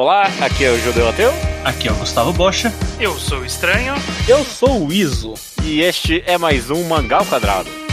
Olá, 0.00 0.28
aqui 0.40 0.64
é 0.64 0.70
o 0.70 0.78
Judeu 0.78 1.08
Ateu. 1.08 1.32
Aqui 1.64 1.88
é 1.88 1.90
o 1.90 1.94
Gustavo 1.96 2.32
Bocha. 2.32 2.72
Eu 3.00 3.18
sou 3.18 3.40
o 3.40 3.44
Estranho. 3.44 3.94
Eu 4.28 4.44
sou 4.44 4.86
o 4.86 4.92
Iso. 4.92 5.34
E 5.64 5.80
este 5.80 6.22
é 6.24 6.38
mais 6.38 6.70
um 6.70 6.84
Mangal 6.84 7.26
Quadrado. 7.26 7.87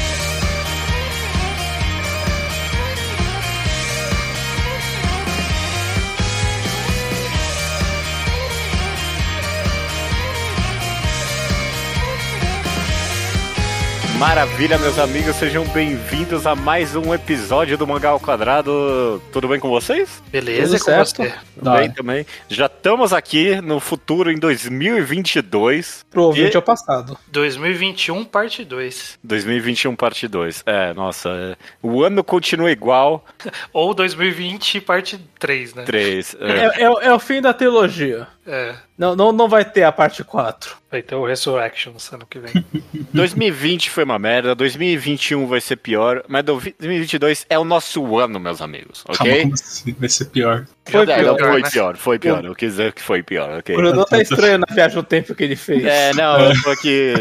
Maravilha, 14.20 14.78
meus 14.78 14.98
amigos, 14.98 15.36
sejam 15.36 15.66
bem-vindos 15.68 16.48
a 16.48 16.56
mais 16.56 16.96
um 16.96 17.14
episódio 17.14 17.78
do 17.78 17.86
Mangal 17.86 18.18
Quadrado. 18.18 19.22
Tudo 19.32 19.48
bem 19.50 19.60
com 19.60 19.70
vocês? 19.70 20.24
Beleza, 20.32 20.78
Tudo 20.78 20.80
com 20.80 20.86
certo? 20.86 21.18
você? 21.18 21.34
Tudo 21.60 21.72
bem 21.72 21.92
também. 21.92 22.26
Já 22.48 22.68
estamos 22.68 23.12
aqui 23.12 23.60
no 23.62 23.78
futuro 23.82 24.32
em 24.32 24.40
2022. 24.40 26.06
Pro 26.10 26.24
ouvinte 26.24 26.54
E- 26.54 26.56
ao 26.56 26.62
passado. 26.62 27.18
2021, 27.28 28.24
parte 28.24 28.64
2. 28.64 29.20
2021 29.22 29.96
parte 29.98 30.28
2. 30.30 30.64
É, 30.66 30.94
nossa, 30.94 31.30
é. 31.30 31.56
o 31.84 32.02
ano 32.02 32.24
continua 32.24 32.72
igual. 32.72 33.24
Ou 33.74 33.94
2020, 33.94 34.80
parte 34.80 35.20
3, 35.38 35.74
né? 35.76 35.84
3. 35.84 36.38
É, 36.40 36.84
é 36.84 36.90
o- 36.90 37.00
é 37.02 37.14
o 37.14 37.20
fim 37.20 37.42
da 37.42 37.54
trilogia. 37.54 38.28
É. 38.46 38.76
Não, 38.98 39.16
não, 39.16 39.32
não 39.32 39.50
vai 39.50 39.66
ter 39.66 39.84
a 39.84 39.92
parte 39.92 40.24
4. 40.24 40.78
Vai 40.92 41.02
ter 41.02 41.16
o 41.16 41.26
Resurrections 41.26 42.12
ano 42.14 42.26
que 42.30 42.40
vem. 42.40 42.64
2020 43.14 43.90
foi 43.90 44.04
uma 44.04 44.20
merda, 44.20 44.54
2021 44.54 45.48
vai 45.48 45.60
ser 45.60 45.78
pior, 45.78 46.24
mas 46.28 46.44
2022 46.44 47.46
é 47.50 47.58
o 47.58 47.64
nosso 47.64 48.18
ano, 48.18 48.40
meus 48.40 48.62
amigos, 48.62 49.04
Calma, 49.04 49.32
ok? 49.32 49.42
como 49.42 49.54
assim? 49.56 49.96
Vai 49.98 50.10
ser 50.10 50.26
pior. 50.26 50.66
Foi 50.88 51.02
É, 51.02 51.24
não, 51.24 51.36
pior, 51.36 51.50
foi 51.52 51.62
né? 51.62 51.70
pior, 51.72 51.98
foi 51.98 52.20
pior. 52.20 52.46
Eu 52.46 52.54
quis 52.56 52.72
dizer 52.72 52.94
que 52.94 53.02
foi 53.02 53.24
pior, 53.24 53.58
ok? 53.60 53.76
O 53.76 53.80
Bruno 53.80 54.06
tá 54.06 54.22
estranho 54.22 54.60
na 54.60 54.68
viagem 54.74 54.96
no 54.96 55.04
tempo 55.04 55.34
que 55.34 55.44
ele 55.44 55.56
fez. 55.56 55.84
É, 55.84 56.14
não, 56.14 56.40
eu 56.40 56.62
tô 56.62 56.70
aqui. 56.72 57.14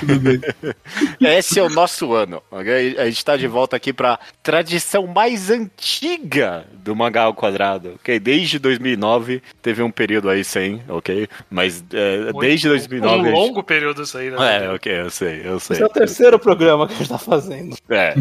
Tudo 0.00 0.18
bem. 0.20 0.40
é. 1.22 1.38
Esse 1.38 1.58
é 1.60 1.62
o 1.62 1.68
nosso 1.68 2.12
ano, 2.14 2.42
ok? 2.50 2.96
A 2.98 3.04
gente 3.06 3.24
tá 3.24 3.36
de 3.36 3.46
volta 3.46 3.76
aqui 3.76 3.92
pra 3.92 4.18
tradição 4.42 5.06
mais 5.06 5.50
antiga 5.50 6.64
do 6.72 6.96
mangá 6.96 7.22
ao 7.22 7.34
quadrado, 7.34 7.92
ok? 7.96 8.18
Desde 8.18 8.58
2009 8.58 9.42
teve 9.62 9.82
um 9.82 9.90
período 9.90 10.28
aí 10.28 10.42
sem, 10.42 10.82
ok? 10.88 11.28
Mas 11.50 11.84
é, 11.92 12.32
desde 12.40 12.68
2009. 12.68 13.20
Um 13.20 13.24
gente- 13.24 13.34
longo 13.34 13.62
período 13.62 14.02
isso 14.02 14.18
aí, 14.18 14.30
né? 14.30 14.64
É, 14.64 14.70
ok, 14.70 15.00
eu 15.00 15.10
sei, 15.10 15.42
eu 15.44 15.60
sei. 15.60 15.74
Esse 15.74 15.82
é 15.82 15.86
o 15.86 15.90
terceiro 15.90 16.38
programa 16.38 16.86
que 16.88 16.94
a 16.94 16.96
gente 16.96 17.08
tá 17.08 17.18
fazendo. 17.18 17.76
É, 17.88 18.08
é, 18.08 18.14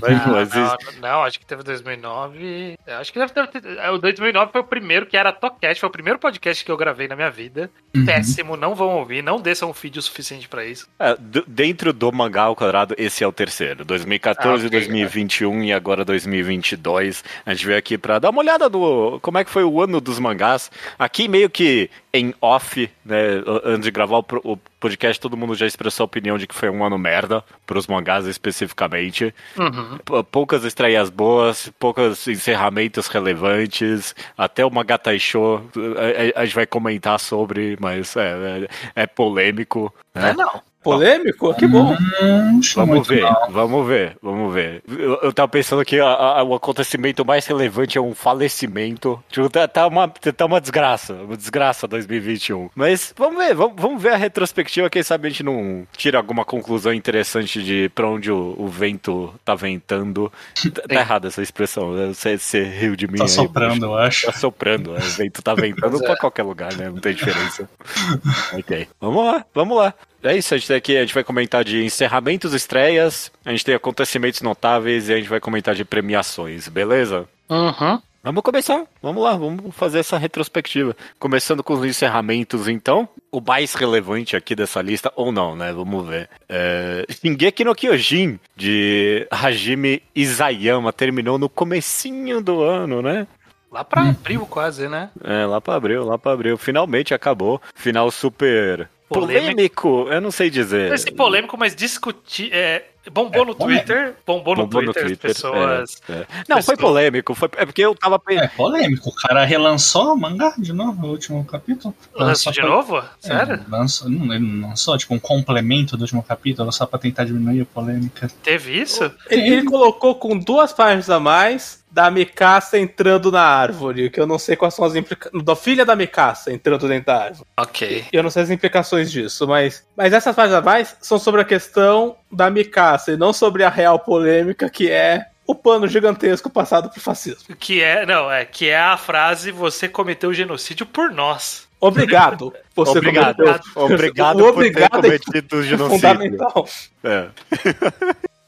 mas, 0.00 0.26
Não, 0.26 0.32
mas 0.32 0.50
não, 0.54 0.66
isso- 0.66 1.00
não, 1.02 1.22
acho 1.24 1.38
que 1.38 1.46
teve 1.46 1.62
2009. 1.62 2.74
eu 2.86 2.94
Acho 2.96 3.12
que 3.12 3.18
deve 3.18 3.32
ter. 3.32 3.73
É, 3.78 3.90
O 3.90 3.98
2009 3.98 4.52
foi 4.52 4.60
o 4.60 4.64
primeiro 4.64 5.06
que 5.06 5.16
era 5.16 5.32
Tocast, 5.32 5.80
foi 5.80 5.88
o 5.88 5.92
primeiro 5.92 6.18
podcast 6.18 6.64
que 6.64 6.70
eu 6.70 6.76
gravei 6.76 7.08
na 7.08 7.16
minha 7.16 7.30
vida. 7.30 7.70
Uhum. 7.94 8.04
Péssimo, 8.04 8.56
não 8.56 8.74
vão 8.74 8.90
ouvir, 8.98 9.22
não 9.22 9.40
desçam 9.40 9.70
um 9.70 9.74
feed 9.74 9.98
o 9.98 10.02
suficiente 10.02 10.48
pra 10.48 10.64
isso. 10.64 10.88
É, 10.98 11.16
dentro 11.46 11.92
do 11.92 12.10
mangá 12.12 12.42
ao 12.42 12.56
quadrado, 12.56 12.94
esse 12.98 13.22
é 13.22 13.26
o 13.26 13.32
terceiro. 13.32 13.84
2014, 13.84 14.64
Ah, 14.64 14.66
ok, 14.66 14.70
2021 14.70 15.64
e 15.64 15.72
agora 15.72 16.04
2022. 16.04 17.24
A 17.44 17.54
gente 17.54 17.66
veio 17.66 17.78
aqui 17.78 17.98
pra 17.98 18.18
dar 18.18 18.30
uma 18.30 18.40
olhada 18.40 18.68
no 18.68 19.18
como 19.20 19.38
é 19.38 19.44
que 19.44 19.50
foi 19.50 19.64
o 19.64 19.80
ano 19.80 20.00
dos 20.00 20.18
mangás. 20.18 20.70
Aqui 20.98 21.28
meio 21.28 21.48
que 21.50 21.90
em 22.12 22.34
off, 22.40 22.88
né, 23.04 23.42
antes 23.64 23.84
de 23.84 23.90
gravar 23.90 24.18
o, 24.18 24.24
o 24.44 24.58
podcast, 24.84 25.18
todo 25.18 25.36
mundo 25.36 25.54
já 25.54 25.66
expressou 25.66 26.04
a 26.04 26.06
opinião 26.06 26.36
de 26.36 26.46
que 26.46 26.54
foi 26.54 26.68
um 26.68 26.84
ano 26.84 26.98
merda 26.98 27.42
pros 27.66 27.86
mangás 27.86 28.26
especificamente. 28.26 29.34
Uhum. 29.58 30.22
Poucas 30.24 30.62
estreias 30.64 31.08
boas, 31.08 31.72
poucos 31.78 32.28
encerramentos 32.28 33.06
relevantes, 33.06 34.14
até 34.36 34.64
o 34.64 34.70
Magatai 34.70 35.18
Show 35.18 35.62
a, 35.74 36.38
a- 36.38 36.42
a 36.42 36.44
gente 36.44 36.54
vai 36.54 36.66
comentar 36.66 37.18
sobre, 37.18 37.76
mas 37.80 38.14
é, 38.16 38.66
é- 38.94 39.02
é 39.02 39.06
polêmico. 39.06 39.92
Né? 40.14 40.30
é 40.30 40.34
não. 40.34 40.62
Polêmico? 40.84 41.54
Que 41.54 41.66
bom. 41.66 41.96
Hum, 42.22 42.60
Vamos 42.76 43.08
ver, 43.08 43.22
mal. 43.22 43.48
vamos 43.50 43.86
ver, 43.88 44.16
vamos 44.22 44.54
ver. 44.54 44.82
Eu, 44.88 45.18
eu 45.22 45.32
tava 45.32 45.48
pensando 45.48 45.84
que 45.84 45.98
a- 45.98 46.06
a- 46.06 46.42
o 46.44 46.54
acontecimento 46.54 47.24
mais 47.24 47.46
relevante 47.46 47.96
é 47.98 48.00
um 48.00 48.14
falecimento. 48.14 49.22
Tipo, 49.30 49.48
tá, 49.48 49.66
tá 49.66 49.86
uma, 49.86 50.08
tá 50.08 50.44
uma 50.46 50.60
desgraça, 50.60 51.14
uma 51.14 51.36
desgraça 51.36 51.88
2021. 51.88 52.68
Mas 52.74 53.12
vamos 53.16 53.38
ver, 53.44 53.54
vamos, 53.54 53.74
vamos 53.80 54.02
ver 54.02 54.10
a 54.12 54.16
retrospectiva. 54.16 54.90
Quem 54.90 55.02
sabe 55.02 55.26
a 55.26 55.30
gente 55.30 55.42
não 55.42 55.86
tira 55.96 56.18
alguma 56.18 56.44
conclusão 56.44 56.92
interessante 56.92 57.62
de 57.62 57.88
pra 57.94 58.06
onde 58.08 58.30
o, 58.30 58.54
o 58.58 58.68
vento 58.68 59.34
tá 59.44 59.54
ventando. 59.54 60.30
Tá, 60.74 60.82
tá 60.88 60.94
errada 60.94 61.28
essa 61.28 61.42
expressão, 61.42 61.92
né? 61.94 62.06
você, 62.12 62.36
você 62.38 62.62
riu 62.62 62.94
de 62.94 63.06
mim. 63.08 63.16
Tá 63.18 63.24
aí, 63.24 63.28
soprando, 63.30 63.86
eu 63.86 63.96
acho. 63.96 64.26
Tá 64.26 64.32
soprando, 64.32 64.92
né? 64.92 64.98
o 64.98 65.10
vento 65.16 65.42
tá 65.42 65.54
ventando 65.54 65.98
pra 65.98 66.16
qualquer 66.16 66.42
lugar, 66.42 66.74
né? 66.74 66.90
Não 66.90 67.00
tem 67.00 67.14
diferença. 67.14 67.68
ok. 68.52 68.86
Vamos 69.00 69.24
lá, 69.24 69.44
vamos 69.54 69.76
lá. 69.76 69.94
É 70.24 70.34
isso, 70.34 70.54
a 70.54 70.56
gente 70.56 70.66
tem 70.66 70.76
aqui, 70.76 70.96
a 70.96 71.02
gente 71.02 71.12
vai 71.12 71.22
comentar 71.22 71.62
de 71.62 71.84
encerramentos, 71.84 72.54
estreias, 72.54 73.30
a 73.44 73.50
gente 73.50 73.62
tem 73.62 73.74
acontecimentos 73.74 74.40
notáveis 74.40 75.10
e 75.10 75.12
a 75.12 75.16
gente 75.18 75.28
vai 75.28 75.38
comentar 75.38 75.74
de 75.74 75.84
premiações, 75.84 76.66
beleza? 76.66 77.28
Uhum. 77.50 78.00
Vamos 78.22 78.42
começar, 78.42 78.86
vamos 79.02 79.22
lá, 79.22 79.36
vamos 79.36 79.76
fazer 79.76 79.98
essa 79.98 80.16
retrospectiva. 80.16 80.96
Começando 81.18 81.62
com 81.62 81.74
os 81.74 81.84
encerramentos, 81.84 82.68
então. 82.68 83.06
O 83.30 83.38
mais 83.38 83.74
relevante 83.74 84.34
aqui 84.34 84.54
dessa 84.54 84.80
lista, 84.80 85.12
ou 85.14 85.30
não, 85.30 85.54
né? 85.54 85.74
Vamos 85.74 86.08
ver. 86.08 86.30
É... 86.48 87.04
Shingeki 87.10 87.64
no 87.64 87.74
Kyojin, 87.74 88.40
de 88.56 89.26
Hajime 89.30 90.02
Isayama, 90.14 90.90
terminou 90.90 91.38
no 91.38 91.50
comecinho 91.50 92.40
do 92.40 92.62
ano, 92.62 93.02
né? 93.02 93.26
Lá 93.74 93.82
pra 93.84 94.02
abril 94.02 94.46
quase, 94.46 94.88
né? 94.88 95.10
É, 95.24 95.44
lá 95.46 95.60
pra 95.60 95.74
abril, 95.74 96.04
lá 96.04 96.16
pra 96.16 96.30
abril. 96.32 96.56
Finalmente 96.56 97.12
acabou. 97.12 97.60
Final 97.74 98.08
super 98.12 98.88
Polêmico. 99.08 99.42
polêmico, 99.50 100.06
eu 100.10 100.20
não 100.20 100.30
sei 100.30 100.48
dizer. 100.48 100.92
Esse 100.92 101.10
polêmico, 101.10 101.58
mas 101.58 101.74
discutir. 101.74 102.50
É, 102.52 102.84
bombou 103.12 103.42
É 103.42 103.46
no. 103.46 103.54
Twitter. 103.54 104.14
Bombou, 104.24 104.54
no 104.56 104.62
Bombou 104.62 104.82
no 104.82 104.92
Twitter, 104.92 105.06
Twitter, 105.18 105.30
as 105.30 105.36
pessoas. 105.36 106.02
é, 106.08 106.12
é. 106.12 106.26
Não, 106.48 106.56
foi 106.62 106.76
pessoas- 106.76 106.78
polêmico. 106.78 107.34
Foi... 107.34 107.48
É 107.56 107.66
porque 107.66 107.82
eu 107.82 107.94
tava 107.96 108.16
pensando. 108.18 108.44
É 108.44 108.48
polêmico. 108.48 109.10
O 109.10 109.14
cara 109.14 109.44
relançou 109.44 110.14
o 110.14 110.16
mangá 110.16 110.54
de 110.56 110.72
novo, 110.72 111.06
o 111.06 111.10
último 111.10 111.44
capítulo. 111.44 111.92
Lançou 112.14 112.52
de 112.52 112.60
pra- 112.60 112.70
novo? 112.70 113.02
Sério? 113.18 113.54
É, 113.54 113.60
lançou, 113.68 114.08
não, 114.08 114.32
ele 114.32 114.60
lançou, 114.62 114.96
tipo, 114.96 115.12
um 115.14 115.18
complemento 115.18 115.96
do 115.96 116.02
último 116.02 116.22
capítulo, 116.22 116.70
só 116.72 116.86
pra 116.86 116.98
tentar 116.98 117.24
diminuir 117.24 117.60
a 117.62 117.66
polêmica. 117.66 118.30
Teve 118.42 118.80
isso? 118.80 119.10
Ele, 119.28 119.42
ele 119.52 119.64
colocou 119.64 120.14
com 120.14 120.38
duas 120.38 120.72
páginas 120.72 121.10
a 121.10 121.18
mais 121.20 121.83
da 121.94 122.10
Mikasa 122.10 122.76
entrando 122.76 123.30
na 123.30 123.40
árvore, 123.42 124.10
que 124.10 124.18
eu 124.20 124.26
não 124.26 124.36
sei 124.36 124.56
quais 124.56 124.74
são 124.74 124.84
as 124.84 124.96
implicações. 124.96 125.44
Da 125.44 125.54
filha 125.54 125.84
da 125.84 125.94
Mikasa 125.94 126.52
entrando 126.52 126.88
dentro 126.88 127.06
da 127.06 127.22
árvore. 127.26 127.46
Ok. 127.56 128.04
Eu 128.12 128.22
não 128.24 128.30
sei 128.30 128.42
as 128.42 128.50
implicações 128.50 129.12
disso, 129.12 129.46
mas, 129.46 129.86
mas 129.96 130.12
essas 130.12 130.34
páginas 130.34 130.58
a 130.58 130.62
mais 130.62 130.96
são 131.00 131.20
sobre 131.20 131.40
a 131.40 131.44
questão 131.44 132.16
da 132.32 132.50
Mikasa 132.50 133.12
e 133.12 133.16
não 133.16 133.32
sobre 133.32 133.62
a 133.62 133.68
real 133.68 134.00
polêmica 134.00 134.68
que 134.68 134.90
é 134.90 135.26
o 135.46 135.54
pano 135.54 135.86
gigantesco 135.86 136.50
passado 136.50 136.90
pro 136.90 137.00
fascismo. 137.00 137.54
Que 137.54 137.80
é, 137.80 138.04
não, 138.04 138.28
é 138.32 138.44
que 138.44 138.68
é 138.68 138.76
a 138.80 138.96
frase 138.96 139.52
você 139.52 139.88
cometeu 139.88 140.34
genocídio 140.34 140.86
por 140.86 141.12
nós. 141.12 141.68
Obrigado. 141.78 142.52
Você 142.74 142.98
Obrigado. 142.98 143.36
cometeu- 143.36 143.60
Obrigado 143.76 144.36
O 144.36 144.38
por 144.38 144.64
ter 144.64 144.70
obrigado 144.70 144.98
é 145.06 145.18
cometido 145.18 145.56
o 145.58 145.62
genocídio. 145.62 146.00
fundamental. 146.00 146.68
É. 147.04 147.28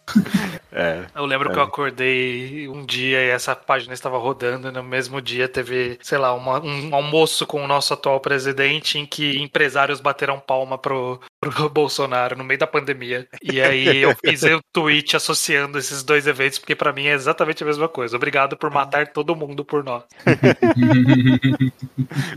é. 0.76 1.06
Eu 1.14 1.24
lembro 1.24 1.48
É. 1.50 1.52
que 1.52 1.58
eu 1.58 1.62
acordei 1.62 2.68
um 2.68 2.84
dia 2.84 3.22
e 3.24 3.28
essa 3.30 3.56
página 3.56 3.94
estava 3.94 4.18
rodando. 4.18 4.68
e 4.68 4.70
No 4.70 4.82
mesmo 4.82 5.20
dia 5.20 5.48
teve, 5.48 5.98
sei 6.02 6.18
lá, 6.18 6.34
uma- 6.34 6.60
um 6.60 6.94
almoço 6.94 7.46
com 7.46 7.62
o 7.64 7.66
nosso 7.66 7.94
atual 7.94 8.20
presidente 8.20 8.98
em 8.98 9.06
que 9.06 9.38
empresários 9.42 10.00
bateram 10.00 10.38
palma 10.38 10.76
pro, 10.78 11.20
pro 11.50 11.68
Bolsonaro 11.70 12.36
no 12.36 12.44
meio 12.44 12.58
da 12.58 12.66
pandemia. 12.66 13.26
E 13.42 13.60
aí 13.60 13.98
eu 13.98 14.14
fiz 14.24 14.42
um 14.44 14.60
tweet 14.72 15.16
associando 15.16 15.78
esses 15.78 16.02
dois 16.02 16.26
eventos, 16.26 16.58
porque 16.58 16.74
pra 16.74 16.92
mim 16.92 17.06
é 17.06 17.12
exatamente 17.12 17.62
a 17.62 17.66
mesma 17.66 17.88
coisa. 17.88 18.16
Obrigado 18.16 18.56
por 18.56 18.70
matar 18.70 19.08
todo 19.08 19.36
mundo 19.36 19.64
por 19.64 19.82
nós. 19.84 20.02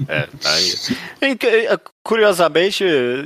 É, 0.07 0.27
tá 0.41 0.53
aí. 0.53 0.73
Eh, 1.21 1.77
Curiosamente, 2.09 2.83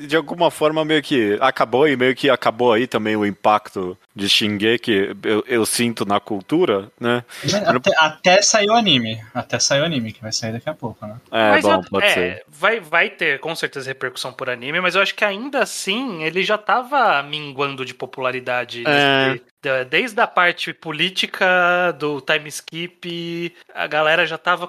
de 0.07 0.15
alguma 0.15 0.51
forma 0.51 0.83
meio 0.83 1.01
que 1.01 1.38
acabou 1.39 1.88
e 1.88 1.95
meio 1.95 2.13
que 2.13 2.30
acabou 2.30 2.74
aí 2.74 2.85
também 2.85 3.15
o 3.15 3.25
impacto 3.25 3.97
de 4.13 4.27
Shingeki, 4.27 5.15
eu, 5.24 5.41
eu 5.47 5.65
sinto 5.65 6.06
na 6.06 6.19
cultura, 6.19 6.91
né? 7.00 7.24
Até, 7.65 7.91
até 7.97 8.41
saiu 8.41 8.74
o 8.74 8.75
anime. 8.75 9.24
Até 9.33 9.57
saiu 9.57 9.83
o 9.83 9.85
anime, 9.85 10.12
que 10.12 10.21
vai 10.21 10.33
sair 10.33 10.51
daqui 10.51 10.69
a 10.69 10.74
pouco, 10.74 11.06
né? 11.06 11.15
É, 11.31 11.51
Mas 11.51 11.62
bom, 11.63 11.75
eu- 11.75 11.83
pode 11.89 12.06
é, 12.07 12.09
ser. 12.09 12.44
Vai, 12.50 12.81
vai 12.81 13.09
ter 13.09 13.39
com 13.39 13.56
certeza 13.56 13.88
repercussão 13.88 14.33
por 14.33 14.50
anime, 14.50 14.81
mas 14.81 14.95
eu 14.95 15.01
acho 15.01 15.15
que 15.15 15.24
ainda 15.24 15.65
assim 15.73 16.23
ele 16.23 16.43
já 16.43 16.57
tava 16.57 17.21
minguando 17.23 17.83
de 17.83 17.93
popularidade 17.93 18.83
É. 18.85 19.31
nesse, 19.31 19.43
Desde 19.89 20.19
a 20.21 20.27
parte 20.27 20.74
política 20.74 21.92
do 21.98 22.19
time 22.21 22.50
skip, 22.50 23.54
a 23.74 23.88
galera 23.88 24.25
já 24.25 24.38
tava 24.38 24.68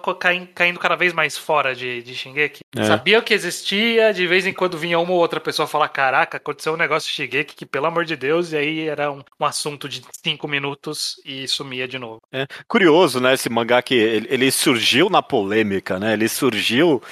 caindo 0.55 0.79
cada 0.79 0.95
vez 0.95 1.13
mais 1.13 1.37
fora 1.37 1.75
de, 1.75 2.03
de 2.03 2.15
Shingeki. 2.15 2.61
É. 2.77 2.85
Sabia 2.85 3.21
que 3.23 3.35
existia, 3.35 4.13
de 4.13 4.27
vez 4.27 4.47
em 4.47 4.53
quando 4.53 4.79
vinha 4.79 4.99
uma 4.99 5.13
ou 5.13 5.19
outra 5.19 5.41
pessoa 5.41 5.67
falar: 5.67 5.89
Caraca, 5.89 6.37
aconteceu 6.37 6.75
um 6.75 6.77
negócio 6.77 7.09
de 7.09 7.15
Shingeki 7.15 7.55
que, 7.55 7.67
pelo 7.67 7.87
amor 7.87 8.05
de 8.05 8.17
Deus, 8.17 8.53
e 8.53 8.57
aí 8.57 8.89
era 8.89 9.11
um, 9.11 9.23
um 9.41 9.45
assunto 9.45 9.89
de 9.89 10.03
cinco 10.25 10.47
minutos 10.47 11.21
e 11.25 11.47
sumia 11.49 11.89
de 11.89 11.99
novo. 11.99 12.21
Curioso, 12.69 13.21
né, 13.21 13.35
esse 13.35 13.49
mangá 13.49 13.83
que 13.83 13.95
ele, 13.95 14.27
ele 14.31 14.51
surgiu 14.51 15.09
na 15.11 15.23
polêmica, 15.23 15.99
né? 15.99 16.13
Ele 16.13 16.29
surgiu 16.29 17.03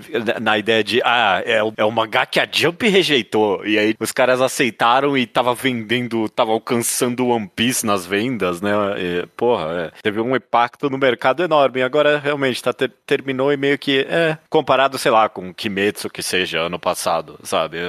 na- 0.40 0.58
ideia 0.58 0.84
de, 0.84 1.00
ah, 1.04 1.42
é, 1.44 1.62
o- 1.62 1.72
é 1.76 1.84
um 1.84 1.90
mangá 1.90 2.24
que 2.26 2.38
a 2.38 2.46
Jump 2.50 2.86
rejeitou. 2.88 3.64
E 3.66 3.78
aí 3.78 3.94
os 3.98 4.12
caras 4.12 4.40
aceitaram 4.40 5.16
e 5.16 5.26
tava 5.26 5.54
vendendo, 5.54 6.28
tava 6.28 6.52
alcançando 6.52 7.26
One 7.26 7.50
Piece 7.56 7.71
nas 7.82 8.04
vendas, 8.04 8.60
né? 8.60 8.70
E, 8.98 9.26
porra, 9.36 9.66
é, 9.72 9.92
teve 10.02 10.20
um 10.20 10.34
impacto 10.36 10.90
no 10.90 10.98
mercado 10.98 11.42
enorme. 11.42 11.80
E 11.80 11.82
agora 11.82 12.18
realmente 12.18 12.62
tá, 12.62 12.72
ter- 12.72 12.92
terminou 13.06 13.52
e 13.52 13.56
meio 13.56 13.78
que, 13.78 14.00
é, 14.08 14.36
comparado, 14.50 14.98
sei 14.98 15.10
lá, 15.12 15.28
com 15.28 15.54
Kimetsu 15.54 16.10
que 16.10 16.22
seja 16.22 16.60
ano 16.60 16.78
passado, 16.78 17.38
sabe? 17.42 17.78
É, 17.78 17.82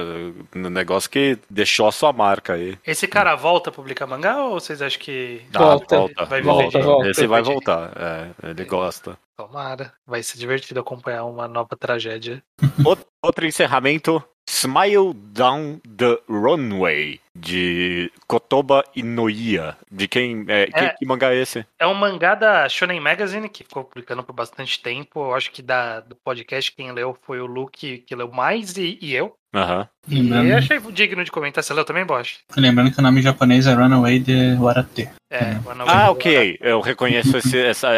Um 0.56 0.70
negócio 0.70 1.10
que 1.10 1.36
deixou 1.50 1.86
a 1.88 1.92
sua 1.92 2.12
marca 2.12 2.54
aí. 2.54 2.78
Esse 2.86 3.06
cara 3.08 3.34
volta 3.34 3.70
a 3.70 3.72
publicar 3.72 4.06
mangá 4.06 4.38
ou 4.44 4.60
vocês 4.60 4.80
acham 4.80 5.00
que. 5.00 5.42
Volta. 5.52 5.96
volta, 5.98 6.24
Vai 6.26 6.40
volta, 6.42 6.64
viver 6.66 6.78
de- 6.78 6.84
volta. 6.84 7.08
Esse 7.10 7.26
vai 7.26 7.42
voltar, 7.42 7.90
é, 7.96 8.48
ele 8.50 8.64
gosta. 8.64 9.18
Tomara. 9.36 9.92
Vai 10.06 10.22
ser 10.22 10.38
divertido 10.38 10.78
acompanhar 10.78 11.24
uma 11.24 11.48
nova 11.48 11.76
tragédia. 11.76 12.40
Out- 12.86 13.04
Outro 13.20 13.44
encerramento. 13.46 14.22
Smile 14.48 15.12
Down 15.14 15.80
the 15.96 16.18
Runway, 16.28 17.20
de 17.34 18.10
Kotoba 18.26 18.84
Inoia. 18.94 19.76
De 19.90 20.06
quem. 20.06 20.44
É, 20.48 20.66
que, 20.66 20.78
É. 20.78 20.88
que 20.90 21.06
mangá 21.06 21.32
é 21.34 21.36
esse? 21.40 21.66
É 21.78 21.86
um 21.86 21.94
mangá 21.94 22.34
da 22.34 22.68
Shonen 22.68 23.00
Magazine, 23.00 23.48
que 23.48 23.64
ficou 23.64 23.84
publicando 23.84 24.22
por 24.22 24.32
bastante 24.32 24.80
tempo. 24.80 25.20
Eu 25.20 25.34
acho 25.34 25.50
que 25.50 25.62
da, 25.62 26.00
do 26.00 26.14
podcast 26.16 26.70
quem 26.72 26.92
leu 26.92 27.16
foi 27.22 27.40
o 27.40 27.46
Luke, 27.46 27.98
que 27.98 28.14
leu 28.14 28.30
mais, 28.30 28.76
e, 28.76 28.98
e 29.00 29.14
eu. 29.14 29.36
Aham. 29.54 29.88
E 30.08 30.16
Lembrando, 30.16 30.54
achei 30.54 30.80
digno 30.92 31.24
de 31.24 31.30
comentar. 31.30 31.62
Você 31.62 31.72
leu 31.72 31.84
também, 31.84 32.04
Bosch? 32.04 32.38
lembrando 32.56 32.92
que 32.92 32.98
o 32.98 33.02
nome 33.02 33.22
japonês 33.22 33.66
é 33.66 33.72
Runaway 33.72 34.18
de 34.18 34.54
Warate. 34.56 35.08
É, 35.30 35.52
One 35.64 35.80
Away 35.80 35.94
Ah, 35.94 36.10
ok. 36.10 36.58
Eu 36.60 36.80
reconheço 36.80 37.36
esse, 37.36 37.58
essa, 37.58 37.88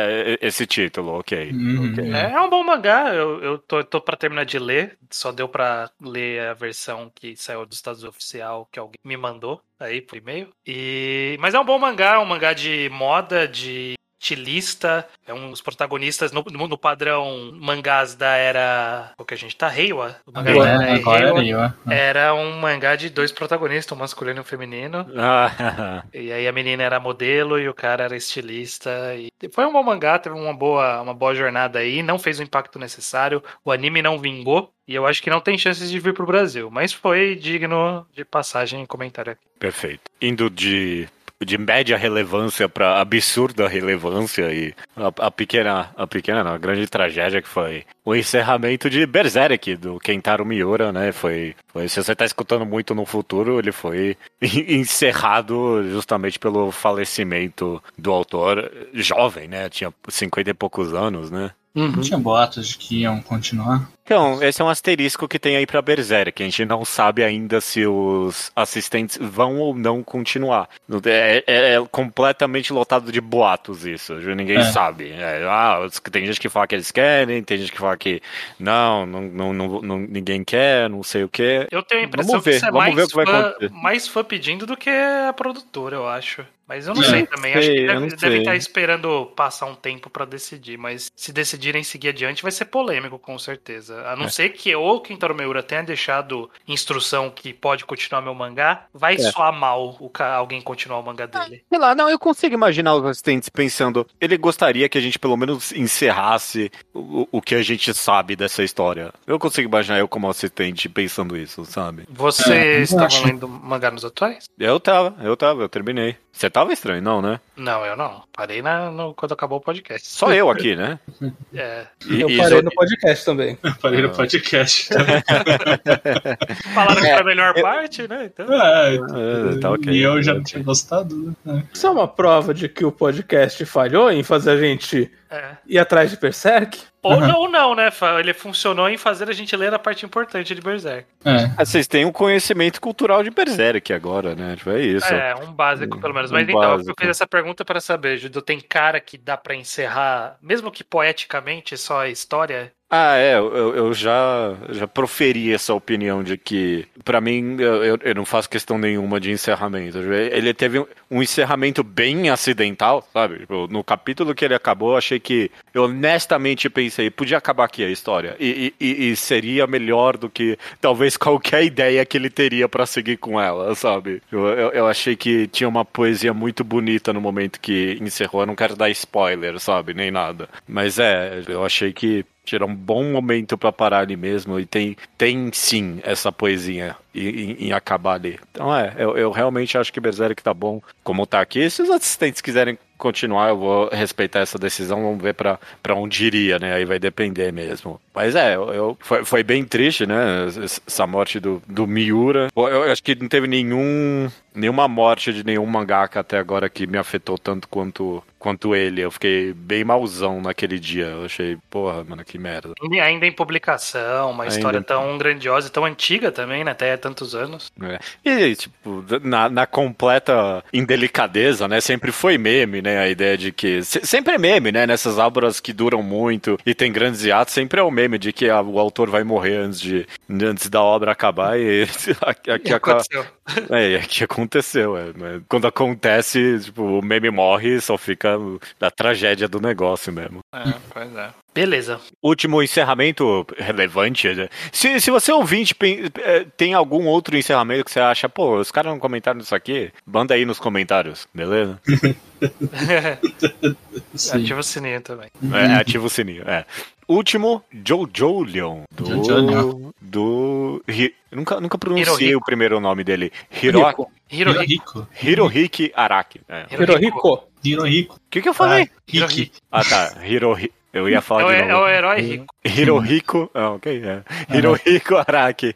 esse 0.40 0.66
título, 0.66 1.18
ok. 1.18 1.50
Uhum. 1.50 1.90
ok. 1.92 2.14
É, 2.14 2.32
é 2.32 2.40
um 2.40 2.50
bom 2.50 2.62
mangá, 2.62 3.12
eu, 3.14 3.42
eu 3.42 3.58
tô, 3.58 3.82
tô 3.82 4.00
pra 4.00 4.16
terminar 4.16 4.44
de 4.44 4.58
ler, 4.58 4.96
só 5.10 5.32
deu 5.32 5.48
pra 5.48 5.90
ler 6.00 6.48
a 6.48 6.54
versão 6.54 7.10
que 7.14 7.34
saiu 7.36 7.66
do 7.66 7.72
Estados 7.72 8.04
Oficial 8.04 8.68
que 8.70 8.78
alguém 8.78 9.00
me 9.04 9.16
mandou 9.16 9.60
aí 9.80 10.00
por 10.00 10.16
e-mail. 10.16 10.48
E, 10.66 11.36
mas 11.40 11.54
é 11.54 11.58
um 11.60 11.64
bom 11.64 11.78
mangá, 11.78 12.20
um 12.20 12.26
mangá 12.26 12.52
de 12.52 12.88
moda, 12.90 13.48
de 13.48 13.95
estilista, 14.20 15.06
é 15.26 15.32
um 15.32 15.50
dos 15.50 15.60
protagonistas 15.60 16.32
no, 16.32 16.44
no, 16.50 16.68
no 16.68 16.78
padrão 16.78 17.52
mangás 17.54 18.14
da 18.14 18.34
era. 18.36 19.12
O 19.18 19.24
que 19.24 19.34
a 19.34 19.36
gente 19.36 19.56
tá? 19.56 19.68
Reiwa? 19.68 20.16
O 20.26 20.32
mangá 20.32 20.42
da 20.44 20.50
Agora, 20.52 20.70
era 20.84 20.94
agora 20.94 21.40
Reiwa. 21.40 21.74
eu. 21.86 21.90
ó. 21.90 21.92
Era 21.92 22.34
um 22.34 22.58
mangá 22.60 22.96
de 22.96 23.10
dois 23.10 23.30
protagonistas, 23.32 23.96
um 23.96 24.00
masculino 24.00 24.38
e 24.38 24.40
um 24.40 24.44
feminino. 24.44 25.06
Ah, 25.16 26.02
E 26.12 26.32
aí 26.32 26.46
a 26.48 26.52
menina 26.52 26.82
era 26.82 27.00
modelo 27.00 27.58
e 27.58 27.68
o 27.68 27.74
cara 27.74 28.04
era 28.04 28.16
estilista. 28.16 28.90
E 29.16 29.30
foi 29.52 29.64
um 29.66 29.72
bom 29.72 29.82
mangá, 29.82 30.18
teve 30.18 30.34
uma 30.36 30.54
boa, 30.54 31.00
uma 31.02 31.14
boa 31.14 31.34
jornada 31.34 31.78
aí, 31.78 32.02
não 32.02 32.18
fez 32.18 32.38
o 32.38 32.42
impacto 32.42 32.78
necessário. 32.78 33.42
O 33.64 33.70
anime 33.72 34.02
não 34.02 34.18
vingou. 34.18 34.72
E 34.88 34.94
eu 34.94 35.04
acho 35.04 35.20
que 35.20 35.30
não 35.30 35.40
tem 35.40 35.58
chances 35.58 35.90
de 35.90 35.98
vir 35.98 36.14
pro 36.14 36.24
Brasil. 36.26 36.70
Mas 36.70 36.92
foi 36.92 37.34
digno 37.34 38.06
de 38.14 38.24
passagem 38.24 38.80
em 38.82 38.86
comentário 38.86 39.32
aqui. 39.32 39.42
perfeito. 39.58 40.02
Indo 40.22 40.48
de. 40.48 41.08
De 41.44 41.58
média 41.58 41.98
relevância 41.98 42.68
para 42.68 42.98
absurda 43.00 43.68
relevância 43.68 44.52
e 44.52 44.74
a, 44.96 45.26
a 45.26 45.30
pequena, 45.30 45.90
a 45.94 46.06
pequena, 46.06 46.42
não, 46.42 46.52
a 46.52 46.58
grande 46.58 46.86
tragédia 46.86 47.42
que 47.42 47.48
foi 47.48 47.84
o 48.04 48.14
encerramento 48.14 48.88
de 48.88 49.04
Berserk 49.04 49.76
do 49.76 49.98
Kentaro 49.98 50.46
Miura, 50.46 50.92
né? 50.92 51.12
Foi, 51.12 51.54
foi 51.68 51.88
se 51.88 52.02
você 52.02 52.14
tá 52.14 52.24
escutando 52.24 52.64
muito 52.64 52.94
no 52.94 53.04
futuro, 53.04 53.58
ele 53.58 53.72
foi 53.72 54.16
encerrado 54.40 55.82
justamente 55.90 56.38
pelo 56.38 56.70
falecimento 56.70 57.82
do 57.98 58.12
autor 58.12 58.72
jovem, 58.94 59.46
né? 59.46 59.68
Tinha 59.68 59.92
50 60.08 60.50
e 60.50 60.54
poucos 60.54 60.94
anos, 60.94 61.30
né? 61.30 61.50
Não 61.76 62.00
tinha 62.00 62.18
boatos 62.18 62.68
de 62.68 62.78
que 62.78 63.00
iam 63.02 63.20
continuar. 63.20 63.88
Então, 64.02 64.40
esse 64.42 64.62
é 64.62 64.64
um 64.64 64.68
asterisco 64.68 65.26
que 65.28 65.38
tem 65.38 65.56
aí 65.56 65.66
pra 65.66 65.82
Berserk. 65.82 66.40
A 66.42 66.46
gente 66.46 66.64
não 66.64 66.84
sabe 66.84 67.22
ainda 67.24 67.60
se 67.60 67.84
os 67.86 68.50
assistentes 68.56 69.18
vão 69.20 69.58
ou 69.58 69.74
não 69.74 70.02
continuar. 70.02 70.68
É, 71.04 71.44
é- 71.46 71.74
é 71.74 71.86
completamente 71.90 72.72
lotado 72.72 73.10
de 73.12 73.20
boatos 73.20 73.84
isso. 73.84 74.14
Ninguém 74.14 74.58
É. 74.58 74.62
sabe. 74.62 75.10
É, 75.10 75.44
ah, 75.48 75.80
tem 76.10 76.24
gente 76.24 76.38
que 76.40 76.48
fala 76.48 76.66
que 76.68 76.76
eles 76.76 76.90
querem, 76.92 77.42
tem 77.42 77.58
gente 77.58 77.72
que 77.72 77.78
fala 77.78 77.96
que 77.96 78.22
não, 78.60 79.04
não, 79.04 79.22
não, 79.22 79.52
não- 79.52 79.82
não- 79.82 79.98
ninguém 79.98 80.44
quer, 80.44 80.88
não 80.88 81.02
sei 81.02 81.24
o 81.24 81.28
quê. 81.28 81.66
Eu 81.70 81.82
tenho 81.82 82.02
a 82.02 82.04
impressão 82.04 82.30
Vamos 82.30 82.44
ver, 82.44 82.50
que 82.52 82.56
isso 82.58 82.66
é 82.66 82.70
vamos 82.70 82.84
mais, 82.84 82.94
ver 82.94 83.02
o 83.02 83.08
que 83.08 83.16
vai 83.16 83.26
fã, 83.26 83.40
acontecer. 83.48 83.72
mais 83.74 84.08
fã 84.08 84.24
pedindo 84.24 84.66
do 84.66 84.76
que 84.76 84.88
a 84.88 85.32
produtora, 85.32 85.96
eu 85.96 86.08
acho. 86.08 86.44
Mas 86.68 86.86
eu 86.88 86.94
não 86.94 87.02
É, 87.02 87.06
sei 87.08 87.26
também. 87.26 87.52
acho 87.54 87.62
sei, 87.66 87.74
que 87.74 87.80
eu 87.82 88.00
deve, 88.00 88.16
deve 88.16 88.38
estar 88.38 88.56
esperando 88.56 89.26
passar 89.36 89.66
um 89.66 89.74
tempo 89.74 90.10
pra 90.10 90.24
decidir. 90.24 90.76
Mas 90.76 91.10
se 91.14 91.32
decidirem 91.32 91.82
seguir 91.84 92.08
adiante, 92.08 92.42
vai 92.42 92.50
ser 92.50 92.64
polêmico, 92.66 93.18
com 93.18 93.38
certeza. 93.38 94.00
A 94.08 94.16
não 94.16 94.24
É. 94.26 94.28
ser 94.28 94.48
que 94.50 94.74
ou 94.74 94.96
o 94.96 95.00
Kentaro 95.00 95.34
Miura 95.34 95.62
tenha 95.62 95.82
deixado 95.82 96.50
instrução 96.66 97.30
que 97.30 97.52
pode 97.52 97.84
continuar 97.84 98.20
meu 98.20 98.34
mangá, 98.34 98.86
vai 98.92 99.14
É. 99.14 99.18
soar 99.18 99.52
mal 99.52 99.96
o 100.00 100.10
ca- 100.10 100.34
alguém 100.34 100.60
continuar 100.60 100.98
o 100.98 101.02
mangá 101.04 101.26
dele. 101.26 101.62
Sei 101.68 101.78
lá, 101.78 101.94
não, 101.94 102.10
eu 102.10 102.18
consigo 102.18 102.54
imaginar 102.54 102.94
os 102.96 103.04
assistentes 103.04 103.48
pensando. 103.48 104.06
Ele 104.20 104.36
gostaria 104.36 104.88
que 104.88 104.98
a 104.98 105.00
gente 105.00 105.18
pelo 105.18 105.36
menos 105.36 105.72
encerrasse 105.72 106.70
o, 106.92 107.28
o 107.30 107.40
que 107.42 107.54
a 107.54 107.62
gente 107.62 107.92
sabe 107.94 108.34
dessa 108.36 108.62
história. 108.62 109.12
Eu 109.26 109.38
consigo 109.38 109.68
imaginar 109.68 109.98
eu 109.98 110.08
como 110.08 110.28
assistente 110.28 110.88
pensando 110.88 111.36
isso, 111.36 111.64
sabe? 111.64 112.04
Vocês 112.10 112.92
É, 112.92 113.04
acho. 113.04 113.24
lendo 113.26 113.48
mangá 113.48 113.90
nos 113.90 114.04
atuais? 114.04 114.44
Eu 114.58 114.78
tava, 114.80 115.14
eu 115.22 115.36
tava, 115.36 115.62
eu 115.62 115.68
terminei. 115.68 116.16
Você 116.32 116.50
tava 116.56 116.72
estranho, 116.72 117.02
não, 117.02 117.20
né? 117.20 117.38
Não, 117.54 117.84
eu 117.84 117.94
não. 117.94 118.22
Parei 118.32 118.62
na, 118.62 118.90
no- 118.90 119.12
quando 119.12 119.32
acabou 119.32 119.58
o 119.58 119.60
podcast. 119.60 120.08
Só 120.08 120.32
eu 120.32 120.48
aqui, 120.48 120.74
né? 120.74 120.98
É. 121.54 121.86
E- 122.08 122.20
Eu 122.22 122.30
e 122.30 122.36
parei 122.38 122.58
zo- 122.58 122.64
no 122.64 122.70
podcast 122.70 123.24
também. 123.26 123.58
Eu 123.62 123.74
parei 123.74 124.00
no 124.00 124.08
Ah. 124.08 124.12
podcast. 124.12 124.88
Falaram 126.74 127.00
que 127.00 127.06
É, 127.06 127.10
era 127.10 127.20
a 127.20 127.24
melhor 127.24 127.54
parte, 127.60 128.08
né? 128.08 128.24
Então. 128.32 128.46
É, 128.52 128.96
Ah, 128.98 129.60
tá 129.60 129.70
ok. 129.70 129.92
E 129.92 130.02
eu 130.02 130.22
já 130.22 130.32
não 130.34 130.42
tinha 130.42 130.62
gostado, 130.62 131.34
né? 131.44 131.62
Isso 131.72 131.86
é 131.86 131.90
uma 131.90 132.08
prova 132.08 132.54
de 132.54 132.68
que 132.68 132.84
o 132.84 132.92
podcast 132.92 133.64
falhou 133.66 134.10
em 134.10 134.22
fazer 134.22 134.50
a 134.52 134.56
gente 134.56 135.10
É. 135.30 135.56
ir 135.66 135.78
atrás 135.78 136.10
de 136.10 136.16
Berserk? 136.16 136.78
Ou 137.02 137.14
Uhum. 137.14 137.20
não, 137.26 137.48
não, 137.48 137.74
né? 137.74 137.88
Ele 138.18 138.32
funcionou 138.34 138.88
em 138.88 138.96
fazer 138.96 139.28
a 139.28 139.32
gente 139.32 139.54
ler 139.56 139.72
a 139.72 139.78
parte 139.78 140.04
importante 140.04 140.54
de 140.54 140.60
Berserk. 140.60 141.06
É. 141.24 141.30
Ah, 141.56 141.64
Vocês 141.64 141.86
têm 141.86 142.04
um 142.04 142.10
conhecimento 142.12 142.80
cultural 142.80 143.22
de 143.22 143.30
Berserk 143.30 143.92
agora, 143.92 144.34
né? 144.34 144.56
Tipo, 144.56 144.70
é 144.70 144.80
isso. 144.82 145.06
É, 145.12 145.34
um 145.36 145.52
básico, 145.52 146.00
pelo 146.00 146.12
menos. 146.14 146.30
Um 146.30 146.34
Mas 146.34 146.48
então, 146.48 146.62
eu 146.62 146.76
básico. 146.78 146.94
fiz 146.98 147.08
essa 147.08 147.26
pergunta 147.26 147.64
para 147.64 147.80
saber, 147.80 148.16
Judeu, 148.18 148.42
tem 148.42 148.60
cara 148.60 149.00
que 149.00 149.16
dá 149.16 149.36
pra 149.36 149.54
encerrar, 149.54 150.36
mesmo 150.42 150.70
que 150.70 150.82
poeticamente, 150.84 151.76
só 151.76 152.00
a 152.00 152.08
história? 152.08 152.72
Ah, 152.88 153.16
é, 153.16 153.34
eu, 153.36 153.74
eu 153.74 153.92
já, 153.92 154.54
já 154.70 154.86
proferi 154.86 155.52
essa 155.52 155.74
opinião 155.74 156.22
de 156.22 156.38
que, 156.38 156.86
pra 157.04 157.20
mim, 157.20 157.56
eu, 157.58 157.96
eu- 158.00 158.14
não 158.14 158.24
faço 158.24 158.48
questão 158.48 158.78
nenhuma 158.78 159.18
de 159.18 159.32
encerramento. 159.32 159.98
Ele 159.98 160.54
teve 160.54 160.78
um- 161.10 161.20
encerramento 161.20 161.82
bem 161.82 162.30
acidental, 162.30 163.04
sabe? 163.12 163.40
Tipo, 163.40 163.66
no 163.68 163.82
capítulo 163.82 164.32
que 164.36 164.44
ele 164.44 164.54
acabou, 164.54 164.96
achei 164.96 165.18
que, 165.18 165.50
eu 165.74 165.82
honestamente 165.82 166.70
pensei, 166.70 167.10
podia 167.10 167.38
acabar 167.38 167.64
aqui 167.64 167.82
a 167.82 167.90
história. 167.90 168.36
E, 168.38 168.72
e- 168.80 169.10
e- 169.10 169.16
seria 169.16 169.66
melhor 169.66 170.16
do 170.16 170.30
que 170.30 170.56
talvez 170.80 171.16
qualquer 171.18 171.64
ideia 171.64 172.06
que 172.06 172.16
ele 172.16 172.30
teria 172.30 172.68
pra 172.68 172.86
seguir 172.86 173.16
com 173.16 173.40
ela, 173.40 173.74
sabe? 173.74 174.22
Eu, 174.30 174.46
eu, 174.46 174.70
eu 174.70 174.86
achei 174.86 175.16
que 175.16 175.48
tinha 175.48 175.68
uma 175.68 175.84
poesia 175.84 176.32
muito 176.32 176.62
bonita 176.62 177.12
no 177.12 177.20
momento 177.20 177.60
que 177.60 177.98
encerrou. 178.00 178.42
Eu 178.42 178.46
não 178.46 178.54
quero 178.54 178.76
dar 178.76 178.88
spoiler, 178.90 179.58
sabe? 179.58 179.92
Nem 179.92 180.12
nada. 180.12 180.48
Mas 180.68 181.00
é, 181.00 181.42
eu 181.48 181.64
achei 181.64 181.92
que 181.92 182.24
Tira 182.46 182.64
um 182.64 182.74
bom 182.74 183.02
momento 183.12 183.58
pra 183.58 183.70
parar 183.72 183.98
ali 183.98 184.16
mesmo. 184.16 184.58
E 184.58 184.64
tem, 184.64 184.96
tem 185.18 185.50
sim 185.52 185.98
essa 186.04 186.30
poesia 186.32 186.96
em, 187.14 187.66
em- 187.66 187.72
acabar 187.72 188.14
ali. 188.14 188.38
Então 188.52 188.74
é, 188.74 188.94
eu, 188.96 189.18
eu 189.18 189.30
realmente 189.32 189.76
acho 189.76 189.92
que 189.92 189.98
Berserk 190.00 190.40
tá 190.42 190.54
bom 190.54 190.80
como 191.02 191.26
tá 191.26 191.40
aqui. 191.40 191.68
Se 191.68 191.82
os 191.82 191.90
assistentes 191.90 192.40
quiserem 192.40 192.78
continuar, 192.96 193.48
eu 193.50 193.58
vou 193.58 193.88
respeitar 193.90 194.38
essa 194.40 194.58
decisão. 194.58 195.02
Vamos 195.02 195.20
ver 195.22 195.34
pra, 195.34 195.58
pra 195.82 195.94
onde 195.94 196.24
iria, 196.24 196.58
né? 196.58 196.72
Aí 196.74 196.84
vai 196.84 196.98
depender 196.98 197.52
mesmo. 197.52 198.00
Mas 198.14 198.34
é, 198.36 198.54
eu- 198.54 198.96
foi, 199.00 199.24
foi 199.24 199.42
bem 199.42 199.64
triste, 199.64 200.06
né? 200.06 200.46
Essa 200.64 201.06
morte 201.06 201.40
do, 201.40 201.60
do 201.68 201.86
Miura. 201.86 202.48
Eu, 202.56 202.68
eu 202.68 202.92
acho 202.92 203.02
que 203.02 203.14
não 203.16 203.28
teve 203.28 203.46
nenhum 203.46 204.30
nenhuma 204.56 204.88
morte 204.88 205.32
de 205.32 205.44
nenhum 205.44 205.66
mangaka 205.66 206.20
até 206.20 206.38
agora 206.38 206.68
que 206.68 206.86
me 206.86 206.98
afetou 206.98 207.36
tanto 207.38 207.68
quanto, 207.68 208.22
quanto 208.38 208.74
ele. 208.74 209.00
Eu 209.02 209.10
fiquei 209.10 209.52
bem 209.52 209.84
mauzão 209.84 210.40
naquele 210.40 210.78
dia. 210.78 211.06
Eu 211.06 211.24
achei, 211.26 211.56
porra, 211.70 212.02
mano, 212.04 212.24
que 212.24 212.38
merda. 212.38 212.72
E 212.90 213.00
ainda 213.00 213.26
em 213.26 213.32
publicação, 213.32 214.30
uma 214.30 214.44
Ainda 214.44 214.54
história 214.56 214.78
em- 214.78 214.82
tão 214.82 215.16
grandiosa 215.18 215.68
e 215.68 215.70
tão 215.70 215.84
antiga 215.84 216.32
também, 216.32 216.64
né? 216.64 216.70
Até 216.72 216.96
tantos 216.96 217.34
anos. 217.34 217.70
É. 217.80 217.98
E, 218.24 218.56
tipo, 218.56 219.04
na, 219.22 219.48
na 219.48 219.66
completa 219.66 220.64
indelicadeza, 220.72 221.68
né? 221.68 221.80
Sempre 221.80 222.10
foi 222.12 222.38
meme, 222.38 222.80
né? 222.80 222.98
A 222.98 223.08
ideia 223.08 223.36
de 223.36 223.52
que. 223.52 223.82
se- 223.82 224.04
sempre 224.06 224.34
é 224.34 224.38
meme, 224.38 224.72
né? 224.72 224.86
Nessas 224.86 225.18
obras 225.18 225.60
que 225.60 225.72
duram 225.72 226.02
muito 226.02 226.58
e 226.64 226.74
tem 226.74 226.90
grandes 226.92 227.24
hiatos, 227.24 227.52
sempre 227.54 227.80
é 227.80 227.82
o 227.82 227.90
meme 227.90 228.18
de 228.18 228.32
que 228.32 228.48
a- 228.48 228.62
o 228.62 228.78
autor 228.78 229.10
vai 229.10 229.22
morrer 229.24 229.56
antes, 229.56 229.80
de, 229.80 230.06
antes 230.30 230.68
da 230.70 230.82
obra 230.82 231.12
acabar 231.12 231.58
e 231.58 231.82
aqui, 232.46 232.72
acaba- 232.72 233.00
Aconteceu. 233.00 233.26
é, 233.70 233.90
e 233.90 233.96
aqui 233.96 234.24
aconteceu, 234.24 234.96
é. 234.96 235.12
mas 235.16 235.42
Quando 235.48 235.66
acontece, 235.66 236.58
tipo, 236.60 236.82
o 236.82 237.02
meme 237.02 237.30
morre 237.30 237.80
só 237.80 237.96
fica 237.96 238.36
a 238.80 238.90
tragédia 238.90 239.48
do 239.48 239.60
negócio 239.60 240.12
mesmo. 240.12 240.40
É, 240.52 240.74
pois 240.92 241.14
é. 241.16 241.30
Beleza. 241.54 241.98
Último 242.22 242.62
encerramento 242.62 243.46
relevante. 243.56 244.28
né? 244.28 244.48
Se, 244.70 245.00
se 245.00 245.10
você 245.10 245.32
ouvinte 245.32 245.74
eh, 245.82 246.46
tem 246.54 246.74
algum 246.74 247.06
outro 247.06 247.34
encerramento 247.34 247.84
que 247.86 247.90
você 247.90 248.00
acha, 248.00 248.28
pô, 248.28 248.58
os 248.58 248.70
caras 248.70 248.92
não 248.92 248.98
comentaram 248.98 249.40
isso 249.40 249.54
aqui, 249.54 249.90
manda 250.04 250.34
aí 250.34 250.44
nos 250.44 250.58
comentários, 250.58 251.26
beleza? 251.32 251.80
Ativa 254.34 254.60
o 254.60 254.62
sininho 254.62 255.00
também. 255.00 255.28
É, 255.52 255.74
ativa 255.76 256.06
o 256.06 256.10
sininho. 256.10 256.42
É. 256.46 256.64
Último, 257.08 257.62
Jojo 257.72 258.42
Leon. 258.44 258.82
Do. 258.90 259.04
Jojo 259.24 259.92
do. 260.00 260.82
Hi- 260.88 261.14
nunca, 261.30 261.60
nunca 261.60 261.78
pronunciei 261.78 262.16
Hirohiko. 262.28 262.38
o 262.38 262.44
primeiro 262.44 262.80
nome 262.80 263.04
dele. 263.04 263.30
Hiro, 263.62 263.78
Hirohiko. 263.78 264.10
Hirohiko. 264.30 264.62
Hirohiko. 264.62 265.08
Hirohiki 265.22 265.92
Araki. 265.94 266.40
É. 266.48 266.66
O 266.76 266.82
Hirohiko. 266.82 267.44
Hirohiko. 267.64 268.18
que, 268.30 268.42
que 268.42 268.48
eu 268.48 268.54
falei? 268.54 268.90
Hiki. 269.06 269.52
Ah, 269.70 269.82
tá. 269.84 270.24
Hirohi... 270.26 270.72
Eu 270.92 271.08
ia 271.10 271.18
É 271.18 271.20
falar 271.20 271.44
o, 271.44 271.48
de 271.50 271.54
é 271.56 271.66
novo. 271.66 271.84
o 271.84 271.88
herói 271.88 272.20
rico. 272.22 272.46
Hirohiko. 272.64 273.50
Ah, 273.54 273.70
ok, 273.72 274.02
é. 274.02 274.22
Hirohiko 274.56 275.16
Araki. 275.16 275.74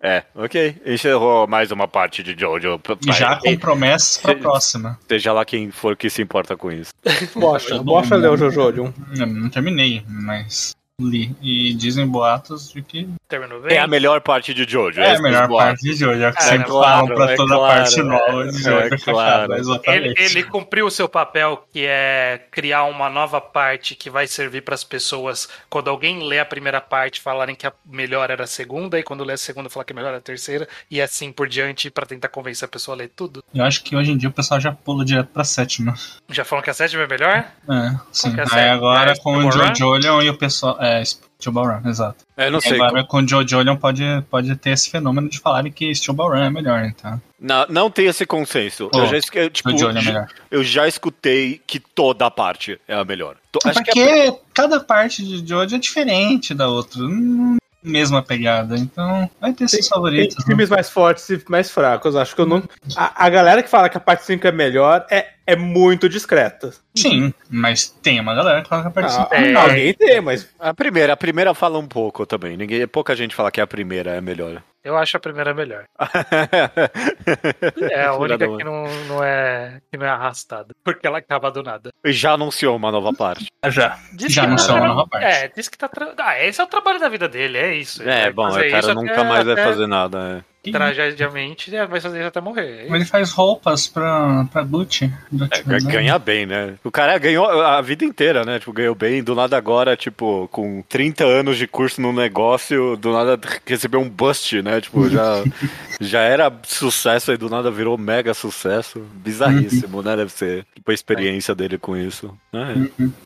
É, 0.00 0.24
ok. 0.34 0.76
Encerrou 0.84 1.46
mais 1.46 1.70
uma 1.70 1.88
parte 1.88 2.22
de 2.22 2.38
Jojo. 2.38 2.80
E 3.06 3.12
já 3.12 3.36
com 3.36 3.56
promessas 3.56 4.18
pra 4.18 4.34
próxima. 4.34 4.98
Seja 5.08 5.32
lá 5.32 5.44
quem 5.44 5.70
for 5.70 5.96
que 5.96 6.10
se 6.10 6.22
importa 6.22 6.56
com 6.56 6.70
isso. 6.70 6.92
Bocha, 7.34 7.82
Bocha 7.82 8.14
leu 8.14 8.36
Jojo. 8.36 8.92
Eu 9.18 9.26
não 9.26 9.48
terminei, 9.48 10.04
mas 10.08 10.74
li. 11.00 11.36
E 11.42 11.74
dizem 11.74 12.06
boatos 12.06 12.72
de 12.72 12.80
que 12.82 13.08
Terminou 13.28 13.60
bem. 13.60 13.76
É 13.76 13.80
a 13.80 13.86
melhor 13.88 14.20
parte 14.20 14.54
de 14.54 14.64
Jojo. 14.64 15.00
é 15.00 15.08
a 15.08 15.10
esses 15.10 15.22
melhor 15.22 15.48
parte 15.48 15.82
de 15.82 16.06
hoje. 16.06 16.22
É 16.22 16.28
o 16.28 16.32
que 16.32 16.38
É, 16.38 16.42
sempre 16.42 16.66
claro, 16.68 17.06
falam 17.08 17.14
pra 17.16 17.32
é 17.32 17.36
toda 17.36 17.54
claro, 17.56 17.82
parte 17.82 18.02
nova 18.02 18.42
é, 18.44 18.46
de 18.46 18.62
Jojo. 18.62 18.94
é 18.94 18.98
claro. 19.04 19.52
Ele, 19.52 19.60
Exatamente. 19.60 20.22
ele 20.22 20.42
cumpriu 20.44 20.86
o 20.86 20.90
seu 20.90 21.08
papel, 21.08 21.66
que 21.72 21.84
é 21.84 22.40
criar 22.52 22.84
uma 22.84 23.10
nova 23.10 23.40
parte 23.40 23.96
que 23.96 24.08
vai 24.08 24.26
servir 24.28 24.62
para 24.62 24.76
as 24.76 24.84
pessoas. 24.84 25.48
Quando 25.68 25.90
alguém 25.90 26.22
lê 26.22 26.38
a 26.38 26.44
primeira 26.44 26.80
parte, 26.80 27.20
falarem 27.20 27.56
que 27.56 27.66
a 27.66 27.72
melhor 27.84 28.30
era 28.30 28.44
a 28.44 28.46
segunda, 28.46 28.96
e 28.98 29.02
quando 29.02 29.24
lê 29.24 29.32
a 29.32 29.36
segunda, 29.38 29.68
falar 29.68 29.84
que 29.84 29.92
a 29.92 29.96
melhor 29.96 30.08
era 30.10 30.18
a 30.18 30.22
terceira, 30.22 30.68
e 30.88 31.02
assim 31.02 31.32
por 31.32 31.48
diante, 31.48 31.90
para 31.90 32.06
tentar 32.06 32.28
convencer 32.28 32.64
a 32.66 32.70
pessoa 32.70 32.94
a 32.96 32.98
ler 32.98 33.08
tudo. 33.08 33.42
Eu 33.52 33.64
acho 33.64 33.82
que 33.82 33.96
hoje 33.96 34.12
em 34.12 34.16
dia 34.16 34.28
o 34.28 34.32
pessoal 34.32 34.60
já 34.60 34.70
pula 34.70 35.04
direto 35.04 35.30
pra 35.34 35.42
sétima. 35.42 35.94
Já 36.30 36.44
falam 36.44 36.62
que 36.62 36.70
a 36.70 36.74
sétima 36.74 37.02
é 37.02 37.08
melhor? 37.08 37.44
É, 37.68 37.96
sim. 38.12 38.32
é 38.38 38.42
a 38.42 38.46
Aí 38.56 38.68
agora 38.68 39.10
É, 39.10 39.16
com 39.18 39.36
o 39.36 39.50
Jojo 39.50 40.22
e 40.22 40.30
o 40.30 40.38
pessoal. 40.38 40.76
É, 40.86 41.04
Steel 41.04 41.52
Ball 41.52 41.66
Run, 41.66 41.88
exato. 41.88 42.24
Eu 42.36 42.50
não 42.50 42.58
E 42.58 42.62
sei. 42.62 42.80
agora 42.80 43.04
com 43.04 43.18
o 43.18 43.28
Jojo 43.28 43.56
pode, 43.78 44.02
pode 44.30 44.54
ter 44.56 44.70
esse 44.70 44.90
fenômeno 44.90 45.28
de 45.28 45.38
falarem 45.38 45.70
que 45.72 45.94
Steel 45.94 46.14
Ball 46.14 46.30
Run 46.30 46.36
é 46.44 46.50
melhor, 46.50 46.84
então. 46.84 47.20
Não, 47.40 47.66
não 47.68 47.90
tem 47.90 48.06
esse 48.06 48.24
consenso. 48.24 48.88
Oh, 48.94 48.98
eu, 48.98 49.06
já, 49.06 49.16
eu, 49.40 49.50
tipo, 49.50 49.70
é 49.70 50.26
eu 50.50 50.64
já 50.64 50.88
escutei 50.88 51.60
que 51.66 51.78
toda 51.80 52.26
a 52.26 52.30
parte 52.30 52.80
é 52.88 52.94
a 52.94 53.04
melhor. 53.04 53.36
To- 53.52 53.58
acho 53.64 53.78
que 53.80 53.84
Porque 53.84 54.00
é- 54.00 54.38
cada 54.54 54.80
parte 54.80 55.24
de 55.24 55.46
Jojo 55.46 55.74
é 55.74 55.78
diferente 55.78 56.54
da 56.54 56.68
outra. 56.68 57.00
Hum, 57.02 57.56
mesma 57.86 58.22
pegada. 58.22 58.76
Então, 58.76 59.30
vai 59.40 59.52
ter 59.52 59.68
seus 59.68 59.82
Tem 59.82 59.90
favoritos. 59.90 60.36
né? 60.38 60.44
filmes 60.46 60.68
mais 60.68 60.90
fortes 60.90 61.28
e 61.30 61.42
mais 61.48 61.70
fracos. 61.70 62.16
Acho 62.16 62.34
que 62.34 62.40
eu 62.40 62.46
não. 62.46 62.62
A, 62.96 63.26
a 63.26 63.28
galera 63.30 63.62
que 63.62 63.70
fala 63.70 63.88
que 63.88 63.96
a 63.96 64.00
parte 64.00 64.24
5 64.24 64.46
é 64.46 64.52
melhor 64.52 65.06
é, 65.10 65.26
é 65.46 65.56
muito 65.56 66.08
discreta. 66.08 66.72
Sim, 66.96 67.32
mas 67.48 67.88
tem 68.02 68.18
uma 68.20 68.34
galera 68.34 68.62
que 68.62 68.68
fala 68.68 68.82
que 68.82 68.88
a 68.88 68.90
parte 68.90 69.08
Ah, 69.08 69.22
cinco 69.22 69.34
é. 69.34 69.54
Alguém 69.54 69.94
tem, 69.94 70.20
mas 70.20 70.48
a 70.58 70.74
primeira, 70.74 71.12
a 71.12 71.16
primeira 71.16 71.54
fala 71.54 71.78
um 71.78 71.86
pouco 71.86 72.26
também. 72.26 72.56
Ninguém, 72.56 72.86
pouca 72.86 73.14
gente 73.14 73.34
fala 73.34 73.50
que 73.50 73.60
a 73.60 73.66
primeira 73.66 74.12
é 74.12 74.18
a 74.18 74.22
melhor. 74.22 74.62
Eu 74.86 74.96
acho 74.96 75.16
a 75.16 75.20
primeira 75.20 75.52
melhor. 75.52 75.84
É 77.90 78.04
a 78.04 78.14
única 78.14 78.46
que 78.56 78.62
não, 78.62 78.84
não, 79.08 79.24
é, 79.24 79.80
que 79.90 79.98
não 79.98 80.06
é 80.06 80.10
arrastada. 80.10 80.74
Porque 80.84 81.06
ela 81.06 81.18
acaba 81.18 81.50
do 81.50 81.60
nada. 81.62 81.90
Já 82.04 82.32
anunciou 82.34 82.76
uma 82.76 82.92
nova 82.92 83.12
parte. 83.12 83.46
já. 83.66 83.98
Diz 84.12 84.32
Já 84.32 84.42
que 84.42 84.46
anunciou 84.46 84.76
tá 84.76 84.82
uma 84.82 84.88
nova 84.94 85.08
parte. 85.08 85.24
É, 85.26 85.48
diz 85.48 85.68
que 85.68 85.76
tá. 85.76 85.88
Tra... 85.88 86.14
Ah, 86.18 86.40
esse 86.44 86.60
é 86.60 86.64
o 86.64 86.68
trabalho 86.68 87.00
da 87.00 87.08
vida 87.08 87.28
dele, 87.28 87.58
é 87.58 87.74
isso. 87.74 88.00
É, 88.02 88.22
vai 88.22 88.32
bom, 88.32 88.48
o 88.48 88.52
cara 88.54 88.78
isso 88.78 88.94
nunca 88.94 89.12
até- 89.12 89.24
mais 89.24 89.44
vai 89.44 89.52
até- 89.54 89.64
fazer 89.64 89.86
nada. 89.88 90.44
Tragediamente, 90.72 91.74
é, 91.74 91.86
vai 91.86 92.00
fazer 92.00 92.18
isso 92.18 92.28
até 92.28 92.40
morrer. 92.40 92.86
Ele 92.92 93.04
faz 93.04 93.30
roupas 93.32 93.86
pra, 93.86 94.44
pra 94.52 94.62
Gucci. 94.62 95.12
É, 95.50 95.62
ga- 95.62 95.78
ganha 95.78 96.18
bem, 96.18 96.46
né? 96.46 96.74
O 96.84 96.90
cara 96.90 97.16
ganhou 97.18 97.46
a 97.46 97.80
vida 97.80 98.04
inteira, 98.04 98.44
né? 98.44 98.58
Tipo, 98.58 98.72
ganhou 98.72 98.94
bem. 98.94 99.22
Do 99.22 99.34
nada 99.34 99.56
agora, 99.56 99.96
tipo, 99.96 100.48
com 100.52 100.82
30 100.88 101.24
anos 101.24 101.56
de 101.56 101.66
curso 101.66 102.00
no 102.00 102.12
negócio, 102.12 102.96
do 102.96 103.12
nada 103.12 103.38
recebeu 103.66 104.00
um 104.00 104.08
bust, 104.08 104.60
né? 104.62 104.80
Tipo, 104.80 105.08
já, 105.08 105.42
já 106.00 106.20
era 106.20 106.52
sucesso 106.64 107.32
e 107.32 107.36
do 107.36 107.48
nada 107.48 107.70
virou 107.70 107.96
mega 107.98 108.34
sucesso. 108.34 109.00
Bizarríssimo, 109.14 110.02
né? 110.02 110.16
Deve 110.16 110.32
ser. 110.32 110.66
Tipo, 110.74 110.90
a 110.90 110.94
experiência 110.94 111.54
dele 111.54 111.78
com 111.78 111.96
isso. 111.96 112.32
É, 112.52 112.74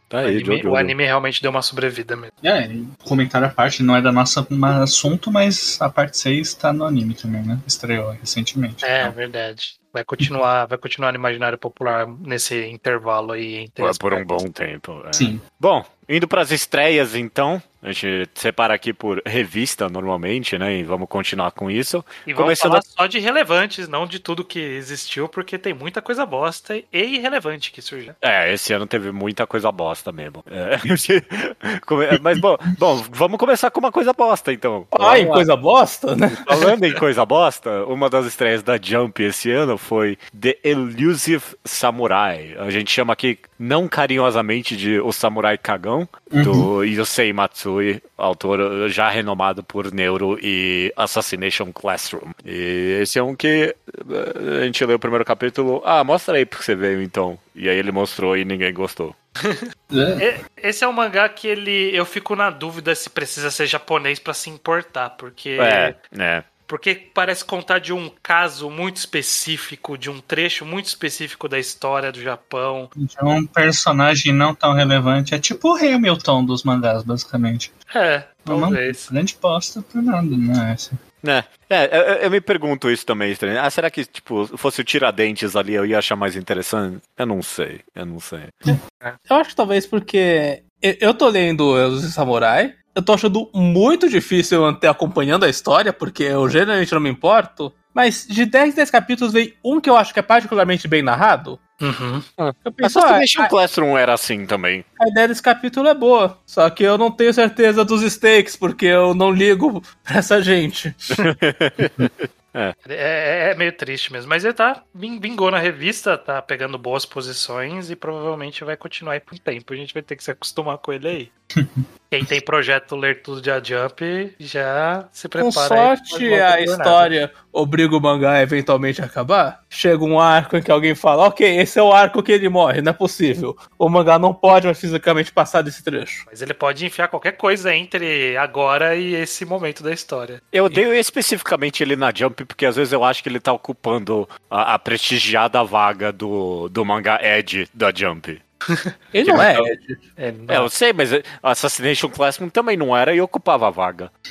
tá 0.09 0.19
O 0.19 0.21
aí, 0.21 0.37
anime, 0.37 0.57
Jojo. 0.57 0.71
o 0.71 0.77
anime 0.77 1.05
realmente 1.05 1.41
deu 1.43 1.51
uma 1.51 1.63
sobrevida 1.63 2.17
mesmo. 2.17 2.33
É, 2.43 2.67
e 2.67 2.87
comentário 3.05 3.47
à 3.47 3.51
parte, 3.51 3.83
não 3.83 3.95
é 3.97 4.03
da 4.03 4.11
nossa 4.13 4.47
assunto, 4.83 5.31
mas 5.31 5.79
a 5.81 5.89
parte 5.89 6.19
6 6.19 6.55
tá 6.55 6.73
no 6.73 6.85
anime 6.85 7.15
também, 7.15 7.30
né? 7.39 7.59
Estreou 7.67 8.11
recentemente. 8.11 8.85
É, 8.85 9.03
Então, 9.03 9.13
verdade. 9.13 9.79
Vai 9.93 10.05
continuar, 10.05 10.67
vai 10.67 10.79
continuar 10.79 11.13
no 11.13 11.19
imaginário 11.19 11.59
popular 11.59 12.07
nesse 12.07 12.67
intervalo 12.67 13.33
aí 13.33 13.57
entre 13.57 13.83
Por, 13.83 13.91
as 13.91 13.99
por 13.99 14.15
um 14.15 14.25
bom 14.25 14.49
tempo. 14.51 15.03
é. 15.07 15.13
Sim. 15.13 15.41
Bom, 15.59 15.85
indo 16.09 16.29
pras 16.29 16.51
estreias 16.53 17.15
então. 17.15 17.61
A 17.83 17.93
gente 17.93 18.29
separa 18.35 18.75
aqui 18.75 18.93
por 18.93 19.23
revista 19.25 19.89
normalmente, 19.89 20.59
né? 20.59 20.79
E 20.79 20.83
vamos 20.83 21.09
continuar 21.09 21.51
com 21.53 21.71
isso. 21.71 22.05
E 22.27 22.33
vamos 22.33 22.45
Começando 22.45 22.73
falar 22.73 22.83
só 22.83 23.07
de 23.07 23.19
relevantes, 23.19 23.89
não 23.89 24.07
de 24.07 24.19
tudo 24.19 24.45
que 24.45 24.59
existiu, 24.59 25.29
porque 25.29 25.57
tem 25.57 25.73
muita 25.73 26.03
coisa 26.03 26.27
bosta 26.27 26.77
e 26.77 26.85
irrelevante 26.93 27.73
que 27.73 27.81
surgiu. 27.81 28.15
É, 28.21 28.53
esse 28.53 28.73
ano 28.73 28.87
teve 28.87 29.11
muita 29.11 29.47
coisa 29.47 29.73
bosta 29.73 30.13
mesmo. 30.13 30.45
É, 30.51 30.79
Mas 32.21 32.39
bom, 32.39 32.57
bom, 32.79 33.05
vamos 33.11 33.39
começar 33.39 33.71
com 33.71 33.81
uma 33.81 33.93
coisa 33.93 34.13
bosta, 34.13 34.53
então. 34.53 34.87
Ah, 34.99 35.19
em 35.19 35.27
coisa 35.27 35.57
bosta, 35.57 36.15
né? 36.15 36.29
Falando 36.47 36.85
em 36.85 36.95
coisa 36.95 37.25
bosta, 37.25 37.85
uma 37.87 38.11
das 38.11 38.27
estreias 38.27 38.63
da 38.63 38.79
Jump 38.81 39.23
esse 39.23 39.51
ano 39.51 39.79
foi 39.79 40.19
The 40.39 40.59
Elusive 40.65 41.43
Samurai. 41.65 42.57
A 42.59 42.71
gente 42.71 42.91
chama 42.91 43.13
aqui 43.13 43.39
não 43.59 43.89
carinhosamente 43.89 44.77
de 44.77 45.01
O 45.01 45.13
Samurai 45.13 45.57
Cagão, 45.57 46.09
do 46.31 46.83
Yosei 46.83 47.33
Matsui, 47.71 48.03
autor 48.19 48.89
já 48.89 49.09
renomado 49.09 49.63
por 49.63 49.93
Neuro 49.93 50.39
e 50.43 50.93
Assassination 50.97 51.73
Classroom. 51.73 52.33
E 52.45 52.99
esse 53.01 53.19
é 53.19 53.23
um 53.23 53.35
que 53.35 53.75
eh, 54.11 54.61
a 54.61 54.65
gente 54.65 54.85
leu 54.85 54.97
o 54.97 55.01
primeiro 55.01 55.25
capítulo. 55.25 55.83
Ah, 55.85 56.03
mostra 56.03 56.37
aí 56.37 56.45
porque 56.45 56.65
você 56.65 56.75
veio 56.75 57.03
então. 57.03 57.39
E 57.55 57.69
aí 57.69 57.77
ele 57.77 57.93
mostrou 57.93 58.37
e 58.37 58.45
ninguém 58.45 58.73
gostou. 58.73 59.15
É, 59.93 60.69
Esse 60.69 60.85
é 60.85 60.89
um 60.89 60.93
mangá 60.93 61.29
que 61.29 61.49
ele. 61.49 61.91
Eu 61.93 62.05
fico 62.05 62.37
na 62.37 62.49
dúvida 62.49 62.95
se 62.95 63.11
precisa 63.11 63.51
ser 63.51 63.67
japonês 63.67 64.21
pra 64.21 64.33
se 64.33 64.49
importar, 64.49 65.11
porque. 65.11 65.59
É, 65.61 65.97
né? 66.13 66.45
Porque 66.71 66.95
parece 66.95 67.45
contar 67.45 67.81
de 67.81 67.93
um 67.93 68.09
caso 68.23 68.71
muito 68.71 68.97
específico, 68.99 69.99
de 69.99 70.09
um 70.09 70.21
trecho 70.21 70.65
muito 70.65 70.87
específico 70.87 71.49
da 71.49 71.59
história 71.59 72.13
do 72.13 72.23
Japão. 72.23 72.89
de 72.95 73.17
um 73.25 73.45
personagem 73.45 74.33
não 74.33 74.55
tão 74.55 74.73
relevante. 74.73 75.35
É 75.35 75.39
tipo 75.41 75.73
o 75.73 75.77
Hamilton 75.77 76.45
dos 76.45 76.63
mangás, 76.63 77.03
basicamente. 77.03 77.73
É, 77.93 78.23
Não, 78.47 78.61
talvez. 78.61 79.09
Grande 79.11 79.37
bosta 79.43 79.83
por 79.83 80.01
nada, 80.01 80.23
não 80.23 80.63
é 80.65 80.73
essa. 80.75 80.93
É, 81.27 81.45
é, 81.69 81.87
eu, 81.99 82.03
eu 82.23 82.31
me 82.31 82.41
pergunto 82.41 82.89
isso 82.89 83.05
também, 83.05 83.33
estranho. 83.33 83.61
Ah, 83.61 83.69
será 83.69 83.91
que, 83.91 84.05
tipo, 84.05 84.47
fosse 84.57 84.81
o 84.81 84.85
Tiradentes 84.85 85.57
ali 85.57 85.75
eu 85.75 85.85
ia 85.85 85.99
achar 85.99 86.15
mais 86.15 86.37
interessante? 86.37 86.99
Eu 87.19 87.27
não 87.27 87.43
sei, 87.43 87.81
eu 87.97 88.07
não 88.07 88.21
sei. 88.21 88.45
Eu 89.29 89.37
acho 89.37 89.51
que 89.51 89.57
talvez 89.57 89.87
porque 89.87 90.63
eu- 90.81 90.97
eu 91.01 91.15
tô 91.15 91.27
lendo 91.29 91.75
os 91.75 92.15
Samurai. 92.15 92.75
Eu 93.01 93.05
tô 93.05 93.15
achando 93.15 93.49
muito 93.55 94.11
difícil 94.11 94.59
eu 94.59 94.65
manter 94.65 94.87
acompanhando 94.87 95.45
a 95.45 95.49
história, 95.49 95.91
porque 95.91 96.25
eu 96.25 96.47
geralmente 96.51 96.93
não 96.93 97.01
me 97.01 97.09
importo. 97.09 97.73
Mas 97.95 98.27
de 98.29 98.45
10 98.45 98.75
10 98.75 98.91
capítulos 98.91 99.33
veio 99.33 99.55
um 99.65 99.81
que 99.81 99.89
eu 99.89 99.97
acho 99.97 100.13
que 100.13 100.21
é 100.21 100.23
particularmente 100.23 100.87
bem 100.87 101.01
narrado. 101.01 101.59
Uhum. 101.81 102.23
Eu 102.63 102.71
penso, 102.71 102.99
ah, 102.99 103.05
Assassination 103.05 103.43
a, 103.43 103.49
Classroom 103.49 103.97
era 103.97 104.13
assim 104.13 104.45
também. 104.45 104.85
a 105.01 105.09
ideia 105.09 105.29
desse 105.29 105.43
capítulo 105.43 105.89
é 105.89 105.95
boa. 105.95 106.39
Só 106.45 106.69
que 106.69 106.83
eu 106.85 106.99
não 106.99 107.11
tenho 107.11 107.33
certeza 107.33 107.87
dos 107.87 108.03
stakes, 108.03 108.55
porque 108.55 108.85
eu 108.85 109.15
não 109.15 109.33
ligo 109.33 109.83
pra 110.05 110.19
essa 110.19 110.43
gente. 110.43 110.95
É. 112.53 112.75
É, 112.89 113.51
é 113.51 113.55
meio 113.55 113.73
triste 113.73 114.13
mesmo. 114.13 114.29
Mas 114.29 114.45
ele 114.45 114.55
tá 114.55 114.83
vingou 114.95 115.51
na 115.51 115.59
revista, 115.59 116.19
tá 116.19 116.41
pegando 116.43 116.79
boas 116.79 117.05
posições 117.07 117.91
e 117.91 117.97
provavelmente 117.97 118.65
vai 118.65 118.77
continuar 118.77 119.15
aí 119.15 119.21
por 119.21 119.35
um 119.35 119.39
tempo. 119.39 119.73
A 119.73 119.77
gente 119.77 119.95
vai 119.95 120.03
ter 120.03 120.17
que 120.17 120.25
se 120.25 120.31
acostumar 120.31 120.79
com 120.79 120.93
ele 120.93 121.09
aí. 121.09 121.33
Quem 122.11 122.25
tem 122.25 122.41
projeto 122.41 122.97
ler 122.97 123.23
tudo 123.23 123.41
de 123.41 123.53
A 123.53 123.63
Jump 123.63 124.35
já 124.41 125.09
se 125.13 125.29
prepara. 125.29 125.53
Com 125.53 125.53
sorte, 125.53 126.35
a 126.35 126.61
história 126.61 127.31
obriga 127.53 127.97
o 127.97 128.01
mangá 128.01 128.33
a 128.33 128.43
eventualmente 128.43 129.01
acabar. 129.01 129.63
Chega 129.71 130.03
um 130.03 130.19
arco 130.19 130.57
em 130.57 130.63
que 130.63 130.73
alguém 130.73 130.97
fala: 130.97 131.29
Ok, 131.29 131.47
esse 131.47 131.79
é 131.79 131.83
o 131.83 131.93
arco 131.93 132.21
que 132.21 132.33
ele 132.33 132.49
morre, 132.49 132.83
não 132.83 132.91
é 132.91 132.93
possível. 132.93 133.57
O 133.79 133.89
mangá 133.89 134.19
não 134.19 134.35
pode 134.35 134.67
mais 134.67 134.81
fisicamente 134.81 135.31
passar 135.31 135.63
desse 135.63 135.85
trecho. 135.85 136.27
Mas 136.29 136.43
ele 136.43 136.53
pode 136.53 136.85
enfiar 136.85 137.07
qualquer 137.07 137.37
coisa 137.37 137.73
entre 137.73 138.37
agora 138.37 138.97
e 138.97 139.15
esse 139.15 139.45
momento 139.45 139.81
da 139.85 139.93
história. 139.93 140.43
Eu 140.53 140.65
odeio 140.65 140.93
especificamente 140.93 141.81
ele 141.81 141.95
na 141.95 142.13
Jump, 142.13 142.40
porque 142.45 142.67
às 142.67 142.77
vezes 142.77 142.93
eu 142.93 143.05
acho 143.05 143.23
que 143.23 143.29
ele 143.29 143.41
tá 143.41 143.53
ocupando 143.53 144.29
a, 144.51 144.75
a 144.75 144.79
prestigiada 144.79 145.63
vaga 145.65 146.13
do, 146.13 146.69
do 146.69 146.85
mangá 146.85 147.19
Ed 147.23 147.69
da 147.75 147.93
Jump. 147.95 148.41
Ele 149.13 149.33
não 149.33 149.43
é 149.43 149.57
Ed. 149.59 149.99
É, 150.17 150.35
é, 150.49 150.57
eu 150.59 150.69
sei, 150.69 150.93
mas 150.93 151.11
Assassination 151.43 152.09
Classroom 152.09 152.49
também 152.49 152.77
não 152.77 152.97
era 152.97 153.15
e 153.15 153.21
ocupava 153.21 153.69
a 153.69 153.71
vaga. 153.71 154.11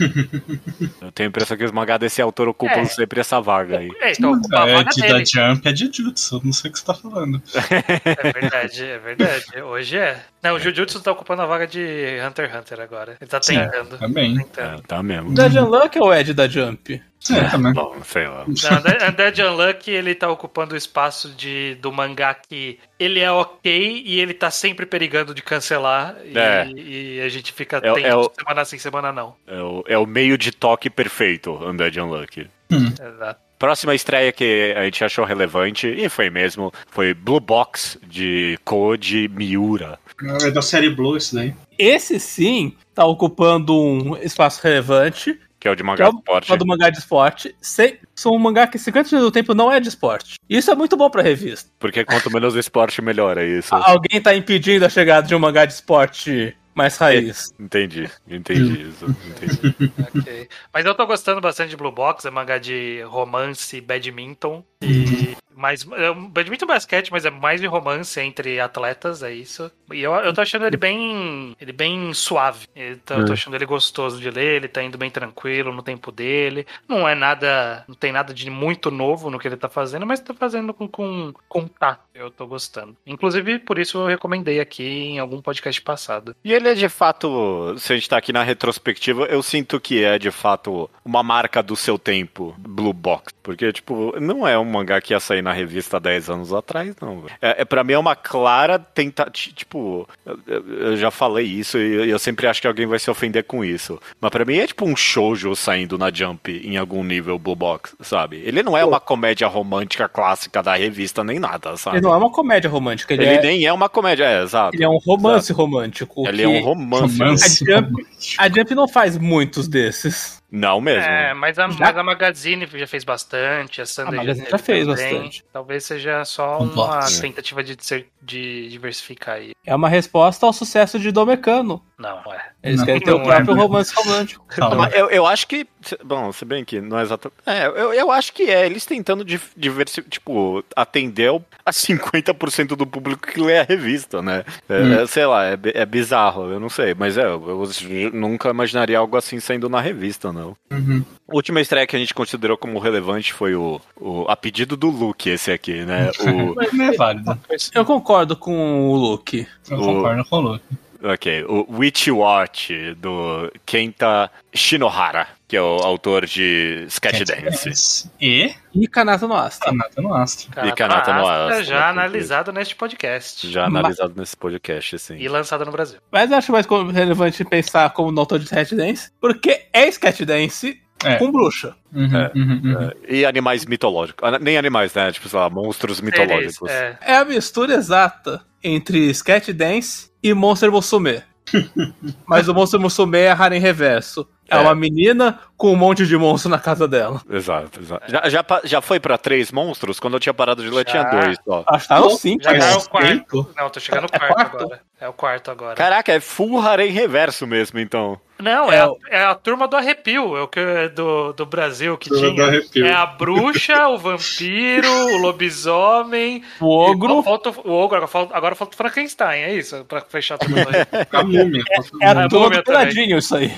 eu 1.01 1.11
tenho 1.11 1.27
a 1.27 1.29
impressão 1.29 1.57
que 1.57 1.63
os 1.63 1.71
mangá 1.71 1.97
desse 1.97 2.21
autor 2.21 2.47
ocupam 2.47 2.81
é. 2.81 2.85
sempre 2.85 3.19
essa 3.19 3.41
vaga 3.41 3.79
aí. 3.79 3.89
É, 3.99 4.11
então 4.11 4.39
a 4.53 4.65
vaga 4.65 4.89
Ed 4.91 5.07
da 5.07 5.23
Jump 5.23 5.67
é 5.67 5.71
de 5.71 5.91
Jutsu, 5.91 6.41
não 6.43 6.53
sei 6.53 6.69
o 6.69 6.73
que 6.73 6.79
você 6.79 6.85
tá 6.85 6.93
falando. 6.93 7.41
É 7.69 8.33
verdade, 8.33 8.83
é 8.83 8.97
verdade. 8.97 9.61
Hoje 9.61 9.97
é. 9.97 10.19
Não, 10.41 10.55
o 10.55 10.59
Jujutsu 10.59 11.01
tá 11.01 11.11
ocupando 11.11 11.41
a 11.41 11.45
vaga 11.45 11.67
de 11.67 12.17
Hunter 12.25 12.49
x 12.49 12.55
Hunter 12.55 12.79
agora. 12.81 13.17
Ele 13.19 13.29
tá 13.29 13.39
tentando. 13.39 13.95
É, 13.95 13.97
também. 13.97 14.37
Tentando. 14.37 14.79
É, 14.79 14.81
tá 14.87 15.03
mesmo. 15.03 15.29
O 15.29 15.33
Dead 15.33 15.55
Unluck 15.55 15.97
é 15.97 16.01
o 16.01 16.13
Ed 16.13 16.33
da 16.33 16.47
Jump? 16.47 17.01
É, 17.29 17.49
também. 17.49 17.73
Bom, 17.73 17.95
sei 18.03 18.27
lá. 18.27 18.45
Não, 18.47 19.11
Dead 19.13 19.39
Unluck, 19.39 19.91
ele 19.91 20.15
tá 20.15 20.29
ocupando 20.29 20.73
o 20.73 20.77
espaço 20.77 21.29
de, 21.29 21.75
do 21.75 21.91
mangá 21.91 22.33
que 22.33 22.79
ele 22.97 23.19
é 23.19 23.31
ok 23.31 24.03
e 24.05 24.19
ele 24.19 24.33
tá 24.33 24.49
sempre 24.49 24.85
perigando 24.85 25.33
de 25.33 25.41
cancelar. 25.41 26.15
É. 26.33 26.67
E, 26.75 27.17
e, 27.17 27.21
a 27.21 27.29
gente 27.29 27.51
fica 27.51 27.81
é, 27.83 27.87
é 27.87 28.15
o, 28.15 28.31
semana 28.33 28.65
sim, 28.65 28.77
semana 28.77 29.11
não. 29.11 29.35
É 29.45 29.61
o, 29.61 29.83
é 29.87 29.97
o 29.97 30.05
meio 30.05 30.37
de 30.37 30.51
toque 30.51 30.89
perfeito, 30.89 31.51
Undead 31.51 31.99
Unluck. 31.99 32.47
Hum. 32.71 32.85
Exato. 32.87 33.49
Próxima 33.59 33.93
estreia 33.93 34.31
que 34.31 34.73
a 34.77 34.85
gente 34.85 35.03
achou 35.03 35.25
relevante, 35.25 35.85
e 35.85 36.07
foi 36.07 36.29
mesmo, 36.29 36.71
foi 36.87 37.13
Blue 37.13 37.41
Box, 37.41 37.99
de 38.07 38.57
Code 38.63 39.27
Miura. 39.27 39.99
É 40.41 40.49
da 40.49 40.61
série 40.61 40.89
Blue 40.89 41.17
isso 41.17 41.35
daí. 41.35 41.53
Esse 41.77 42.21
sim 42.21 42.73
tá 42.95 43.05
ocupando 43.05 43.77
um 43.77 44.15
espaço 44.17 44.61
relevante. 44.63 45.37
Que 45.59 45.67
é 45.67 45.71
o 45.71 45.75
de 45.75 45.83
mangá 45.83 46.07
é 46.07 46.09
de 46.09 46.15
esporte. 46.15 46.51
É 46.51 46.55
o 46.55 46.57
do 46.57 46.65
mangá 46.65 46.89
de 46.89 46.97
esporte. 46.97 47.55
Sem, 47.59 47.99
são 48.15 48.31
um 48.33 48.39
mangá 48.39 48.65
que 48.65 48.77
50% 48.77 49.19
do 49.19 49.31
tempo 49.31 49.53
não 49.53 49.71
é 49.71 49.79
de 49.79 49.89
esporte. 49.89 50.35
Isso 50.49 50.71
é 50.71 50.75
muito 50.75 50.95
bom 50.95 51.09
pra 51.09 51.21
revista. 51.21 51.69
Porque 51.77 52.05
quanto 52.05 52.31
menos 52.31 52.55
esporte, 52.55 53.01
melhor, 53.01 53.37
é 53.37 53.45
isso. 53.45 53.75
Alguém 53.75 54.21
tá 54.21 54.33
impedindo 54.33 54.85
a 54.85 54.89
chegada 54.89 55.27
de 55.27 55.35
um 55.35 55.39
mangá 55.39 55.65
de 55.65 55.73
esporte 55.73 56.55
mais 56.73 56.95
raiz. 56.95 57.53
Entendi, 57.59 58.09
entendi 58.25 58.87
isso. 58.87 59.05
Entendi. 59.05 59.91
okay. 60.15 60.47
Mas 60.73 60.85
eu 60.85 60.95
tô 60.95 61.05
gostando 61.05 61.41
bastante 61.41 61.71
de 61.71 61.77
Blue 61.77 61.91
Box, 61.91 62.25
é 62.25 62.31
mangá 62.31 62.57
de 62.57 63.01
romance 63.01 63.81
badminton. 63.81 64.63
E 64.81 65.35
mais. 65.59 65.85
É 65.91 66.09
um 66.09 66.27
badminton 66.29 66.65
basquete, 66.65 67.11
mas 67.11 67.25
é 67.25 67.29
mais 67.29 67.59
de 67.59 67.67
romance 67.67 68.19
entre 68.19 68.59
atletas, 68.59 69.21
é 69.21 69.31
isso. 69.31 69.71
E 69.91 70.01
eu, 70.01 70.13
eu 70.13 70.33
tô 70.33 70.41
achando 70.41 70.65
ele 70.65 70.77
bem. 70.77 71.55
ele 71.59 71.71
bem 71.71 72.13
suave. 72.13 72.67
Então, 72.75 73.19
Eu 73.19 73.25
tô 73.25 73.33
achando 73.33 73.55
ele 73.55 73.65
gostoso 73.65 74.19
de 74.19 74.29
ler, 74.29 74.55
ele 74.55 74.67
tá 74.67 74.81
indo 74.81 74.97
bem 74.97 75.11
tranquilo 75.11 75.73
no 75.73 75.83
tempo 75.83 76.11
dele. 76.11 76.65
Não 76.87 77.07
é 77.07 77.13
nada. 77.13 77.83
Não 77.87 77.95
tem 77.95 78.11
nada 78.11 78.33
de 78.33 78.49
muito 78.49 78.89
novo 78.89 79.29
no 79.29 79.37
que 79.37 79.47
ele 79.47 79.57
tá 79.57 79.69
fazendo, 79.69 80.05
mas 80.05 80.19
tá 80.19 80.33
fazendo 80.33 80.73
com, 80.73 80.87
com, 80.87 81.33
com 81.47 81.67
tato. 81.67 82.01
Eu 82.19 82.29
tô 82.29 82.45
gostando. 82.45 82.97
Inclusive, 83.07 83.59
por 83.59 83.79
isso 83.79 83.97
eu 83.97 84.07
recomendei 84.07 84.59
aqui 84.59 84.83
em 84.83 85.19
algum 85.19 85.41
podcast 85.41 85.81
passado. 85.81 86.35
E 86.43 86.51
ele 86.51 86.67
é 86.67 86.73
de 86.73 86.89
fato, 86.89 87.75
se 87.77 87.93
a 87.93 87.95
gente 87.95 88.09
tá 88.09 88.17
aqui 88.17 88.33
na 88.33 88.43
retrospectiva, 88.43 89.23
eu 89.25 89.41
sinto 89.41 89.79
que 89.79 90.03
é 90.03 90.19
de 90.19 90.29
fato 90.29 90.89
uma 91.05 91.23
marca 91.23 91.63
do 91.63 91.77
seu 91.77 91.97
tempo, 91.97 92.53
Blue 92.57 92.91
Box. 92.91 93.33
Porque, 93.41 93.71
tipo, 93.71 94.13
não 94.19 94.45
é 94.45 94.59
um 94.59 94.65
mangá 94.65 94.99
que 94.99 95.13
ia 95.13 95.19
sair 95.19 95.41
na 95.41 95.53
revista 95.53 95.97
10 95.97 96.29
anos 96.29 96.53
atrás, 96.53 96.93
não. 97.01 97.23
É, 97.41 97.61
é, 97.61 97.65
pra 97.65 97.85
mim 97.85 97.93
é 97.93 97.97
uma 97.97 98.15
clara 98.15 98.77
tentativa. 98.77 99.55
Tipo, 99.55 100.07
eu, 100.45 100.67
eu, 100.67 100.97
já 100.97 101.09
falei 101.09 101.45
isso 101.45 101.77
e 101.77 102.09
eu 102.09 102.19
sempre 102.19 102.47
acho 102.47 102.61
que 102.61 102.67
alguém 102.67 102.85
vai 102.85 102.99
se 102.99 103.09
ofender 103.09 103.45
com 103.45 103.63
isso. 103.63 103.99
Mas 104.19 104.29
pra 104.29 104.43
mim 104.43 104.57
é 104.57 104.67
tipo 104.67 104.85
um 104.85 104.95
shoujo 104.95 105.55
saindo 105.55 105.97
na 105.97 106.11
Jump 106.11 106.51
em 106.51 106.75
algum 106.77 107.03
nível 107.03 107.39
Blue 107.39 107.55
Box, 107.55 107.95
sabe? 108.01 108.41
Ele 108.45 108.61
não 108.61 108.77
é 108.77 108.83
uma 108.83 108.99
comédia 108.99 109.47
romântica 109.47 110.09
clássica 110.09 110.61
da 110.61 110.75
revista 110.75 111.23
nem 111.23 111.39
nada, 111.39 111.77
sabe? 111.77 112.08
Não 112.09 112.15
é 112.15 112.17
uma 112.17 112.31
comédia 112.31 112.69
romântica. 112.69 113.13
Ele, 113.13 113.23
ele 113.23 113.35
é... 113.35 113.41
nem 113.41 113.65
é 113.65 113.73
uma 113.73 113.87
comédia, 113.87 114.23
é, 114.25 114.43
exato. 114.43 114.75
Ele 114.75 114.83
é 114.83 114.89
um 114.89 114.97
romance 114.97 115.51
exato. 115.51 115.61
romântico. 115.61 116.27
Ele 116.27 116.41
é 116.41 116.47
um 116.47 116.61
romance. 116.61 117.17
romance 117.19 117.63
a, 117.63 117.75
Jump, 117.75 118.07
a 118.37 118.49
Jump 118.49 118.75
não 118.75 118.87
faz 118.87 119.17
muitos 119.17 119.67
desses. 119.67 120.38
Não 120.51 120.81
mesmo. 120.81 121.03
É, 121.03 121.33
mas 121.33 121.59
a, 121.59 121.67
mas 121.67 121.97
a 121.97 122.03
Magazine 122.03 122.67
já 122.73 122.87
fez 122.87 123.03
bastante, 123.03 123.81
a 123.81 123.85
Sunday 123.85 124.15
a 124.15 124.17
Magazine 124.17 124.45
já, 124.45 124.51
já 124.51 124.57
fez 124.57 124.87
também. 124.87 125.13
bastante. 125.13 125.45
Talvez 125.53 125.83
seja 125.83 126.25
só 126.25 126.59
uma 126.59 127.05
tentativa 127.21 127.63
de, 127.63 127.77
de 128.21 128.69
diversificar 128.69 129.35
aí. 129.35 129.51
É 129.65 129.75
uma 129.75 129.89
resposta 129.89 130.45
ao 130.45 130.53
sucesso 130.53 130.97
de 130.97 131.11
Domecano. 131.11 131.83
Não, 131.99 132.17
é. 132.33 132.49
Eles 132.63 132.79
não, 132.79 132.85
querem 132.85 133.01
ter 133.01 133.11
o 133.11 133.21
próprio 133.21 133.55
é. 133.55 133.59
romance 133.59 133.93
romântico. 133.93 134.45
eu, 134.95 135.09
eu 135.11 135.25
acho 135.25 135.47
que. 135.47 135.67
Bom, 136.03 136.31
se 136.31 136.45
bem 136.45 136.65
que 136.65 136.81
não 136.81 136.97
é 136.97 137.03
exatamente. 137.03 137.37
É, 137.45 137.67
eu, 137.67 137.93
eu 137.93 138.11
acho 138.11 138.33
que 138.33 138.43
é 138.43 138.65
eles 138.65 138.85
tentando 138.85 139.23
diversificar, 139.23 140.09
tipo, 140.09 140.63
atender 140.75 141.29
a 141.65 141.71
50% 141.71 142.67
do 142.69 142.87
público 142.87 143.27
que 143.27 143.39
lê 143.39 143.59
a 143.59 143.63
revista, 143.63 144.21
né? 144.21 144.43
É, 144.67 144.79
hum. 144.79 145.07
Sei 145.07 145.25
lá, 145.25 145.45
é, 145.45 145.57
é 145.73 145.85
bizarro, 145.85 146.51
eu 146.51 146.59
não 146.59 146.69
sei. 146.69 146.95
Mas 146.97 147.17
é, 147.17 147.25
eu, 147.25 147.67
eu 147.89 148.11
nunca 148.13 148.49
imaginaria 148.49 148.97
algo 148.97 149.17
assim 149.17 149.39
saindo 149.39 149.69
na 149.69 149.81
revista, 149.81 150.31
não. 150.39 150.55
Uhum. 150.71 151.03
A 151.27 151.35
última 151.35 151.61
estreia 151.61 151.85
que 151.85 151.95
a 151.95 151.99
gente 151.99 152.13
considerou 152.13 152.57
como 152.57 152.79
relevante 152.79 153.33
foi 153.33 153.55
o, 153.55 153.79
o 153.95 154.25
a 154.27 154.35
pedido 154.35 154.77
do 154.77 154.89
Luke, 154.89 155.29
esse 155.29 155.51
aqui, 155.51 155.83
né? 155.85 156.09
O... 156.19 156.55
Mas 156.75 156.79
é 156.79 156.91
válido. 156.93 157.39
Eu 157.73 157.85
concordo 157.85 158.35
com 158.35 158.89
o 158.89 158.95
Luke. 158.95 159.47
Eu 159.69 159.77
o... 159.77 159.85
concordo 159.85 160.25
com 160.25 160.35
o 160.37 160.41
Luke. 160.41 160.65
Ok, 161.01 161.45
o 161.45 161.65
Witch 161.77 162.09
Watch 162.09 162.93
do 162.95 163.49
Kenta 163.65 164.29
Shinohara, 164.53 165.27
que 165.49 165.57
é 165.57 165.61
o 165.61 165.77
autor 165.77 166.27
de 166.27 166.85
Sketchdance. 166.87 168.07
E? 168.21 168.53
E 168.71 168.87
Kanata 168.87 169.27
no 169.27 169.33
Astra. 169.33 169.71
Kanata 169.71 169.99
no 169.99 170.13
Astra. 170.13 170.67
E 170.67 170.71
Kanata 170.73 171.11
no 171.11 171.27
Astra. 171.27 171.63
Já 171.63 171.89
analisado 171.89 172.53
neste 172.53 172.75
podcast. 172.75 173.49
Já 173.49 173.65
analisado 173.65 174.13
nesse 174.15 174.37
podcast, 174.37 174.99
sim. 174.99 175.17
E 175.17 175.27
lançado 175.27 175.65
no 175.65 175.71
Brasil. 175.71 175.97
Mas 176.11 176.31
acho 176.31 176.51
mais 176.51 176.67
relevante 176.93 177.43
pensar 177.43 177.89
como 177.89 178.11
no 178.11 178.19
autor 178.19 178.37
de 178.37 178.45
Sketchdance, 178.45 179.11
porque 179.19 179.65
é 179.73 179.87
Sketchdance 179.87 180.79
é. 181.03 181.15
com 181.15 181.31
bruxa. 181.31 181.75
Uhum, 181.91 182.15
é, 182.15 182.31
uhum, 182.35 182.61
uhum. 182.63 182.81
É, 182.83 182.93
e 183.07 183.25
animais 183.25 183.65
mitológicos. 183.65 184.21
Ah, 184.21 184.37
nem 184.37 184.55
animais, 184.55 184.93
né? 184.93 185.11
Tipo, 185.11 185.29
sei 185.29 185.39
lá, 185.39 185.49
monstros 185.49 185.99
mitológicos. 185.99 186.69
É. 186.69 186.95
é 187.01 187.15
a 187.15 187.25
mistura 187.25 187.73
exata 187.73 188.45
entre 188.63 189.09
Sketchdance 189.09 190.11
e 190.21 190.31
Monster 190.31 190.71
Musume. 190.71 191.23
Mas 192.27 192.47
o 192.47 192.53
Monster 192.53 192.79
Musume 192.79 193.17
é 193.17 193.31
a 193.31 193.33
Harem 193.33 193.59
Reverso. 193.59 194.27
É, 194.49 194.57
é, 194.57 194.59
uma 194.59 194.75
menina 194.75 195.39
com 195.57 195.73
um 195.73 195.75
monte 195.75 196.05
de 196.05 196.17
monstro 196.17 196.49
na 196.49 196.59
casa 196.59 196.87
dela. 196.87 197.21
Exato, 197.29 197.79
exato. 197.79 198.09
Já, 198.09 198.29
já, 198.29 198.45
já 198.63 198.81
foi 198.81 198.99
pra 198.99 199.17
três 199.17 199.51
monstros? 199.51 199.99
Quando 199.99 200.13
eu 200.15 200.19
tinha 200.19 200.33
parado 200.33 200.63
de 200.63 200.69
ler, 200.69 200.85
tinha 200.85 201.03
dois 201.03 201.37
só. 201.43 201.63
Acho 201.67 201.83
que 201.83 201.89
tá 201.89 201.99
no 201.99 202.09
cinco. 202.11 202.43
Já 202.43 202.53
é 202.53 202.75
o 202.75 202.89
quarto. 202.89 203.49
Não, 203.57 203.69
tô 203.69 203.79
chegando 203.79 204.03
no 204.03 204.09
quarto, 204.09 204.33
quarto, 204.33 204.55
agora. 204.57 204.81
É 205.01 205.07
o 205.07 205.13
quarto 205.13 205.51
agora. 205.51 205.75
Caraca, 205.75 206.11
é 206.11 206.19
full 206.19 206.59
harem 206.59 206.91
reverso 206.91 207.45
mesmo, 207.47 207.79
então. 207.79 208.19
Não, 208.41 208.71
é, 208.71 208.77
é, 208.77 208.79
a, 208.79 208.91
é 209.09 209.23
a 209.25 209.35
turma 209.35 209.67
do 209.67 209.75
arrepio, 209.75 210.37
é 210.37 210.41
o 210.41 210.47
que 210.47 210.61
do, 210.95 211.33
do 211.33 211.45
Brasil 211.45 211.97
que 211.97 212.09
turma 212.09 212.61
tinha. 212.71 212.87
É 212.87 212.93
a 212.93 213.05
bruxa, 213.05 213.89
o 213.89 213.97
vampiro, 213.97 214.89
o 214.89 215.17
lobisomem, 215.17 216.41
o 216.61 216.67
ogro. 216.67 217.21
Falta, 217.21 217.49
o 217.49 217.71
ogro, 217.71 217.97
agora 217.97 218.07
falta, 218.07 218.37
agora 218.37 218.55
falta 218.55 218.73
o 218.75 218.77
Frankenstein, 218.77 219.41
é 219.41 219.53
isso? 219.53 219.83
Pra 219.85 219.99
fechar 220.01 220.37
tudo 220.37 220.55
a 221.11 221.23
múmia. 221.23 221.63
É, 222.01 222.05
é 222.05 222.09
a 222.09 222.29
turma 222.29 222.49
do 222.49 222.63
peladinho 222.63 223.17
isso 223.17 223.35
aí. 223.35 223.53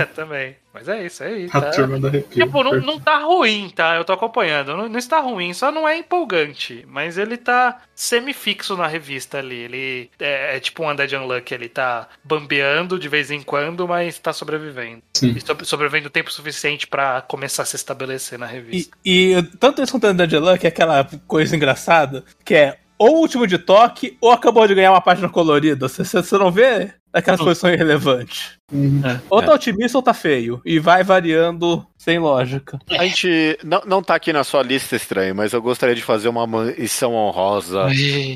É, 0.00 0.04
também. 0.26 0.56
Mas 0.74 0.88
é 0.88 1.06
isso, 1.06 1.22
é 1.22 1.38
isso. 1.38 1.56
A 1.56 1.60
tá? 1.60 1.70
turma 1.70 1.98
do 1.98 2.08
arrepio. 2.08 2.44
Tipo, 2.44 2.62
não, 2.62 2.80
não 2.80 3.00
tá 3.00 3.18
ruim, 3.20 3.70
tá? 3.74 3.96
Eu 3.96 4.04
tô 4.04 4.12
acompanhando. 4.12 4.76
Não, 4.76 4.88
não 4.88 4.98
está 4.98 5.20
ruim, 5.20 5.54
só 5.54 5.72
não 5.72 5.88
é 5.88 5.96
empolgante. 5.96 6.84
Mas 6.88 7.16
ele 7.16 7.36
tá 7.36 7.80
semi-fixo 7.94 8.76
na 8.76 8.86
revista 8.86 9.38
ali. 9.38 9.56
Ele 9.56 10.10
é, 10.20 10.56
é 10.56 10.60
tipo 10.60 10.82
um 10.82 10.90
Undead 10.90 11.16
Unlucky, 11.16 11.54
ele 11.54 11.68
tá 11.68 12.08
bambeando 12.22 12.98
de 12.98 13.08
vez 13.08 13.30
em 13.30 13.42
quando, 13.42 13.88
mas 13.88 14.18
tá 14.18 14.32
sobrevivendo. 14.32 15.02
Sim. 15.14 15.34
E 15.34 15.64
sobrevivendo 15.64 16.08
o 16.08 16.10
tempo 16.10 16.30
suficiente 16.30 16.86
para 16.86 17.22
começar 17.22 17.62
a 17.62 17.66
se 17.66 17.76
estabelecer 17.76 18.38
na 18.38 18.46
revista. 18.46 18.96
E, 19.04 19.34
e 19.34 19.42
tanto 19.58 19.80
isso 19.80 19.92
quanto 19.92 20.08
Undead 20.08 20.36
Unlucky 20.36 20.66
é 20.66 20.68
aquela 20.68 21.08
coisa 21.26 21.56
engraçada, 21.56 22.24
que 22.44 22.54
é 22.54 22.78
ou 22.98 23.16
o 23.16 23.20
último 23.20 23.46
de 23.46 23.58
toque, 23.58 24.16
ou 24.20 24.30
acabou 24.30 24.66
de 24.66 24.74
ganhar 24.74 24.90
uma 24.90 25.02
página 25.02 25.28
colorida. 25.28 25.86
Você, 25.88 26.02
você 26.02 26.38
não 26.38 26.50
vê 26.50 26.92
aquelas 27.12 27.40
posições 27.40 27.74
irrelevantes. 27.74 28.55
Ou 29.30 29.42
tá 29.42 29.54
otimista 29.54 29.96
ou 29.98 30.02
tá 30.02 30.12
feio. 30.12 30.60
E 30.64 30.78
vai 30.78 31.04
variando 31.04 31.86
sem 31.96 32.18
lógica. 32.18 32.78
A 32.90 33.04
gente 33.04 33.58
não, 33.64 33.82
não 33.86 34.02
tá 34.02 34.14
aqui 34.14 34.32
na 34.32 34.44
sua 34.44 34.62
lista 34.62 34.94
estranha, 34.96 35.32
mas 35.34 35.52
eu 35.52 35.62
gostaria 35.62 35.94
de 35.94 36.02
fazer 36.02 36.28
uma 36.28 36.46
menção 36.46 37.14
honrosa 37.14 37.86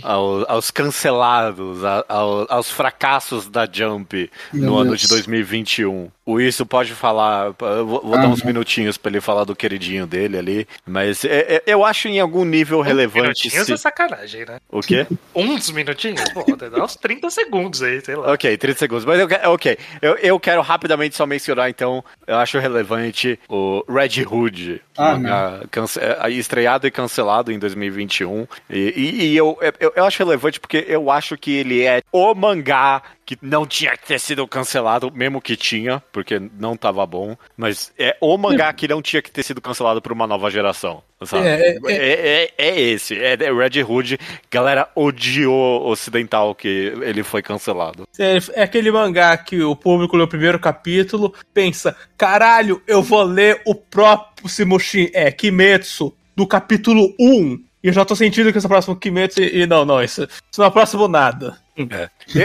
ao, 0.02 0.50
aos 0.50 0.70
cancelados, 0.70 1.84
a- 1.84 2.04
ao- 2.08 2.46
aos 2.52 2.70
fracassos 2.70 3.48
da 3.48 3.68
Jump 3.70 4.30
Meu 4.52 4.70
no 4.70 4.76
ano 4.78 4.90
Deus. 4.90 5.02
de 5.02 5.08
2021. 5.08 6.10
O 6.26 6.40
Isso 6.40 6.64
pode 6.64 6.92
falar, 6.92 7.50
vou, 7.58 8.00
vou 8.02 8.12
dar 8.12 8.28
uns 8.28 8.42
minutinhos 8.44 8.96
pra 8.96 9.10
ele 9.10 9.20
falar 9.20 9.42
do 9.42 9.56
queridinho 9.56 10.06
dele 10.06 10.38
ali, 10.38 10.68
mas 10.86 11.24
é- 11.24 11.56
é- 11.56 11.62
eu 11.66 11.84
acho 11.84 12.06
em 12.06 12.20
algum 12.20 12.44
nível 12.44 12.80
relevante. 12.80 13.20
Minutinhos 13.48 13.66
se- 13.66 13.72
é 13.72 13.76
sacanagem, 13.76 14.44
né? 14.46 14.58
O 14.70 14.80
quê? 14.80 15.06
Uns 15.34 15.70
minutinhos? 15.70 16.22
Pô, 16.32 16.44
dá 16.56 16.84
uns 16.84 16.94
30 16.94 17.28
segundos 17.30 17.82
aí, 17.82 18.00
sei 18.00 18.14
lá. 18.14 18.32
Ok, 18.32 18.56
30 18.56 18.78
segundos. 18.78 19.04
Mas 19.04 19.18
eu, 19.18 19.28
ok, 19.52 19.76
eu, 20.00 20.16
eu 20.22 20.38
quero 20.38 20.60
rapidamente 20.62 21.16
só 21.16 21.26
mencionar, 21.26 21.70
então, 21.70 22.04
eu 22.26 22.36
acho 22.36 22.58
relevante 22.58 23.38
o 23.48 23.84
Red 23.88 24.24
Hood, 24.24 24.82
Ah, 25.00 25.12
mangá 25.18 25.60
cance- 25.70 25.98
é, 26.00 26.30
estreado 26.30 26.86
e 26.86 26.90
cancelado 26.90 27.50
em 27.52 27.58
2021. 27.58 28.46
E, 28.68 28.78
e- 28.96 29.24
e 29.32 29.36
eu, 29.36 29.58
eu, 29.80 29.92
eu 29.96 30.04
acho 30.04 30.18
relevante 30.18 30.60
porque 30.60 30.84
eu 30.88 31.10
acho 31.10 31.36
que 31.36 31.52
ele 31.52 31.82
é 31.82 32.02
o 32.12 32.34
mangá 32.34 33.02
que 33.24 33.38
não 33.40 33.64
tinha 33.64 33.96
que 33.96 34.06
ter 34.08 34.18
sido 34.18 34.46
cancelado, 34.48 35.12
mesmo 35.14 35.40
que 35.40 35.54
tinha, 35.56 36.02
porque 36.10 36.40
não 36.58 36.76
tava 36.76 37.06
bom, 37.06 37.36
mas 37.56 37.92
é 37.96 38.16
o 38.20 38.36
mangá 38.36 38.72
que 38.72 38.88
não 38.88 39.00
tinha 39.00 39.22
que 39.22 39.30
ter 39.30 39.44
sido 39.44 39.60
cancelado 39.60 40.02
por 40.02 40.10
uma 40.10 40.26
nova 40.26 40.50
geração. 40.50 41.00
Sabe? 41.24 41.46
É, 41.46 41.76
É, 41.86 41.92
é- 41.92 42.50
é, 42.58 42.68
é 42.70 42.80
esse, 42.80 43.14
é, 43.14 43.34
é 43.34 43.52
Red 43.52 43.82
Hood. 43.84 44.18
Galera 44.50 44.88
odiou 44.96 45.86
ocidental 45.88 46.54
que 46.54 46.92
ele 47.02 47.22
foi 47.22 47.42
cancelado. 47.42 48.08
É, 48.18 48.38
é 48.54 48.62
aquele 48.62 48.90
mangá 48.90 49.36
que 49.36 49.62
o 49.62 49.76
público 49.76 50.16
lê 50.16 50.22
o 50.24 50.28
primeiro 50.28 50.58
capítulo, 50.58 51.32
pensa, 51.54 51.94
caralho, 52.16 52.82
eu 52.86 53.02
vou 53.02 53.22
ler 53.22 53.60
o 53.66 53.74
próximo 53.74 54.29
Shin, 54.48 55.10
é, 55.12 55.30
Kimetsu, 55.30 56.14
do 56.36 56.46
capítulo 56.46 57.14
1. 57.18 57.64
E 57.82 57.88
eu 57.88 57.92
já 57.92 58.04
tô 58.04 58.14
sentindo 58.14 58.52
que 58.52 58.58
esse 58.58 58.66
é 58.66 58.68
o 58.68 58.70
próximo 58.70 58.96
Kimetsu, 58.96 59.40
e, 59.40 59.62
e 59.62 59.66
não, 59.66 59.84
não, 59.84 60.02
isso, 60.02 60.22
isso 60.24 60.58
não 60.58 60.66
é 60.66 60.68
o 60.68 60.72
próximo 60.72 61.08
nada. 61.08 61.58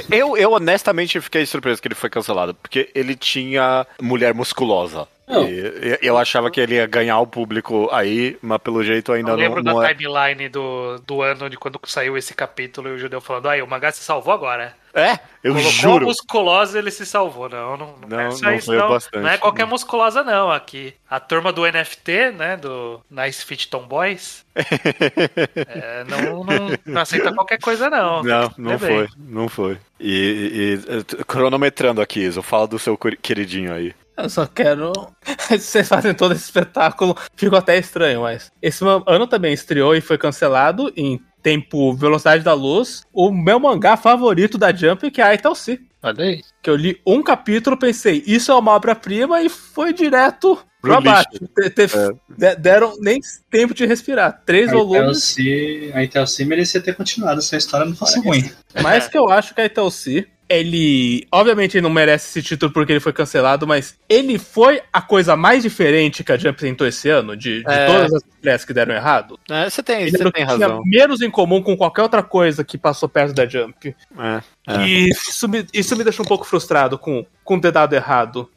Eu, 0.09 0.37
eu 0.37 0.51
honestamente 0.53 1.19
fiquei 1.19 1.45
surpreso 1.45 1.81
que 1.81 1.87
ele 1.87 1.95
foi 1.95 2.09
cancelado, 2.09 2.53
porque 2.53 2.89
ele 2.95 3.15
tinha 3.15 3.85
mulher 4.01 4.33
musculosa. 4.33 5.07
Não. 5.27 5.47
E 5.47 5.59
eu, 5.59 5.97
eu 6.01 6.17
achava 6.17 6.51
que 6.51 6.61
ele 6.61 6.75
ia 6.75 6.85
ganhar 6.85 7.19
o 7.19 7.27
público 7.27 7.89
aí, 7.91 8.37
mas 8.41 8.59
pelo 8.59 8.83
jeito 8.83 9.11
ainda 9.11 9.31
Eu 9.31 9.37
não, 9.37 9.43
lembro 9.43 9.63
não 9.63 9.79
da 9.79 9.89
é. 9.89 9.93
timeline 9.93 10.49
do, 10.49 10.99
do 10.99 11.21
ano 11.21 11.49
de 11.49 11.57
quando 11.57 11.79
saiu 11.85 12.15
esse 12.15 12.33
capítulo 12.33 12.89
e 12.89 12.91
o 12.93 12.99
judeu 12.99 13.19
falando: 13.19 13.49
aí, 13.49 13.61
o 13.61 13.67
mangá 13.67 13.91
se 13.91 14.03
salvou 14.03 14.33
agora. 14.33 14.75
É, 14.97 15.19
eu 15.43 15.51
Colocou 15.53 15.67
a 15.67 15.71
juro. 15.73 16.05
musculosa 16.05 16.79
ele 16.79 16.89
se 16.89 17.05
salvou. 17.05 17.49
Não, 17.49 17.75
não, 17.75 17.95
não, 18.01 18.07
Não, 18.07 18.19
é 18.19 18.29
não 18.41 18.53
isso, 18.55 18.65
foi 18.67 18.77
não. 18.77 18.87
bastante. 18.87 19.21
Não 19.23 19.29
é 19.29 19.37
qualquer 19.37 19.65
musculosa, 19.65 20.23
não. 20.23 20.49
Aqui. 20.49 20.93
A 21.09 21.19
turma 21.19 21.51
do 21.51 21.65
NFT, 21.69 22.31
né? 22.31 22.55
Do 22.55 23.01
Nice 23.11 23.43
Fit 23.43 23.67
Tomboys. 23.67 24.45
é, 24.55 26.03
não, 26.05 26.43
não, 26.43 26.69
não 26.85 27.01
aceita 27.01 27.33
qualquer 27.33 27.59
coisa, 27.59 27.89
não. 27.89 28.23
Não, 28.23 28.51
não 28.57 28.79
foi, 28.79 29.07
não 29.17 29.49
foi. 29.49 29.77
E, 29.99 30.79
e- 30.89 31.19
e, 31.19 31.23
cronometrando 31.25 32.01
aqui, 32.01 32.21
Iso, 32.21 32.41
fala 32.41 32.67
do 32.67 32.79
seu 32.79 32.97
queri- 32.97 33.17
queridinho 33.17 33.73
aí. 33.73 33.93
Eu 34.17 34.29
só 34.29 34.45
quero. 34.45 34.93
Vocês 35.49 35.87
fazem 35.89 36.13
todo 36.13 36.33
esse 36.33 36.45
espetáculo, 36.45 37.17
fico 37.35 37.55
até 37.55 37.77
estranho, 37.77 38.21
mas. 38.21 38.49
Esse 38.61 38.83
ano 39.05 39.27
também 39.27 39.53
estreou 39.53 39.93
e 39.93 39.99
foi 39.99 40.17
cancelado 40.17 40.91
em 40.95 41.21
tempo 41.49 41.93
Velocidade 41.93 42.43
da 42.43 42.53
Luz. 42.53 43.03
O 43.13 43.31
meu 43.31 43.59
mangá 43.59 43.95
favorito 43.95 44.57
da 44.57 44.73
Jump, 44.73 45.11
que 45.11 45.21
é 45.21 45.25
a 45.25 45.33
Italci. 45.35 45.79
Olha 46.01 46.23
aí. 46.25 46.41
Que 46.63 46.69
eu 46.71 46.75
li 46.75 46.99
um 47.05 47.21
capítulo, 47.21 47.77
pensei, 47.77 48.23
isso 48.25 48.51
é 48.51 48.55
uma 48.55 48.71
obra-prima 48.71 49.41
e 49.43 49.49
foi 49.49 49.93
direto 49.93 50.57
Pro 50.81 50.99
pra 50.99 50.99
lixo. 50.99 51.11
baixo. 51.13 51.53
Te- 51.55 51.69
teve- 51.69 52.15
de- 52.35 52.55
deram 52.55 52.93
nem 52.99 53.19
tempo 53.51 53.75
de 53.75 53.85
respirar. 53.85 54.41
Três 54.43 54.69
A 54.69 54.73
volumes. 54.73 55.37
ITLC, 55.37 55.91
a 55.93 56.03
ITLC 56.03 56.45
merecia 56.45 56.81
ter 56.81 56.95
continuado 56.95 57.41
se 57.43 57.53
a 57.53 57.57
história 57.59 57.85
não 57.85 57.95
fosse 57.95 58.19
ruim. 58.21 58.49
Mas 58.81 59.07
que 59.07 59.17
eu 59.17 59.29
acho 59.29 59.53
que 59.53 59.61
a 59.61 59.65
Italci, 59.65 60.27
ele. 60.47 61.27
Obviamente 61.31 61.75
ele 61.77 61.81
não 61.83 61.89
merece 61.89 62.27
esse 62.29 62.47
título 62.47 62.71
porque 62.71 62.91
ele 62.93 62.99
foi 62.99 63.13
cancelado, 63.13 63.65
mas 63.65 63.97
ele 64.07 64.37
foi 64.37 64.81
a 64.91 65.01
coisa 65.01 65.35
mais 65.35 65.63
diferente 65.63 66.23
que 66.23 66.31
a 66.31 66.37
Jump 66.37 66.59
tentou 66.59 66.85
esse 66.87 67.09
ano, 67.09 67.35
de, 67.35 67.63
de 67.63 67.69
É. 67.71 67.85
todas 67.87 68.13
as 68.13 68.23
estreias 68.23 68.65
que 68.65 68.73
deram 68.73 68.93
errado. 68.93 69.39
É, 69.49 69.69
você 69.69 69.81
tem, 69.81 70.01
Ele 70.03 70.11
você 70.11 70.23
tem 70.23 70.31
tinha 70.31 70.45
razão. 70.45 70.81
menos 70.85 71.21
em 71.21 71.29
comum 71.31 71.61
com 71.61 71.75
qualquer 71.75 72.03
outra 72.03 72.21
coisa 72.23 72.63
que 72.63 72.77
passou 72.77 73.09
perto 73.09 73.33
da 73.33 73.45
Jump. 73.47 73.95
É, 74.17 74.41
é. 74.67 74.87
E 74.87 75.09
isso 75.09 75.47
me, 75.47 75.65
isso 75.73 75.95
me 75.97 76.03
deixou 76.03 76.25
um 76.25 76.29
pouco 76.29 76.45
frustrado 76.45 76.97
com, 76.97 77.25
com 77.43 77.59
ter 77.59 77.71
dado 77.71 77.93
errado. 77.93 78.49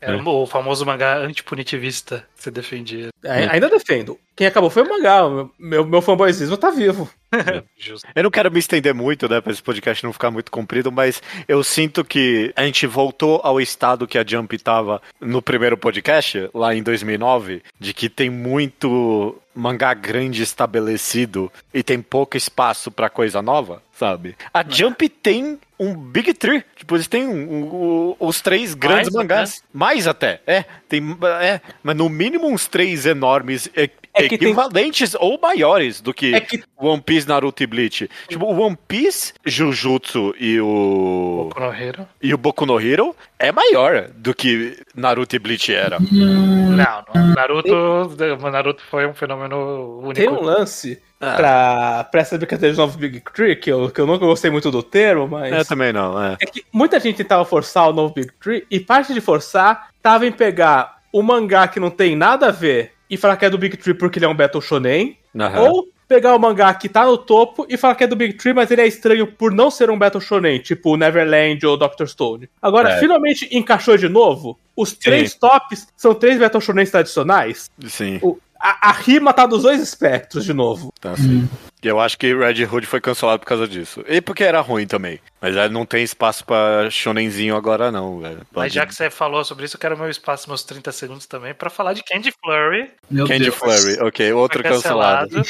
Era 0.00 0.20
o 0.20 0.46
famoso 0.46 0.84
mangá 0.84 1.16
antipunitivista 1.18 2.26
que 2.36 2.42
você 2.42 2.50
defendia. 2.50 3.08
Ai- 3.24 3.48
Ainda 3.50 3.68
defendo. 3.68 4.18
Quem 4.34 4.46
acabou 4.48 4.68
foi 4.68 4.82
o 4.82 4.88
mangá. 4.88 5.22
Meu, 5.58 5.86
meu 5.86 6.02
fanboyzismo 6.02 6.56
tá 6.56 6.70
vivo. 6.70 7.08
Justo. 7.78 8.08
Eu 8.14 8.24
não 8.24 8.30
quero 8.30 8.50
me 8.50 8.58
estender 8.58 8.92
muito, 8.92 9.28
né, 9.28 9.40
pra 9.40 9.52
esse 9.52 9.62
podcast 9.62 10.02
não 10.02 10.12
ficar 10.12 10.30
muito 10.32 10.50
comprido, 10.50 10.90
mas 10.90 11.22
eu 11.46 11.62
sinto 11.62 12.04
que 12.04 12.52
a 12.56 12.64
gente 12.64 12.86
voltou 12.86 13.40
ao 13.44 13.60
estado 13.60 14.06
que 14.06 14.18
a 14.18 14.24
Jump 14.26 14.58
tava 14.58 15.00
no 15.20 15.40
primeiro 15.40 15.76
podcast, 15.76 16.50
lá 16.52 16.74
em 16.74 16.82
2009, 16.82 17.62
de 17.78 17.94
que 17.94 18.08
tem 18.08 18.28
muito 18.28 19.36
mangá 19.54 19.92
grande 19.94 20.42
estabelecido 20.42 21.52
e 21.72 21.82
tem 21.82 22.00
pouco 22.02 22.36
espaço 22.36 22.90
pra 22.90 23.08
coisa 23.10 23.40
nova, 23.42 23.82
sabe? 23.92 24.34
A 24.52 24.64
Jump 24.68 25.08
tem 25.08 25.58
um 25.88 25.94
Big 25.94 26.32
Three, 26.34 26.64
tipo, 26.76 26.94
eles 26.96 27.06
têm 27.06 27.26
um- 27.26 27.64
um- 28.10 28.16
os 28.20 28.40
três 28.40 28.74
grandes 28.74 29.12
Mais 29.12 29.14
mangás. 29.14 29.62
Mais 29.72 30.06
até, 30.06 30.40
é. 30.46 30.64
Tem, 30.88 31.00
é, 31.40 31.60
mas 31.82 31.96
no 31.96 32.08
mínimo 32.08 32.46
uns 32.48 32.66
três 32.66 33.06
enormes 33.06 33.66
e- 33.76 33.90
É 34.14 34.28
que 34.28 34.36
tem- 34.36 34.48
equivalentes 34.48 35.14
ou 35.18 35.38
maiores 35.40 36.02
do 36.02 36.12
que 36.12 36.34
É 36.34 36.40
que 36.40 36.62
One 36.76 37.00
Piece, 37.00 37.26
Naruto 37.26 37.62
e 37.62 37.66
Bleach. 37.66 38.10
Tipo, 38.28 38.44
o 38.44 38.60
One 38.60 38.76
Piece, 38.86 39.32
Jujutsu 39.42 40.34
e 40.38 40.60
o. 40.60 41.46
Boku 41.48 41.60
no 41.60 41.72
Hero. 41.74 42.08
E 42.22 42.34
o 42.34 42.36
Boku 42.36 42.66
no 42.66 42.78
Hero 42.78 43.16
é 43.38 43.50
maior 43.50 44.10
do 44.14 44.34
que 44.34 44.76
Naruto 44.94 45.34
e 45.34 45.38
Bleach 45.38 45.72
era. 45.74 45.98
Não, 45.98 47.04
não. 47.14 47.26
Naruto, 47.34 48.16
Naruto 48.50 48.82
foi 48.90 49.06
um 49.06 49.14
fenômeno 49.14 50.00
único. 50.00 50.14
tem 50.14 50.28
um 50.28 50.42
lance 50.42 51.00
Ah. 51.20 51.34
pra, 51.36 52.04
pra 52.10 52.20
essa 52.20 52.36
brincadeira 52.36 52.72
de 52.74 52.78
novo 52.78 52.98
Big 52.98 53.20
Tree, 53.32 53.56
que 53.56 53.70
eu, 53.72 53.88
que 53.90 54.00
eu 54.00 54.06
nunca 54.06 54.26
gostei 54.26 54.50
muito 54.50 54.70
do 54.70 54.82
termo, 54.82 55.26
mas. 55.28 55.50
Também 55.72 55.92
não, 55.92 56.22
é. 56.22 56.36
É 56.40 56.46
que 56.46 56.64
muita 56.72 56.98
gente 57.00 57.16
tentava 57.16 57.44
forçar 57.44 57.88
o 57.88 57.92
novo 57.92 58.12
Big 58.14 58.30
Tree, 58.40 58.66
e 58.70 58.78
parte 58.80 59.12
de 59.14 59.20
forçar 59.20 59.88
tava 60.02 60.26
em 60.26 60.32
pegar 60.32 60.98
o 61.12 61.22
mangá 61.22 61.66
que 61.68 61.80
não 61.80 61.90
tem 61.90 62.14
nada 62.16 62.48
a 62.48 62.50
ver 62.50 62.92
e 63.08 63.16
falar 63.16 63.36
que 63.36 63.44
é 63.44 63.50
do 63.50 63.58
Big 63.58 63.76
Tree 63.76 63.94
porque 63.94 64.18
ele 64.18 64.26
é 64.26 64.28
um 64.28 64.34
Battle 64.34 64.60
Shonen, 64.62 65.16
Aham. 65.38 65.60
ou 65.60 65.88
pegar 66.08 66.34
o 66.34 66.38
mangá 66.38 66.72
que 66.74 66.88
tá 66.90 67.06
no 67.06 67.16
topo 67.16 67.66
e 67.70 67.76
falar 67.78 67.94
que 67.94 68.04
é 68.04 68.06
do 68.06 68.16
Big 68.16 68.34
Tree, 68.34 68.52
mas 68.52 68.70
ele 68.70 68.82
é 68.82 68.86
estranho 68.86 69.26
por 69.26 69.50
não 69.52 69.70
ser 69.70 69.88
um 69.90 69.98
Battle 69.98 70.20
Shonen, 70.20 70.58
tipo 70.58 70.94
Neverland 70.96 71.64
ou 71.66 71.76
Doctor 71.76 72.06
Stone. 72.08 72.48
Agora, 72.60 72.90
É. 72.90 72.98
finalmente 73.00 73.48
encaixou 73.50 73.96
de 73.96 74.08
novo. 74.08 74.58
Os 74.76 74.92
três 74.92 75.34
tops 75.34 75.86
são 75.96 76.14
três 76.14 76.38
Battle 76.38 76.60
Shonens 76.60 76.90
tradicionais. 76.90 77.70
Sim, 77.86 78.18
O- 78.22 78.38
a, 78.60 78.90
a 78.90 78.92
rima 78.92 79.32
tá 79.32 79.44
dos 79.46 79.62
dois 79.62 79.80
espectros 79.82 80.44
de 80.44 80.52
novo. 80.52 80.92
tá 81.00 81.16
sim. 81.16 81.48
E 81.82 81.88
eu 81.88 81.98
acho 81.98 82.16
que 82.16 82.32
Red 82.34 82.64
Hood 82.64 82.86
foi 82.86 83.00
cancelado 83.00 83.40
por 83.40 83.46
causa 83.46 83.66
disso. 83.66 84.04
E 84.08 84.20
porque 84.20 84.44
era 84.44 84.60
ruim 84.60 84.86
também. 84.86 85.18
Mas 85.40 85.56
aí 85.56 85.68
não 85.68 85.84
tem 85.84 86.04
espaço 86.04 86.44
pra 86.44 86.88
shonenzinho 86.88 87.56
agora 87.56 87.90
não, 87.90 88.20
velho. 88.20 88.38
Mas 88.38 88.46
Pode- 88.52 88.74
já 88.74 88.86
que 88.86 88.94
você 88.94 89.10
falou 89.10 89.44
sobre 89.44 89.64
isso, 89.64 89.74
eu 89.76 89.80
quero 89.80 89.98
meu 89.98 90.08
espaço, 90.08 90.48
meus 90.48 90.62
30 90.62 90.92
segundos 90.92 91.26
também, 91.26 91.52
pra 91.52 91.68
falar 91.68 91.94
de 91.94 92.04
Candy 92.04 92.32
Flurry. 92.40 92.88
Meu 93.10 93.26
Candy 93.26 93.44
Deus. 93.46 93.56
Flurry, 93.56 94.00
ok, 94.00 94.32
outro 94.32 94.62
foi 94.62 94.70
cancelado. 94.70 95.42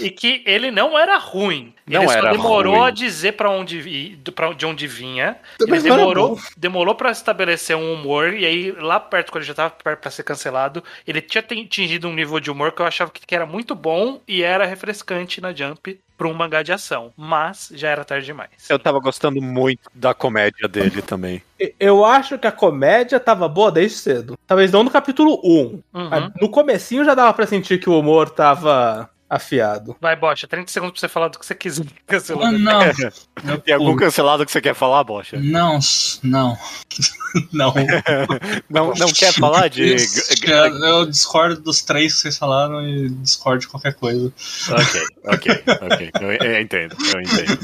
E 0.00 0.08
que 0.10 0.42
ele 0.46 0.70
não 0.70 0.96
era 0.96 1.18
ruim. 1.18 1.74
Não 1.84 2.04
ele 2.04 2.12
era 2.12 2.22
só 2.22 2.30
demorou 2.30 2.76
ruim. 2.76 2.86
a 2.86 2.90
dizer 2.90 3.32
pra 3.32 3.50
onde, 3.50 4.16
pra 4.32 4.52
de 4.52 4.64
onde 4.64 4.86
vinha. 4.86 5.36
Mas 5.68 5.84
ele 5.84 5.92
demorou, 5.96 6.38
demorou 6.56 6.94
para 6.94 7.10
estabelecer 7.10 7.76
um 7.76 7.92
humor. 7.94 8.32
E 8.32 8.46
aí, 8.46 8.70
lá 8.70 9.00
perto, 9.00 9.32
quando 9.32 9.42
ele 9.42 9.48
já 9.48 9.54
tava 9.54 9.70
perto 9.70 10.00
pra 10.00 10.10
ser 10.12 10.22
cancelado, 10.22 10.84
ele 11.04 11.20
tinha 11.20 11.42
atingido 11.42 12.06
um 12.08 12.14
nível 12.14 12.38
de 12.38 12.48
humor 12.48 12.70
que 12.70 12.80
eu 12.80 12.86
achava 12.86 13.10
que 13.10 13.20
que 13.26 13.34
era 13.34 13.44
muito 13.46 13.74
bom 13.74 14.20
e 14.28 14.44
era 14.44 14.64
refrescante 14.64 15.40
na 15.40 15.52
Jump 15.52 15.79
pra 16.16 16.28
um 16.28 16.34
mangá 16.34 16.62
de 16.62 16.72
ação. 16.72 17.12
Mas 17.16 17.70
já 17.74 17.88
era 17.88 18.04
tarde 18.04 18.26
demais. 18.26 18.50
Eu 18.68 18.78
tava 18.78 19.00
gostando 19.00 19.40
muito 19.40 19.90
da 19.94 20.14
comédia 20.14 20.68
dele 20.68 21.02
também. 21.02 21.42
E- 21.58 21.74
Eu 21.80 22.04
acho 22.04 22.38
que 22.38 22.46
a 22.46 22.52
comédia 22.52 23.18
tava 23.18 23.48
boa 23.48 23.72
desde 23.72 23.96
cedo. 23.98 24.38
Talvez 24.46 24.70
não 24.70 24.84
no 24.84 24.90
capítulo 24.90 25.40
1. 25.44 25.82
Uhum. 25.92 26.32
No 26.40 26.48
comecinho 26.48 27.04
já 27.04 27.14
dava 27.14 27.32
pra 27.34 27.46
sentir 27.46 27.80
que 27.80 27.90
o 27.90 27.98
humor 27.98 28.30
tava 28.30 29.09
afiado. 29.30 29.96
Vai, 30.00 30.16
Bocha, 30.16 30.48
30 30.48 30.70
segundos 30.72 30.92
pra 30.94 31.00
você 31.00 31.08
falar 31.08 31.28
do 31.28 31.38
que 31.38 31.46
você 31.46 31.54
quiser. 31.54 31.86
Cancelou. 32.06 32.44
Ah, 32.44 32.52
não. 32.52 32.80
Eu 33.48 33.58
Tem 33.58 33.74
algum 33.74 33.94
cancelado 33.96 34.44
que 34.44 34.50
você 34.52 34.60
quer 34.60 34.74
falar, 34.74 35.02
Bocha? 35.04 35.38
Não, 35.38 35.78
não. 36.22 36.58
não. 37.52 37.72
Não, 38.68 38.92
não 38.94 39.12
quer 39.12 39.32
falar 39.32 39.68
de. 39.68 39.96
Eu, 40.42 40.76
eu 40.84 41.06
discordo 41.06 41.60
dos 41.60 41.80
três 41.82 42.14
que 42.14 42.20
vocês 42.22 42.36
falaram 42.36 42.86
e 42.86 43.08
discordo 43.08 43.60
de 43.60 43.68
qualquer 43.68 43.94
coisa. 43.94 44.32
Ok, 44.70 45.02
ok, 45.26 45.62
ok. 45.80 46.10
Eu, 46.20 46.32
eu 46.32 46.60
entendo, 46.60 46.96
eu 47.14 47.20
entendo. 47.20 47.58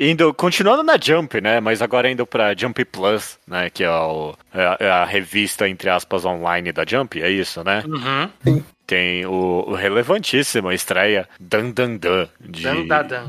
Indo, 0.00 0.32
continuando 0.32 0.84
na 0.84 0.96
Jump, 1.00 1.40
né? 1.40 1.58
Mas 1.60 1.82
agora 1.82 2.08
indo 2.10 2.24
pra 2.24 2.54
Jump 2.54 2.84
Plus, 2.84 3.36
né? 3.46 3.68
Que 3.68 3.82
é, 3.82 3.90
o, 3.90 4.34
é 4.54 4.64
a- 4.64 4.76
é 4.78 4.90
a 4.90 5.04
revista, 5.04 5.68
entre 5.68 5.90
aspas, 5.90 6.24
online 6.24 6.70
da 6.70 6.84
Jump, 6.86 7.20
é 7.20 7.28
isso, 7.30 7.64
né? 7.64 7.82
Uhum. 7.84 8.62
Tem 8.88 9.26
o, 9.26 9.64
o 9.68 9.74
relevantíssimo 9.74 10.72
estreia 10.72 11.28
Dan 11.38 11.72
Dan 11.76 11.98
Dan 12.00 12.24
de 12.40 12.62
Dan, 12.64 12.88
dan, 12.88 13.04
dan. 13.06 13.24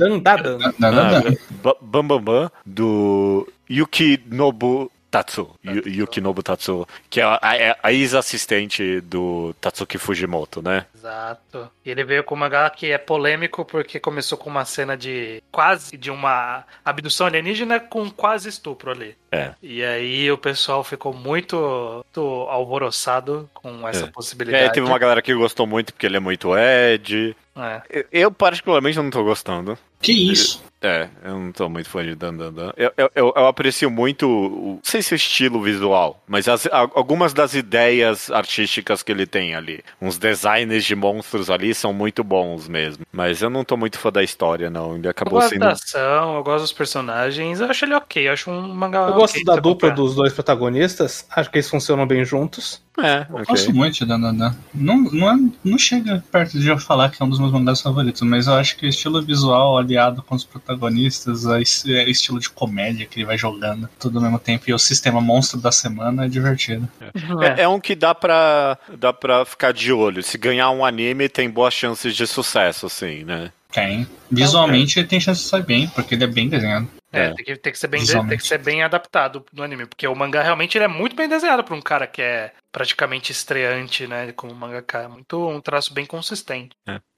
Ah, 0.82 1.20
Ba- 1.62 1.76
Bam 1.84 2.08
Bam 2.08 2.22
Bam 2.24 2.50
do 2.66 3.46
Yukinobu 3.70 4.90
Tatsu. 5.12 5.50
Yu- 5.66 5.88
Yukinobu 6.02 6.44
Tatsu, 6.44 6.88
que 7.10 7.20
é 7.20 7.24
a, 7.24 7.40
a- 7.42 7.78
a 7.84 7.92
ex-assistente 7.94 9.02
do 9.02 9.54
Tatsuki 9.60 9.98
Fujimoto, 9.98 10.62
né? 10.62 10.86
Exato. 10.96 11.70
E 11.86 11.90
ele 11.90 12.04
veio 12.04 12.24
com 12.24 12.36
um 12.36 12.38
mangá 12.38 12.70
que 12.70 12.92
é 12.92 12.98
polêmico 12.98 13.66
porque 13.66 14.00
começou 14.00 14.38
com 14.38 14.50
uma 14.50 14.66
cena 14.66 14.96
de 14.96 15.42
quase 15.52 15.98
de 15.98 16.12
uma 16.12 16.64
abdução 16.86 17.26
alienígena 17.28 17.80
com 17.80 18.10
quase 18.12 18.50
estupro 18.50 18.92
ali. 18.92 19.16
É. 19.32 19.52
E 19.62 19.84
aí 19.84 20.32
o 20.32 20.38
pessoal 20.38 20.84
ficou 20.84 21.14
muito, 21.14 21.56
muito 22.04 22.22
alvoroçado 22.50 23.50
com 23.54 23.88
essa 23.88 24.06
É. 24.06 24.08
possibilidade. 24.12 24.64
É, 24.66 24.70
teve 24.70 24.86
uma 24.88 24.98
galera 25.00 25.22
que 25.22 25.34
gostou 25.34 25.66
muito 25.68 25.94
porque 25.94 26.06
ele 26.06 26.18
é 26.18 26.20
muito 26.20 26.52
Ed. 26.58 27.36
É. 27.62 27.82
Eu, 27.90 28.06
eu, 28.12 28.32
particularmente 28.32 28.98
não 28.98 29.10
tô 29.10 29.24
gostando. 29.24 29.78
Que 30.02 30.14
isso? 30.32 30.64
É, 30.82 31.10
eu 31.26 31.38
não 31.38 31.52
tô 31.52 31.68
muito 31.68 31.90
fã 31.90 32.02
de 32.06 32.16
Dan 32.16 32.34
Dan 32.34 32.54
Dan. 32.54 32.72
Eu, 32.78 32.90
eu, 32.96 33.12
eu, 33.14 33.34
eu 33.36 33.48
aprecio 33.48 33.92
muito, 33.92 34.26
o- 34.30 34.74
não 34.76 34.80
sei 34.82 35.02
se 35.02 35.14
o 35.14 35.16
estilo 35.18 35.62
visual, 35.62 36.24
mas 36.26 36.48
as- 36.48 36.70
algumas 36.72 37.34
das 37.34 37.54
ideias 37.54 38.32
artísticas 38.32 39.04
que 39.04 39.12
ele 39.12 39.26
tem 39.26 39.54
ali. 39.56 39.84
Uns 40.02 40.18
designs 40.18 40.86
de 40.86 40.96
monstros 40.96 41.50
ali 41.50 41.76
são 41.76 41.92
muito 41.94 42.24
bons 42.24 42.70
mesmo. 42.70 43.06
Mas 43.12 43.42
eu 43.42 43.50
não 43.50 43.66
tô 43.66 43.76
muito 43.76 44.00
fã 44.00 44.10
da 44.10 44.24
história, 44.24 44.70
não. 44.70 44.96
Ele 44.96 45.08
Eu 45.08 45.12
acabou 45.12 45.34
gosto 45.34 45.50
sendo. 45.50 45.60
da 45.60 45.72
ação, 45.74 46.38
eu 46.38 46.44
gosto 46.44 46.62
dos 46.64 46.72
personagens, 46.74 47.60
eu 47.60 47.70
acho 47.70 47.84
ele 47.84 47.94
ok, 47.96 48.30
eu 48.30 48.32
acho 48.32 48.50
um 48.50 48.74
mangá 48.74 49.00
Eu 49.08 49.14
gosto 49.16 49.34
ok 49.34 49.44
da 49.44 49.52
pra 49.54 49.62
dupla 49.62 49.90
comprar. 49.90 49.96
dos 50.02 50.16
dois 50.16 50.32
protagonistas. 50.32 51.28
Acho 51.30 51.50
que 51.52 51.58
eles 51.58 51.70
funcionam 51.70 52.08
bem 52.08 52.24
juntos. 52.24 52.82
É, 53.04 53.26
Eu 53.30 53.36
ok. 53.36 53.46
gosto 53.48 53.74
muito 53.74 53.94
de 54.00 54.06
Dandadan. 54.06 54.54
Não, 54.74 54.98
não, 54.98 55.30
é, 55.32 55.38
não 55.64 55.78
chega 55.78 56.24
perto 56.32 56.60
de 56.60 56.68
eu 56.68 56.78
falar 56.78 57.10
que 57.10 57.22
é 57.22 57.26
um 57.26 57.30
dos 57.30 57.40
meus 57.40 57.52
mangás 57.52 57.82
favoritos, 57.82 58.22
mas 58.22 58.48
eu 58.48 58.54
acho 58.54 58.76
que 58.78 58.86
o 58.86 58.90
estilo 58.90 59.22
visual 59.22 59.78
aliado 59.78 60.22
com 60.24 60.36
os 60.36 60.44
protagonistas, 60.44 61.44
es- 61.62 61.86
é 61.86 62.10
estilo 62.10 62.40
de 62.40 62.50
comédia 62.50 63.06
que 63.06 63.20
ele 63.20 63.26
vai 63.26 63.38
jogando 63.38 63.90
tudo 64.00 64.18
ao 64.18 64.24
mesmo 64.24 64.40
tempo 64.40 64.66
e 64.68 64.74
o 64.74 64.80
sistema 64.80 65.22
monstro 65.22 65.60
da 65.60 65.72
semana 65.72 66.26
é 66.26 66.28
divertido. 66.30 66.88
É. 67.00 67.62
É, 67.62 67.64
é 67.64 67.68
um 67.68 67.80
que 67.80 67.96
dá 67.96 68.14
pra, 68.16 68.78
dá 68.98 69.14
pra 69.14 69.46
ficar 69.46 69.72
de 69.74 69.92
olho. 69.92 70.22
Se 70.24 70.38
ganhar 70.38 70.70
um 70.72 70.84
anime, 70.86 71.30
tem 71.30 71.50
boas 71.50 71.74
chances 71.74 72.16
de 72.16 72.26
sucesso, 72.28 72.86
assim, 72.86 73.24
né? 73.24 73.52
Tem. 73.72 74.08
Visualmente 74.32 74.98
ele 75.00 75.08
tem 75.08 75.20
chance 75.20 75.42
de 75.44 75.48
sair 75.48 75.64
bem, 75.64 75.88
porque 75.90 76.16
ele 76.16 76.24
é 76.24 76.28
bem 76.28 76.50
desenhado. 76.50 76.88
É, 77.12 77.26
É. 77.26 77.34
Tem, 77.34 77.46
que, 77.46 77.56
tem, 77.58 77.74
que 77.74 77.80
ser 77.80 77.88
bem, 77.88 78.00
Visualmente. 78.02 78.30
tem 78.30 78.38
que 78.38 78.48
ser 78.48 78.58
bem 78.60 78.84
adaptado 78.84 79.44
no 79.52 79.64
anime, 79.64 79.86
porque 79.86 80.08
o 80.08 80.16
mangá 80.16 80.44
realmente 80.44 80.78
ele 80.78 80.86
é 80.86 80.88
muito 80.88 81.16
bem 81.16 81.28
desenhado 81.28 81.64
pra 81.64 81.76
um 81.76 81.82
cara 81.82 82.06
que 82.06 82.22
é 82.22 82.52
praticamente 82.72 83.32
estreante, 83.32 84.06
né, 84.08 84.32
como 84.34 84.54
mangaka. 84.54 85.00
É 85.00 85.08
muito 85.08 85.50
um 85.50 85.60
traço 85.60 85.94
bem 85.94 86.06
consistente. 86.06 86.70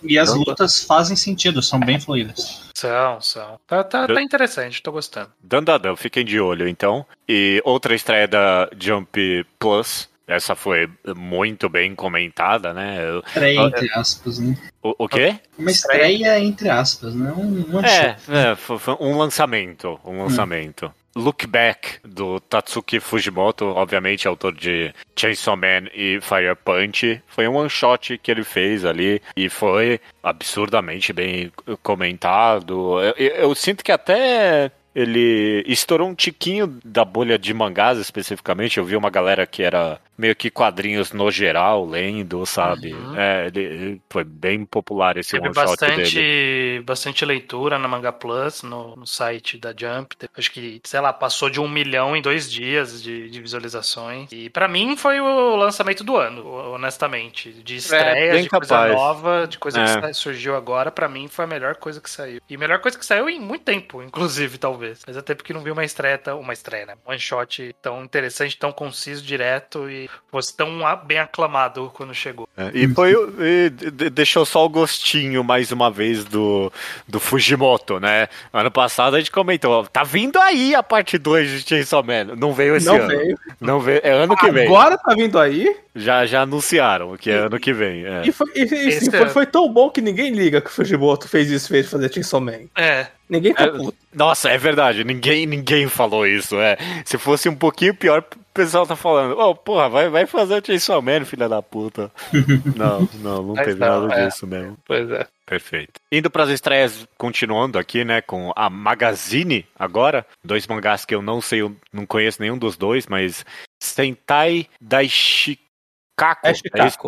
E 0.03 0.17
as 0.17 0.33
lutas 0.33 0.83
fazem 0.83 1.15
sentido, 1.15 1.61
são 1.61 1.79
bem 1.79 1.99
fluídas. 1.99 2.69
São, 2.75 3.19
são. 3.21 3.59
Tá, 3.67 3.83
tá, 3.83 4.07
tá 4.07 4.21
interessante, 4.21 4.81
tô 4.81 4.91
gostando. 4.91 5.31
Dandadão, 5.43 5.95
fiquem 5.95 6.23
de 6.25 6.39
olho, 6.39 6.67
então. 6.67 7.05
E 7.27 7.61
outra 7.65 7.93
estreia 7.93 8.27
da 8.27 8.69
Jump 8.79 9.45
Plus. 9.59 10.09
Essa 10.31 10.55
foi 10.55 10.89
muito 11.15 11.67
bem 11.67 11.93
comentada, 11.93 12.73
né? 12.73 12.99
Estreia, 13.27 13.61
entre 13.67 13.91
aspas, 13.93 14.39
né? 14.39 14.57
O, 14.81 14.95
o 15.03 15.07
quê? 15.09 15.35
Uma 15.59 15.71
estreia, 15.71 16.39
entre 16.39 16.69
aspas, 16.69 17.13
né? 17.13 17.31
Um, 17.35 17.77
um 17.77 17.85
É, 17.85 18.15
é 18.29 18.55
foi, 18.55 18.77
foi 18.79 18.95
um 18.99 19.17
lançamento. 19.17 19.99
Um 20.05 20.23
lançamento. 20.23 20.91
Look 21.13 21.45
Back, 21.45 21.99
do 22.05 22.39
Tatsuki 22.39 23.01
Fujimoto, 23.01 23.65
obviamente 23.65 24.29
autor 24.29 24.53
de 24.55 24.93
Chainsaw 25.13 25.57
Man 25.57 25.89
e 25.93 26.19
Fire 26.21 26.55
Punch. 26.63 27.21
Foi 27.27 27.45
um 27.49 27.57
one 27.57 27.69
shot 27.69 28.17
que 28.17 28.31
ele 28.31 28.45
fez 28.45 28.85
ali 28.85 29.21
e 29.35 29.49
foi 29.49 29.99
absurdamente 30.23 31.11
bem 31.11 31.51
comentado. 31.83 33.01
Eu, 33.01 33.13
eu- 33.17 33.35
eu 33.35 33.55
sinto 33.55 33.83
que 33.83 33.91
até 33.91 34.71
ele 34.95 35.63
estourou 35.67 36.07
um 36.07 36.15
tiquinho 36.15 36.79
da 36.83 37.05
bolha 37.05 37.37
de 37.37 37.53
mangás 37.53 37.97
especificamente. 37.97 38.77
Eu 38.77 38.85
vi 38.85 38.95
uma 38.95 39.09
galera 39.09 39.45
que 39.45 39.63
era 39.63 39.99
meio 40.17 40.35
que 40.35 40.51
quadrinhos 40.51 41.11
no 41.11 41.31
geral, 41.31 41.85
lendo, 41.85 42.45
sabe? 42.45 42.93
Uhum. 42.93 43.15
É, 43.15 43.47
ele, 43.47 44.01
foi 44.09 44.23
bem 44.23 44.65
popular 44.65 45.17
esse 45.17 45.31
Teve 45.31 45.47
one 45.47 45.55
shot 45.55 45.83
dele. 45.85 46.21
bastante, 46.21 46.81
bastante 46.85 47.25
leitura 47.25 47.79
na 47.79 47.87
Manga 47.87 48.11
Plus, 48.11 48.61
no, 48.61 48.95
no 48.95 49.07
site 49.07 49.57
da 49.57 49.73
Jump. 49.75 50.15
Acho 50.37 50.51
que, 50.51 50.79
sei 50.83 50.99
lá, 50.99 51.11
passou 51.11 51.49
de 51.49 51.59
um 51.59 51.67
milhão 51.67 52.15
em 52.15 52.21
dois 52.21 52.51
dias 52.51 53.01
de, 53.01 53.29
de 53.29 53.41
visualizações. 53.41 54.29
E 54.31 54.49
pra 54.49 54.67
mim 54.67 54.95
foi 54.95 55.19
o 55.19 55.55
lançamento 55.55 56.03
do 56.03 56.15
ano, 56.17 56.45
honestamente. 56.73 57.51
De 57.63 57.77
estreia, 57.77 58.37
É, 58.37 58.41
de 58.41 58.49
coisa 58.49 58.67
capaz. 58.67 58.93
nova, 58.93 59.47
de 59.47 59.57
coisa 59.57 59.81
É. 59.81 60.01
que 60.07 60.13
surgiu 60.13 60.55
agora, 60.55 60.91
pra 60.91 61.09
mim 61.09 61.27
foi 61.27 61.45
a 61.45 61.47
melhor 61.47 61.75
coisa 61.77 61.99
que 61.99 62.09
saiu. 62.09 62.41
E 62.49 62.55
a 62.55 62.59
melhor 62.59 62.79
coisa 62.79 62.97
que 62.97 63.05
saiu 63.05 63.29
em 63.29 63.39
muito 63.39 63.63
tempo, 63.63 64.03
inclusive, 64.03 64.57
talvez. 64.57 65.01
Mas 65.07 65.17
até 65.17 65.33
porque 65.33 65.53
não 65.53 65.61
vi 65.63 65.71
uma 65.71 65.83
estreia. 65.85 66.19
Uma 66.39 66.53
estreia, 66.53 66.85
né? 66.85 66.95
Um 67.07 67.11
one 67.11 67.19
shot 67.19 67.75
tão 67.81 68.03
interessante, 68.03 68.57
tão 68.57 68.71
conciso, 68.71 69.23
direto 69.23 69.89
e 69.89 70.00
fosse 70.29 70.55
tão 70.55 70.85
a- 70.85 70.95
bem 70.95 71.19
aclamado 71.19 71.91
quando 71.93 72.13
chegou. 72.13 72.47
É, 72.57 72.69
e 72.73 72.87
foi 72.87 73.13
e 73.39 73.69
de- 73.69 74.09
deixou 74.09 74.45
só 74.45 74.65
o 74.65 74.69
gostinho 74.69 75.43
mais 75.43 75.71
uma 75.71 75.89
vez 75.91 76.23
do, 76.25 76.71
do 77.07 77.19
Fujimoto, 77.19 77.99
né? 77.99 78.27
Ano 78.53 78.71
passado 78.71 79.15
a 79.15 79.19
gente 79.19 79.31
comentou, 79.31 79.85
tá 79.87 80.03
vindo 80.03 80.37
aí 80.39 80.73
a 80.75 80.83
parte 80.83 81.17
2 81.17 81.49
de 81.49 81.67
Chainsaw 81.69 82.03
Man. 82.03 82.35
Não 82.37 82.53
veio 82.53 82.75
esse 82.75 82.85
Não 82.85 82.95
ano. 82.95 83.07
veio. 83.07 83.39
Não 83.59 83.79
veio, 83.79 84.01
é 84.03 84.11
ano 84.11 84.35
que 84.35 84.51
vem. 84.51 84.65
Agora 84.65 84.97
tá 84.97 85.13
vindo 85.15 85.39
aí. 85.39 85.75
Já, 85.93 86.25
já 86.25 86.43
anunciaram 86.43 87.17
que 87.17 87.29
é 87.29 87.35
ano 87.35 87.59
que 87.59 87.73
vem. 87.73 88.05
é. 88.05 88.21
E, 88.25 88.31
foi, 88.31 88.47
e, 88.55 88.61
e, 88.63 88.91
sim, 88.93 89.09
é- 89.13 89.17
foi, 89.19 89.29
foi 89.29 89.45
tão 89.45 89.67
bom 89.71 89.89
que 89.89 89.99
ninguém 90.01 90.31
liga 90.31 90.61
que 90.61 90.67
o 90.69 90.71
Fujimoto 90.71 91.27
fez 91.27 91.49
isso, 91.51 91.67
fez 91.67 91.89
fazer 91.89 92.13
Chainsaw 92.13 92.39
Man. 92.39 92.61
É, 92.77 93.07
Ninguém 93.29 93.53
tá 93.53 93.63
É, 93.63 93.67
puto. 93.69 93.93
Nossa, 94.13 94.49
é 94.49 94.57
verdade, 94.57 95.05
ninguém, 95.05 95.45
ninguém 95.45 95.87
falou 95.87 96.27
isso, 96.27 96.57
é. 96.59 96.77
Se 97.05 97.17
fosse 97.17 97.47
um 97.47 97.55
pouquinho 97.55 97.95
pior, 97.95 98.21
o 98.51 98.53
pessoal 98.53 98.85
tá 98.85 98.97
falando, 98.97 99.39
ô, 99.39 99.55
porra, 99.55 99.87
vai, 99.87 100.09
vai 100.09 100.25
fazer 100.25 100.61
o 100.61 100.65
Chainsaw 100.65 101.01
Man, 101.01 101.23
filha 101.23 101.47
da 101.47 101.61
puta. 101.61 102.11
não, 102.75 103.07
não, 103.21 103.43
não 103.43 103.55
Mas 103.55 103.65
teve 103.65 103.79
não, 103.79 104.01
nada 104.01 104.13
é. 104.13 104.27
disso 104.27 104.45
mesmo. 104.45 104.77
pois 104.85 105.09
é. 105.09 105.25
Perfeito. 105.45 105.93
Indo 106.11 106.29
para 106.29 106.43
as 106.43 106.49
estreias, 106.49 107.07
continuando 107.17 107.79
aqui, 107.79 108.03
né, 108.03 108.21
com 108.21 108.51
a 108.53 108.69
Magazine 108.69 109.65
agora, 109.73 110.25
dois 110.43 110.67
mangás 110.67 111.05
que 111.05 111.15
eu 111.15 111.21
não 111.21 111.39
sei, 111.39 111.61
eu 111.61 111.73
não 111.93 112.05
conheço 112.05 112.41
nenhum 112.41 112.57
dos 112.57 112.75
dois, 112.75 113.07
mas 113.07 113.45
Sentai 113.81 114.67
Daishikaku. 114.81 115.63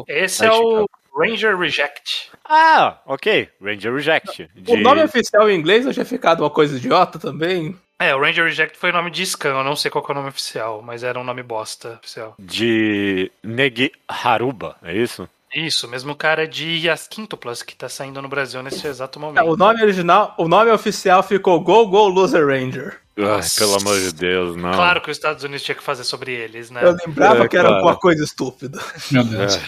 É. 0.08 0.24
Esse 0.24 0.44
Aí, 0.46 0.50
é 0.50 0.54
o 0.54 0.88
Ranger 1.16 1.58
Reject. 1.58 2.32
Ah, 2.46 2.98
ok. 3.06 3.50
Ranger 3.62 3.94
Reject. 3.94 4.50
O 4.68 4.76
de- 4.76 4.78
nome 4.78 5.04
oficial 5.04 5.50
em 5.50 5.58
inglês 5.58 5.86
eu 5.86 5.94
tinha 5.94 6.06
ficado 6.06 6.42
uma 6.42 6.50
coisa 6.50 6.78
idiota 6.78 7.20
também. 7.20 7.76
É, 8.00 8.14
o 8.16 8.20
Ranger 8.20 8.46
Reject 8.46 8.78
foi 8.78 8.90
o 8.90 8.94
nome 8.94 9.12
de 9.12 9.26
Scan, 9.26 9.50
eu 9.60 9.64
não 9.64 9.76
sei 9.76 9.90
qual 9.90 10.04
que 10.04 10.12
é 10.12 10.14
o 10.14 10.18
nome 10.18 10.30
oficial, 10.30 10.82
mas 10.82 11.04
era 11.04 11.18
um 11.20 11.24
nome 11.24 11.42
bosta 11.44 12.00
oficial. 12.02 12.36
De 12.40 13.32
Negi 13.44 13.92
Haruba, 14.08 14.76
é 14.84 14.94
isso? 14.94 15.30
Isso, 15.56 15.88
mesmo 15.88 16.16
cara 16.16 16.48
de 16.48 16.90
As 16.90 17.08
Quintuplas, 17.08 17.62
que 17.62 17.76
tá 17.76 17.88
saindo 17.88 18.20
no 18.22 18.28
Brasil 18.28 18.62
nesse 18.64 18.86
exato 18.88 19.20
É, 19.20 19.22
momento. 19.22 19.46
O 19.46 19.56
nome 19.56 19.82
original, 19.84 20.34
o 20.38 20.48
nome 20.48 20.72
oficial 20.72 21.22
ficou 21.22 21.60
Go 21.62 21.86
Go 21.88 22.08
Loser 22.08 22.46
Ranger. 22.48 23.00
Ai, 23.16 23.42
pelo 23.60 23.76
amor 23.80 24.00
de 24.00 24.12
Deus, 24.12 24.56
não. 24.56 24.72
Claro 24.74 25.00
que 25.00 25.12
os 25.12 25.16
Estados 25.18 25.44
Unidos 25.44 25.62
tinha 25.64 25.76
que 25.76 25.84
fazer 25.84 26.04
sobre 26.04 26.32
eles, 26.34 26.72
né? 26.72 26.82
Eu 26.84 26.96
lembrava 27.06 27.46
É, 27.46 27.48
que 27.48 27.56
era 27.56 27.70
claro. 27.70 27.84
uma 27.84 27.96
coisa 27.96 28.24
estúpida. 28.24 28.80
Meu 29.12 29.24
Deus. 29.24 29.56
É, 29.56 29.60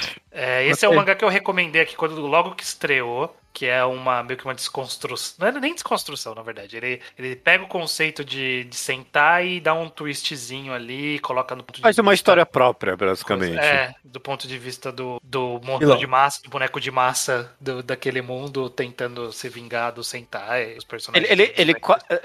esse 0.68 0.86
é 0.86 0.90
o 0.90 0.92
mangá 0.96 1.16
que 1.16 1.24
eu 1.26 1.30
recomendei 1.30 1.82
aqui 1.82 1.96
quando 1.96 2.20
logo 2.22 2.56
que 2.56 2.64
estreou, 2.64 3.36
que 3.54 3.66
é 3.66 3.86
uma 3.86 4.22
meio 4.22 4.38
que 4.38 4.44
uma 4.44 4.54
desconstrução. 4.54 5.36
Não 5.40 5.48
é 5.48 5.62
nem 5.62 5.74
desconstrução, 5.74 6.36
na 6.36 6.42
verdade. 6.42 6.76
Ele, 6.76 7.02
ele 7.18 7.36
pega 7.38 7.64
o 7.64 7.68
conceito 7.68 8.24
de, 8.26 8.66
de 8.66 8.76
sentar 8.76 9.46
e 9.46 9.62
dá 9.62 9.74
um 9.74 9.88
twistzinho 9.88 10.74
ali, 10.74 11.20
coloca 11.20 11.56
no 11.56 11.64
ponto 11.64 11.78
de 11.78 11.82
uma 11.82 12.12
vista- 12.12 12.14
história 12.14 12.46
própria, 12.46 12.98
basicamente. 12.98 13.58
É, 13.58 13.96
do 14.04 14.20
ponto 14.20 14.46
de 14.46 14.58
vista 14.58 14.92
do, 14.92 15.22
do 15.24 15.62
monstro 15.64 15.98
de 15.98 16.06
massa, 16.08 16.42
do 16.44 16.50
boneco 16.50 16.82
de 16.82 16.92
massa 16.92 17.50
do, 17.60 17.82
daquele 17.82 18.22
mundo 18.22 18.70
tentando 18.70 19.32
se 19.32 19.48
vingar 19.48 19.94
do 19.94 20.04
Sentai, 20.04 20.76
os 20.78 20.84
personagens. 20.84 21.30
Ele, 21.32 21.44
ele, 21.44 21.54
ele 21.58 21.74
qua- 21.76 22.00
é, 22.10 22.20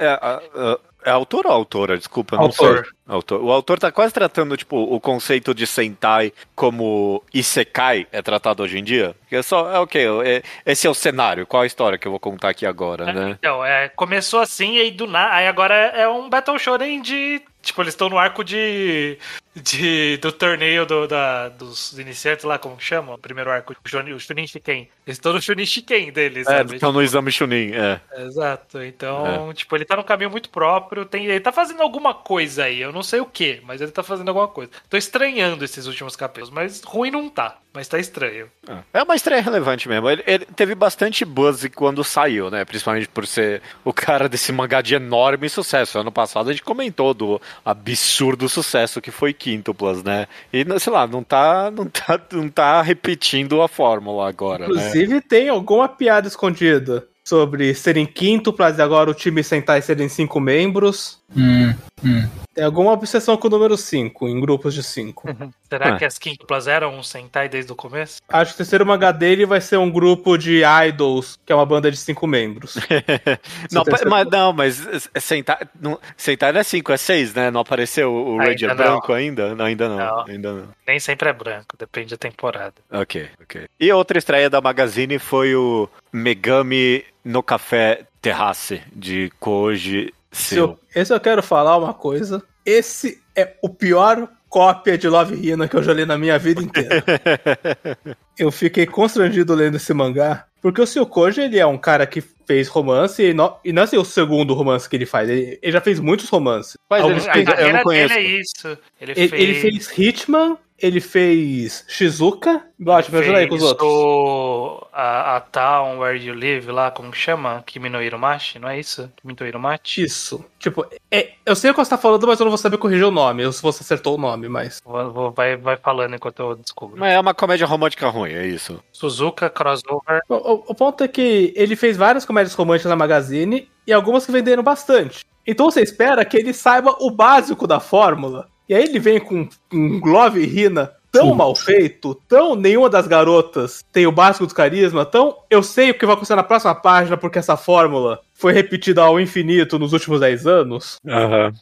é, 1.05 1.09
é, 1.09 1.11
é 1.11 1.13
autor 1.13 1.47
ou 1.47 1.53
autora? 1.53 1.97
Desculpa, 1.97 2.37
não 2.37 2.45
Autor. 2.45 2.85
sei. 2.85 2.93
Autor. 3.07 3.43
O 3.43 3.51
autor 3.51 3.79
tá 3.79 3.91
quase 3.91 4.15
tratando, 4.15 4.57
tipo, 4.57 4.77
o 4.77 5.01
conceito 5.01 5.53
de 5.53 5.67
Sentai 5.67 6.33
como 6.55 7.23
Isekai 7.35 8.07
é 8.13 8.23
tratado 8.23 8.63
hoje 8.63 8.79
em 8.79 8.85
dia. 8.85 9.17
Que 9.29 9.37
é 9.37 9.43
só, 9.43 9.71
é 9.71 9.79
ok, 9.79 10.07
é, 10.25 10.43
esse 10.65 10.87
é 10.87 10.91
o 10.91 10.95
cenário, 10.95 11.47
qual 11.47 11.65
a 11.65 11.67
história 11.67 11.99
que 11.99 12.07
eu 12.07 12.13
vou 12.13 12.21
contar 12.21 12.51
aqui 12.51 12.65
agora, 12.65 13.13
né? 13.13 13.37
Então, 13.39 13.65
é, 13.65 13.89
começou 13.89 14.41
assim, 14.41 14.77
e 14.77 14.81
aí 14.81 14.91
do 14.91 15.07
nada. 15.07 15.35
Aí 15.35 15.49
agora 15.49 15.75
é 15.75 16.09
um 16.09 16.29
Battle 16.29 16.59
Shonen 16.59 17.03
de. 17.03 17.43
Tipo, 17.63 17.83
eles 17.83 17.93
estão 17.93 18.09
no 18.09 18.17
arco 18.17 18.45
de. 18.45 19.19
De, 19.55 20.17
do 20.19 20.31
torneio 20.31 20.87
do, 20.87 21.07
da, 21.09 21.49
dos 21.49 21.99
iniciantes 21.99 22.45
lá, 22.45 22.59
como 22.59 22.77
que 22.77 22.85
chama? 22.85 23.15
O 23.15 23.19
primeiro 23.19 23.51
arco, 23.51 23.73
o, 23.73 24.15
o 24.15 24.21
Chunin 24.21 24.47
Shiken. 24.47 24.89
Eles 25.07 25.17
estão 25.19 25.33
no 25.33 25.43
Chunin 25.43 25.67
Shiken 25.67 26.13
deles, 26.13 26.47
É, 26.47 26.59
sabe? 26.59 26.75
estão 26.75 26.93
no 26.93 27.03
exame 27.03 27.33
Chunin, 27.33 27.73
é. 27.73 28.01
Exato. 28.23 28.83
Então, 28.83 29.53
tipo, 29.55 29.77
ele 29.77 29.85
tá 29.85 29.97
num 29.97 30.03
caminho 30.03 30.31
muito 30.31 30.49
próprio. 30.51 31.05
Tem, 31.05 31.27
ele 31.27 31.41
tá 31.41 31.51
fazendo 31.51 31.83
alguma 31.83 32.15
coisa 32.15 32.65
aí. 32.65 32.81
Eu 32.81 32.93
não 32.93 33.03
sei 33.03 33.21
o 33.21 33.27
que, 33.27 33.61
mas 33.65 33.81
ele 33.81 33.91
tá 33.91 34.03
fazendo 34.03 34.29
alguma 34.29 34.49
coisa. 34.49 34.71
Tô 34.89 34.97
estranhando 34.97 35.65
esses 35.65 35.87
últimos 35.87 36.15
capítulos, 36.15 36.51
mas 36.51 36.83
ruim 36.85 37.11
não 37.11 37.29
tá. 37.29 37.59
Mas 37.73 37.87
tá 37.87 38.01
estranho. 38.01 38.51
É 38.93 39.01
uma 39.01 39.15
estreia 39.15 39.41
relevante 39.41 39.89
mesmo. 39.89 40.11
Ele, 40.11 40.25
ele 40.27 40.45
teve 40.45 40.75
bastante 40.75 41.25
buzz 41.25 41.65
quando 41.73 42.03
saiu, 42.03 42.51
né? 42.51 42.65
Principalmente 42.65 43.07
por 43.07 43.25
ser 43.29 43.63
o 43.85 43.93
cara 43.93 44.29
desse 44.29 44.51
mangá 44.51 44.81
de 44.81 44.97
enorme 44.97 45.49
sucesso. 45.49 45.97
Ano 45.99 46.11
passado 46.11 46.51
a 46.51 46.53
gente 46.53 46.65
comentou 46.65 47.15
do 47.15 47.41
absurdo 47.65 48.49
sucesso 48.49 49.01
que 49.01 49.13
foi 49.13 49.33
Quintuplas, 49.41 50.05
né? 50.05 50.29
E, 50.53 50.65
sei 50.79 50.93
lá, 50.93 51.07
não 51.07 51.23
tá, 51.25 51.71
não 51.71 51.87
tá, 51.87 52.21
não 52.33 52.49
tá 52.49 52.83
repetindo 52.83 53.63
a 53.63 53.69
fórmula 53.69 54.29
agora, 54.29 54.69
né? 54.69 54.75
Inclusive, 54.75 55.21
tem 55.23 55.49
alguma 55.49 55.89
piada 55.89 56.29
escondida 56.29 57.07
sobre 57.27 57.75
serem 57.75 58.07
quíntuplas 58.07 58.79
e 58.79 58.83
agora 58.83 59.11
o 59.11 59.15
time 59.15 59.43
Sentai 59.43 59.81
serem 59.81 60.09
cinco 60.09 60.39
membros. 60.39 61.20
Hum, 61.37 61.73
hum. 62.05 62.29
Tem 62.53 62.65
alguma 62.65 62.93
obsessão 62.93 63.37
com 63.37 63.47
o 63.47 63.51
número 63.51 63.77
5, 63.77 64.27
em 64.29 64.41
grupos 64.41 64.75
de 64.75 64.83
5. 64.83 65.29
Será 65.69 65.95
Ah. 65.95 65.97
que 65.97 66.05
as 66.05 66.19
quíntuplas 66.19 66.67
eram 66.67 66.99
um 66.99 67.03
Sentai 67.03 67.49
desde 67.49 67.71
o 67.71 67.77
começo? 67.77 68.21
Acho 68.29 68.51
que 68.51 68.55
o 68.57 68.59
terceiro 68.59 68.85
mangá 68.85 69.13
dele 69.13 69.47
vai 69.47 69.61
ser 69.61 69.77
um 69.77 69.89
grupo 69.89 70.37
de 70.37 70.63
idols, 70.89 71.39
que 71.47 71.53
é 71.53 71.55
uma 71.57 71.65
banda 71.65 71.89
de 71.91 71.97
cinco 71.97 72.27
membros. 72.27 72.75
Não, 73.71 73.85
Você 73.85 73.99
tem 74.03 74.11
mas, 74.11 74.27
não, 74.29 74.53
mas 74.53 75.09
Sentai 75.21 75.59
não, 75.81 75.99
Sentai 76.17 76.53
não 76.53 76.61
é 76.61 76.65
5, 76.65 76.91
é 76.93 76.97
6, 76.97 77.33
né? 77.35 77.51
Não 77.51 77.61
apareceu 77.61 78.13
o 78.13 78.33
Ainda 78.41 78.45
Ranger 78.51 78.69
não. 78.71 78.77
branco 78.77 79.13
ainda? 79.13 79.55
Não, 79.55 79.65
ainda 79.65 79.89
não, 79.89 79.97
Não. 79.99 80.25
Ainda 80.27 80.53
não. 80.53 80.69
Nem 80.87 80.99
sempre 80.99 81.29
é 81.29 81.33
branco, 81.33 81.77
depende 81.79 82.11
da 82.11 82.17
temporada. 82.17 82.75
Ok, 82.91 83.29
ok. 83.41 83.69
E 83.79 83.93
outra 83.93 84.19
estreia 84.19 84.51
da 84.51 84.61
Magazine 84.61 85.19
foi 85.21 85.55
o 85.55 85.89
Megami 86.13 87.05
no 87.25 87.43
Café 87.43 88.03
Terrace, 88.21 88.83
de 88.93 89.31
Koji 89.39 90.13
Seu. 90.31 90.65
eu- 90.65 90.79
esse 90.95 91.13
eu 91.13 91.21
quero 91.21 91.43
falar 91.43 91.77
uma 91.77 91.95
coisa. 91.95 92.43
Esse 92.65 93.21
é 93.37 93.55
o 93.63 93.69
pior 93.69 94.29
cópia 94.49 94.99
de 94.99 95.09
Love 95.09 95.35
Hina 95.49 95.69
que 95.69 95.77
eu 95.77 95.83
já 95.83 95.93
li 95.93 96.05
na 96.05 96.19
minha 96.19 96.39
vida 96.39 96.63
inteira. 96.63 97.05
eu 98.39 98.51
fiquei 98.51 98.87
constrangido 98.87 99.55
lendo 99.55 99.77
esse 99.77 99.93
mangá, 99.95 100.45
porque 100.61 100.81
o 100.81 100.87
Seu 100.87 101.07
Koji, 101.07 101.41
ele 101.43 101.59
é 101.59 101.67
um 101.67 101.79
cara 101.79 102.07
que 102.07 102.21
fez 102.47 102.67
romance, 102.69 103.23
e 103.23 103.33
não, 103.33 103.57
e 103.65 103.73
não 103.73 103.83
é 103.83 103.85
assim 103.85 103.97
o 103.97 104.05
segundo 104.05 104.53
romance 104.55 104.89
que 104.89 104.97
ele 104.97 105.07
faz, 105.07 105.29
ele, 105.31 105.59
ele 105.63 105.73
já 105.73 105.81
fez 105.81 106.01
muitos 106.01 106.29
romances. 106.29 106.77
Mas 106.89 107.03
Alguns 107.03 107.27
ele- 107.27 107.31
A 107.31 107.37
eu 107.39 107.45
não 107.45 107.55
carreira 107.55 107.83
conheço. 107.85 108.15
é 108.15 108.21
isso. 108.23 108.79
Ele, 109.01 109.13
Ele, 109.17 109.29
fez. 109.29 109.43
ele 109.43 109.55
fez 109.55 109.99
Hitman, 109.99 110.59
ele 110.81 111.01
fez 111.01 111.85
Shizuka. 111.89 112.63
Bate, 112.79 113.13
me 113.13 113.19
ajuda 113.19 113.39
aí 113.39 113.47
com 113.49 113.55
os 113.57 113.63
outros. 113.63 113.89
o- 113.89 114.87
a, 114.93 115.37
a 115.37 115.41
Town 115.41 115.99
Where 115.99 116.19
You 116.19 116.35
Live 116.35 116.71
lá, 116.71 116.91
como 116.91 117.11
que 117.11 117.19
chama? 117.19 117.63
Kimi 117.67 117.89
no 117.89 118.03
Irumachi, 118.03 118.59
não 118.59 118.69
é 118.69 118.79
isso? 118.81 119.11
Kimi 119.21 119.37
no 119.39 119.47
Irumachi? 119.47 120.03
Isso. 120.03 120.45
Tipo, 120.59 120.87
é, 121.11 121.33
eu 121.45 121.55
sei 121.55 121.71
o 121.71 121.75
que 121.75 121.81
você 121.81 121.91
tá 121.91 121.99
falando, 121.99 122.27
mas 122.27 122.39
eu 122.41 122.45
não 122.45 122.51
vou 122.51 122.59
saber 122.59 122.79
corrigir 122.79 123.05
o 123.07 123.11
nome, 123.11 123.45
ou 123.45 123.53
se 123.53 123.63
você 123.63 123.83
acertou 123.83 124.15
o 124.15 124.21
nome, 124.21 124.49
mas. 124.49 124.81
Vou- 124.85 125.13
vou- 125.13 125.31
vai, 125.31 125.57
vai 125.57 125.77
falando 125.77 126.15
enquanto 126.15 126.41
eu 126.41 126.55
descubro. 126.57 126.99
Mas 126.99 127.13
é 127.13 127.21
uma 127.21 127.35
comédia 127.35 127.67
romântica 127.67 128.09
ruim, 128.09 128.33
é 128.33 128.47
isso. 128.47 128.83
Suzuka 128.93 129.49
Crossover. 129.51 130.21
O, 130.29 130.35
o- 130.35 130.65
o 130.69 130.75
ponto 130.75 131.05
é 131.05 131.09
que 131.09 131.53
ele 131.57 131.77
fez 131.77 131.97
várias 131.97 132.25
comédias 132.25 132.55
românticas 132.55 132.91
na 132.91 132.97
Magazine 132.97 133.69
e 133.87 133.93
algumas 133.93 134.25
que 134.27 134.33
venderam 134.33 134.63
bastante. 134.63 135.25
Então 135.47 135.71
você 135.71 135.81
espera 135.83 136.25
que 136.25 136.37
ele 136.37 136.53
saiba 136.53 136.97
o 137.01 137.11
básico 137.11 137.67
da 137.67 137.81
fórmula. 137.81 138.49
E 138.71 138.75
aí 138.75 138.85
ele 138.85 139.01
vem 139.01 139.19
com 139.19 139.49
um 139.73 139.99
Glove 139.99 140.41
e 140.41 140.47
Rina 140.47 140.93
tão 141.11 141.35
mal 141.35 141.57
feito, 141.57 142.15
tão 142.29 142.55
nenhuma 142.55 142.89
das 142.89 143.09
garotas 143.09 143.85
tem 143.93 144.07
o 144.07 144.13
básico 144.13 144.47
do 144.47 144.55
carisma, 144.55 145.05
tão 145.05 145.39
eu 145.51 145.61
sei 145.61 145.91
o 145.91 145.95
que 145.95 146.07
vai 146.07 146.15
acontecer 146.15 146.37
na 146.37 146.45
próxima 146.45 146.73
página 146.73 147.17
porque 147.17 147.41
essa 147.41 147.57
fórmula 147.57 148.21
foi 148.41 148.53
repetida 148.55 149.03
ao 149.03 149.21
infinito 149.21 149.79
nos 149.79 149.93
últimos 149.93 150.19
10 150.21 150.47
anos. 150.47 150.97
Aham. 151.07 151.53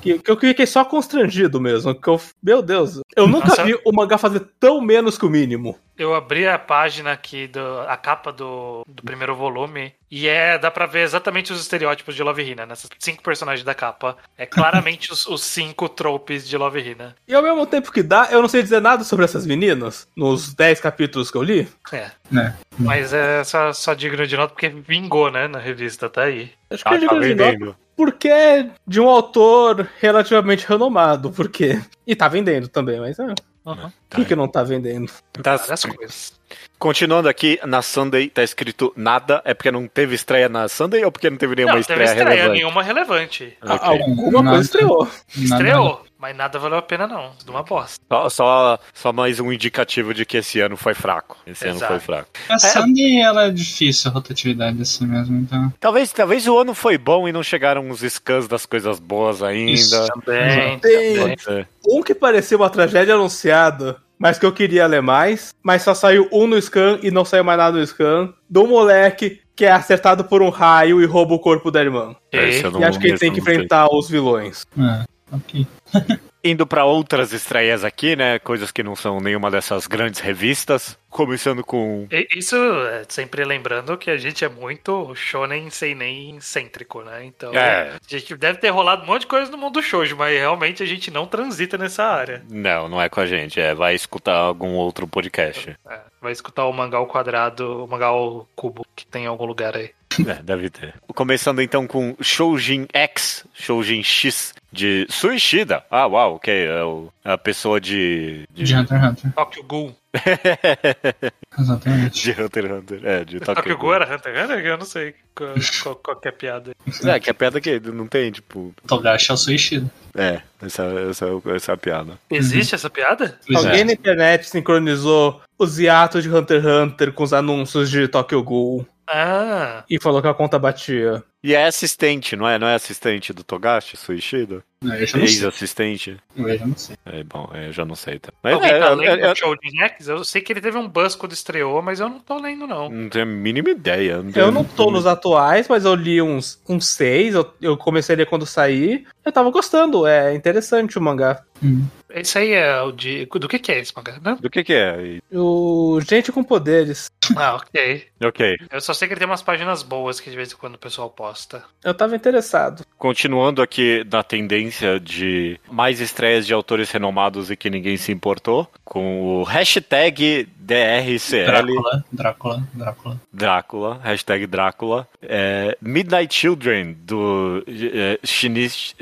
Que, 0.00 0.18
que 0.18 0.30
eu 0.30 0.36
fiquei 0.36 0.66
só 0.66 0.84
constrangido 0.84 1.60
mesmo. 1.60 1.94
Que 1.94 2.08
eu, 2.08 2.20
meu 2.42 2.62
Deus, 2.62 3.00
eu 3.16 3.26
nunca 3.26 3.48
Nossa. 3.48 3.64
vi 3.64 3.78
o 3.84 3.92
mangá 3.92 4.16
fazer 4.16 4.40
tão 4.58 4.80
menos 4.80 5.18
que 5.18 5.26
o 5.26 5.30
mínimo. 5.30 5.76
Eu 5.98 6.14
abri 6.14 6.48
a 6.48 6.58
página 6.58 7.12
aqui, 7.12 7.46
do, 7.46 7.80
a 7.80 7.94
capa 7.94 8.32
do, 8.32 8.82
do 8.88 9.02
primeiro 9.02 9.34
volume, 9.36 9.92
e 10.10 10.26
é 10.26 10.58
dá 10.58 10.70
pra 10.70 10.86
ver 10.86 11.02
exatamente 11.02 11.52
os 11.52 11.60
estereótipos 11.60 12.14
de 12.14 12.22
Love 12.22 12.42
Hina, 12.42 12.64
nessas 12.64 12.88
cinco 12.98 13.22
personagens 13.22 13.64
da 13.64 13.74
capa. 13.74 14.16
É 14.38 14.46
claramente 14.46 15.12
os, 15.12 15.26
os 15.26 15.42
cinco 15.42 15.90
tropes 15.90 16.48
de 16.48 16.56
Love 16.56 16.80
Hina. 16.80 17.14
E 17.28 17.34
ao 17.34 17.42
mesmo 17.42 17.66
tempo 17.66 17.92
que 17.92 18.02
dá, 18.02 18.28
eu 18.30 18.40
não 18.40 18.48
sei 18.48 18.62
dizer 18.62 18.80
nada 18.80 19.04
sobre 19.04 19.26
essas 19.26 19.44
meninas, 19.44 20.08
nos 20.16 20.54
10 20.54 20.80
capítulos 20.80 21.30
que 21.30 21.36
eu 21.36 21.42
li. 21.42 21.68
É. 21.92 22.10
né? 22.30 22.56
Mas 22.78 23.12
é 23.12 23.44
só, 23.44 23.72
só 23.72 23.92
digno 23.92 24.26
de 24.26 24.36
nota 24.36 24.54
porque 24.54 24.70
vingou, 24.70 25.30
né, 25.30 25.46
na 25.48 25.58
revista, 25.58 26.08
tá 26.08 26.19
aí. 26.22 26.50
Acho 26.70 26.84
que 26.84 26.90
Tá, 26.90 26.96
digo 26.96 27.14
tá 27.14 27.18
vendendo. 27.20 27.76
porque 27.96 28.28
é 28.28 28.70
de 28.86 29.00
um 29.00 29.08
autor 29.08 29.88
relativamente 30.00 30.66
renomado, 30.66 31.30
porque... 31.30 31.80
E 32.06 32.14
tá 32.16 32.28
vendendo 32.28 32.68
também, 32.68 32.98
mas 33.00 33.18
é, 33.18 33.26
Uhum. 33.66 33.90
que 34.08 34.24
que 34.24 34.34
não 34.34 34.48
tá 34.48 34.62
vendendo? 34.62 35.12
Tá- 35.42 35.56
Várias 35.56 35.84
coisas. 35.84 36.32
Continuando 36.78 37.28
aqui, 37.28 37.60
na 37.66 37.82
Sunday 37.82 38.28
tá 38.30 38.42
escrito 38.42 38.90
nada. 38.96 39.42
É 39.44 39.52
porque 39.52 39.70
não 39.70 39.86
teve 39.86 40.14
estreia 40.14 40.48
na 40.48 40.66
Sunday 40.66 41.04
ou 41.04 41.12
porque 41.12 41.28
não 41.28 41.36
teve 41.36 41.54
nenhuma 41.56 41.74
Não, 41.74 41.82
teve 41.82 42.02
estreia, 42.02 42.08
estreia, 42.18 42.36
relevante? 42.42 42.58
nenhuma 42.58 42.82
relevante. 42.82 43.58
Ok. 43.62 43.78
Alguma 43.82 44.42
Nada. 44.42 44.56
coisa 44.56 44.64
estreou. 44.64 45.04
Nada- 45.04 45.54
Estreou, 45.62 46.04
mas 46.20 46.36
nada 46.36 46.58
valeu 46.58 46.78
a 46.78 46.82
pena 46.82 47.06
não. 47.06 47.32
De 47.42 47.50
uma 47.50 47.62
bosta. 47.62 47.98
Só, 48.06 48.28
só, 48.28 48.78
só 48.92 49.12
mais 49.12 49.40
um 49.40 49.50
indicativo 49.50 50.12
de 50.12 50.26
que 50.26 50.36
esse 50.36 50.60
ano 50.60 50.76
foi 50.76 50.92
fraco. 50.92 51.38
Esse 51.46 51.66
ano 51.66 51.76
Exato. 51.76 51.92
foi 51.92 52.00
fraco. 52.00 52.28
A 52.48 52.58
Sandy, 52.58 53.18
ela 53.18 53.46
é 53.46 53.50
difícil 53.50 54.10
a 54.10 54.14
rotatividade 54.14 54.82
assim 54.82 55.06
mesmo, 55.06 55.38
então. 55.38 55.72
Talvez, 55.80 56.12
talvez 56.12 56.46
o 56.46 56.58
ano 56.58 56.74
foi 56.74 56.98
bom 56.98 57.26
e 57.26 57.32
não 57.32 57.42
chegaram 57.42 57.88
os 57.88 58.00
scans 58.00 58.46
das 58.46 58.66
coisas 58.66 59.00
boas 59.00 59.42
ainda. 59.42 59.72
Isso. 59.72 60.06
Também, 60.08 60.78
Tem- 60.78 61.36
também. 61.36 61.66
Um 61.88 62.02
que 62.02 62.14
parecia 62.14 62.56
uma 62.56 62.68
tragédia 62.68 63.14
anunciada, 63.14 63.96
mas 64.18 64.38
que 64.38 64.44
eu 64.44 64.52
queria 64.52 64.86
ler 64.86 65.00
mais, 65.00 65.54
mas 65.62 65.80
só 65.80 65.94
saiu 65.94 66.28
um 66.30 66.46
no 66.46 66.60
scan 66.60 66.98
e 67.02 67.10
não 67.10 67.24
saiu 67.24 67.42
mais 67.44 67.58
nada 67.58 67.78
no 67.78 67.86
scan, 67.86 68.34
do 68.48 68.66
moleque 68.66 69.40
que 69.56 69.64
é 69.64 69.72
acertado 69.72 70.24
por 70.24 70.42
um 70.42 70.48
raio 70.50 71.00
e 71.02 71.06
rouba 71.06 71.34
o 71.34 71.38
corpo 71.38 71.70
da 71.70 71.80
irmã. 71.80 72.14
E 72.32 72.38
acho 72.84 72.98
que 72.98 73.08
ele 73.08 73.18
tem 73.18 73.32
que 73.32 73.40
enfrentar 73.40 73.88
os 73.90 74.08
vilões. 74.08 74.66
É, 74.78 75.04
ok. 75.32 75.66
Indo 76.42 76.66
pra 76.66 76.86
outras 76.86 77.34
estreias 77.34 77.84
aqui, 77.84 78.16
né? 78.16 78.38
Coisas 78.38 78.70
que 78.72 78.82
não 78.82 78.96
são 78.96 79.20
nenhuma 79.20 79.50
dessas 79.50 79.86
grandes 79.86 80.20
revistas. 80.20 80.96
Começando 81.10 81.62
com. 81.62 82.08
Isso 82.34 82.56
é 82.56 83.04
sempre 83.08 83.44
lembrando 83.44 83.98
que 83.98 84.10
a 84.10 84.16
gente 84.16 84.42
é 84.42 84.48
muito 84.48 85.14
shonen 85.14 85.68
sem 85.68 85.94
nem 85.94 86.40
cêntrico, 86.40 87.02
né? 87.02 87.26
Então, 87.26 87.52
É. 87.52 87.90
a 87.90 87.98
gente 88.06 88.34
deve 88.36 88.58
ter 88.58 88.70
rolado 88.70 89.02
um 89.02 89.06
monte 89.06 89.22
de 89.22 89.26
coisa 89.26 89.50
no 89.50 89.58
mundo 89.58 89.82
shoujo, 89.82 90.16
mas 90.16 90.34
realmente 90.38 90.82
a 90.82 90.86
gente 90.86 91.10
não 91.10 91.26
transita 91.26 91.76
nessa 91.76 92.04
área. 92.04 92.42
Não, 92.48 92.88
não 92.88 93.02
é 93.02 93.10
com 93.10 93.20
a 93.20 93.26
gente. 93.26 93.60
É, 93.60 93.74
vai 93.74 93.94
escutar 93.94 94.36
algum 94.36 94.70
outro 94.76 95.06
podcast. 95.06 95.76
É, 95.90 96.00
vai 96.22 96.32
escutar 96.32 96.64
o 96.64 96.72
mangá 96.72 96.96
ao 96.96 97.06
quadrado, 97.06 97.84
o 97.84 97.86
mangá 97.86 98.06
ao 98.06 98.48
cubo 98.56 98.86
que 98.96 99.04
tem 99.06 99.24
em 99.24 99.26
algum 99.26 99.44
lugar 99.44 99.76
aí. 99.76 99.90
É, 100.26 100.42
deve 100.42 100.68
ter. 100.68 100.94
Começando 101.14 101.62
então 101.62 101.86
com 101.86 102.16
Shoujin 102.20 102.86
X, 102.92 103.46
Shoujin 103.54 104.02
X 104.02 104.52
de 104.72 105.06
Suishida. 105.10 105.84
Ah, 105.90 106.06
uau, 106.06 106.36
ok. 106.36 106.52
É 106.66 106.82
o- 106.84 107.08
a 107.24 107.36
pessoa 107.38 107.80
de. 107.80 108.44
De 108.52 108.64
De, 108.64 108.74
Hunter 108.74 108.98
x 108.98 109.06
Hunter. 109.24 109.32
Tokyo 109.34 109.62
Ghoul. 109.64 109.96
Exatamente. 111.58 112.22
de 112.34 112.42
Hunter 112.42 112.64
x 112.64 112.72
Hunter. 112.74 113.00
É, 113.04 113.24
de 113.24 113.40
Tokyo 113.40 113.54
Tokyo 113.54 113.78
Ghoul 113.78 113.94
era 113.94 114.14
Hunter 114.14 114.34
x 114.36 114.44
Hunter? 114.44 114.66
Eu 114.66 114.78
não 114.78 114.84
sei 114.86 115.14
qual, 115.34 115.54
qual, 115.82 115.96
qual 115.96 116.16
que 116.20 116.28
é 116.28 116.30
a 116.30 116.34
piada. 116.34 116.72
É, 117.04 117.20
que 117.20 117.30
a 117.30 117.34
piada 117.34 117.60
que 117.60 117.78
não 117.80 118.06
tem, 118.06 118.30
tipo. 118.30 118.72
Togashi 118.86 119.30
é 119.30 119.34
o 119.34 119.36
Suishida. 119.36 119.90
É, 120.16 120.40
essa, 120.62 120.84
essa, 121.08 121.26
essa 121.54 121.72
é 121.72 121.74
a 121.74 121.76
piada. 121.78 122.18
Existe 122.30 122.74
essa 122.74 122.90
piada? 122.90 123.38
Pois 123.46 123.64
Alguém 123.64 123.80
é. 123.80 123.84
na 123.84 123.92
internet 123.92 124.48
sincronizou 124.48 125.40
os 125.58 125.78
hiatos 125.78 126.22
de 126.22 126.30
Hunter 126.30 126.60
x 126.62 126.66
Hunter 126.66 127.12
com 127.12 127.22
os 127.24 127.32
anúncios 127.32 127.90
de 127.90 128.08
Tokyo 128.08 128.42
Ghoul 128.42 128.86
Ah, 129.06 129.84
e 129.88 130.00
falou 130.00 130.20
que 130.22 130.28
a 130.28 130.34
conta 130.34 130.58
batia. 130.58 131.22
E 131.42 131.54
é 131.54 131.66
assistente, 131.66 132.36
não 132.36 132.46
é? 132.48 132.58
Não 132.58 132.66
é 132.66 132.74
assistente 132.74 133.32
do 133.32 133.42
Togashi, 133.44 133.96
Suishida? 133.96 134.64
Não, 134.82 134.94
eu 134.94 135.06
já 135.06 135.18
não 135.18 135.26
sei. 135.26 135.36
Ex-assistente. 135.36 136.16
Eu 136.34 136.58
já 136.58 136.66
não 136.66 136.76
sei. 136.76 136.96
É, 137.04 137.22
bom, 137.22 137.50
é, 137.52 137.68
eu 137.68 137.72
já 137.72 137.84
não 137.84 137.94
sei. 137.94 138.18
Tá? 138.18 138.32
Mas 138.42 138.54
alguém 138.54 138.70
é, 138.70 138.78
tá 138.78 138.90
lendo 138.94 139.24
é, 139.24 139.32
o 139.32 139.36
show 139.36 139.54
de 139.56 139.78
X? 139.78 140.08
Eu 140.08 140.24
sei 140.24 140.40
que 140.40 140.52
ele 140.52 140.60
teve 140.60 140.78
um 140.78 140.88
buzz 140.88 141.14
quando 141.14 141.32
estreou, 141.32 141.82
mas 141.82 142.00
eu 142.00 142.08
não 142.08 142.18
tô 142.18 142.38
lendo, 142.40 142.66
não. 142.66 142.88
não 142.88 143.08
tenho 143.10 143.24
a 143.24 143.28
mínima 143.28 143.68
ideia. 143.70 144.12
Eu 144.12 144.32
tenho- 144.32 144.50
não 144.50 144.64
tô 144.64 144.90
nos 144.90 145.06
atuais, 145.06 145.68
mas 145.68 145.84
eu 145.84 145.94
li 145.94 146.22
uns, 146.22 146.58
uns 146.66 146.88
seis, 146.88 147.34
eu, 147.34 147.52
eu 147.60 147.76
comecei 147.76 148.14
a 148.14 148.18
ler 148.18 148.26
quando 148.26 148.46
saí. 148.46 149.04
Eu 149.22 149.30
tava 149.32 149.50
gostando, 149.50 150.06
é 150.06 150.34
interessante 150.34 150.96
o 150.98 151.02
mangá. 151.02 151.42
Hum. 151.62 151.84
Esse 152.08 152.38
aí 152.38 152.52
é 152.52 152.80
o 152.80 152.90
de. 152.90 153.26
Do 153.26 153.46
que, 153.46 153.58
que 153.58 153.70
é 153.70 153.78
esse 153.78 153.94
mangá? 153.94 154.18
Não? 154.22 154.34
Do 154.36 154.48
que 154.50 154.64
que 154.64 154.72
é? 154.72 155.20
O 155.30 156.00
Gente 156.00 156.32
com 156.32 156.42
Poderes. 156.42 157.10
Ah, 157.36 157.54
ok. 157.54 158.06
Ok. 158.24 158.56
Eu 158.72 158.80
só 158.80 158.92
sei 158.94 159.06
que 159.06 159.14
ele 159.14 159.20
tem 159.20 159.28
umas 159.28 159.42
páginas 159.42 159.82
boas 159.84 160.18
que 160.18 160.30
de 160.30 160.34
vez 160.36 160.50
em 160.52 160.56
quando 160.56 160.74
o 160.74 160.78
pessoal 160.78 161.08
posta. 161.10 161.62
Eu 161.84 161.94
tava 161.94 162.16
interessado. 162.16 162.84
Continuando 162.98 163.62
aqui 163.62 164.04
na 164.10 164.22
tendência 164.24 164.69
sequência 164.70 165.00
de 165.00 165.58
mais 165.70 166.00
estreias 166.00 166.46
de 166.46 166.54
autores 166.54 166.90
renomados 166.90 167.50
e 167.50 167.56
que 167.56 167.68
ninguém 167.68 167.96
se 167.96 168.12
importou, 168.12 168.68
com 168.84 169.40
o 169.40 169.42
hashtag 169.42 170.48
DRCL. 170.56 171.46
Drácula, 171.46 172.04
Drácula, 172.12 172.68
Drácula. 172.72 173.20
Drácula, 173.32 174.00
hashtag 174.02 174.46
Drácula. 174.46 175.08
É, 175.20 175.76
Midnight 175.80 176.32
Children, 176.32 176.96
do 177.04 177.64
é, 177.68 178.18
Shinichi, 178.24 178.94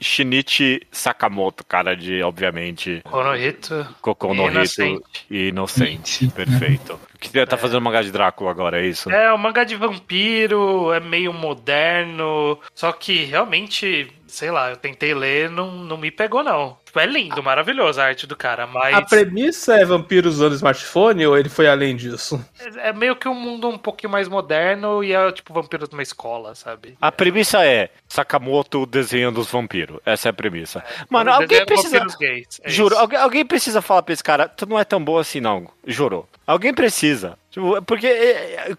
Shinichi 0.00 0.82
Sakamoto, 0.90 1.64
cara 1.64 1.94
de, 1.94 2.22
obviamente, 2.22 3.02
Konohito. 3.04 3.86
Kokonohito 4.00 5.04
e 5.30 5.48
Inocente. 5.48 6.26
Perfeito. 6.28 6.98
Que 7.20 7.28
você 7.28 7.44
tá 7.44 7.58
fazendo 7.58 7.82
mangá 7.82 8.00
de 8.00 8.10
Drácula 8.10 8.50
agora, 8.50 8.80
é 8.80 8.86
isso? 8.86 9.10
É, 9.10 9.30
o 9.30 9.36
mangá 9.36 9.62
de 9.62 9.76
vampiro, 9.76 10.90
é 10.90 11.00
meio 11.00 11.34
moderno, 11.34 12.58
só 12.74 12.92
que 12.92 13.24
realmente, 13.24 14.10
sei 14.30 14.50
lá, 14.50 14.70
eu 14.70 14.76
tentei 14.76 15.12
ler, 15.14 15.50
não, 15.50 15.70
não 15.72 15.96
me 15.96 16.10
pegou 16.10 16.42
não. 16.42 16.76
Tipo, 16.84 16.98
é 17.00 17.06
lindo, 17.06 17.42
maravilhoso 17.42 18.00
a 18.00 18.04
arte 18.04 18.26
do 18.26 18.34
cara, 18.34 18.66
mas 18.66 18.94
A 18.94 19.02
premissa 19.02 19.74
é 19.76 19.84
vampiro 19.84 20.28
usando 20.28 20.54
smartphone 20.54 21.26
ou 21.26 21.36
ele 21.38 21.48
foi 21.48 21.68
além 21.68 21.94
disso? 21.94 22.44
é 22.78 22.92
meio 22.92 23.14
que 23.16 23.28
um 23.28 23.34
mundo 23.34 23.68
um 23.68 23.78
pouquinho 23.78 24.10
mais 24.10 24.26
moderno 24.28 25.04
e 25.04 25.12
é 25.12 25.30
tipo 25.32 25.52
vampiro 25.54 25.86
numa 25.90 26.02
escola, 26.02 26.54
sabe? 26.54 26.96
A 27.00 27.12
premissa 27.12 27.64
é 27.64 27.90
Sakamoto 28.08 28.86
desenhando 28.86 29.38
os 29.40 29.48
vampiros. 29.50 30.00
Essa 30.04 30.28
é 30.28 30.30
a 30.30 30.32
premissa. 30.32 30.82
Mano, 31.08 31.30
Eles 31.30 31.40
alguém 31.42 31.66
precisa. 31.66 31.98
vampiros 31.98 32.14
gays, 32.16 32.60
é 32.64 32.68
Juro, 32.70 32.94
isso. 32.94 33.00
alguém, 33.00 33.18
alguém 33.18 33.44
precisa 33.46 33.80
falar 33.82 34.02
pra 34.02 34.12
esse 34.12 34.24
cara, 34.24 34.48
tu 34.48 34.66
não 34.66 34.78
é 34.78 34.84
tão 34.84 35.02
bom 35.04 35.18
assim, 35.18 35.40
não. 35.40 35.68
Jurou. 35.86 36.28
Alguém 36.46 36.74
precisa. 36.74 37.38
Tipo, 37.50 37.82
porque 37.82 38.06
é, 38.06 38.70
é, 38.70 38.76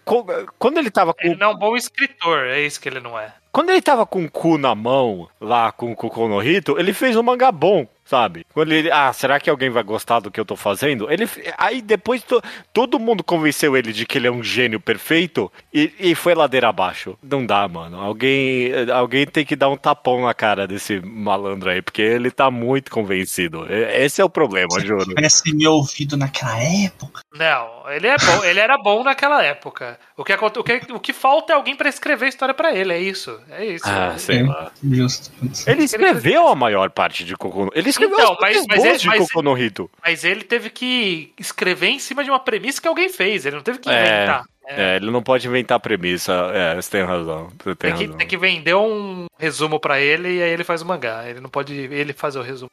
quando 0.58 0.78
ele 0.78 0.90
tava 0.90 1.12
com. 1.12 1.26
Ele 1.26 1.36
não 1.36 1.50
é 1.50 1.54
um 1.54 1.58
bom 1.58 1.76
escritor, 1.76 2.46
é 2.46 2.60
isso 2.62 2.80
que 2.80 2.88
ele 2.88 3.00
não 3.00 3.18
é. 3.18 3.32
Quando 3.52 3.68
ele 3.68 3.82
tava 3.82 4.06
com 4.06 4.24
o 4.24 4.30
cu 4.30 4.56
na 4.56 4.74
mão, 4.74 5.28
lá 5.38 5.70
com, 5.70 5.94
com 5.94 6.06
o 6.06 6.10
Konohito, 6.10 6.78
ele 6.78 6.94
fez 6.94 7.14
um 7.16 7.22
mangá 7.22 7.52
bom, 7.52 7.86
sabe? 8.12 8.44
Quando 8.52 8.72
ele. 8.72 8.90
Ah, 8.90 9.10
será 9.10 9.40
que 9.40 9.48
alguém 9.48 9.70
vai 9.70 9.82
gostar 9.82 10.20
do 10.20 10.30
que 10.30 10.38
eu 10.38 10.44
tô 10.44 10.54
fazendo? 10.54 11.10
Ele. 11.10 11.26
Aí 11.56 11.80
depois 11.80 12.22
to- 12.22 12.42
todo 12.70 12.98
mundo 12.98 13.24
convenceu 13.24 13.74
ele 13.74 13.90
de 13.90 14.04
que 14.04 14.18
ele 14.18 14.26
é 14.26 14.30
um 14.30 14.42
gênio 14.42 14.78
perfeito 14.78 15.50
e, 15.72 15.90
e 15.98 16.14
foi 16.14 16.34
ladeira 16.34 16.68
abaixo. 16.68 17.16
Não 17.22 17.46
dá, 17.46 17.66
mano. 17.66 17.98
Alguém, 17.98 18.70
alguém 18.92 19.24
tem 19.26 19.46
que 19.46 19.56
dar 19.56 19.70
um 19.70 19.76
tapão 19.78 20.20
na 20.22 20.34
cara 20.34 20.66
desse 20.66 21.00
malandro 21.00 21.70
aí, 21.70 21.80
porque 21.80 22.02
ele 22.02 22.30
tá 22.30 22.50
muito 22.50 22.90
convencido. 22.90 23.66
Esse 23.72 24.20
é 24.20 24.24
o 24.24 24.28
problema, 24.28 24.78
juro. 24.80 25.06
Tivesse 25.06 25.54
me 25.54 25.66
ouvido 25.66 26.14
naquela 26.14 26.62
época. 26.62 27.22
Não, 27.34 27.90
ele 27.90 28.08
é 28.08 28.16
bom, 28.18 28.44
ele 28.44 28.60
era 28.60 28.76
bom 28.76 29.02
naquela 29.02 29.42
época. 29.42 29.98
O 30.22 30.24
que, 30.24 30.32
o 30.32 30.62
que, 30.64 30.92
o 30.92 31.00
que 31.00 31.12
falta 31.12 31.52
é 31.52 31.56
alguém 31.56 31.74
pra 31.74 31.88
escrever 31.88 32.26
a 32.26 32.28
história 32.28 32.54
pra 32.54 32.72
ele, 32.72 32.92
é 32.92 32.98
isso. 33.00 33.38
É 33.50 33.64
isso. 33.66 33.84
Ah, 33.86 34.14
sei 34.16 34.38
É. 34.38 34.42
lá. 34.44 34.70
Justo. 34.82 35.30
Ele 35.66 35.82
escreveu 35.82 36.46
a 36.46 36.54
maior 36.54 36.90
parte 36.90 37.24
de 37.24 37.36
Kokono. 37.36 37.70
Ele 37.74 37.90
escreveu 37.90 38.16
Então, 38.18 38.32
as 38.34 38.40
mas- 38.40 38.66
mas 38.68 38.84
ele- 38.84 38.98
de 38.98 39.06
mas- 39.08 39.18
Kokonohito. 39.18 39.90
Mas 40.00 40.22
ele 40.24 40.44
teve 40.44 40.70
que 40.70 41.32
escrever 41.38 41.88
em 41.88 41.98
cima 41.98 42.22
de 42.22 42.30
uma 42.30 42.38
premissa 42.38 42.80
que 42.80 42.86
alguém 42.86 43.08
fez, 43.08 43.44
ele 43.44 43.56
não 43.56 43.62
teve 43.62 43.78
que 43.80 43.90
É, 43.90 44.00
inventar. 44.00 44.44
É, 44.76 44.96
ele 44.96 45.10
não 45.10 45.22
pode 45.22 45.46
inventar 45.46 45.78
premissa. 45.80 46.32
É, 46.54 46.74
você 46.76 46.90
tem 46.90 47.02
razão. 47.02 47.48
Você 47.62 47.74
tem, 47.74 47.90
Tem 47.90 47.98
que, 47.98 48.04
razão. 48.04 48.18
tem 48.18 48.26
que 48.26 48.36
vender 48.36 48.74
um 48.74 49.26
resumo 49.38 49.78
pra 49.80 50.00
ele 50.00 50.28
e 50.38 50.42
aí 50.42 50.50
ele 50.50 50.64
faz 50.64 50.82
o 50.82 50.86
mangá. 50.86 51.28
Ele 51.28 51.40
não 51.40 51.50
pode 51.50 51.74
ele 51.74 52.12
fazer 52.12 52.38
o 52.38 52.42
resumo. 52.42 52.70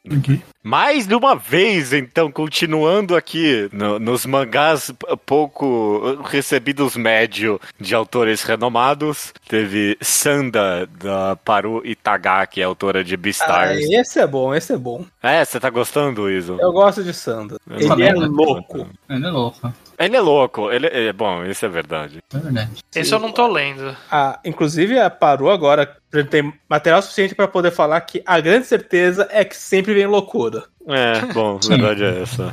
Mais 0.62 1.06
de 1.06 1.14
uma 1.14 1.34
vez, 1.34 1.92
então, 1.92 2.30
continuando 2.30 3.16
aqui 3.16 3.68
no- 3.72 3.98
nos 3.98 4.26
mangás 4.26 4.92
pouco 5.26 6.20
recebidos 6.24 6.96
médio 6.96 7.60
de 7.80 7.94
autores 7.94 8.42
renomados, 8.42 9.32
teve 9.48 9.96
Sanda, 10.00 10.86
da 11.02 11.36
Paru 11.36 11.82
Itagaki, 11.84 12.62
autora 12.62 13.02
de 13.02 13.14
Ah, 13.14 13.18
Beastars. 13.18 13.78
esse 13.90 14.20
é 14.20 14.26
bom, 14.26 14.54
esse 14.54 14.72
é 14.72 14.76
bom. 14.76 15.04
É, 15.22 15.44
você 15.44 15.58
tá 15.58 15.70
gostando, 15.70 16.30
Iso? 16.30 16.56
Eu 16.60 16.72
gosto 16.72 17.02
de 17.02 17.12
Sanda. 17.14 17.56
Ele 17.70 17.88
também, 17.88 18.08
é 18.08 18.12
né? 18.12 18.26
louco. 18.30 18.86
Ele 19.08 19.26
é 19.26 19.30
louco. 19.30 19.72
Ele 20.00 20.16
é 20.16 20.20
louco, 20.20 20.72
ele 20.72 20.86
é, 20.86 21.12
bom, 21.12 21.44
isso 21.44 21.66
é 21.66 21.68
verdade. 21.68 22.20
É 22.32 22.38
verdade. 22.38 22.70
Esse 22.94 23.14
eu 23.14 23.18
não 23.18 23.30
tô 23.30 23.46
lendo. 23.46 23.94
Ah, 24.10 24.40
inclusive, 24.42 24.94
parou 25.20 25.50
agora. 25.50 25.99
Ele 26.12 26.24
tem 26.24 26.52
material 26.68 27.00
suficiente 27.02 27.34
pra 27.36 27.46
poder 27.46 27.70
falar 27.70 28.00
que 28.00 28.20
a 28.26 28.40
grande 28.40 28.66
certeza 28.66 29.28
é 29.30 29.44
que 29.44 29.56
sempre 29.56 29.94
vem 29.94 30.06
loucura. 30.06 30.64
É, 30.88 31.20
bom, 31.32 31.60
a 31.64 31.68
verdade 31.68 32.02
é 32.02 32.22
essa. 32.22 32.52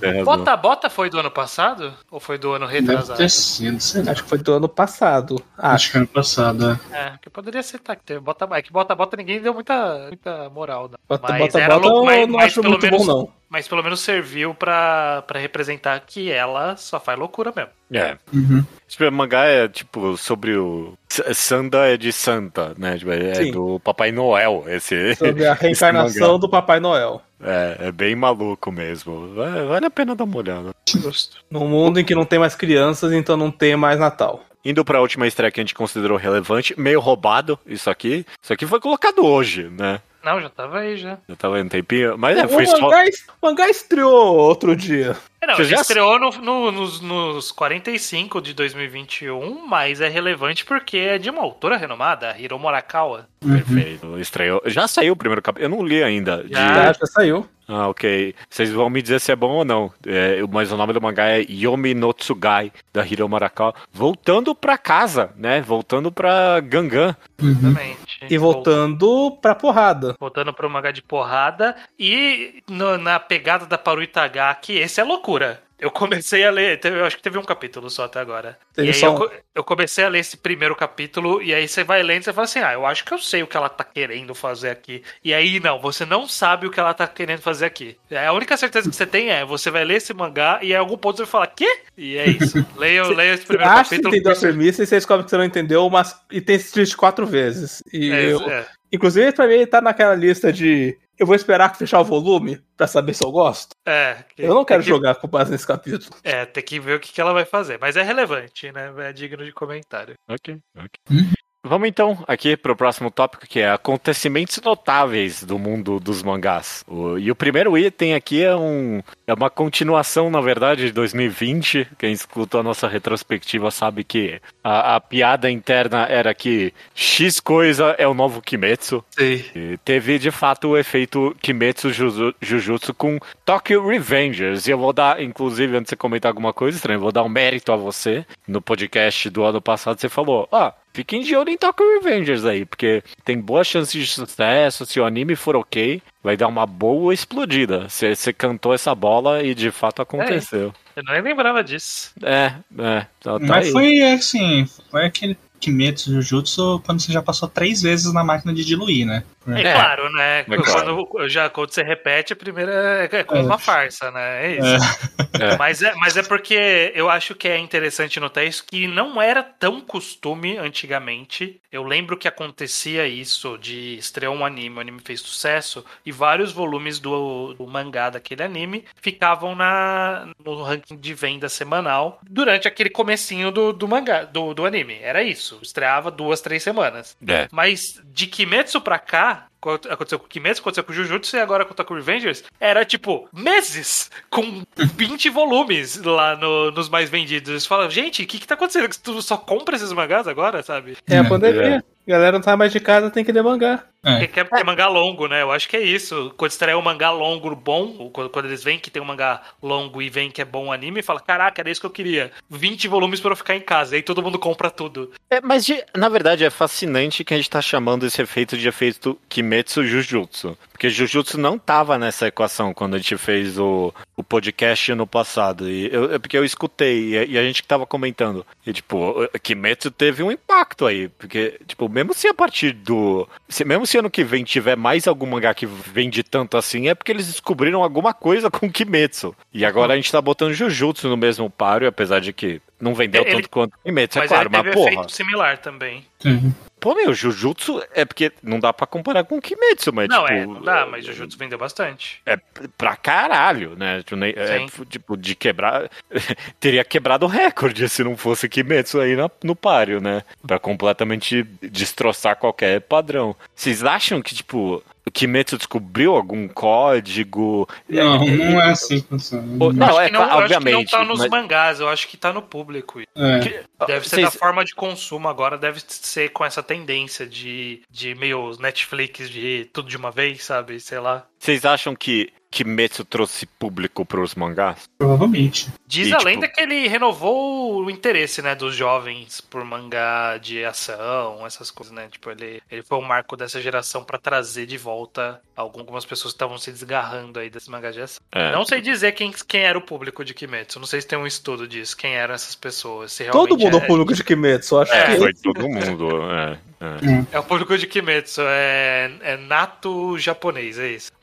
É. 0.00 0.22
Bota 0.24 0.56
Bota 0.56 0.88
foi 0.88 1.10
do 1.10 1.18
ano 1.18 1.30
passado? 1.30 1.92
Ou 2.10 2.18
foi 2.18 2.38
do 2.38 2.52
ano 2.52 2.66
Deve 2.66 2.80
retrasado? 2.80 3.18
ter 3.18 3.28
sido, 3.28 3.78
sei 3.80 4.02
lá. 4.04 4.12
Acho 4.12 4.22
que 4.22 4.28
foi 4.28 4.38
do 4.38 4.52
ano 4.54 4.68
passado. 4.68 5.34
Acho 5.58 5.74
Acho. 5.74 5.90
que 5.90 5.98
ano 5.98 6.06
passado. 6.06 6.80
é. 6.92 6.96
É, 6.96 7.12
que 7.20 7.28
poderia 7.28 7.62
ser 7.62 7.78
tá, 7.80 7.94
que 7.94 8.04
teve 8.04 8.20
Bota 8.20 8.48
É 8.56 8.62
que 8.62 8.72
Bota 8.72 8.94
Bota 8.94 9.16
ninguém 9.18 9.42
deu 9.42 9.52
muita, 9.52 10.06
muita 10.06 10.48
moral. 10.48 10.84
Não. 10.88 10.96
Bota, 11.06 11.28
Mas 11.32 11.38
bota, 11.42 11.60
era 11.60 11.74
bota, 11.74 11.86
louco, 11.88 12.00
eu 12.00 12.04
mas- 12.16 12.26
não 12.28 12.36
mas 12.36 12.46
acho 12.46 12.60
pelo 12.62 12.70
muito 12.72 12.82
menos- 12.86 13.06
bom, 13.06 13.12
não. 13.12 13.28
Mas 13.50 13.68
pelo 13.68 13.82
menos 13.84 14.00
serviu 14.00 14.54
pra, 14.54 15.22
pra 15.26 15.38
representar 15.38 16.00
que 16.00 16.30
ela 16.30 16.76
só 16.76 16.98
faz 16.98 17.18
loucura 17.18 17.52
mesmo. 17.54 17.70
É. 17.94 18.18
Uhum. 18.32 18.64
Tipo, 18.88 19.10
mangá 19.12 19.44
é 19.44 19.68
tipo 19.68 20.16
sobre 20.16 20.56
o. 20.56 20.94
Sanda 21.08 21.86
é 21.86 21.96
de 21.96 22.12
Santa, 22.12 22.74
né? 22.76 22.98
Tipo, 22.98 23.12
é 23.12 23.34
Sim. 23.34 23.52
do 23.52 23.78
Papai 23.78 24.10
Noel. 24.10 24.64
Esse, 24.66 25.14
Sobre 25.16 25.46
a 25.46 25.54
reencarnação 25.54 26.38
do 26.38 26.48
Papai 26.48 26.80
Noel. 26.80 27.22
É, 27.40 27.88
é 27.88 27.92
bem 27.92 28.16
maluco 28.16 28.72
mesmo. 28.72 29.34
Vale, 29.34 29.66
vale 29.66 29.86
a 29.86 29.90
pena 29.90 30.16
dar 30.16 30.24
uma 30.24 30.36
olhada. 30.36 30.74
Justo. 30.88 31.38
Num 31.50 31.68
mundo 31.68 32.00
em 32.00 32.04
que 32.04 32.14
não 32.14 32.24
tem 32.24 32.38
mais 32.38 32.54
crianças, 32.54 33.12
então 33.12 33.36
não 33.36 33.50
tem 33.50 33.76
mais 33.76 33.98
Natal. 33.98 34.44
Indo 34.64 34.84
pra 34.84 35.00
última 35.00 35.26
estreia 35.26 35.52
que 35.52 35.60
a 35.60 35.62
gente 35.62 35.74
considerou 35.74 36.16
relevante, 36.16 36.78
meio 36.78 36.98
roubado 36.98 37.58
isso 37.66 37.90
aqui. 37.90 38.24
Isso 38.42 38.52
aqui 38.52 38.66
foi 38.66 38.80
colocado 38.80 39.24
hoje, 39.24 39.70
né? 39.70 40.00
Não, 40.24 40.40
já 40.40 40.48
tava 40.48 40.78
aí 40.78 40.96
já. 40.96 41.18
Já 41.28 41.36
tava 41.36 41.60
um 41.60 41.68
tempinho. 41.68 42.16
Mas 42.16 42.38
é, 42.38 42.46
o, 42.46 42.48
foi 42.48 42.64
só. 42.64 42.80
mangá, 42.80 43.04
o 43.42 43.46
mangá 43.46 43.68
estreou 43.68 44.36
outro 44.36 44.74
dia. 44.74 45.14
É, 45.44 45.46
não, 45.46 45.54
ele 45.56 45.64
já- 45.64 45.80
estreou 45.80 46.18
no- 46.18 46.30
no- 46.32 46.72
nos, 46.72 47.00
nos 47.00 47.52
45 47.52 48.40
de 48.40 48.52
2021, 48.54 49.66
mas 49.66 50.00
é 50.00 50.08
relevante 50.08 50.64
porque 50.64 50.96
é 50.98 51.18
de 51.18 51.30
uma 51.30 51.42
autora 51.42 51.76
renomada, 51.76 52.30
a 52.32 52.38
Hiro 52.38 52.58
Morakawa. 52.58 53.26
Perfeito. 53.40 54.18
Estreou. 54.18 54.62
Já 54.66 54.88
saiu 54.88 55.12
o 55.12 55.16
primeiro 55.16 55.42
capítulo. 55.42 55.66
Eu 55.72 55.76
não 55.78 55.86
li 55.86 56.02
ainda. 56.02 56.42
de- 56.44 56.52
Já. 56.54 56.92
Já, 56.92 57.06
saiu. 57.06 57.46
Ah, 57.66 57.88
ok. 57.88 58.34
Vocês 58.48 58.70
vão 58.70 58.90
me 58.90 59.00
dizer 59.00 59.18
se 59.20 59.32
é 59.32 59.36
bom 59.36 59.50
ou 59.52 59.64
não. 59.64 59.90
É, 60.06 60.42
mas 60.50 60.70
o 60.70 60.76
nome 60.76 60.92
do 60.92 61.00
mangá 61.00 61.28
é 61.30 61.46
Yomi 61.48 61.94
no 61.94 62.12
Tsugai, 62.12 62.70
da 62.92 63.06
Hiro 63.06 63.26
Marakawa. 63.26 63.74
Voltando 63.90 64.54
pra 64.54 64.76
casa, 64.76 65.30
né? 65.36 65.62
Voltando 65.62 66.12
pra 66.12 66.60
Gangan. 66.60 67.16
Uhum. 67.42 67.50
Exatamente. 67.50 67.98
E 68.28 68.36
voltando 68.38 69.30
pra 69.40 69.54
porrada. 69.54 70.14
Voltando 70.20 70.52
pro 70.52 70.68
mangá 70.68 70.90
de 70.90 71.00
porrada. 71.02 71.74
E 71.98 72.62
no- 72.68 72.98
na 72.98 73.18
pegada 73.18 73.64
da 73.64 73.78
Paru 73.78 74.02
Itagaki, 74.02 74.74
esse 74.76 75.00
é 75.00 75.04
loucura. 75.04 75.33
Eu 75.76 75.90
comecei 75.90 76.44
a 76.46 76.50
ler, 76.50 76.78
teve- 76.78 76.98
eu 77.00 77.04
acho 77.04 77.16
que 77.16 77.22
teve 77.22 77.36
um 77.36 77.42
capítulo 77.42 77.90
só 77.90 78.04
até 78.04 78.18
agora. 78.20 78.56
Teve 78.72 78.88
e 78.88 78.90
aí 78.92 78.98
só 78.98 79.08
eu, 79.08 79.30
eu 79.56 79.64
comecei 79.64 80.04
a 80.04 80.08
ler 80.08 80.20
esse 80.20 80.36
primeiro 80.36 80.74
capítulo, 80.74 81.42
e 81.42 81.52
aí 81.52 81.66
você 81.68 81.82
vai 81.84 82.02
lendo 82.02 82.22
e 82.22 82.24
você 82.24 82.32
fala 82.32 82.44
assim: 82.44 82.60
ah, 82.60 82.72
eu 82.72 82.86
acho 82.86 83.04
que 83.04 83.12
eu 83.12 83.18
sei 83.18 83.42
o 83.42 83.46
que 83.46 83.56
ela 83.56 83.68
tá 83.68 83.82
querendo 83.84 84.34
fazer 84.34 84.70
aqui. 84.70 85.02
E 85.22 85.34
aí, 85.34 85.58
não, 85.60 85.78
você 85.80 86.06
não 86.06 86.26
sabe 86.28 86.66
o 86.66 86.70
que 86.70 86.78
ela 86.80 86.94
tá 86.94 87.06
querendo 87.06 87.40
fazer 87.42 87.66
aqui. 87.66 87.98
É, 88.10 88.24
A 88.26 88.32
única 88.32 88.56
certeza 88.56 88.88
que 88.88 88.94
você 88.96 89.04
tem 89.04 89.30
é: 89.30 89.44
você 89.44 89.68
vai 89.70 89.84
ler 89.84 89.96
esse 89.96 90.14
mangá 90.14 90.60
e 90.62 90.72
em 90.72 90.76
algum 90.76 90.96
ponto 90.96 91.16
você 91.16 91.24
vai 91.24 91.30
falar, 91.30 91.46
quê? 91.48 91.68
E 91.98 92.16
é 92.16 92.28
isso. 92.28 92.64
Leia, 92.78 93.02
leia 93.08 93.34
esse 93.34 93.42
Você 93.42 93.48
primeiro 93.48 93.70
acha 93.72 93.82
que 93.82 93.90
capítulo. 93.96 94.14
entendeu 94.14 94.32
a 94.32 94.36
premissa 94.36 94.82
e 94.82 94.86
você 94.86 94.94
descobre 94.96 95.24
que 95.24 95.30
você 95.30 95.36
não 95.36 95.44
entendeu, 95.44 95.90
mas 95.90 96.16
e 96.30 96.40
tem 96.40 96.56
esse 96.56 96.72
twist 96.72 96.96
quatro 96.96 97.26
vezes. 97.26 97.82
E 97.92 98.10
É, 98.10 98.32
eu- 98.32 98.40
é. 98.48 98.64
Inclusive, 98.92 99.32
pra 99.32 99.48
mim, 99.48 99.54
ele 99.54 99.66
tá 99.66 99.80
naquela 99.80 100.14
lista 100.14 100.52
de 100.52 100.96
eu 101.18 101.26
vou 101.26 101.34
esperar 101.36 101.74
fechar 101.76 102.00
o 102.00 102.04
volume 102.04 102.60
pra 102.76 102.86
saber 102.86 103.14
se 103.14 103.24
eu 103.24 103.30
gosto. 103.30 103.70
É, 103.86 104.24
Eu 104.38 104.54
não 104.54 104.64
quero 104.64 104.82
que- 104.82 104.88
jogar 104.88 105.14
com 105.16 105.28
base 105.28 105.50
nesse 105.50 105.66
capítulo. 105.66 106.14
É, 106.22 106.44
tem 106.46 106.62
que 106.64 106.80
ver 106.80 106.96
o 106.96 107.00
que, 107.00 107.12
que 107.12 107.20
ela 107.20 107.32
vai 107.32 107.44
fazer. 107.44 107.78
Mas 107.80 107.96
é 107.96 108.02
relevante, 108.02 108.70
né? 108.72 108.92
É 108.98 109.12
digno 109.12 109.44
de 109.44 109.52
comentário. 109.52 110.14
Ok, 110.28 110.58
ok. 110.76 110.88
Uhum. 111.10 111.32
Vamos 111.66 111.88
então 111.88 112.22
aqui 112.28 112.56
pro 112.58 112.76
próximo 112.76 113.10
tópico, 113.10 113.46
que 113.46 113.58
é 113.60 113.70
acontecimentos 113.70 114.60
notáveis 114.62 115.42
do 115.42 115.58
mundo 115.58 115.98
dos 115.98 116.22
mangás. 116.22 116.84
O- 116.86 117.16
e 117.18 117.30
o 117.30 117.34
primeiro 117.34 117.76
item 117.78 118.14
aqui 118.14 118.42
é, 118.44 118.54
um, 118.54 119.02
é 119.26 119.32
uma 119.32 119.48
continuação, 119.48 120.28
na 120.28 120.42
verdade, 120.42 120.86
de 120.86 120.92
2020. 120.92 121.88
Quem 121.98 122.12
escutou 122.12 122.60
a 122.60 122.62
nossa 122.62 122.86
retrospectiva 122.86 123.70
sabe 123.70 124.04
que 124.04 124.40
a, 124.62 124.96
a 124.96 125.00
piada 125.00 125.50
interna 125.50 126.04
era 126.08 126.34
que 126.34 126.72
X 126.94 127.40
coisa 127.40 127.94
é 127.98 128.06
o 128.06 128.12
novo 128.12 128.42
Kimetsu. 128.42 129.02
Sim. 129.10 129.42
E 129.54 129.78
teve 129.84 130.18
de 130.18 130.30
fato 130.30 130.68
o 130.68 130.76
efeito 130.78 131.34
Kimetsu 131.40 131.90
Juju- 131.92 132.34
Jujutsu 132.42 132.92
com 132.92 133.18
Tokyo 133.44 133.86
Revengers. 133.88 134.66
E 134.66 134.70
eu 134.70 134.78
vou 134.78 134.92
dar, 134.92 135.22
inclusive, 135.22 135.74
antes 135.76 135.84
de 135.86 135.90
você 135.90 135.96
comentar 135.96 136.28
alguma 136.30 136.52
coisa 136.52 136.76
estranha, 136.76 136.96
eu 136.96 137.00
vou 137.00 137.10
dar 137.12 137.22
um 137.22 137.28
mérito 137.30 137.72
a 137.72 137.76
você. 137.76 138.26
No 138.46 138.60
podcast 138.60 139.30
do 139.30 139.42
ano 139.44 139.62
passado, 139.62 139.98
você 139.98 140.10
falou: 140.10 140.46
Ó, 140.52 140.70
fiquem 140.94 141.22
de 141.22 141.36
olho 141.36 141.50
em 141.50 141.58
Tokyo 141.58 142.00
Revengers 142.00 142.44
aí, 142.46 142.64
porque 142.64 143.02
tem 143.24 143.38
boa 143.38 143.64
chance 143.64 143.98
de 143.98 144.06
sucesso. 144.06 144.86
Se 144.86 144.98
o 144.98 145.04
anime 145.04 145.36
for 145.36 145.56
ok, 145.56 146.00
vai 146.22 146.36
dar 146.36 146.46
uma 146.46 146.64
boa 146.64 147.12
explodida. 147.12 147.88
Você, 147.88 148.14
você 148.14 148.32
cantou 148.32 148.72
essa 148.72 148.94
bola 148.94 149.42
e 149.42 149.54
de 149.54 149.70
fato 149.70 150.00
aconteceu. 150.00 150.72
Eu 150.96 151.02
nem 151.02 151.20
lembrava 151.20 151.62
disso. 151.62 152.12
É, 152.22 152.52
é. 152.78 153.00
Tá, 153.20 153.38
tá 153.38 153.40
Mas 153.40 153.66
aí. 153.66 153.72
foi 153.72 154.02
assim, 154.02 154.66
foi 154.90 155.04
aquele 155.06 155.36
Kimetsu 155.64 156.12
Jujutsu 156.12 156.82
quando 156.84 157.00
você 157.00 157.12
já 157.12 157.22
passou 157.22 157.48
três 157.48 157.80
vezes 157.82 158.12
na 158.12 158.22
máquina 158.22 158.52
de 158.52 158.64
diluir, 158.64 159.06
né? 159.06 159.24
É, 159.46 159.60
É. 159.60 159.72
claro, 159.74 160.10
né? 160.12 160.40
É 160.40 160.44
claro. 160.44 161.06
Quando, 161.06 161.28
já, 161.28 161.50
quando 161.50 161.70
você 161.70 161.82
repete, 161.82 162.32
a 162.32 162.36
primeira 162.36 163.08
é, 163.12 163.16
é 163.20 163.24
como 163.24 163.40
É. 163.40 163.44
uma 163.44 163.58
farsa, 163.58 164.10
né? 164.10 164.46
É 164.46 164.52
isso. 164.58 164.98
É. 165.40 165.56
Mas, 165.58 165.82
é, 165.82 165.94
mas 165.96 166.16
é 166.16 166.22
porque 166.22 166.92
eu 166.94 167.10
acho 167.10 167.34
que 167.34 167.48
é 167.48 167.58
interessante 167.58 168.20
notar 168.20 168.46
isso, 168.46 168.64
que 168.66 168.86
não 168.86 169.20
era 169.20 169.42
tão 169.42 169.80
costume 169.80 170.56
antigamente. 170.58 171.60
Eu 171.72 171.82
lembro 171.82 172.16
que 172.16 172.28
acontecia 172.28 173.06
isso 173.06 173.58
de 173.58 173.96
estrear 173.98 174.30
um 174.32 174.44
anime, 174.44 174.76
o 174.76 174.80
anime 174.80 175.00
fez 175.04 175.20
sucesso, 175.20 175.84
e 176.06 176.12
vários 176.12 176.52
volumes 176.52 176.98
do, 176.98 177.52
do 177.54 177.66
mangá 177.66 178.10
daquele 178.10 178.42
anime 178.42 178.84
ficavam 179.02 179.54
na, 179.56 180.28
no 180.44 180.62
ranking 180.62 180.96
de 180.96 181.12
venda 181.14 181.48
semanal 181.48 182.20
durante 182.28 182.68
aquele 182.68 182.90
comecinho 182.90 183.50
do, 183.50 183.72
do 183.72 183.88
mangá, 183.88 184.22
do, 184.24 184.54
do 184.54 184.64
anime. 184.64 184.98
Era 185.02 185.22
isso. 185.22 185.53
Estreava 185.62 186.10
duas, 186.10 186.40
três 186.40 186.62
semanas. 186.62 187.16
É. 187.26 187.48
Mas 187.52 188.00
de 188.04 188.26
Kimetsu 188.26 188.80
pra 188.80 188.98
cá, 188.98 189.46
aconteceu 189.90 190.18
com 190.18 190.26
Kimetsu, 190.26 190.60
aconteceu 190.60 190.84
com 190.84 190.92
Jujutsu 190.92 191.36
e 191.36 191.40
agora 191.40 191.64
com 191.64 191.72
Taku 191.74 191.94
Revengers, 191.94 192.44
era 192.60 192.84
tipo 192.84 193.28
meses 193.32 194.10
com 194.30 194.62
20 194.76 195.30
volumes 195.30 195.96
lá 196.02 196.36
no- 196.36 196.70
nos 196.70 196.88
mais 196.88 197.08
vendidos. 197.08 197.48
Eles 197.50 197.66
falam, 197.66 197.88
gente, 197.90 198.22
o 198.22 198.26
que 198.26 198.38
que 198.38 198.46
tá 198.46 198.54
acontecendo? 198.54 198.88
Que 198.88 198.98
tu 198.98 199.20
só 199.22 199.36
compra 199.36 199.76
esses 199.76 199.92
mangás 199.92 200.28
agora, 200.28 200.62
sabe? 200.62 200.96
É 201.08 201.18
a 201.18 201.22
É. 201.22 201.28
pandemia. 201.28 201.84
Galera 202.06 202.32
não 202.32 202.42
tá 202.42 202.56
mais 202.56 202.72
de 202.72 202.80
casa, 202.80 203.10
tem 203.10 203.24
que 203.24 203.32
ler 203.32 203.42
mangá. 203.42 203.84
Porque 204.12 204.28
quer 204.28 204.48
ter 204.48 204.64
mangá 204.64 204.86
longo, 204.88 205.26
né? 205.26 205.42
Eu 205.42 205.50
acho 205.50 205.68
que 205.68 205.76
é 205.76 205.80
isso. 205.82 206.32
Quando 206.36 206.50
estreia 206.50 206.76
um 206.78 206.82
mangá 206.82 207.10
longo 207.10 207.54
bom, 207.56 208.10
quando, 208.12 208.30
quando 208.30 208.44
eles 208.46 208.62
veem 208.62 208.78
que 208.78 208.90
tem 208.90 209.00
um 209.02 209.04
mangá 209.06 209.42
longo 209.62 210.00
e 210.02 210.08
veem 210.10 210.30
que 210.30 210.42
é 210.42 210.44
bom 210.44 210.72
anime, 210.72 211.02
fala, 211.02 211.20
caraca, 211.20 211.60
era 211.62 211.70
isso 211.70 211.80
que 211.80 211.86
eu 211.86 211.90
queria. 211.90 212.30
20 212.50 212.86
volumes 212.88 213.20
pra 213.20 213.32
eu 213.32 213.36
ficar 213.36 213.56
em 213.56 213.60
casa. 213.60 213.96
Aí 213.96 214.02
todo 214.02 214.22
mundo 214.22 214.38
compra 214.38 214.70
tudo. 214.70 215.10
É, 215.30 215.40
mas 215.40 215.64
de- 215.64 215.82
na 215.96 216.08
verdade 216.08 216.44
é 216.44 216.50
fascinante 216.50 217.24
que 217.24 217.34
a 217.34 217.36
gente 217.36 217.50
tá 217.50 217.60
chamando 217.62 218.06
esse 218.06 218.20
efeito 218.20 218.56
de 218.58 218.68
efeito 218.68 219.18
Kimetsu 219.28 219.84
Jujutsu. 219.86 220.56
Porque 220.72 220.90
Jujutsu 220.90 221.38
não 221.38 221.58
tava 221.58 221.96
nessa 221.98 222.26
equação 222.26 222.74
quando 222.74 222.94
a 222.94 222.98
gente 222.98 223.16
fez 223.16 223.58
o, 223.58 223.94
o 224.16 224.22
podcast 224.24 224.92
no 224.94 225.06
passado. 225.06 225.70
E 225.70 225.88
eu, 225.92 226.12
é 226.14 226.18
porque 226.18 226.36
eu 226.36 226.44
escutei 226.44 227.10
e, 227.10 227.18
a- 227.18 227.24
e 227.24 227.38
a 227.38 227.42
gente 227.42 227.62
que 227.62 227.68
tava 227.68 227.86
comentando. 227.86 228.44
E 228.66 228.72
tipo, 228.72 229.14
Kimetsu 229.42 229.90
teve 229.90 230.22
um 230.22 230.32
impacto 230.32 230.84
aí. 230.86 231.08
Porque, 231.08 231.58
tipo, 231.66 231.88
mesmo 231.88 232.12
se 232.12 232.26
a 232.26 232.34
partir 232.34 232.72
do. 232.72 233.28
Se, 233.48 233.64
mesmo 233.64 233.86
se 233.86 233.93
ano 233.98 234.10
que 234.10 234.24
vem 234.24 234.44
tiver 234.44 234.76
mais 234.76 235.06
algum 235.06 235.26
mangá 235.26 235.52
que 235.54 235.66
vende 235.66 236.22
tanto 236.22 236.56
assim, 236.56 236.88
é 236.88 236.94
porque 236.94 237.12
eles 237.12 237.26
descobriram 237.26 237.82
alguma 237.82 238.12
coisa 238.14 238.50
com 238.50 238.70
Kimetsu. 238.70 239.34
E 239.52 239.64
agora 239.64 239.92
a 239.92 239.96
gente 239.96 240.10
tá 240.10 240.20
botando 240.20 240.52
Jujutsu 240.52 241.08
no 241.08 241.16
mesmo 241.16 241.48
páreo, 241.50 241.88
apesar 241.88 242.20
de 242.20 242.32
que 242.32 242.60
não 242.80 242.94
vendeu 242.94 243.22
Ele- 243.22 243.36
tanto 243.36 243.50
quanto 243.50 243.78
Kimetsu, 243.84 244.18
é 244.18 244.22
Mas 244.22 244.28
claro, 244.28 244.48
ele 244.48 244.56
teve 244.56 244.64
mas 244.68 244.74
porra. 244.74 244.92
efeito 244.92 245.12
similar 245.12 245.58
também. 245.58 246.04
Uhum. 246.24 246.52
Pô, 246.84 246.94
meu, 246.94 247.14
Jujutsu 247.14 247.82
é 247.94 248.04
porque 248.04 248.30
não 248.42 248.60
dá 248.60 248.70
pra 248.70 248.86
comparar 248.86 249.24
com 249.24 249.40
Kimetsu, 249.40 249.90
mas 249.90 250.06
não, 250.06 250.26
tipo... 250.26 250.34
é, 250.34 250.44
não 250.44 250.60
dá, 250.60 250.84
mas 250.84 251.02
Jujutsu 251.06 251.38
vendeu 251.38 251.56
bastante. 251.56 252.20
É 252.26 252.36
pra 252.76 252.94
caralho, 252.94 253.74
né? 253.74 254.02
Tipo, 254.02 254.22
é, 254.22 254.66
tipo, 254.90 255.16
de 255.16 255.34
quebrar... 255.34 255.88
Teria 256.60 256.84
quebrado 256.84 257.24
o 257.24 257.28
recorde 257.28 257.88
se 257.88 258.04
não 258.04 258.18
fosse 258.18 258.50
Kimetsu 258.50 259.00
aí 259.00 259.16
na- 259.16 259.30
no 259.42 259.56
páreo, 259.56 259.98
né? 259.98 260.22
Pra 260.46 260.58
completamente 260.58 261.42
destroçar 261.62 262.36
qualquer 262.36 262.82
padrão. 262.82 263.34
Vocês 263.54 263.82
acham 263.82 264.20
que, 264.20 264.34
tipo... 264.34 264.84
O 265.06 265.10
Kimetsu 265.10 265.58
descobriu 265.58 266.14
algum 266.16 266.48
código? 266.48 267.68
Não, 267.88 268.22
É, 268.22 268.30
não 268.36 268.62
é 268.62 268.70
assim 268.70 269.00
que 269.02 269.08
funciona. 269.08 269.46
Não, 269.46 269.86
acho 269.86 270.00
é 270.00 270.06
que 270.06 270.12
não, 270.12 270.20
eu 270.20 270.26
acho 270.26 270.36
que 270.36 270.42
obviamente, 270.42 270.92
não 270.92 270.98
tá 271.00 271.04
nos 271.04 271.18
mas- 271.18 271.30
mangás, 271.30 271.80
eu 271.80 271.88
acho 271.88 272.08
que 272.08 272.16
tá 272.16 272.32
no 272.32 272.40
público. 272.40 273.00
É. 273.14 273.38
Deve 273.86 274.08
ser 274.08 274.16
Vocês- 274.16 274.24
da 274.24 274.30
forma 274.30 274.64
de 274.64 274.74
consumo 274.74 275.28
agora, 275.28 275.58
deve 275.58 275.80
ser 275.86 276.30
com 276.30 276.42
essa 276.44 276.62
tendência 276.62 277.26
de, 277.26 277.82
de 277.90 278.14
meio 278.14 278.56
Netflix 278.58 279.28
de 279.28 279.68
tudo 279.72 279.88
de 279.90 279.96
uma 279.96 280.10
vez, 280.10 280.42
sabe? 280.44 280.80
Sei 280.80 280.98
lá. 280.98 281.26
Vocês 281.44 281.62
acham 281.66 281.94
que 281.94 282.32
Kimetsu 282.50 283.04
trouxe 283.04 283.44
público 283.44 284.02
pros 284.06 284.34
mangás? 284.34 284.88
Provavelmente. 284.96 285.68
Diz 285.86 286.06
E, 286.08 286.14
a 286.14 286.16
tipo- 286.16 286.30
lenda 286.30 286.48
que 286.48 286.58
ele 286.58 286.88
renovou 286.88 287.84
o 287.84 287.90
interesse, 287.90 288.40
né, 288.40 288.54
dos 288.54 288.74
jovens 288.74 289.42
por 289.42 289.62
mangá 289.62 290.38
de 290.38 290.64
ação, 290.64 291.44
essas 291.46 291.70
coisas, 291.70 291.92
né? 291.92 292.08
Tipo, 292.10 292.30
ele, 292.30 292.62
ele 292.70 292.82
foi 292.82 292.96
um 292.96 293.02
marco 293.02 293.36
dessa 293.36 293.60
geração 293.60 294.02
pra 294.02 294.16
trazer 294.18 294.64
de 294.64 294.78
volta 294.78 295.38
algumas 295.54 296.06
pessoas 296.06 296.32
que 296.32 296.36
estavam 296.36 296.56
se 296.56 296.72
desgarrando 296.72 297.38
aí 297.38 297.50
desses 297.50 297.68
mangás 297.68 297.94
de 297.94 298.00
ação. 298.00 298.22
É. 298.32 298.50
Não 298.52 298.64
sei 298.64 298.80
dizer 298.80 299.12
quem, 299.12 299.30
quem 299.46 299.60
era 299.64 299.76
o 299.76 299.82
público 299.82 300.24
de 300.24 300.32
Kimetsu, 300.32 300.78
não 300.78 300.86
sei 300.86 301.02
se 301.02 301.06
tem 301.06 301.18
um 301.18 301.26
estudo 301.26 301.68
disso, 301.68 301.94
quem 301.94 302.14
eram 302.14 302.32
essas 302.34 302.54
pessoas. 302.54 303.12
Se 303.12 303.24
Todo 303.26 303.58
mundo 303.58 303.76
é 303.76 303.80
é, 303.80 303.84
o 303.84 303.86
público 303.86 304.14
de 304.14 304.24
Kimetsu, 304.24 304.78
acho 304.78 304.92
É, 304.94 305.10
que 305.12 305.16
Foi 305.18 305.34
todo 305.34 305.68
mundo, 305.68 306.08
é. 306.32 306.58
É. 306.84 307.36
É 307.36 307.38
o 307.38 307.42
público 307.44 307.76
de 307.76 307.86
Kimetsu, 307.86 308.42
é, 308.44 309.10
é 309.22 309.36
nato 309.36 310.18
japonês, 310.18 310.78
é 310.78 310.88
isso. 310.88 311.12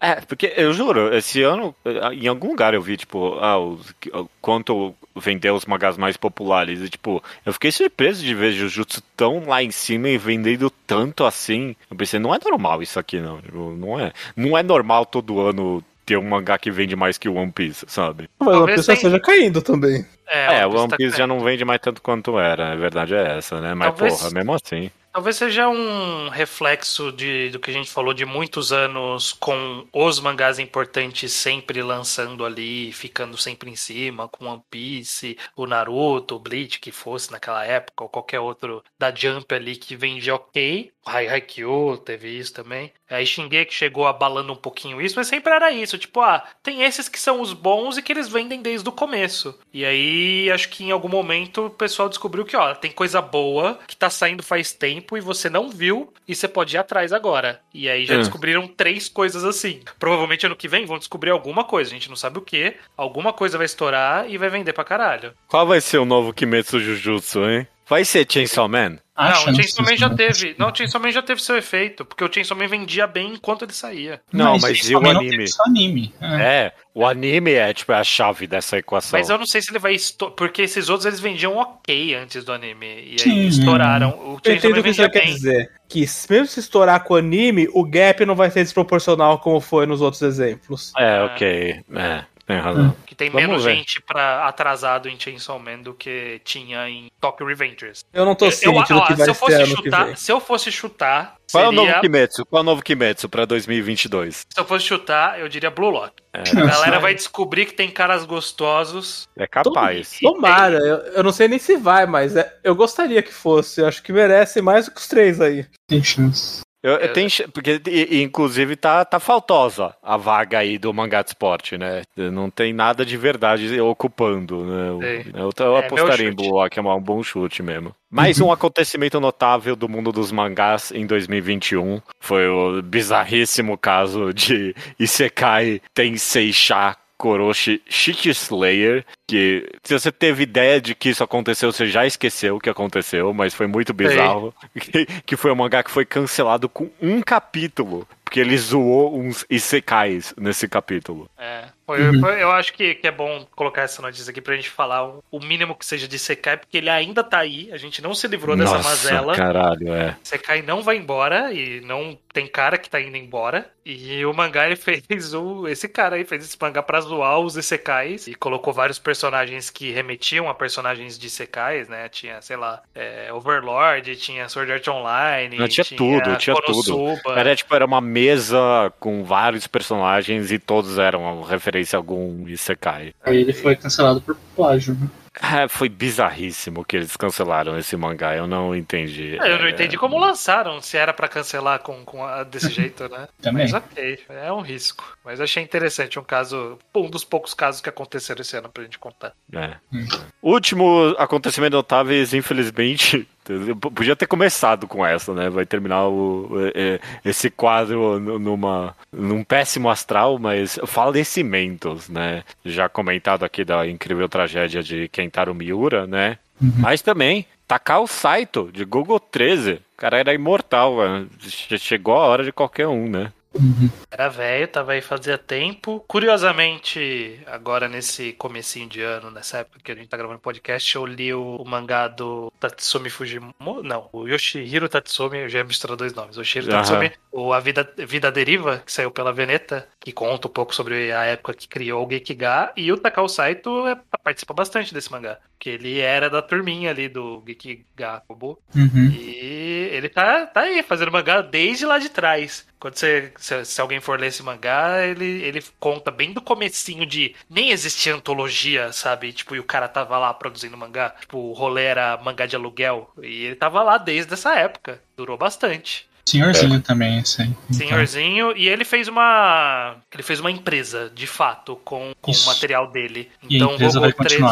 É, 0.00 0.16
porque 0.26 0.52
eu 0.56 0.72
juro, 0.72 1.14
esse 1.14 1.42
ano, 1.42 1.74
em 2.12 2.26
algum 2.28 2.48
lugar 2.48 2.74
eu 2.74 2.82
vi, 2.82 2.96
tipo, 2.96 3.34
ah, 3.40 3.58
os- 3.58 3.94
quanto 4.40 4.94
vendeu 5.16 5.54
os 5.54 5.64
mangás 5.66 5.96
mais 5.96 6.16
populares. 6.16 6.80
E, 6.80 6.88
tipo, 6.88 7.22
eu 7.44 7.52
fiquei 7.52 7.72
surpreso 7.72 8.22
de 8.22 8.34
ver 8.34 8.52
Jujutsu 8.52 9.02
tão 9.16 9.44
lá 9.46 9.62
em 9.62 9.70
cima 9.70 10.08
e 10.08 10.18
vendendo 10.18 10.70
tanto 10.86 11.24
assim. 11.24 11.74
Eu 11.90 11.96
pensei, 11.96 12.20
não 12.20 12.34
é 12.34 12.38
normal 12.44 12.82
isso 12.82 12.98
aqui, 12.98 13.18
não. 13.18 13.40
Tipo, 13.40 13.72
não 13.72 13.98
é. 13.98 14.12
Não 14.36 14.56
é 14.56 14.62
normal 14.62 15.06
todo 15.06 15.40
ano 15.40 15.82
ter 16.06 16.16
um 16.16 16.22
mangá 16.22 16.56
que 16.56 16.70
vende 16.70 16.94
mais 16.96 17.18
que 17.18 17.28
o 17.28 17.34
One 17.34 17.52
Piece, 17.52 17.84
sabe? 17.88 18.30
Mas 18.38 18.48
o 18.48 18.52
Talvez 18.52 18.76
pessoa 18.86 18.96
tenha- 18.96 19.08
esteja 19.16 19.20
caindo 19.20 19.60
também. 19.60 20.06
É, 20.28 20.64
o 20.66 20.70
One 20.70 20.88
tá 20.88 20.96
Piece 20.96 21.18
já 21.18 21.26
não 21.26 21.40
vende 21.40 21.64
mais 21.64 21.80
tanto 21.80 22.00
quanto 22.00 22.38
era, 22.38 22.72
a 22.72 22.76
verdade 22.76 23.14
é 23.14 23.36
essa, 23.36 23.60
né? 23.60 23.74
Mas, 23.74 23.88
Talvez- 23.88 24.16
porra, 24.18 24.30
mesmo 24.30 24.54
assim. 24.54 24.90
Talvez 25.12 25.36
seja 25.36 25.66
um 25.66 26.28
reflexo 26.28 27.10
de, 27.10 27.48
do 27.48 27.58
que 27.58 27.70
a 27.70 27.72
gente 27.72 27.90
falou 27.90 28.12
de 28.12 28.26
muitos 28.26 28.70
anos 28.70 29.32
com 29.32 29.86
os 29.90 30.20
mangás 30.20 30.58
importantes 30.58 31.32
sempre 31.32 31.82
lançando 31.82 32.44
ali, 32.44 32.92
ficando 32.92 33.34
sempre 33.38 33.70
em 33.70 33.76
cima, 33.76 34.28
com 34.28 34.44
One 34.44 34.62
Piece, 34.70 35.38
o 35.56 35.66
Naruto, 35.66 36.36
o 36.36 36.38
Bleach, 36.38 36.78
que 36.78 36.92
fosse 36.92 37.32
naquela 37.32 37.64
época, 37.64 38.04
ou 38.04 38.10
qualquer 38.10 38.40
outro 38.40 38.84
da 38.98 39.10
Jump 39.14 39.54
ali 39.54 39.76
que 39.76 39.96
vende 39.96 40.30
ok. 40.30 40.90
O 41.06 41.08
Hai 41.08 41.26
Haikyuu 41.28 41.96
teve 41.96 42.28
isso 42.28 42.52
também. 42.52 42.92
Aí 43.08 43.24
Shingeki 43.26 43.72
chegou 43.72 44.06
abalando 44.06 44.52
um 44.52 44.56
pouquinho 44.56 45.00
isso, 45.00 45.14
mas 45.16 45.28
sempre 45.28 45.52
era 45.52 45.70
isso, 45.70 45.96
tipo, 45.98 46.20
ah, 46.20 46.42
tem 46.62 46.82
esses 46.82 47.08
que 47.08 47.18
são 47.20 47.40
os 47.40 47.52
bons 47.52 47.96
e 47.96 48.02
que 48.02 48.12
eles 48.12 48.28
vendem 48.28 48.60
desde 48.60 48.88
o 48.88 48.92
começo. 48.92 49.58
E 49.72 49.84
aí, 49.84 50.50
acho 50.50 50.68
que 50.68 50.84
em 50.84 50.90
algum 50.90 51.08
momento 51.08 51.66
o 51.66 51.70
pessoal 51.70 52.08
descobriu 52.08 52.44
que, 52.44 52.56
ó, 52.56 52.74
tem 52.74 52.90
coisa 52.90 53.22
boa 53.22 53.78
que 53.86 53.96
tá 53.96 54.10
saindo 54.10 54.42
faz 54.42 54.72
tempo 54.72 55.16
e 55.16 55.20
você 55.20 55.48
não 55.48 55.68
viu 55.68 56.12
e 56.26 56.34
você 56.34 56.48
pode 56.48 56.74
ir 56.74 56.78
atrás 56.78 57.12
agora. 57.12 57.60
E 57.72 57.88
aí 57.88 58.04
já 58.06 58.14
É. 58.14 58.18
descobriram 58.18 58.66
três 58.66 59.08
coisas 59.08 59.44
assim. 59.44 59.80
Provavelmente 59.98 60.46
ano 60.46 60.56
que 60.56 60.68
vem 60.68 60.84
vão 60.86 60.98
descobrir 60.98 61.30
alguma 61.30 61.64
coisa, 61.64 61.90
a 61.90 61.94
gente 61.94 62.08
não 62.08 62.16
sabe 62.16 62.38
o 62.38 62.42
que. 62.42 62.74
Alguma 62.96 63.32
coisa 63.32 63.56
vai 63.56 63.66
estourar 63.66 64.28
e 64.28 64.36
vai 64.38 64.48
vender 64.48 64.72
pra 64.72 64.84
caralho. 64.84 65.32
Qual 65.46 65.66
vai 65.66 65.80
ser 65.80 65.98
o 65.98 66.04
novo 66.04 66.32
Kimetsu 66.32 66.80
Jujutsu, 66.80 67.48
hein? 67.48 67.68
Vai 67.88 68.04
ser 68.04 68.26
Chainsaw 68.28 68.68
Man? 68.68 68.98
Não, 69.16 69.30
o 69.30 69.54
Chainsaw 69.54 69.84
Man 69.86 69.96
já 69.96 70.10
se- 70.10 70.16
teve. 70.16 70.54
Não, 70.58 70.70
o 70.70 70.74
Chainsaw 70.76 71.00
Man 71.00 71.10
já 71.10 71.22
teve 71.22 71.40
seu 71.40 71.56
efeito, 71.56 72.04
porque 72.04 72.22
o 72.22 72.30
Chainsaw 72.30 72.56
Man 72.56 72.66
vendia 72.68 73.06
bem 73.06 73.32
enquanto 73.34 73.62
ele 73.64 73.72
saía. 73.72 74.20
Não, 74.32 74.58
mas 74.58 74.78
isso 74.78 74.92
e 74.92 74.96
o 74.96 75.00
não 75.00 75.10
anime? 75.12 75.44
anime. 75.66 76.14
É. 76.20 76.42
É, 76.42 76.72
o 76.92 77.06
anime 77.06 77.52
é, 77.52 77.72
tipo, 77.72 77.92
a 77.92 78.02
chave 78.04 78.46
dessa 78.46 78.76
equação. 78.76 79.18
Mas 79.18 79.30
eu 79.30 79.38
não 79.38 79.46
sei 79.46 79.62
se 79.62 79.70
ele 79.70 79.78
vai 79.78 79.94
estourar. 79.94 80.34
Porque 80.36 80.62
esses 80.62 80.88
outros 80.88 81.06
eles 81.06 81.20
vendiam 81.20 81.56
ok 81.56 82.14
antes 82.14 82.44
do 82.44 82.52
anime. 82.52 82.86
E 82.86 83.12
aí 83.12 83.18
Sim. 83.20 83.46
estouraram. 83.46 84.10
O 84.10 84.34
Eu 84.34 84.40
Chainsaw 84.44 84.70
entendo 84.70 84.72
Man 84.74 84.80
o 84.80 84.82
que 84.82 84.94
você 84.94 85.08
quer 85.08 85.24
bem. 85.24 85.34
dizer. 85.34 85.70
Que 85.88 86.00
mesmo 86.28 86.46
se 86.48 86.60
estourar 86.60 87.04
com 87.04 87.14
o 87.14 87.16
anime, 87.16 87.68
o 87.72 87.84
gap 87.84 88.26
não 88.26 88.34
vai 88.34 88.50
ser 88.50 88.64
desproporcional 88.64 89.38
como 89.38 89.60
foi 89.60 89.86
nos 89.86 90.00
outros 90.02 90.20
exemplos. 90.22 90.92
É, 90.98 91.22
ok. 91.22 91.80
É, 91.94 92.24
tem 92.46 92.58
razão. 92.58 92.96
Que 93.06 93.14
tem 93.14 93.28
Vamos 93.28 93.48
menos 93.48 93.64
ver. 93.64 93.74
gente 93.74 94.00
pra, 94.00 94.46
atrasado 94.46 95.08
em 95.08 95.18
Chainsaw 95.18 95.58
Man 95.58 95.78
do 95.80 95.92
que 95.92 96.40
tinha 96.44 96.88
em 96.88 97.10
Tokyo 97.20 97.46
Revengers. 97.46 98.04
Eu 98.12 98.24
não 98.24 98.34
tô 98.34 98.46
Eu- 98.46 98.52
ciente 98.52 98.90
eu- 98.90 98.96
ó, 98.98 99.06
que 99.06 99.12
se 99.14 99.18
vai 99.18 99.28
eu 99.28 99.34
ser 99.34 99.40
fosse 99.40 99.66
chutar, 99.66 100.04
vem. 100.06 100.16
se 100.16 100.32
eu 100.32 100.40
fosse 100.40 100.72
chutar, 100.72 101.36
Qual 101.50 101.64
é 101.64 101.68
o 101.68 101.72
novo 101.72 101.86
seria, 101.86 102.00
Kimetsu? 102.00 102.46
Qual 102.46 102.60
é 102.60 102.62
o 102.62 102.64
novo 102.64 102.82
Kimetsu 102.82 103.28
pra 103.28 103.44
2022? 103.44 104.46
se 104.48 104.60
eu 104.60 104.64
fosse 104.64 104.84
chutar, 104.84 105.38
eu 105.40 105.48
diria 105.48 105.70
Blue 105.70 105.90
Lock. 105.90 106.12
É, 106.32 106.40
A 106.60 106.66
galera 106.66 106.98
vai 107.00 107.14
descobrir 107.14 107.66
que 107.66 107.72
tem 107.74 107.90
caras 107.90 108.24
gostosos. 108.24 109.28
é 109.36 109.46
capaz. 109.46 110.18
Tomara, 110.20 110.78
eu, 110.78 110.96
eu 111.14 111.22
não 111.22 111.32
sei 111.32 111.48
nem 111.48 111.58
se 111.58 111.76
vai, 111.76 112.06
mas 112.06 112.36
é- 112.36 112.56
eu 112.62 112.74
gostaria 112.74 113.22
que 113.22 113.32
fosse. 113.32 113.80
Eu 113.80 113.86
acho 113.88 114.02
que 114.02 114.12
merece 114.12 114.60
mais 114.62 114.86
do 114.86 114.92
que 114.92 115.00
os 115.00 115.08
três 115.08 115.40
aí. 115.40 115.66
Tem 115.88 116.02
chance. 116.02 116.60
Eu, 116.82 116.92
eu 116.92 117.04
É. 117.06 117.08
tenho, 117.08 117.28
porque 117.52 117.80
inclusive 118.12 118.76
tá, 118.76 119.04
tá 119.04 119.18
faltosa 119.18 119.94
a 120.02 120.16
vaga 120.16 120.58
aí 120.58 120.78
do 120.78 120.92
mangá 120.92 121.22
de 121.22 121.30
esporte, 121.30 121.76
né? 121.76 122.02
Não 122.16 122.48
tem 122.50 122.72
nada 122.72 123.04
de 123.04 123.16
verdade 123.16 123.80
ocupando, 123.80 124.64
né? 124.64 124.88
Eu, 125.34 125.50
eu, 125.58 125.76
É, 125.76 125.78
apostaria 125.86 126.24
meu 126.24 126.28
em 126.28 126.30
chute. 126.30 126.34
Blue 126.36 126.50
Lock, 126.54 126.78
é 126.78 126.82
um 126.82 127.00
bom 127.00 127.22
chute 127.22 127.62
mesmo. 127.62 127.94
Mais 128.10 128.40
um 128.40 128.52
acontecimento 128.52 129.18
notável 129.18 129.74
do 129.74 129.88
mundo 129.88 130.12
dos 130.12 130.30
mangás 130.30 130.92
em 130.92 131.06
2021 131.06 132.00
foi 132.20 132.46
o 132.48 132.80
bizarríssimo 132.82 133.76
caso 133.76 134.32
de 134.32 134.74
Isekai 134.98 135.80
Tensei 135.92 136.52
Sha 136.52 136.96
Koroshi 137.18 137.82
Shit 137.88 138.28
Slayer, 138.30 139.04
que 139.26 139.68
se 139.82 139.98
você 139.98 140.12
teve 140.12 140.42
ideia 140.42 140.80
de 140.80 140.94
que 140.94 141.08
isso 141.10 141.24
aconteceu, 141.24 141.72
você 141.72 141.86
já 141.86 142.06
esqueceu 142.06 142.56
o 142.56 142.60
que 142.60 142.70
aconteceu, 142.70 143.32
mas 143.32 143.54
foi 143.54 143.66
muito 143.66 143.92
bizarro. 143.92 144.54
Que, 144.78 145.06
que 145.24 145.36
foi 145.36 145.50
um 145.50 145.56
mangá 145.56 145.82
que 145.82 145.90
foi 145.90 146.04
cancelado 146.04 146.68
com 146.68 146.90
um 147.00 147.20
capítulo, 147.20 148.06
porque 148.24 148.38
ele 148.40 148.56
zoou 148.56 149.18
uns 149.18 149.44
isekais 149.48 150.32
nesse 150.36 150.68
capítulo. 150.68 151.28
É. 151.38 151.64
Foi, 151.86 152.20
foi- 152.20 152.42
eu 152.42 152.50
acho 152.50 152.72
que, 152.72 152.94
que 152.96 153.06
é 153.06 153.10
bom 153.12 153.46
colocar 153.54 153.82
essa 153.82 154.02
notícia 154.02 154.30
aqui 154.30 154.40
pra 154.40 154.56
gente 154.56 154.68
falar 154.68 155.06
o, 155.06 155.24
o 155.30 155.40
mínimo 155.40 155.74
que 155.74 155.86
seja 155.86 156.06
de 156.08 156.18
Sekai, 156.18 156.56
porque 156.56 156.76
ele 156.78 156.90
ainda 156.90 157.22
tá 157.24 157.38
aí, 157.38 157.70
a 157.72 157.76
gente 157.76 158.02
não 158.02 158.14
se 158.14 158.26
livrou 158.28 158.56
dessa 158.56 158.76
Nossa, 158.76 158.88
mazela. 158.88 159.34
caralho, 159.36 159.92
é. 159.92 160.16
Sekai 160.22 160.62
não 160.62 160.82
vai 160.82 160.96
embora 160.96 161.52
e 161.52 161.80
não 161.80 162.18
tem 162.36 162.46
cara 162.46 162.76
que 162.76 162.90
tá 162.90 163.00
indo 163.00 163.16
embora. 163.16 163.66
E 163.82 164.22
o 164.26 164.34
mangá 164.34 164.66
ele 164.66 164.76
fez 164.76 165.32
o. 165.32 165.66
Esse 165.66 165.88
cara 165.88 166.16
aí 166.16 166.24
fez 166.24 166.44
esse 166.44 166.56
mangá 166.60 166.82
pra 166.82 167.00
zoar 167.00 167.38
os 167.38 167.56
Isekais 167.56 168.26
e 168.26 168.34
colocou 168.34 168.74
vários 168.74 168.98
personagens 168.98 169.70
que 169.70 169.90
remetiam 169.90 170.46
a 170.50 170.54
personagens 170.54 171.18
de 171.18 171.28
Isekais, 171.28 171.88
né? 171.88 172.10
Tinha, 172.10 172.42
sei 172.42 172.58
lá, 172.58 172.82
é, 172.94 173.32
Overlord, 173.32 174.14
tinha 174.16 174.50
Sword 174.50 174.70
Art 174.70 174.86
Online. 174.88 175.56
Não, 175.56 175.66
tinha 175.66 175.84
tudo, 175.84 176.36
tinha 176.36 176.54
tudo. 176.56 176.66
Konosuba. 176.66 177.38
Era 177.38 177.56
tipo, 177.56 177.74
era 177.74 177.86
uma 177.86 178.02
mesa 178.02 178.92
com 179.00 179.24
vários 179.24 179.66
personagens 179.66 180.52
e 180.52 180.58
todos 180.58 180.98
eram 180.98 181.40
referência 181.40 181.96
a 181.96 182.00
algum 182.00 182.46
Isekai. 182.46 183.14
Aí 183.24 183.38
ele 183.38 183.54
foi 183.54 183.76
cancelado 183.76 184.20
por 184.20 184.36
plágio, 184.54 184.92
né? 184.94 185.08
É, 185.42 185.68
foi 185.68 185.88
bizarríssimo 185.88 186.84
que 186.84 186.96
eles 186.96 187.16
cancelaram 187.16 187.78
esse 187.78 187.96
mangá, 187.96 188.34
eu 188.34 188.46
não 188.46 188.74
entendi. 188.74 189.36
É, 189.38 189.52
eu 189.52 189.58
não 189.58 189.66
É, 189.66 189.70
entendi 189.70 189.96
como 189.98 190.18
lançaram, 190.18 190.80
se 190.80 190.96
era 190.96 191.12
pra 191.12 191.28
cancelar 191.28 191.80
com, 191.80 192.04
com 192.04 192.24
a- 192.24 192.42
desse 192.42 192.70
jeito, 192.72 193.08
né? 193.08 193.28
Também. 193.42 193.64
Mas 193.64 193.72
ok, 193.74 194.18
é 194.28 194.52
um 194.52 194.60
risco. 194.62 195.16
Mas 195.24 195.40
achei 195.40 195.62
interessante, 195.62 196.18
um 196.18 196.24
caso, 196.24 196.78
um 196.94 197.10
dos 197.10 197.22
poucos 197.24 197.52
casos 197.52 197.80
que 197.80 197.88
aconteceram 197.88 198.40
esse 198.40 198.56
ano 198.56 198.68
pra 198.70 198.82
gente 198.84 198.98
contar. 198.98 199.32
É. 199.52 199.76
Hum. 199.92 200.06
Último 200.42 201.14
acontecimento 201.18 201.74
notáveis, 201.74 202.32
infelizmente, 202.32 203.28
eu 203.48 203.76
podia 203.76 204.16
ter 204.16 204.26
começado 204.26 204.86
com 204.86 205.04
essa, 205.04 205.32
né? 205.32 205.48
Vai 205.50 205.64
terminar 205.66 206.08
o, 206.08 206.50
é, 206.74 206.98
é, 207.24 207.28
esse 207.28 207.50
quadro 207.50 208.18
numa, 208.18 208.94
num 209.12 209.42
péssimo 209.44 209.88
astral, 209.88 210.38
mas 210.38 210.78
falecimentos, 210.86 212.08
né? 212.08 212.42
Já 212.64 212.88
comentado 212.88 213.44
aqui 213.44 213.64
da 213.64 213.86
incrível 213.86 214.28
tragédia 214.28 214.82
de 214.82 215.08
Kentaro 215.08 215.54
Miura, 215.54 216.06
né? 216.06 216.38
Uhum. 216.60 216.72
Mas 216.78 217.02
também 217.02 217.46
Takao 217.68 218.06
Saito, 218.06 218.70
de 218.72 218.84
Google 218.84 219.18
13. 219.20 219.72
O 219.72 219.96
cara 219.96 220.18
era 220.18 220.32
imortal, 220.34 220.96
né? 220.98 221.26
Che- 221.40 221.78
chegou 221.78 222.14
a 222.14 222.26
hora 222.26 222.44
de 222.44 222.52
qualquer 222.52 222.86
um, 222.86 223.08
né? 223.08 223.32
Uhum. 223.56 223.90
Era 224.10 224.28
velho, 224.28 224.68
tava 224.68 224.92
aí 224.92 225.00
fazia 225.00 225.38
tempo. 225.38 226.04
Curiosamente, 226.06 227.40
agora 227.46 227.88
nesse 227.88 228.32
comecinho 228.32 228.88
de 228.88 229.02
ano, 229.02 229.30
nessa 229.30 229.58
época 229.58 229.80
que 229.82 229.92
a 229.92 229.94
gente 229.94 230.08
tá 230.08 230.16
gravando 230.16 230.38
podcast, 230.38 230.94
eu 230.94 231.04
li 231.06 231.32
o, 231.32 231.56
o 231.56 231.68
mangá 231.68 232.08
do 232.08 232.52
Tatsumi 232.60 233.10
Fujimoto. 233.10 233.82
Não, 233.82 234.08
o 234.12 234.26
Yoshihiro 234.26 234.88
Tatsumi, 234.88 235.38
eu 235.38 235.48
já 235.48 235.58
ia 235.58 235.64
misturar 235.64 235.96
dois 235.96 236.14
nomes. 236.14 236.36
O 236.36 236.40
Yoshihiro 236.40 236.72
Aham. 236.72 236.82
Tatsumi, 236.82 237.12
o 237.32 237.52
A 237.52 237.60
Vida, 237.60 237.88
Vida 238.06 238.30
Deriva, 238.30 238.82
que 238.84 238.92
saiu 238.92 239.10
pela 239.10 239.32
Veneta, 239.32 239.88
que 240.00 240.12
conta 240.12 240.48
um 240.48 240.50
pouco 240.50 240.74
sobre 240.74 241.12
a 241.12 241.24
época 241.24 241.54
que 241.54 241.68
criou 241.68 242.06
o 242.06 242.10
Gekiga. 242.10 242.72
E 242.76 242.90
o 242.92 242.98
Takao 242.98 243.28
Saito 243.28 243.86
é, 243.86 243.98
participa 244.22 244.54
bastante 244.54 244.94
desse 244.94 245.10
mangá. 245.10 245.38
Que 245.58 245.70
ele 245.70 245.98
era 246.00 246.28
da 246.28 246.42
turminha 246.42 246.90
ali 246.90 247.08
do 247.08 247.42
Gekiga 247.46 248.22
Kobo. 248.26 248.58
Uhum. 248.74 249.10
E 249.10 249.88
ele 249.92 250.08
tá, 250.08 250.46
tá 250.46 250.60
aí, 250.60 250.82
fazendo 250.82 251.12
mangá 251.12 251.40
desde 251.40 251.86
lá 251.86 251.98
de 251.98 252.08
trás. 252.08 252.66
Quando 252.78 252.96
você, 252.96 253.32
se, 253.36 253.64
se 253.64 253.80
alguém 253.80 254.00
for 254.00 254.20
ler 254.20 254.28
esse 254.28 254.42
mangá, 254.42 255.04
ele, 255.04 255.42
ele 255.42 255.64
conta 255.80 256.10
bem 256.10 256.32
do 256.32 256.42
comecinho 256.42 257.06
de 257.06 257.34
nem 257.48 257.70
existia 257.70 258.14
antologia, 258.14 258.92
sabe? 258.92 259.32
Tipo, 259.32 259.56
e 259.56 259.60
o 259.60 259.64
cara 259.64 259.88
tava 259.88 260.18
lá 260.18 260.32
produzindo 260.34 260.76
mangá. 260.76 261.14
Tipo, 261.20 261.38
o 261.38 261.52
rolê 261.52 261.84
era 261.84 262.16
mangá 262.18 262.46
de 262.46 262.56
aluguel. 262.56 263.10
E 263.22 263.44
ele 263.46 263.56
tava 263.56 263.82
lá 263.82 263.98
desde 263.98 264.32
essa 264.32 264.54
época. 264.54 265.00
Durou 265.16 265.36
bastante. 265.38 266.06
Senhorzinho 266.28 266.80
também, 266.80 267.20
esse 267.20 267.40
aí. 267.40 267.48
Então, 267.70 267.78
Senhorzinho, 267.78 268.56
e 268.56 268.68
ele 268.68 268.84
fez 268.84 269.06
uma. 269.06 269.96
Ele 270.12 270.22
fez 270.24 270.40
uma 270.40 270.50
empresa, 270.50 271.10
de 271.14 271.26
fato, 271.26 271.76
com, 271.84 272.12
com 272.20 272.32
o 272.32 272.46
material 272.46 272.90
dele. 272.90 273.30
E 273.48 273.54
a 273.54 273.56
Então, 273.56 273.74
empresa 273.74 274.00
vai 274.00 274.12
13, 274.12 274.42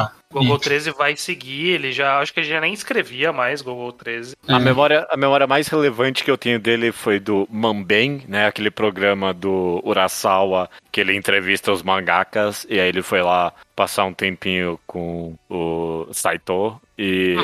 Isso. 0.43 0.59
13 0.59 0.91
vai 0.93 1.17
seguir, 1.17 1.69
ele 1.71 1.93
já. 1.93 2.19
Acho 2.19 2.33
que 2.33 2.41
ele 2.41 2.49
já 2.49 2.61
nem 2.61 2.73
escrevia 2.73 3.33
mais 3.33 3.63
Gogol 3.63 3.93
13. 3.93 4.35
A, 4.49 4.57
É. 4.57 4.59
memória, 4.59 5.07
a 5.11 5.17
memória 5.17 5.47
mais 5.47 5.69
relevante 5.69 6.25
que 6.25 6.31
eu 6.31 6.39
tenho 6.39 6.59
dele 6.59 6.91
foi 6.93 7.21
do 7.21 7.47
Mamben, 7.51 8.23
né? 8.29 8.47
Aquele 8.47 8.71
programa 8.71 9.33
do 9.33 9.81
Urasawa 9.85 10.69
que 10.91 11.01
ele 11.01 11.17
entrevista 11.17 11.73
os 11.73 11.83
mangakas 11.83 12.67
e 12.69 12.79
aí 12.81 12.89
ele 12.89 13.03
foi 13.03 13.23
lá 13.23 13.53
passar 13.75 14.05
um 14.05 14.15
tempinho 14.15 14.79
com 14.87 15.35
o 15.51 16.07
Saito 16.13 16.81
e 16.97 17.35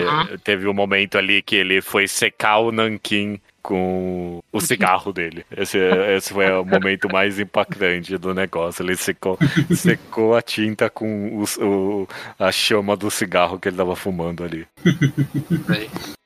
teve 0.44 0.68
um 0.68 0.72
momento 0.74 1.18
ali 1.18 1.42
que 1.42 1.56
ele 1.56 1.80
foi 1.80 2.06
secar 2.06 2.58
o 2.58 2.70
nanquim 2.70 3.40
com 3.62 4.40
o 4.52 4.60
cigarro 4.60 5.12
dele. 5.12 5.44
Esse, 5.56 5.78
esse 6.16 6.32
foi 6.32 6.50
o 6.52 6.64
momento 6.64 7.08
mais 7.12 7.38
impactante 7.38 8.16
do 8.18 8.34
negócio. 8.34 8.82
Ele 8.82 8.96
secou, 8.96 9.38
secou 9.74 10.34
a 10.34 10.42
tinta 10.42 10.88
com 10.90 11.38
os- 11.38 11.56
o, 11.58 12.06
a 12.38 12.50
chama 12.52 12.96
do 12.96 13.10
cigarro 13.10 13.58
que 13.58 13.68
ele 13.68 13.76
tava 13.76 13.94
fumando 13.96 14.44
ali. 14.44 14.66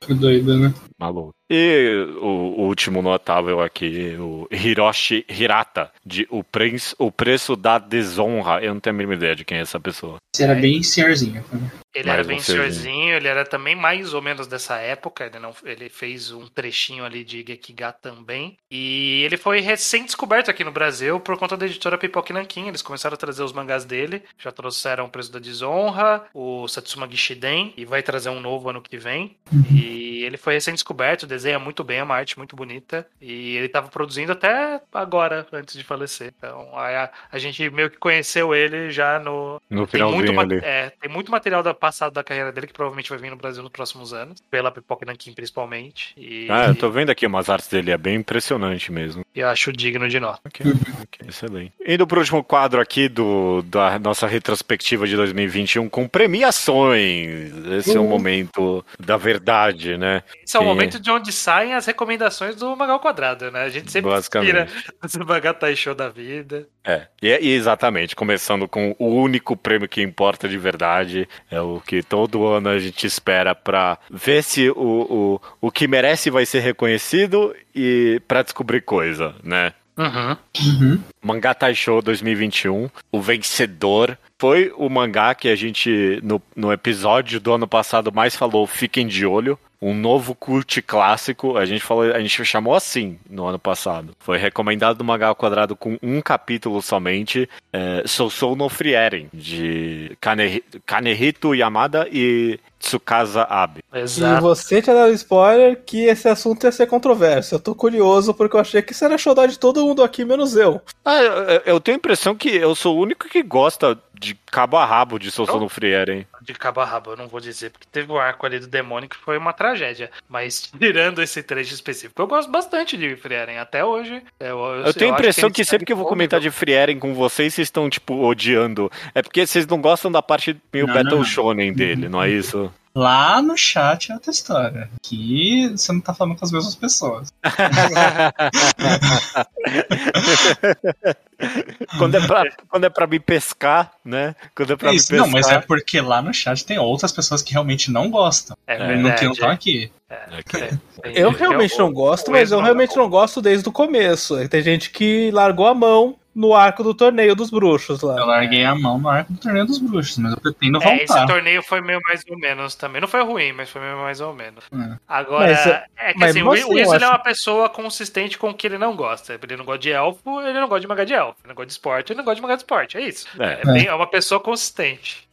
Doido, 0.07 0.57
né? 0.59 0.73
Maluco. 0.99 1.33
E 1.49 2.07
o, 2.19 2.25
o 2.25 2.61
último 2.63 3.01
notável 3.01 3.61
aqui, 3.61 4.15
o 4.19 4.47
Hiroshi 4.51 5.25
Hirata, 5.29 5.91
de 6.05 6.27
o, 6.29 6.43
Prince, 6.43 6.95
o 6.97 7.11
Preço 7.11 7.55
da 7.55 7.77
Desonra. 7.77 8.63
Eu 8.63 8.73
não 8.73 8.81
tenho 8.81 8.95
a 8.95 8.97
mínima 8.97 9.13
ideia 9.15 9.35
de 9.35 9.45
quem 9.45 9.57
é 9.59 9.61
essa 9.61 9.79
pessoa. 9.79 10.17
Você 10.35 10.43
era 10.43 10.55
bem 10.55 10.81
senhorzinho. 10.83 11.43
né? 11.51 11.71
Ele 11.93 12.07
Mais 12.07 12.19
era 12.19 12.27
bem 12.27 12.39
serzinho. 12.39 12.73
senhorzinho, 12.73 13.15
ele 13.15 13.27
era 13.27 13.45
também 13.45 13.73
mais 13.73 14.13
ou 14.13 14.21
menos 14.21 14.47
dessa 14.47 14.75
época, 14.75 15.25
ele, 15.25 15.39
não, 15.39 15.53
ele 15.63 15.87
fez 15.87 16.29
um 16.29 16.45
trechinho 16.45 17.05
ali 17.05 17.23
de 17.23 17.37
Gekiga 17.47 17.93
também. 17.93 18.57
E 18.69 19.21
ele 19.23 19.37
foi 19.37 19.61
recém-descoberto 19.61 20.51
aqui 20.51 20.65
no 20.65 20.73
Brasil 20.73 21.21
por 21.21 21.37
conta 21.37 21.55
da 21.55 21.65
editora 21.65 21.97
Pipoque 21.97 22.33
Nankin. 22.33 22.67
Eles 22.67 22.81
começaram 22.81 23.13
a 23.13 23.17
trazer 23.17 23.43
os 23.43 23.53
mangás 23.53 23.85
dele, 23.85 24.23
já 24.37 24.51
trouxeram 24.51 25.05
o 25.05 25.09
Preço 25.09 25.31
da 25.31 25.39
Desonra, 25.39 26.25
o 26.33 26.67
Satsuma 26.67 27.07
Gishiden, 27.09 27.73
e 27.77 27.85
vai 27.85 28.03
trazer 28.03 28.29
um 28.29 28.41
novo 28.41 28.69
ano 28.69 28.81
que 28.81 28.97
vem. 28.97 29.37
E 29.71 30.23
ele 30.25 30.35
foi 30.35 30.55
recém-descoberto, 30.55 31.25
desenha 31.35 31.59
muito 31.59 31.83
bem, 31.83 31.99
é 31.99 32.03
uma 32.03 32.15
arte 32.15 32.37
muito 32.37 32.55
bonita. 32.55 33.05
E 33.21 33.55
ele 33.57 33.67
estava 33.67 33.87
produzindo 33.89 34.31
até 34.31 34.81
agora, 34.93 35.45
antes 35.53 35.75
de 35.77 35.83
falecer. 35.83 36.33
Então 36.37 36.69
a, 36.77 37.09
a 37.31 37.37
gente 37.37 37.69
meio 37.69 37.89
que 37.89 37.97
conheceu 37.97 38.53
ele 38.55 38.89
já 38.91 39.19
no, 39.19 39.61
No 39.69 39.85
tem 39.87 40.01
muito, 40.03 40.27
finalzinho 40.27 40.39
ali. 40.39 40.59
é, 40.63 40.91
tem 41.01 41.09
muito 41.09 41.31
material 41.31 41.61
da 41.61 41.73
passado 41.73 42.13
da 42.13 42.23
carreira 42.23 42.51
dele 42.51 42.67
que 42.67 42.73
provavelmente 42.73 43.09
vai 43.09 43.19
vir 43.19 43.29
no 43.29 43.35
Brasil 43.35 43.61
nos 43.61 43.71
próximos 43.71 44.13
anos, 44.13 44.41
pela 44.49 44.71
Pipoca 44.71 45.05
Nankin 45.05 45.33
principalmente. 45.33 46.13
E, 46.17 46.47
Ah, 46.49 46.67
eu 46.67 46.75
tô 46.75 46.89
vendo 46.89 47.09
aqui 47.09 47.25
umas 47.27 47.49
artes 47.49 47.67
dele, 47.69 47.91
é 47.91 47.97
bem 47.97 48.15
impressionante 48.15 48.91
mesmo. 48.91 49.25
e 49.35 49.39
eu 49.41 49.47
acho 49.49 49.71
digno 49.71 50.07
de 50.07 50.19
nota. 50.19 50.39
Ok, 50.45 50.65
ok, 51.01 51.27
excelente. 51.29 51.73
Indo 51.85 52.07
pro 52.07 52.19
último 52.19 52.43
quadro 52.43 52.79
aqui 52.81 53.07
do, 53.09 53.61
da 53.63 53.99
nossa 53.99 54.25
retrospectiva 54.27 55.05
de 55.07 55.15
2021 55.15 55.89
com 55.89 56.07
premiações. 56.07 57.51
Esse 57.77 57.95
é 57.95 57.99
o 57.99 58.03
Uhum. 58.03 58.09
momento 58.09 58.85
da 58.99 59.17
verdade, 59.17 59.97
né? 59.97 60.23
Esse 60.45 60.55
é 60.57 60.59
o 60.59 60.63
momento 60.63 60.99
de 60.99 61.09
onde 61.11 61.24
saem 61.31 61.73
as 61.73 61.85
recomendações 61.85 62.55
do 62.55 62.75
Magal 62.75 62.99
Quadrado, 62.99 63.51
né? 63.51 63.63
A 63.63 63.69
gente 63.69 63.91
sempre 63.91 64.11
inspira 64.13 64.67
esse 65.03 65.19
Magal 65.23 65.53
Taisho 65.53 65.93
da 65.95 66.09
vida. 66.09 66.67
É, 66.83 67.07
e, 67.21 67.27
e 67.27 67.51
exatamente, 67.51 68.15
começando 68.15 68.67
com 68.67 68.95
o 68.99 69.07
único 69.07 69.55
prêmio 69.57 69.89
que 69.89 70.01
importa 70.01 70.47
de 70.47 70.57
verdade, 70.57 71.27
é 71.49 71.59
o 71.59 71.81
que 71.85 72.03
todo 72.03 72.45
ano 72.45 72.69
a 72.69 72.79
gente 72.79 73.07
espera 73.07 73.55
pra 73.55 73.97
ver 74.09 74.43
se 74.43 74.69
o, 74.69 74.75
o, 74.75 75.41
o 75.61 75.71
que 75.71 75.87
merece 75.87 76.29
vai 76.29 76.45
ser 76.45 76.59
reconhecido 76.59 77.55
e 77.73 78.21
pra 78.27 78.43
descobrir 78.43 78.81
coisa, 78.81 79.35
né? 79.43 79.73
Uhum. 79.97 80.37
Uhum. 80.59 81.01
Mangá 81.21 81.53
Taisho 81.53 82.01
2021, 82.01 82.89
o 83.11 83.21
vencedor 83.21 84.17
foi 84.37 84.73
o 84.75 84.89
mangá 84.89 85.33
que 85.33 85.47
a 85.47 85.55
gente, 85.55 86.19
no, 86.21 86.41
no 86.55 86.71
episódio 86.71 87.39
do 87.39 87.53
ano 87.53 87.67
passado, 87.67 88.11
mais 88.13 88.35
falou, 88.35 88.67
fiquem 88.67 89.07
de 89.07 89.25
olho. 89.25 89.57
Um 89.85 89.93
novo 89.93 90.33
cult 90.33 90.81
clássico, 90.81 91.57
a 91.57 91.65
gente 91.65 91.83
falou, 91.83 92.11
a 92.11 92.19
gente 92.19 92.43
chamou 92.43 92.73
assim 92.73 93.19
no 93.29 93.45
ano 93.45 93.59
passado. 93.59 94.15
Foi 94.19 94.35
recomendado 94.37 94.97
no 94.97 95.03
Mangá 95.03 95.27
ao 95.27 95.35
Quadrado 95.35 95.75
com 95.75 95.95
um 96.01 96.21
capítulo 96.21 96.81
somente, 96.81 97.47
é, 97.71 98.01
Sousou 98.07 98.55
no 98.55 98.67
Frieren, 98.67 99.27
de 99.31 100.17
Kane- 100.19 100.63
Kanehito 100.87 101.53
Yamada 101.53 102.07
e 102.11 102.59
Tsukasa 102.79 103.43
Abe. 103.43 103.83
E 103.93 103.99
Exato. 103.99 104.41
você 104.41 104.81
tinha 104.81 104.95
dado 104.95 105.13
spoiler 105.13 105.79
que 105.85 106.05
esse 106.05 106.27
assunto 106.27 106.63
ia 106.65 106.71
ser 106.71 106.87
controverso. 106.87 107.53
Eu 107.53 107.59
tô 107.59 107.75
curioso 107.75 108.33
porque 108.33 108.55
eu 108.55 108.61
achei 108.61 108.81
que 108.81 108.91
isso 108.91 109.05
era 109.05 109.17
xodó 109.19 109.45
de 109.45 109.59
todo 109.59 109.85
mundo 109.85 110.03
aqui, 110.03 110.25
menos 110.25 110.55
eu. 110.55 110.81
Ah, 111.03 111.21
eu, 111.21 111.33
eu 111.65 111.79
tenho 111.79 111.95
a 111.97 111.99
impressão 111.99 112.33
que 112.35 112.49
eu 112.49 112.73
sou 112.73 112.97
o 112.97 113.01
único 113.01 113.29
que 113.29 113.43
gosta 113.43 113.95
de 114.19 114.35
cabo 114.51 114.77
a 114.77 114.85
rabo 114.85 115.19
de 115.19 115.29
Sousou 115.29 115.59
no 115.59 115.69
Frieren. 115.69 116.25
De 116.45 116.53
cabo 116.53 116.79
a 116.81 116.85
rabo, 116.85 117.11
eu 117.11 117.17
não 117.17 117.27
vou 117.27 117.39
dizer, 117.39 117.71
porque 117.71 117.87
teve 117.91 118.11
o 118.11 118.19
arco 118.19 118.45
ali 118.45 118.59
do 118.59 118.67
demônio 118.67 119.09
que 119.09 119.17
foi 119.17 119.37
uma 119.37 119.51
tragédia. 119.51 120.11
Mas 120.29 120.71
tirando 120.79 121.21
esse 121.21 121.41
trecho 121.41 121.73
específico, 121.73 122.21
eu 122.21 122.27
gosto 122.27 122.51
bastante 122.51 122.95
de 122.97 123.15
Frieren. 123.15 123.57
Até 123.57 123.83
hoje. 123.83 124.21
Eu, 124.39 124.59
eu- 124.59 124.85
Eu 124.85 124.93
tenho 124.93 125.11
a 125.11 125.13
impressão 125.15 125.47
ele 125.47 125.53
que 125.55 125.65
sempre 125.65 125.85
que 125.85 125.91
eu 125.93 125.97
vou 125.97 126.05
comentar 126.05 126.39
de. 126.39 126.51
Frieren 126.51 126.99
com 126.99 127.13
vocês, 127.13 127.53
vocês 127.53 127.67
estão, 127.67 127.89
tipo, 127.89 128.23
odiando. 128.25 128.91
É 129.13 129.21
porque 129.21 129.45
vocês 129.45 129.65
não 129.67 129.81
gostam 129.81 130.11
da 130.11 130.21
parte 130.21 130.55
meio 130.71 130.85
Não, 130.87 130.93
Battle 130.93 131.11
não, 131.11 131.17
não. 131.19 131.25
Shonen 131.25 131.73
dele, 131.73 132.07
não 132.07 132.21
é 132.21 132.29
isso? 132.29 132.71
Lá 132.95 133.41
no 133.41 133.57
chat 133.57 134.09
é 134.09 134.13
outra 134.13 134.31
história. 134.31 134.89
Aqui 134.95 135.67
você 135.69 135.91
não 135.91 135.99
tá 135.99 136.13
falando 136.13 136.37
com 136.37 136.45
as 136.45 136.51
mesmas 136.51 136.75
pessoas. 136.75 137.27
quando, 141.97 142.15
é 142.15 142.25
pra, 142.25 142.43
quando 142.69 142.83
é 142.85 142.89
pra 142.89 143.05
me 143.05 143.19
pescar, 143.19 143.91
né? 144.03 144.33
Quando 144.55 144.73
é 144.73 144.75
pra 144.77 144.89
É 144.89 144.91
me 144.91 144.97
isso. 144.97 145.09
pescar. 145.09 145.25
Não, 145.25 145.31
mas 145.33 145.47
é 145.49 145.59
porque 145.59 145.99
lá 145.99 146.21
no 146.21 146.33
chat 146.33 146.65
tem 146.65 146.79
outras 146.79 147.11
pessoas 147.11 147.41
que 147.41 147.51
realmente 147.51 147.91
não 147.91 148.09
gostam. 148.09 148.55
É 148.65 148.75
É, 148.75 148.95
não 148.95 149.13
que 149.13 149.25
não 149.25 149.31
estão 149.33 149.49
aqui. 149.49 149.91
Ok. 150.39 150.61
É, 151.03 151.21
Eu 151.21 151.31
realmente 151.31 151.77
não 151.77 151.91
gosto, 151.91 152.31
mas 152.31 152.51
eu 152.51 152.61
realmente 152.61 152.95
não 152.95 153.09
gosto 153.09 153.41
desde 153.41 153.67
o 153.67 153.71
começo. 153.71 154.47
Tem 154.47 154.61
gente 154.61 154.89
que 154.89 155.31
largou 155.31 155.67
a 155.67 155.73
mão 155.73 156.15
no 156.35 156.53
arco 156.53 156.83
do 156.83 156.93
torneio 156.93 157.33
dos 157.35 157.49
bruxos 157.49 158.01
Eu 158.03 158.09
lá. 158.09 158.25
larguei 158.25 158.65
a 158.65 158.75
mão 158.75 158.97
no 158.99 159.07
arco 159.07 159.31
do 159.31 159.39
torneio 159.39 159.65
dos 159.65 159.77
bruxos, 159.79 160.17
mas 160.17 160.33
eu 160.33 160.39
pretendo 160.41 160.83
É, 160.83 160.97
esse 160.97 161.07
voltar. 161.07 161.25
torneio 161.27 161.63
foi 161.63 161.79
meio 161.81 161.99
mais 162.05 162.21
ou 162.29 162.37
menos 162.37 162.75
também. 162.75 162.99
Não 162.99 163.07
foi 163.07 163.23
ruim, 163.23 163.53
mas 163.53 163.69
foi 163.69 163.81
meio 163.81 163.97
mais 163.97 164.19
ou 164.19 164.33
menos. 164.33 164.63
É. 164.73 164.97
Agora, 165.07 165.47
Mas, 165.53 165.65
é 165.97 166.13
que 166.13 166.19
mas 166.19 166.29
assim, 166.31 166.41
o 166.41 166.45
você 166.45 166.63
o 166.65 166.69
Wilson 166.69 166.95
acha- 166.95 167.05
é 167.05 167.09
uma 167.09 167.19
pessoa 167.19 167.69
consistente 167.69 168.37
com 168.37 168.49
o 168.49 168.53
que 168.53 168.67
ele 168.67 168.77
não 168.77 168.95
gosta. 168.95 169.39
Ele 169.41 169.55
não 169.57 169.63
gosta 169.65 169.79
de 169.79 169.91
elfo, 169.91 170.41
ele 170.41 170.59
não 170.59 170.67
gosta 170.67 170.81
de 170.81 170.87
mangá 170.87 171.05
de 171.05 171.13
elfo. 171.13 171.37
Ele 171.41 171.47
não 171.49 171.55
gosta 171.55 171.67
de 171.67 171.71
esporte, 171.73 172.11
ele 172.11 172.17
não 172.17 172.25
gosta 172.25 172.35
de 172.35 172.41
mangá 172.41 172.55
de 172.55 172.61
esporte. 172.61 172.97
É 172.97 173.01
isso. 173.07 173.25
É, 173.39 173.61
É, 173.61 173.71
bem- 173.71 173.85
é 173.87 173.93
uma 173.93 174.07
pessoa 174.07 174.39
consistente. 174.39 175.24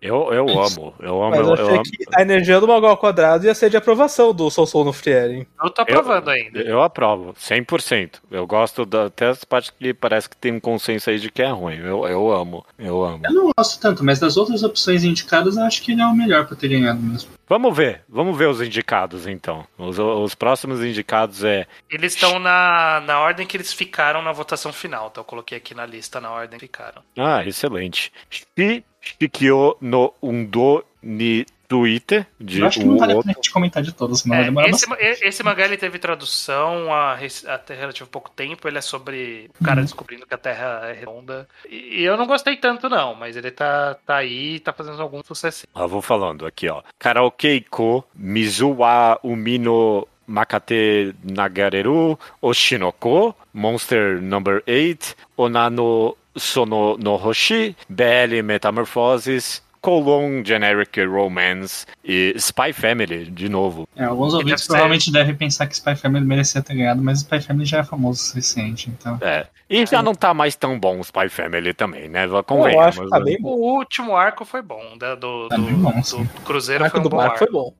Eu, 0.00 0.32
eu 0.32 0.48
amo, 0.48 0.94
eu 1.00 1.22
amo, 1.22 1.30
Mas 1.30 1.40
eu 1.40 1.46
eu, 1.46 1.52
achei 1.54 1.74
amo. 1.74 1.82
que 1.82 2.04
a 2.14 2.22
energia 2.22 2.60
do 2.60 2.68
Magal 2.68 2.90
ao 2.90 2.96
quadrado 2.96 3.46
ia 3.46 3.54
ser 3.54 3.70
de 3.70 3.76
aprovação 3.76 4.32
do 4.32 4.50
Soul 4.50 4.66
Soul 4.66 4.84
no 4.84 4.92
Frieren. 4.92 5.46
Eu 5.62 5.70
tô 5.70 5.82
aprovando 5.82 6.28
ainda. 6.28 6.60
Eu 6.60 6.82
aprovo, 6.82 7.32
100%. 7.34 8.16
Eu 8.30 8.46
gosto 8.46 8.84
da, 8.84 9.06
até 9.06 9.28
as 9.28 9.44
partes 9.44 9.70
que 9.70 9.94
parece 9.94 10.28
que 10.28 10.36
tem 10.36 10.52
um 10.52 10.60
consenso 10.60 11.10
aí 11.10 11.18
de 11.18 11.30
que 11.30 11.42
é 11.42 11.50
ruim. 11.50 11.76
Eu, 11.76 12.06
eu 12.06 12.32
amo, 12.32 12.64
eu 12.78 13.02
amo. 13.02 13.22
Eu 13.24 13.32
não 13.32 13.50
gosto 13.56 13.80
tanto, 13.80 14.04
mas 14.04 14.18
das 14.18 14.36
outras 14.36 14.62
opções 14.62 15.02
indicadas, 15.04 15.56
eu 15.56 15.62
acho 15.64 15.82
que 15.82 15.92
ele 15.92 16.02
é 16.02 16.06
o 16.06 16.14
melhor 16.14 16.46
pra 16.46 16.56
ter 16.56 16.68
ganhado 16.68 17.00
mesmo. 17.00 17.30
Vamos 17.48 17.76
ver, 17.76 18.02
vamos 18.08 18.36
ver 18.36 18.48
os 18.48 18.60
indicados 18.60 19.26
então. 19.26 19.64
Os, 19.78 19.98
os 19.98 20.34
próximos 20.34 20.82
indicados 20.84 21.44
é 21.44 21.66
Eles 21.88 22.14
estão 22.14 22.38
na, 22.40 23.00
na 23.06 23.20
ordem 23.20 23.46
que 23.46 23.56
eles 23.56 23.72
ficaram 23.72 24.20
na 24.20 24.32
votação 24.32 24.72
final. 24.72 25.08
Então 25.10 25.22
eu 25.22 25.26
coloquei 25.26 25.56
aqui 25.56 25.74
na 25.74 25.86
lista 25.86 26.20
na 26.20 26.30
ordem 26.30 26.58
que 26.58 26.66
ficaram. 26.66 27.02
Ah, 27.16 27.44
excelente. 27.46 28.12
Shi 28.28 28.84
Shikyo 29.06 29.76
no 29.80 30.12
Undo 30.22 30.84
ni 31.02 31.46
Twitter, 31.68 32.26
de 32.40 32.60
Eu 32.60 32.66
acho 32.68 32.78
que 32.78 32.84
não 32.86 32.96
vale 32.96 33.12
a 33.12 33.16
outro. 33.16 33.26
pena 33.28 33.38
a 33.38 33.42
gente 33.42 33.50
comentar 33.52 33.82
de 33.82 33.92
todos, 33.92 34.20
senão 34.20 34.36
É, 34.36 34.38
vai 34.38 34.44
demorar 34.46 34.68
esse, 34.68 34.88
bastante. 34.88 35.24
esse 35.24 35.42
mangá 35.42 35.64
ele 35.64 35.76
teve 35.76 35.98
tradução 35.98 36.94
há 36.94 37.18
até 37.48 37.74
relativo 37.74 38.08
pouco 38.08 38.30
tempo. 38.30 38.68
Ele 38.68 38.78
é 38.78 38.80
sobre 38.80 39.50
o 39.60 39.64
cara 39.64 39.80
Uhum. 39.80 39.84
descobrindo 39.84 40.26
que 40.26 40.34
a 40.34 40.38
Terra 40.38 40.82
é 40.84 40.92
redonda. 40.92 41.48
E, 41.68 42.02
e 42.02 42.04
eu 42.04 42.16
não 42.16 42.26
gostei 42.26 42.56
tanto, 42.56 42.88
não, 42.88 43.14
mas 43.16 43.36
ele 43.36 43.50
tá, 43.50 43.96
tá 44.06 44.16
aí 44.18 44.54
e 44.56 44.60
tá 44.60 44.72
fazendo 44.72 45.02
algum 45.02 45.20
sucesso. 45.24 45.66
Ah, 45.74 45.86
vou 45.88 46.00
falando 46.00 46.46
aqui, 46.46 46.68
ó. 46.68 46.82
Karaoke-ko, 47.00 48.04
Mizuwa 48.14 49.18
Umino 49.24 50.06
Makate 50.28 51.14
Nagareru, 51.24 52.16
Oshinoko, 52.40 53.34
Monster 53.52 54.20
Number 54.22 54.62
8, 54.68 55.16
Onano 55.36 56.16
Sono 56.36 56.96
no 56.98 57.14
Hoshi, 57.14 57.76
BL 57.88 58.42
Metamorphosis, 58.44 59.62
Colon 59.80 60.42
Generic 60.44 61.00
Romance 61.04 61.86
e 62.04 62.34
Spy 62.36 62.72
Family, 62.72 63.26
de 63.30 63.48
novo. 63.48 63.88
É, 63.94 64.04
alguns 64.04 64.32
deve 64.32 64.42
ouvintes 64.42 64.64
ser- 64.64 64.68
provavelmente 64.68 65.12
devem 65.12 65.34
pensar 65.36 65.66
que 65.68 65.74
Spy 65.76 65.94
Family 65.94 66.24
merecia 66.26 66.60
ter 66.60 66.74
ganhado, 66.74 67.00
mas 67.00 67.18
Spy 67.20 67.40
Family 67.40 67.64
já 67.66 67.78
é 67.78 67.84
famoso 67.84 68.20
o 68.20 68.24
suficiente, 68.24 68.90
então. 68.90 69.16
É. 69.20 69.46
E 69.68 69.84
já 69.86 70.00
não 70.02 70.14
tá 70.14 70.32
mais 70.32 70.54
tão 70.56 70.78
bom 70.78 71.00
Spy 71.00 71.28
Family 71.28 71.72
também, 71.74 72.08
né? 72.08 72.24
Eu 72.26 72.42
Convenhamos. 72.44 72.86
acho 72.86 73.02
que 73.02 73.10
tá 73.10 73.20
bem 73.20 73.36
bom. 73.40 73.48
O 73.50 73.76
último 73.78 74.16
arco 74.16 74.44
foi 74.44 74.62
bom, 74.62 74.80
da- 74.98 75.14
do, 75.16 75.48
Tá 75.48 75.56
do, 75.56 75.62
bem 75.62 75.74
bom, 75.74 75.92
do 75.92 76.04
sim. 76.06 76.22
O 76.22 76.40
Cruzeiro 76.42 76.84
arco 76.84 76.96
foi 76.96 77.00
um 77.00 77.02
do 77.04 77.10
bom 77.10 77.20
arco. 77.20 77.38
foi 77.38 77.50
bom. 77.50 77.72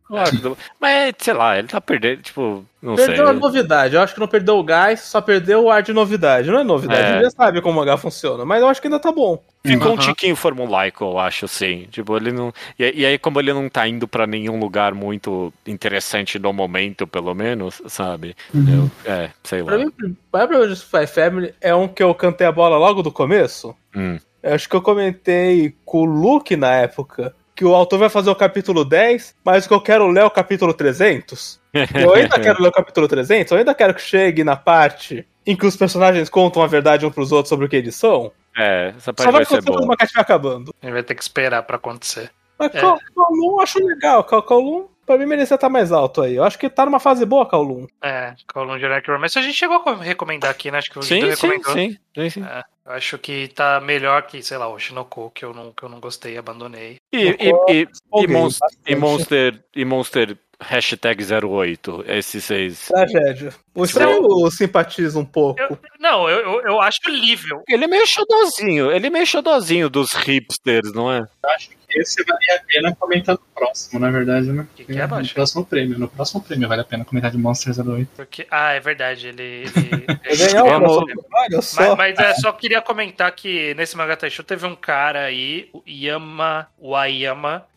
Mas, 0.80 1.14
sei 1.18 1.34
lá, 1.34 1.59
ele 1.59 1.66
tá 1.68 1.80
perdendo, 1.80 2.22
tipo, 2.22 2.64
não 2.80 2.94
Perdeu 2.94 3.24
a 3.26 3.30
sei. 3.32 3.40
novidade. 3.40 3.94
Eu 3.96 4.00
acho 4.02 4.14
que 4.14 4.20
não 4.20 4.28
perdeu 4.28 4.57
o 4.57 4.62
gás, 4.62 5.00
só 5.00 5.20
perdeu 5.20 5.64
o 5.64 5.70
ar 5.70 5.82
de 5.82 5.92
novidade. 5.92 6.48
Não 6.50 6.61
é 6.61 6.64
novidade, 6.64 7.02
É. 7.02 7.12
gente 7.14 7.22
já 7.24 7.30
sabe 7.30 7.61
como 7.61 7.74
o 7.74 7.80
mangá 7.80 7.96
funciona. 7.96 8.44
Mas 8.44 8.61
eu 8.62 8.68
acho 8.68 8.80
que 8.80 8.86
ainda 8.86 9.00
tá 9.00 9.11
bom. 9.11 9.42
Ficou 9.64 9.88
um 9.92 9.94
Aham. 9.94 10.02
tiquinho 10.02 10.36
formulaico, 10.36 11.04
eu 11.04 11.18
acho, 11.18 11.48
sim. 11.48 11.88
Tipo, 11.90 12.16
ele 12.16 12.30
não. 12.30 12.52
E, 12.78 13.00
e 13.00 13.07
aí, 13.07 13.18
como 13.18 13.40
ele 13.40 13.52
não 13.52 13.68
tá 13.68 13.88
indo 13.88 14.07
pra 14.07 14.26
nenhum 14.26 14.61
lugar 14.61 14.94
muito 14.94 15.52
interessante 15.66 16.38
no 16.38 16.52
momento, 16.52 17.07
pelo 17.07 17.34
menos, 17.34 17.82
sabe? 17.88 18.36
Uhum. 18.54 18.90
Eu, 19.07 19.12
é, 19.12 19.30
sei 19.42 19.61
lá. 19.62 19.66
Pra 19.66 19.78
mim, 19.78 19.86
o 20.00 20.16
maior 20.32 20.46
problema 20.46 20.68
de 20.68 20.76
Spy 20.76 21.07
Family 21.09 21.54
é 21.61 21.74
um 21.74 21.88
que 21.88 22.02
eu 22.02 22.14
cantei 22.14 22.46
a 22.46 22.52
bola 22.52 22.76
logo 22.78 23.02
do 23.02 23.11
começo. 23.11 23.74
Hum. 23.94 24.18
Eu 24.42 24.54
acho 24.54 24.68
que 24.68 24.76
eu 24.76 24.82
comentei 24.82 25.74
com 25.84 26.02
o 26.02 26.04
Luke 26.04 26.54
na 26.54 26.72
época 26.72 27.34
que 27.57 27.64
o 27.64 27.74
autor 27.74 27.98
vai 27.98 28.09
fazer 28.11 28.30
o 28.30 28.34
capítulo 28.36 28.84
10, 28.84 29.34
mas 29.44 29.64
o 29.64 29.68
que 29.68 29.74
eu 29.74 29.80
quero 29.80 30.07
ler 30.09 30.20
é 30.20 30.24
o 30.24 30.30
capítulo 30.30 30.74
300. 30.74 31.59
Eu 31.94 32.14
ainda 32.14 32.38
quero 32.40 32.62
ler 32.62 32.68
o 32.68 32.72
capítulo 32.72 33.09
300, 33.09 33.50
eu 33.52 33.59
ainda 33.59 33.74
quero 33.74 33.94
que 33.94 34.00
chegue 34.02 34.44
na 34.44 34.54
parte 34.57 35.26
em 35.46 35.57
que 35.57 35.66
os 35.66 35.74
personagens 35.76 36.28
contam 36.28 36.62
a 36.62 36.66
verdade 36.66 37.07
uns 37.07 37.14
pros 37.14 37.32
outros 37.32 37.48
sobre 37.48 37.66
o 37.66 37.68
que 37.68 37.76
eles 37.76 37.94
são. 37.94 38.30
É, 38.57 38.88
essa 38.96 39.00
Só 39.00 39.12
parte 39.12 39.24
vai 39.24 39.32
vai 39.32 39.44
ser 39.44 39.54
acontecer 39.54 39.66
quando 39.70 39.74
o 39.76 39.78
boa. 39.78 39.88
mangá 39.88 40.04
estiver 40.04 40.20
acabando. 40.22 40.74
Ele 40.82 40.92
vai 40.92 41.02
ter 41.02 41.14
que 41.14 41.22
esperar 41.22 41.62
pra 41.62 41.76
acontecer. 41.76 42.30
Mas 42.59 42.74
É. 42.74 42.80
Kowloon 42.80 43.52
eu 43.52 43.61
acho 43.61 43.78
legal. 43.84 44.24
Kowloon, 44.24 44.86
pra 45.04 45.18
mim, 45.18 45.26
merecia 45.26 45.54
estar 45.54 45.68
mais 45.68 45.92
alto 45.92 46.22
aí. 46.22 46.36
Eu 46.36 46.42
acho 46.44 46.59
que 46.59 46.68
tá 46.70 46.84
numa 46.86 46.98
fase 46.98 47.24
boa, 47.26 47.46
Kowloon. 47.46 47.86
É, 48.02 48.34
Colon 48.52 48.78
Generic 48.78 49.11
Romance. 49.11 49.38
A 49.38 49.42
gente 49.42 49.54
chegou 49.54 49.82
a 49.86 49.94
recomendar 49.96 50.50
aqui, 50.50 50.70
né? 50.70 50.78
Acho 50.78 50.90
que 50.90 50.98
o 50.98 51.02
Sim, 51.02 51.20
sim, 51.20 51.28
recomendou. 51.48 51.72
sim, 51.74 51.96
sim, 52.16 52.30
sim. 52.30 52.42
É, 52.44 52.62
eu 52.87 52.93
acho 52.93 53.18
que 53.18 53.49
tá 53.49 53.80
melhor 53.80 54.22
que, 54.26 54.43
sei 54.43 54.57
lá, 54.57 54.68
o 54.68 54.78
Shinoko, 54.78 55.30
que 55.32 55.45
eu 55.45 55.53
não, 55.53 55.72
que 55.72 55.82
eu 55.82 55.89
não 55.89 55.99
gostei, 56.01 56.39
abandonei. 56.39 56.99
E, 57.12 57.18
e, 57.18 57.20
e, 57.20 57.82
e, 57.82 57.89
Empolguei 58.07 58.37
Monst- 58.37 58.61
e. 58.87 58.95
Monster. 58.97 59.64
E 59.74 59.84
Monster 59.84 60.39
hashtag 60.61 61.22
08, 61.44 62.04
esses 62.09 62.44
seis. 62.44 62.86
Tragédia. 62.88 63.52
O 63.74 63.84
estranho 63.84 64.50
simpatiza 64.50 65.18
um 65.18 65.24
pouco. 65.24 65.61
Eu- 65.61 65.78
não, 66.00 66.28
eu, 66.28 66.38
eu, 66.40 66.62
eu 66.62 66.80
acho 66.80 67.00
livre. 67.09 67.50
Ele 67.68 67.84
é 67.84 67.88
meio 67.88 68.07
xodozinho, 68.07 68.90
ele 68.90 69.07
é 69.07 69.11
meio 69.11 69.26
xodozinho 69.26 69.88
dos 69.90 70.12
hipsters, 70.12 70.92
não 70.92 71.12
é? 71.12 71.18
Eu 71.20 71.50
acho 71.50 71.68
que 71.70 71.76
esse 72.00 72.22
valia 72.24 72.57
a 72.57 72.61
pena 72.66 72.96
comentar 72.96 73.34
no 73.36 73.40
próximo, 73.54 73.98
na 74.00 74.11
verdade, 74.11 74.52
né? 74.52 74.66
Que 74.74 74.84
que 74.84 74.92
é, 74.92 75.02
no 75.02 75.09
Baixo? 75.09 75.34
próximo 75.34 75.64
prêmio. 75.64 75.98
No 75.98 76.09
próximo 76.09 76.42
prêmio 76.42 76.68
vale 76.68 76.80
a 76.82 76.84
pena 76.84 77.04
comentar 77.04 77.30
de 77.30 77.38
Monsters 77.38 77.78
08. 77.78 78.09
Porque, 78.16 78.46
ah, 78.50 78.72
é 78.72 78.80
verdade, 78.80 79.28
ele. 79.28 79.42
ele, 79.42 80.04
Eu 80.24 80.36
ganhei 80.36 80.61
o 80.61 80.64
Vamos- 80.64 80.96
próximo. 80.96 81.24
Olha 81.32 81.62
só. 81.62 81.96
Mas, 81.96 82.14
mas 82.16 82.18
é, 82.30 82.34
só 82.34 82.52
queria 82.52 82.80
comentar 82.82 83.30
que 83.32 83.74
nesse 83.74 83.96
mangá 83.96 84.16
Taisho 84.16 84.42
teve 84.42 84.66
um 84.66 84.74
cara 84.76 85.20
aí, 85.24 85.68
o 85.72 85.82
Yama. 85.86 86.68
O 86.78 86.94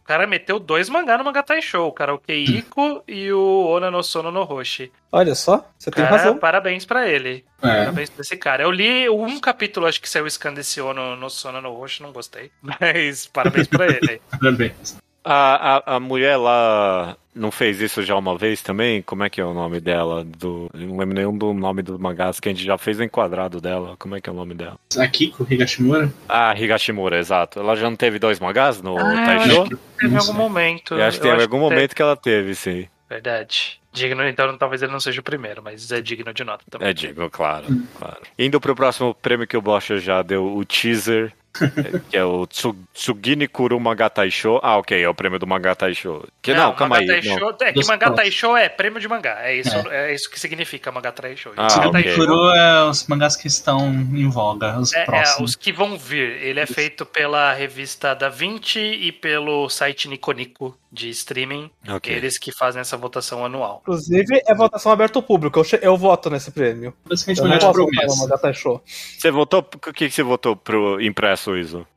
cara 0.09 0.25
meteu 0.25 0.57
dois 0.57 0.89
mangá 0.89 1.19
no 1.19 1.23
mangá 1.23 1.43
Taisho, 1.43 1.81
o 1.83 1.91
cara 1.91 2.15
o 2.15 2.17
Keiko 2.17 3.03
e 3.07 3.31
o 3.31 3.67
Ona 3.67 3.91
no 3.91 4.01
Sono 4.01 4.31
no 4.31 4.41
Roshi. 4.43 4.91
Olha 5.11 5.35
só, 5.35 5.63
você 5.77 5.91
tem 5.91 6.03
Cara, 6.03 6.17
razão. 6.17 6.37
parabéns 6.39 6.83
pra 6.83 7.07
ele. 7.07 7.45
É, 7.61 7.67
Parabéns 7.81 8.09
pra 8.09 8.21
esse 8.21 8.35
cara. 8.35 8.63
Eu 8.63 8.71
li 8.71 9.07
um 9.07 9.39
capítulo, 9.39 9.85
acho 9.85 10.01
que 10.01 10.09
saiu 10.09 10.27
Scan 10.27 10.51
desse 10.55 10.81
Ono 10.81 11.15
no 11.15 11.29
Sono 11.29 11.61
no 11.61 11.71
Roshi, 11.75 12.01
não 12.01 12.11
gostei. 12.11 12.49
Mas 12.59 13.27
parabéns 13.27 13.67
pra 13.67 13.85
ele. 13.85 14.19
parabéns. 14.39 14.97
A, 15.23 15.75
a, 15.93 15.95
a 15.97 15.99
mulher 15.99 16.37
lá 16.37 17.15
não 17.39 17.49
fez 17.51 17.79
isso 17.81 18.03
já 18.03 18.15
uma 18.15 18.37
vez 18.37 18.61
também? 18.61 19.01
Como 19.01 19.23
é 19.23 19.29
que 19.29 19.39
é 19.41 19.45
o 19.45 19.53
nome 19.53 19.79
dela? 19.79 20.23
Do, 20.23 20.69
não 20.73 20.97
lembro 20.97 21.15
nenhum 21.15 21.37
do 21.37 21.53
nome 21.53 21.81
do 21.81 21.97
mangás 21.97 22.39
que 22.39 22.49
a 22.49 22.51
gente 22.51 22.63
já 22.63 22.77
fez 22.77 22.99
o 22.99 23.03
enquadrado 23.03 23.59
dela. 23.61 23.95
Como 23.97 24.15
é 24.15 24.21
que 24.21 24.29
é 24.29 24.33
o 24.33 24.35
nome 24.35 24.53
dela? 24.53 24.77
Aqui 24.99 25.29
com 25.31 25.43
o 25.43 25.47
Higashimura. 25.49 26.11
Ah, 26.27 26.53
Higashimura, 26.55 27.17
exato. 27.17 27.59
Ela 27.59 27.75
já 27.75 27.89
não 27.89 27.95
teve 27.97 28.19
dois 28.19 28.39
mangás 28.39 28.81
no 28.81 28.97
Ah, 28.97 29.01
eu 29.11 29.25
Taisho? 29.25 29.61
acho 29.63 29.69
Teve 29.69 29.79
em 30.01 30.09
Não 30.09 30.19
algum 30.19 30.33
momento. 30.33 30.93
Eu 30.95 31.03
acho 31.03 31.17
que 31.19 31.23
teve 31.27 31.41
algum 31.41 31.57
teve. 31.59 31.69
momento 31.75 31.95
que 31.95 32.01
ela 32.01 32.15
teve, 32.15 32.55
sim. 32.55 32.87
Verdade. 33.09 33.79
Digno, 33.91 34.23
então 34.27 34.55
talvez 34.57 34.83
ele 34.83 34.91
não 34.91 34.99
seja 34.99 35.19
o 35.19 35.23
primeiro, 35.23 35.63
mas 35.63 35.91
é 35.91 35.99
digno 35.99 36.31
de 36.31 36.43
nota 36.43 36.63
também. 36.69 36.87
É 36.89 36.93
digno, 36.93 37.27
claro, 37.29 37.65
claro. 37.97 38.21
Indo 38.37 38.61
pro 38.61 38.75
próximo 38.75 39.15
prêmio 39.15 39.47
que 39.47 39.57
o 39.57 39.61
Bosch 39.61 39.97
já 39.97 40.21
deu, 40.21 40.45
o 40.55 40.63
teaser 40.63 41.33
que 42.09 42.15
é 42.17 42.23
o 42.23 42.45
Tsu- 42.47 42.75
Tsugini 42.93 43.47
Kuru 43.47 43.79
Manga 43.79 44.09
Taisho. 44.09 44.59
Ah, 44.61 44.77
ok, 44.77 45.01
é 45.01 45.09
o 45.09 45.13
prêmio 45.13 45.39
do 45.39 45.47
Manga 45.47 45.75
Taisho. 45.75 46.23
Que, 46.41 46.53
não, 46.53 46.73
calma 46.75 46.99
Manga 46.99 47.13
aí. 47.13 47.21
não. 47.25 47.53
Taisho- 47.53 47.55
É 47.61 47.73
que 47.73 47.87
Manga. 47.87 48.11
Taisho 48.11 48.55
é 48.57 48.69
prêmio 48.69 48.99
de 48.99 49.07
mangá. 49.07 49.37
É 49.41 49.55
isso, 49.55 49.75
é. 49.89 50.13
isso 50.13 50.29
que 50.29 50.39
significa 50.39 50.91
Manga 50.91 51.11
Taisho. 51.11 51.51
Ah, 51.57 51.63
Manga 51.77 51.89
ok. 51.89 52.03
Taisho 52.03 52.15
Kuru 52.17 52.49
é 52.51 52.83
os 52.89 53.07
mangás 53.07 53.35
que 53.35 53.47
estão 53.47 53.87
em 53.89 54.29
voga, 54.29 54.79
os 54.79 54.93
É, 54.93 55.01
é, 55.01 55.05
próximos. 55.05 55.51
os 55.51 55.55
que 55.55 55.71
vão 55.71 55.97
vir. 55.97 56.41
Ele 56.43 56.59
é 56.59 56.65
feito 56.65 57.05
pela 57.05 57.53
revista 57.53 58.13
Da 58.13 58.29
Vinci 58.29 58.79
e 58.79 59.11
pelo 59.11 59.67
site 59.69 60.07
Niconico 60.07 60.77
de 60.91 61.09
streaming. 61.09 61.69
Ok. 61.87 62.11
Eles 62.13 62.37
que 62.37 62.51
fazem 62.51 62.81
essa 62.81 62.97
votação 62.97 63.45
anual. 63.45 63.79
Inclusive, 63.83 64.41
é 64.47 64.55
votação 64.55 64.91
aberta 64.91 65.19
ao 65.19 65.23
público. 65.23 65.59
Eu, 65.59 65.63
che- 65.63 65.79
eu 65.81 65.95
voto 65.97 66.29
nesse 66.29 66.51
prêmio. 66.51 66.93
Basicamente 67.07 67.39
Eu 67.41 67.47
não 67.47 67.57
de 67.57 67.65
posso 67.65 67.79
votar 67.79 68.05
no. 68.07 68.17
Magata 68.17 68.53
Show. 68.53 68.83
Você 68.85 69.29
votou. 69.29 69.59
O 69.59 69.93
que, 69.93 70.07
que 70.07 70.11
você 70.11 70.23
votou 70.23 70.55
pro 70.55 70.99
impresso, 70.99 71.48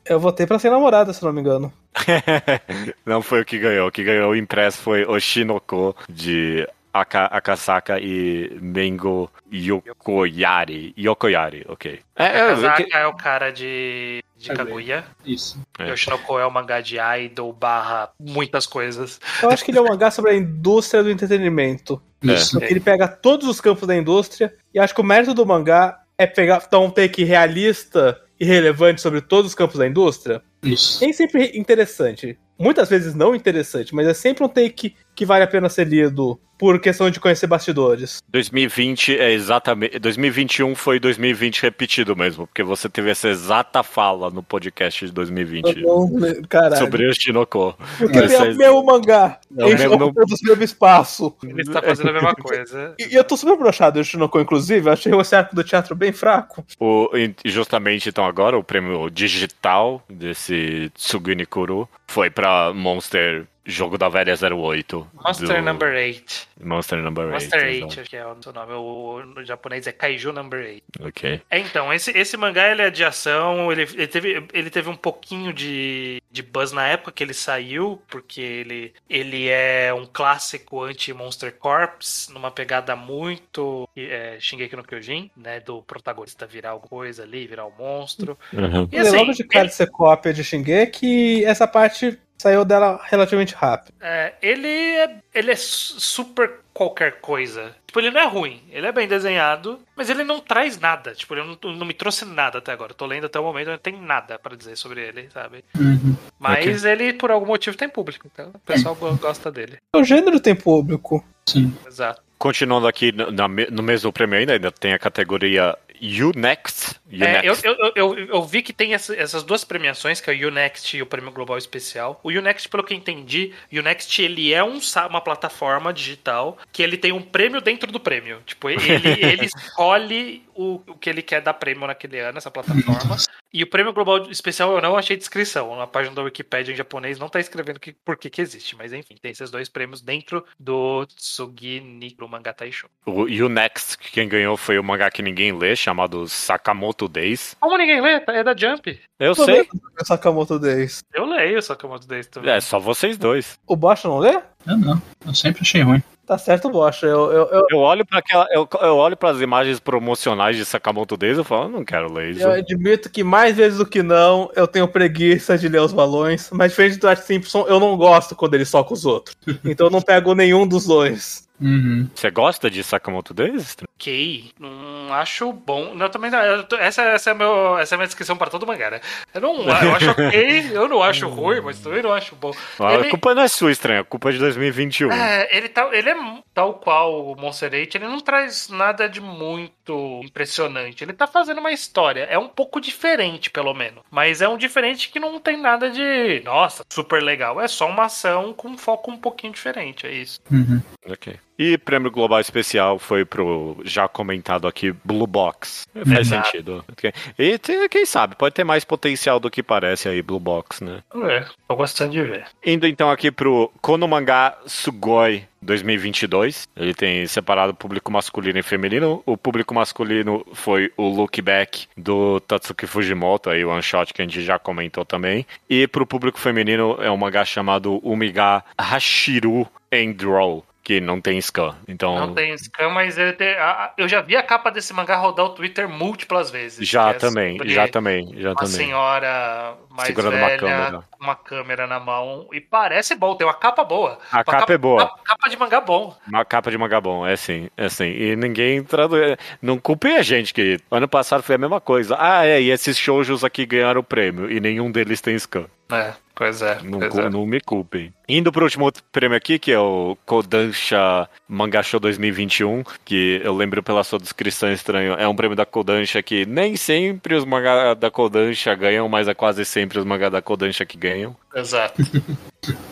Eu 0.05 0.21
votei 0.21 0.47
pra 0.47 0.59
ser 0.59 0.71
namorada, 0.71 1.13
se 1.13 1.23
não 1.25 1.33
me 1.33 1.41
engano. 1.41 1.73
não 3.05 3.23
foi 3.23 3.43
o 3.43 3.45
que 3.45 3.59
ganhou. 3.59 3.89
O 3.89 3.93
que 3.93 4.05
ganhou 4.05 4.33
o 4.33 4.37
impresso 4.37 4.79
foi 4.79 5.05
Oshinoko 5.05 5.95
de 6.09 6.67
Aka, 6.93 7.25
Akasaka 7.27 7.99
e 7.99 8.59
Mengo 8.61 9.31
Yokoyari. 9.53 10.95
Yokoyari, 10.99 11.65
ok. 11.69 12.01
É, 12.17 12.27
é, 12.27 12.47
Kazaka 12.49 12.85
que- 12.85 12.95
é 12.95 13.07
o 13.07 13.15
cara 13.15 13.51
de, 13.51 14.23
de 14.37 14.49
Kaguya. 14.49 14.65
Kaguya. 14.67 15.05
Isso. 15.25 15.59
É. 15.79 15.91
Yoshinoko 15.91 16.39
é 16.39 16.47
o 16.47 16.51
mangá 16.51 16.81
de 16.81 16.97
idol 16.99 17.53
barra 17.53 18.11
muitas 18.21 18.67
coisas. 18.67 19.19
Eu 19.43 19.51
acho 19.51 19.65
que 19.65 19.71
ele 19.71 19.79
é 19.79 19.83
um 19.83 19.89
mangá 19.89 20.11
sobre 20.11 20.33
a 20.33 20.35
indústria 20.35 21.03
do 21.03 21.11
entretenimento. 21.11 22.01
Isso. 22.23 22.59
Porque 22.59 22.73
ele 22.73 22.81
pega 22.81 23.09
todos 23.09 23.49
os 23.49 23.61
campos 23.61 23.89
da 23.89 23.97
indústria. 23.97 24.55
E 24.75 24.79
acho 24.79 24.95
que 24.95 25.01
o 25.01 25.05
mérito 25.05 25.33
do 25.35 25.47
mangá 25.47 25.99
é 26.19 26.27
pegar 26.27 26.67
dar 26.71 26.79
um 26.79 26.91
take 26.91 27.25
realista 27.25 28.21
e 28.43 28.45
relevante 28.45 29.01
sobre 29.01 29.21
todos 29.21 29.53
os 29.53 29.55
campos 29.55 29.79
da 29.79 29.87
indústria. 29.87 30.43
Isso. 30.65 31.01
Nem 31.01 31.13
sempre 31.13 31.57
interessante. 31.57 32.37
Muitas 32.59 32.89
vezes 32.89 33.15
não 33.15 33.37
interessante, 33.37 33.95
mas 33.95 34.05
é 34.05 34.13
sempre 34.13 34.43
um 34.43 34.49
take 34.49 34.97
que 35.15 35.27
vale 35.27 35.45
a 35.45 35.49
pena 35.49 35.69
ser 35.69 35.87
lido 35.87 36.39
por 36.59 36.79
questão 36.79 37.11
de 37.11 37.19
conhecer 37.19 37.49
bastidores. 37.49 38.23
2020 38.29 39.19
é 39.19 39.33
exatamente. 39.33 39.99
2021 39.99 40.77
foi 40.77 41.01
2020 41.01 41.61
repetido 41.61 42.15
mesmo, 42.15 42.47
porque 42.47 42.63
você 42.63 42.89
teve 42.89 43.11
essa 43.11 43.29
exata 43.29 43.83
fala 43.83 44.31
no 44.31 44.45
podcast 44.45 45.05
de 45.07 45.11
2020 45.13 45.81
Eu 45.81 46.09
não- 46.09 46.43
Caralho. 46.49 46.77
sobre 46.77 47.09
o 47.09 47.13
Shinoko. 47.13 47.77
Porque 47.99 48.13
tem 48.21 48.29
Vocês- 48.29 48.55
o 48.55 48.59
meu 48.59 48.81
mangá. 48.85 49.41
Não, 49.51 49.67
Eles 49.67 49.81
mesmo 49.81 49.99
não- 49.99 50.07
ocupam 50.07 50.23
o 50.25 50.47
mesmo 50.49 50.63
espaço. 50.63 51.35
Ele 51.43 51.63
está 51.63 51.83
fazendo 51.83 52.11
a 52.11 52.13
mesma 52.13 52.35
coisa. 52.37 52.95
E 52.99 53.13
e 53.13 53.17
eu 53.17 53.25
tô 53.25 53.37
super 53.37 53.57
broxado 53.59 53.99
do 53.99 54.05
Shinoko, 54.05 54.39
inclusive. 54.41 54.89
Eu 54.89 54.93
achei 54.93 55.13
esse 55.13 55.35
arco 55.35 55.57
do 55.57 55.65
teatro 55.65 55.97
bem 55.97 56.13
fraco. 56.13 56.65
O, 56.79 57.11
e 57.17 57.35
justamente 57.45 58.09
então 58.09 58.25
agora 58.25 58.57
o 58.57 58.63
prêmio 58.63 59.11
digital 59.11 60.01
desse 60.09 60.91
Tsuguni 60.95 61.45
Kuru 61.45 61.89
foi 62.07 62.31
pra 62.31 62.73
Monster 62.73 63.47
Jogo 63.65 63.97
da 63.97 64.09
Velha 64.09 64.35
08. 64.35 65.09
Monster 65.15 65.49
do- 65.49 65.63
Number 65.63 65.95
8. 65.95 66.49
Monster 66.63 66.99
Number 67.03 67.25
8. 67.27 67.33
Monster 67.33 67.65
8, 67.65 67.77
exato. 67.77 68.01
acho 68.01 68.11
que 68.11 68.17
é 68.17 68.27
o 68.27 68.43
seu 68.43 68.53
nome. 68.53 68.73
O, 68.73 69.23
no 69.25 69.45
japonês 69.45 69.87
é 69.87 69.93
Kaiju 69.93 70.33
Number 70.33 70.65
8. 70.65 70.83
Ok. 71.09 71.41
É, 71.51 71.59
então, 71.59 71.93
esse, 71.93 72.11
esse 72.17 72.37
mangá 72.37 72.69
ele 72.71 72.83
é 72.83 72.91
de 72.91 73.05
ação, 73.05 73.71
ele, 73.71 73.83
ele, 73.83 74.07
teve, 74.09 74.47
ele 74.53 74.71
teve 74.71 74.89
um 74.91 74.97
pouquinho 74.97 75.53
de, 75.53 76.23
de 76.31 76.43
buzz 76.43 76.73
na 76.73 76.87
época 76.89 77.13
que 77.13 77.23
ele 77.23 77.35
saiu, 77.35 78.03
porque 78.09 78.41
ele, 78.41 78.93
ele 79.09 79.49
é 79.49 79.93
um 79.95 80.07
clássico 80.07 80.83
anti-Monster 80.83 81.53
Corps, 81.57 82.29
numa 82.33 82.51
pegada 82.51 82.97
muito 82.97 83.89
é, 83.97 84.37
Shingeki 84.41 84.77
no 84.77 84.83
Kyojin, 84.85 85.31
né, 85.37 85.61
do 85.61 85.83
protagonista 85.83 86.47
virar 86.47 86.71
alguma 86.71 86.89
coisa 86.89 87.23
ali, 87.23 87.47
virar 87.47 87.67
um 87.67 87.73
monstro. 87.79 88.37
Uhum. 88.53 88.89
E 88.91 88.99
assim, 88.99 89.17
logo 89.17 89.33
de 89.33 89.45
cara 89.45 89.69
de 89.69 89.75
ser 89.75 89.91
cópia 89.91 90.33
de 90.33 90.43
Shingeki, 90.45 91.45
essa 91.45 91.67
parte 91.67 92.19
saiu 92.43 92.65
dela 92.65 93.01
relativamente 93.05 93.55
rápido. 93.55 93.95
É, 94.01 94.35
ele, 94.43 94.69
é, 94.69 95.17
ele 95.35 95.51
é 95.53 95.57
su- 95.57 95.99
super 96.01 96.51
qualquer 96.75 97.21
coisa. 97.21 97.75
Tipo, 97.87 98.01
ele 98.01 98.11
não 98.11 98.21
é 98.21 98.27
ruim, 98.27 98.63
ele 98.71 98.87
é 98.87 98.93
bem 98.93 99.07
desenhado, 99.07 99.79
mas 99.95 100.09
ele 100.11 100.25
não 100.25 100.41
traz 100.41 100.79
nada. 100.81 101.15
Tipo, 101.15 101.35
ele 101.35 101.57
não, 101.63 101.73
não 101.75 101.87
me 101.87 101.95
trouxe 101.95 102.25
nada 102.25 102.59
até 102.59 102.73
agora. 102.73 102.93
Eu 102.93 102.97
tô 102.97 103.07
lendo 103.07 103.27
até 103.27 103.39
o 103.39 103.45
momento, 103.45 103.71
não 103.71 103.79
tem 103.79 104.01
nada 104.01 104.39
pra 104.39 104.57
dizer 104.57 104.77
sobre 104.77 105.01
ele, 105.07 105.29
sabe? 105.33 105.65
Uhum. 105.79 106.17
Mas 106.39 106.85
ele, 106.85 107.13
por 107.13 107.31
algum 107.31 107.47
motivo, 107.47 107.77
tem 107.77 107.89
público. 107.89 108.27
Então, 108.33 108.51
o 108.55 108.59
pessoal 108.61 108.95
go- 108.95 109.15
gosta 109.17 109.51
dele. 109.51 109.77
O 109.95 110.03
gênero 110.05 110.41
tem 110.41 110.55
público. 110.55 111.25
Sim. 111.47 111.73
Exato. 111.87 112.23
Continuando 112.39 112.89
aqui 112.89 113.13
no, 113.13 113.31
na 113.31 113.47
no 113.47 113.83
mesmo 113.83 114.13
prêmio 114.13 114.37
ainda, 114.39 114.55
ainda 114.55 114.73
tem 114.73 114.93
a 114.93 114.99
categoria 114.99 115.77
You 116.05 116.33
Next. 116.35 116.97
É, 117.13 117.15
eu, 117.47 117.53
Next. 117.53 117.65
eu, 117.65 117.77
eu, 117.95 118.19
eu- 118.19 118.43
vi 118.43 118.61
que 118.61 118.73
tem 118.73 118.93
essa- 118.93 119.15
essas 119.15 119.45
duas 119.45 119.63
premiações, 119.63 120.21
que 120.21 120.29
é 120.29 120.35
o 120.35 120.49
Unext 120.49 120.97
e 120.97 121.01
o 121.03 121.07
Prêmio 121.07 121.31
Global 121.31 121.57
Especial. 121.57 122.19
O 122.25 122.31
Unext, 122.31 122.69
pelo 122.69 122.83
que 122.83 122.93
eu 122.93 122.99
entendi, 122.99 123.53
o 123.73 123.79
Unext 123.79 124.19
ele 124.21 124.53
é 124.53 124.65
um, 124.65 124.81
uma 125.09 125.21
plataforma 125.21 125.93
digital 125.93 126.59
que 126.73 126.83
ele 126.83 126.97
tem 126.97 127.13
um 127.13 127.23
prêmio 127.23 127.61
dentro 127.61 127.93
do 127.93 128.01
prêmio. 128.01 128.43
Tipo, 128.45 128.69
ele, 128.69 128.81
ele 129.23 129.47
escolhe 129.47 130.43
o, 130.57 130.83
o 130.89 130.97
que 130.97 131.09
ele 131.09 131.23
quer 131.23 131.41
dar 131.41 131.55
prêmio 131.55 131.87
naquele 131.87 132.19
ano, 132.19 132.39
essa 132.39 132.51
plataforma. 132.51 133.17
E 133.53 133.63
o 133.63 133.67
Prêmio 133.67 133.93
Global 133.93 134.31
Especial 134.31 134.75
eu 134.75 134.81
não 134.81 134.97
achei 134.97 135.17
descrição. 135.17 135.77
Na 135.77 135.87
página 135.87 136.15
da 136.15 136.23
Wikipedia 136.23 136.73
em 136.73 136.77
japonês 136.77 137.19
não 137.19 137.29
tá 137.29 137.39
escrevendo 137.39 137.79
que, 137.79 137.93
por 137.93 138.17
que 138.17 138.31
que 138.31 138.41
existe. 138.41 138.75
Mas 138.77 138.93
enfim, 138.93 139.15
tem 139.21 139.31
esses 139.31 139.51
dois 139.51 139.69
prêmios 139.69 140.01
dentro 140.01 140.45
do 140.59 141.05
Tsugini 141.07 142.17
no 142.19 142.29
Manga 142.29 142.53
Taisho. 142.53 142.89
O 143.05 143.29
You 143.29 143.49
Next, 143.49 143.99
que 143.99 144.11
quem 144.11 144.29
ganhou 144.29 144.57
foi 144.57 144.79
o 144.79 144.85
mangá 144.85 145.11
que 145.11 145.23
ninguém 145.23 145.53
lê, 145.53 145.77
chamado 145.77 146.27
Sakamoto 146.27 147.09
Days. 147.09 147.55
Como 147.61 147.77
ninguém 147.77 148.01
lê? 148.01 148.23
É 148.29 148.43
da 148.43 148.57
Jump. 148.57 148.99
Eu 149.19 149.35
Tô 149.35 149.45
sei. 149.45 149.63
o 149.63 150.05
Sakamoto 150.05 150.59
Days. 150.59 151.05
Eu 151.13 151.27
leio 151.27 151.59
eu 151.59 151.99
desse 151.99 152.31
também. 152.31 152.51
É, 152.51 152.61
só 152.61 152.79
vocês 152.79 153.19
dois. 153.19 153.59
O 153.67 153.77
Bosch 153.77 154.05
não 154.05 154.19
lê? 154.19 154.41
Eu 154.67 154.79
não. 154.79 155.03
Eu 155.27 155.35
sempre 155.35 155.63
achei 155.63 155.83
ruim. 155.83 156.03
Tá 156.25 156.39
certo, 156.39 156.71
Bosch. 156.71 157.03
Eu, 157.03 157.33
eu, 157.33 157.49
eu, 157.51 157.67
Eu 157.71 157.79
olho 157.79 158.07
para 158.07 158.21
aquela, 158.21 158.47
eu, 158.53 158.69
eu 158.81 158.97
olho 158.97 159.17
para 159.17 159.31
as 159.31 159.41
imagens 159.41 159.81
promocionais 159.81 160.57
de 160.57 160.65
Sakamoto 160.65 161.17
Days 161.17 161.37
e 161.37 161.45
falo, 161.45 161.65
"Eu 161.65 161.69
não 161.69 161.85
quero 161.85 162.13
ler 162.13 162.31
isso. 162.31 162.43
eu 162.43 162.53
admito 162.53 163.11
que 163.11 163.25
mais 163.25 163.57
vezes 163.57 163.79
do 163.79 163.87
que 163.87 164.03
não, 164.03 164.51
eu 164.55 164.69
tenho 164.69 164.87
preguiça 164.87 165.59
de 165.59 165.69
ler 165.69 165.81
os 165.81 165.93
balões. 165.93 166.49
Mas 166.53 166.71
diferente 166.71 166.99
do 166.99 167.09
Art 167.09 167.21
Simpson, 167.21 167.65
eu 167.69 167.81
não 167.81 167.97
gosto 167.97 168.37
quando 168.37 168.55
ele 168.55 168.65
soca 168.65 168.95
os 168.95 169.05
outros. 169.05 169.37
Então 169.65 169.89
eu 169.89 169.91
não 169.91 170.01
pego 170.01 170.35
nenhum 170.35 170.67
dos 170.67 170.87
dois. 170.87 171.49
Uhum. 171.63 172.09
Você 172.15 172.31
gosta 172.31 172.71
de 172.71 172.83
Sakamoto 172.83 173.33
Days? 173.33 173.77
Ok, 173.97 174.51
não 174.59 175.13
acho 175.15 175.53
bom. 175.53 175.95
Não, 175.95 176.09
também 176.09 176.31
não, 176.31 176.39
essa, 176.79 177.03
essa, 177.03 177.31
é 177.31 177.35
meu, 177.35 177.79
essa 177.79 177.95
é 177.95 177.97
a 177.97 177.99
minha 177.99 178.07
descrição 178.07 178.37
para 178.37 178.51
todo 178.51 178.67
mangá, 178.67 178.91
né? 178.91 179.01
Eu 179.33 179.41
não 179.41 179.63
eu 179.63 179.95
acho 179.95 180.11
ok, 180.11 180.71
eu 180.73 180.89
não 180.89 181.03
acho 181.03 181.29
ruim, 181.29 181.61
mas 181.61 181.79
também 181.79 182.03
não 182.03 182.13
acho 182.13 182.35
bom. 182.35 182.53
Ah, 182.81 182.95
Ele- 182.95 183.07
A 183.07 183.11
culpa 183.11 183.35
não 183.35 183.43
é 183.43 183.49
sua, 183.49 183.71
estranha. 183.71 184.01
A 184.01 184.05
culpa 184.05 184.31
é 184.31 184.33
de 184.33 184.39
2021. 184.39 185.13
É, 185.13 185.57
ele, 185.57 185.69
tá, 185.69 185.89
ele 185.93 186.11
é 186.11 186.17
tal 186.53 186.75
qual 186.75 187.27
o 187.33 187.37
Monster 187.41 187.73
8, 187.73 187.97
ele 187.97 188.07
não 188.09 188.21
traz 188.21 188.69
nada 188.69 189.09
de 189.09 189.21
muito 189.21 190.21
impressionante. 190.25 191.05
Ele 191.05 191.13
tá 191.13 191.27
fazendo 191.27 191.59
uma 191.59 191.71
história. 191.73 192.23
É 192.31 192.39
um 192.39 192.49
pouco 192.49 192.81
diferente, 192.81 193.51
pelo 193.51 193.73
menos. 193.75 194.03
Mas 194.11 194.41
é 194.43 194.49
um 194.49 194.57
diferente 194.57 195.11
que 195.11 195.21
não 195.21 195.39
tem 195.39 195.57
nada 195.57 195.91
de, 195.91 196.41
nossa, 196.45 196.83
super 196.93 197.23
legal. 197.23 197.61
É 197.61 197.69
só 197.69 197.89
uma 197.89 198.05
ação 198.07 198.53
com 198.53 198.69
um 198.69 198.79
foco 198.79 199.11
um 199.11 199.17
pouquinho 199.17 199.53
diferente, 199.53 200.07
é 200.07 200.13
isso. 200.13 200.41
Uhum. 200.51 200.81
Ok. 201.07 201.37
E 201.59 201.77
prêmio 201.79 202.11
global 202.11 202.41
especial 202.41 202.99
foi 202.99 203.25
pro 203.25 203.77
já 203.85 204.09
comentado 204.09 204.67
aqui 204.67 204.93
Blue 205.05 205.27
Box. 205.27 205.87
Faz 206.07 206.19
Exato. 206.27 206.47
sentido. 206.47 206.85
Ok. 206.91 207.13
E 207.39 207.59
tem- 207.59 207.89
quem 207.89 208.07
sabe, 208.07 208.35
pode 208.37 208.55
ter 208.55 208.65
mais 208.65 208.85
potencial 208.85 209.39
do 209.39 209.51
que 209.51 209.63
parece 209.63 210.09
aí 210.09 210.23
Blue 210.23 210.41
Box, 210.41 210.83
né? 210.83 211.03
É, 211.25 211.45
tô 211.69 211.77
gostando 211.77 212.13
de 212.13 212.23
ver. 212.23 212.45
Indo 212.65 212.87
então 212.87 213.11
aqui 213.11 213.31
pro 213.31 213.71
Konomanga 213.81 214.57
Sugoi 214.67 215.45
2022. 215.61 216.69
Ele 216.77 216.95
tem 216.95 217.27
separado 217.27 217.75
público 217.75 218.11
masculino 218.11 218.59
e 218.59 218.63
feminino. 218.63 219.23
O 219.27 219.37
público 219.37 219.75
masculino 219.75 220.45
foi 220.55 220.91
o 220.97 221.07
Look 221.09 221.41
Back 221.43 221.87
do 221.97 222.41
Tatsuki 222.41 222.87
Fujimoto, 222.87 223.51
aí 223.51 223.65
o 223.65 223.71
one 223.71 223.83
shot 223.83 224.13
que 224.13 224.23
a 224.23 224.25
gente 224.25 224.43
já 224.43 224.59
comentou 224.59 225.05
também. 225.05 225.47
E 225.69 225.87
pro 225.87 226.07
público 226.07 226.39
feminino 226.41 226.97
é 227.01 227.11
um 227.11 227.17
mangá 227.17 227.45
chamado 227.45 227.99
Umiga 228.07 228.65
Hashiru 228.77 229.69
Endraw, 229.93 230.65
que 230.83 231.01
não 231.01 231.21
tem 231.21 231.41
scan. 231.41 231.77
Então 231.87 232.15
Não 232.19 232.35
tem 232.35 232.57
scan, 232.59 232.91
mas 232.91 233.17
ele 233.17 233.33
tem- 233.35 233.55
eu 233.97 234.09
já 234.09 234.21
vi 234.21 234.37
a 234.37 234.43
capa 234.43 234.71
desse 234.71 234.93
mangá 234.93 235.17
rodar 235.17 235.47
o 235.47 235.51
Twitter 235.51 235.89
múltiplas 235.89 236.51
vezes. 236.51 236.89
já 236.89 237.11
é 237.11 237.13
também, 237.15 237.59
já 237.67 237.87
também, 237.87 238.35
já 238.37 238.49
Uma 238.51 238.55
também. 238.57 238.73
senhora 238.75 239.75
mais 239.91 240.09
Segurando 240.09 240.37
uma 240.37 240.47
velha, 240.47 240.59
câmera. 240.59 241.05
com 241.11 241.25
uma 241.25 241.35
câmera 241.37 241.87
na 241.87 242.01
mão. 242.01 242.49
E 242.53 242.61
parece 242.61 243.15
bom, 243.15 243.35
tem 243.37 243.47
uma 243.47 243.55
capa 243.55 243.85
boa. 243.85 244.19
A 244.33 244.39
Uma 244.39 244.45
capa 244.45 244.73
é 244.73 244.79
boa. 244.79 245.01
Capa, 245.07 245.21
capa 245.25 245.49
de 245.49 245.57
mangá 245.57 245.81
bom. 245.81 246.17
Uma 246.27 246.45
capa 246.45 246.71
de 246.71 246.79
mangá 246.79 247.01
bom, 247.01 247.27
é 247.27 247.37
sim, 247.37 247.69
é 247.77 247.89
sim. 247.89 248.11
E 248.11 248.35
ninguém 248.35 248.83
traduz. 248.83 249.37
Não 249.61 249.79
culpem 249.79 250.17
a 250.17 250.23
gente, 250.23 250.53
que 250.53 250.79
ano 250.91 251.07
passado 251.07 251.43
foi 251.43 251.55
a 251.55 251.59
mesma 251.59 251.81
coisa. 251.81 252.17
Ah, 252.19 252.45
é, 252.47 252.61
e 252.61 252.71
esses 252.71 252.99
shoujos 252.99 253.45
aqui 253.45 253.65
ganharam 253.67 254.01
o 254.01 254.05
prêmio, 254.05 254.51
e 254.51 254.59
nenhum 254.59 254.91
deles 254.91 255.21
tem 255.21 255.37
scan. 255.39 255.67
É, 255.93 256.15
pois 256.35 256.63
é. 256.63 256.79
Não, 256.83 256.99
pois 256.99 257.19
é. 257.19 257.29
não 257.29 257.45
me 257.47 257.61
culpem. 257.61 258.13
Indo 258.35 258.51
pro 258.51 258.65
último 258.65 258.91
prêmio 259.13 259.37
aqui, 259.37 259.59
que 259.59 259.71
é 259.71 259.79
o 259.79 260.17
Kodansha 260.25 261.29
Manga 261.47 261.83
Show 261.83 262.01
2021, 262.01 262.83
que 263.05 263.43
eu 263.45 263.55
lembro 263.55 263.83
pela 263.83 264.03
sua 264.03 264.19
descrição 264.19 264.73
estranha, 264.73 265.13
é 265.19 265.29
um 265.29 265.37
prêmio 265.37 265.55
da 265.55 265.67
Kodansha 265.67 266.23
que 266.23 266.47
nem 266.47 266.75
sempre 266.75 267.35
os 267.35 267.45
mangá 267.45 267.93
da 267.93 268.11
Kodansha 268.11 268.75
ganham, 268.75 269.07
mas 269.07 269.29
é 269.29 269.35
quase 269.35 269.67
sempre 269.67 269.99
os 269.99 270.05
mangá 270.07 270.31
da 270.31 270.41
Kodansha 270.41 270.87
que 270.87 270.97
ganham. 270.97 271.37
Exato. 271.55 272.01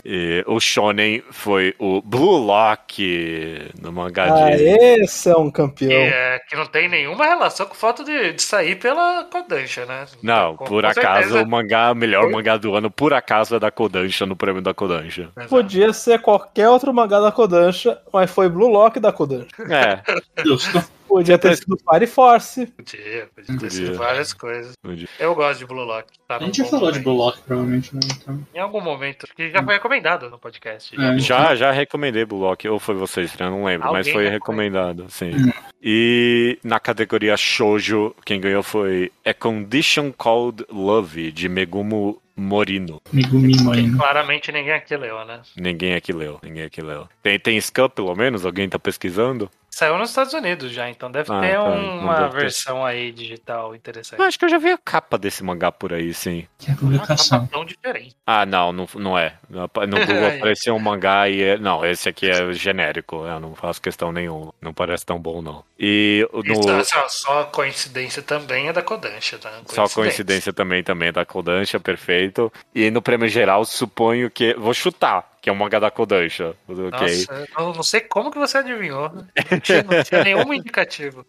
E 0.05 0.43
o 0.45 0.59
Shonen 0.59 1.23
foi 1.31 1.73
o 1.79 2.01
Blue 2.03 2.37
Lock 2.37 3.71
no 3.81 3.91
mangá 3.91 4.25
Ah, 4.25 4.49
de... 4.55 4.63
esse 5.01 5.29
é 5.29 5.35
um 5.35 5.49
campeão. 5.49 5.89
Que, 5.89 5.95
é, 5.95 6.39
que 6.47 6.55
não 6.55 6.65
tem 6.67 6.87
nenhuma 6.87 7.25
relação 7.25 7.65
com 7.65 7.73
o 7.73 7.77
fato 7.77 8.03
de, 8.03 8.33
de 8.33 8.41
sair 8.43 8.75
pela 8.75 9.23
Kodansha, 9.23 9.85
né? 9.85 10.05
Não, 10.21 10.55
Com- 10.57 10.65
por 10.65 10.83
com 10.83 10.89
acaso 10.89 11.29
certeza. 11.29 11.43
o 11.43 11.49
mangá, 11.49 11.95
melhor 11.95 12.29
mangá 12.29 12.57
do 12.57 12.75
ano, 12.75 12.91
por 12.91 13.13
acaso 13.13 13.55
é 13.55 13.59
da 13.59 13.71
Kodansha 13.71 14.25
no 14.27 14.35
prêmio 14.35 14.61
da 14.61 14.73
Kodansha. 14.75 15.30
Exato. 15.35 15.49
Podia 15.49 15.93
ser 15.93 16.19
qualquer 16.21 16.69
outro 16.69 16.93
mangá 16.93 17.19
da 17.19 17.31
Kodansha, 17.31 17.99
mas 18.11 18.29
foi 18.31 18.49
Blue 18.49 18.67
Lock 18.69 18.99
da 18.99 19.11
Kodansha. 19.11 19.49
É, 19.69 20.01
Justo. 20.43 20.81
Podia 21.07 21.37
ter 21.37 21.57
sido 21.57 21.77
Fire 21.77 22.07
Force. 22.07 22.65
Podia, 22.67 23.27
podia 23.35 23.45
ter 23.47 23.53
Podia. 23.53 23.69
sido 23.69 23.97
várias 23.97 24.31
coisas. 24.31 24.71
Podia. 24.81 25.09
Eu 25.19 25.35
gosto 25.35 25.59
de 25.59 25.65
Blue 25.65 25.83
Lock. 25.83 26.07
Tá 26.25 26.37
A 26.37 26.39
gente 26.39 26.59
já 26.59 26.65
falou 26.65 26.89
de 26.89 26.99
momento. 26.99 27.03
Blue 27.03 27.17
Lock, 27.17 27.41
provavelmente, 27.41 27.93
né? 27.93 27.99
Então, 28.21 28.47
Em 28.55 28.59
algum 28.59 28.79
momento. 28.79 29.27
Que 29.35 29.49
já 29.49 29.61
foi 29.61 29.73
recomendado 29.73 30.29
no 30.29 30.39
podcast. 30.39 30.95
É. 30.97 31.19
Já, 31.19 31.53
já 31.53 31.69
recomendei 31.71 32.23
Blue 32.23 32.39
Lock, 32.39 32.65
ou 32.69 32.79
foi 32.79 32.95
você, 32.95 33.23
Estranho, 33.23 33.51
não 33.51 33.65
lembro, 33.65 33.91
mas 33.91 34.07
Alguém 34.07 34.13
foi 34.13 34.29
recomendou. 34.29 34.81
recomendado, 34.85 35.11
sim. 35.11 35.51
E 35.83 36.57
na 36.63 36.79
categoria 36.79 37.35
Shoujo, 37.35 38.15
quem 38.23 38.39
ganhou 38.39 38.63
foi 38.63 39.11
A 39.25 39.33
Condition 39.33 40.13
Called 40.13 40.65
Love, 40.71 41.29
de 41.33 41.49
Megumo 41.49 42.20
Morino. 42.35 43.01
Megumi 43.11 43.55
Que 43.55 43.63
Morino. 43.63 43.97
claramente 43.97 44.51
ninguém 44.51 44.73
aqui 44.73 44.95
leu, 44.95 45.25
né? 45.25 45.41
Ninguém 45.55 45.93
aqui 45.95 46.13
leu, 46.13 46.39
ninguém 46.43 46.63
aqui 46.63 46.81
leu. 46.81 47.07
Tem, 47.21 47.39
tem 47.39 47.59
Scan, 47.59 47.89
pelo 47.89 48.15
menos? 48.15 48.45
Alguém 48.45 48.67
tá 48.69 48.79
pesquisando? 48.79 49.49
Saiu 49.73 49.97
nos 49.97 50.09
Estados 50.09 50.33
Unidos 50.33 50.71
já, 50.73 50.89
então 50.89 51.09
deve 51.09 51.31
Ah, 51.31 51.39
ter 51.39 51.53
tá, 51.53 51.63
uma 51.63 52.13
então 52.13 52.15
deve 52.23 52.29
ter. 52.35 52.41
versão 52.41 52.85
aí 52.85 53.09
digital 53.11 53.73
interessante. 53.73 54.19
Eu 54.19 54.25
acho 54.25 54.37
que 54.37 54.43
eu 54.43 54.49
já 54.49 54.57
vi 54.57 54.69
a 54.69 54.77
capa 54.77 55.17
desse 55.17 55.43
mangá 55.45 55.71
por 55.71 55.93
aí, 55.93 56.13
sim. 56.13 56.45
Que 56.59 56.69
é 56.69 56.73
Uma 56.73 56.77
publicação. 56.79 57.39
capa 57.39 57.51
tão 57.53 57.63
diferente. 57.65 58.15
Ah, 58.27 58.45
não, 58.45 58.73
não, 58.73 58.87
não 58.95 59.17
é. 59.17 59.35
No 59.49 59.67
Google 59.69 60.27
apareceu 60.37 60.75
um 60.75 60.79
mangá 60.79 61.29
e 61.29 61.41
é... 61.41 61.57
Não, 61.57 61.85
esse 61.85 62.09
aqui 62.09 62.29
é 62.29 62.51
genérico, 62.51 63.25
eu 63.25 63.39
não 63.39 63.55
faço 63.55 63.81
questão 63.81 64.11
nenhuma. 64.11 64.53
Não 64.61 64.73
parece 64.73 65.05
tão 65.05 65.17
bom, 65.17 65.41
não. 65.41 65.63
E 65.79 66.27
no... 66.33 66.51
Isso, 66.53 66.85
só, 66.85 67.07
só 67.07 67.43
coincidência 67.45 68.21
também 68.21 68.67
é 68.67 68.73
da 68.73 68.81
Kodansha, 68.81 69.37
tá? 69.37 69.51
Só 69.67 69.87
coincidência 69.87 70.51
também, 70.51 70.83
também 70.83 71.07
é 71.09 71.11
da 71.13 71.25
Kodansha, 71.25 71.79
perfeito. 71.79 72.51
E 72.75 72.91
no 72.91 73.01
prêmio 73.01 73.29
geral, 73.29 73.63
suponho 73.63 74.29
que. 74.29 74.53
Vou 74.55 74.73
chutar, 74.73 75.30
que 75.41 75.49
é 75.49 75.53
um 75.53 75.55
mangá 75.55 75.79
da 75.79 75.89
Kodansha. 75.89 76.55
Ok. 76.67 76.89
Nossa, 76.91 77.47
eu 77.57 77.73
não 77.73 77.83
sei 77.83 78.01
como 78.01 78.31
que 78.31 78.37
você 78.37 78.59
adivinhou. 78.59 79.11
Não 79.49 79.59
tinha, 79.59 79.83
não 79.83 80.03
tinha 80.03 80.23
nenhum 80.23 80.53
indicativo. 80.53 81.25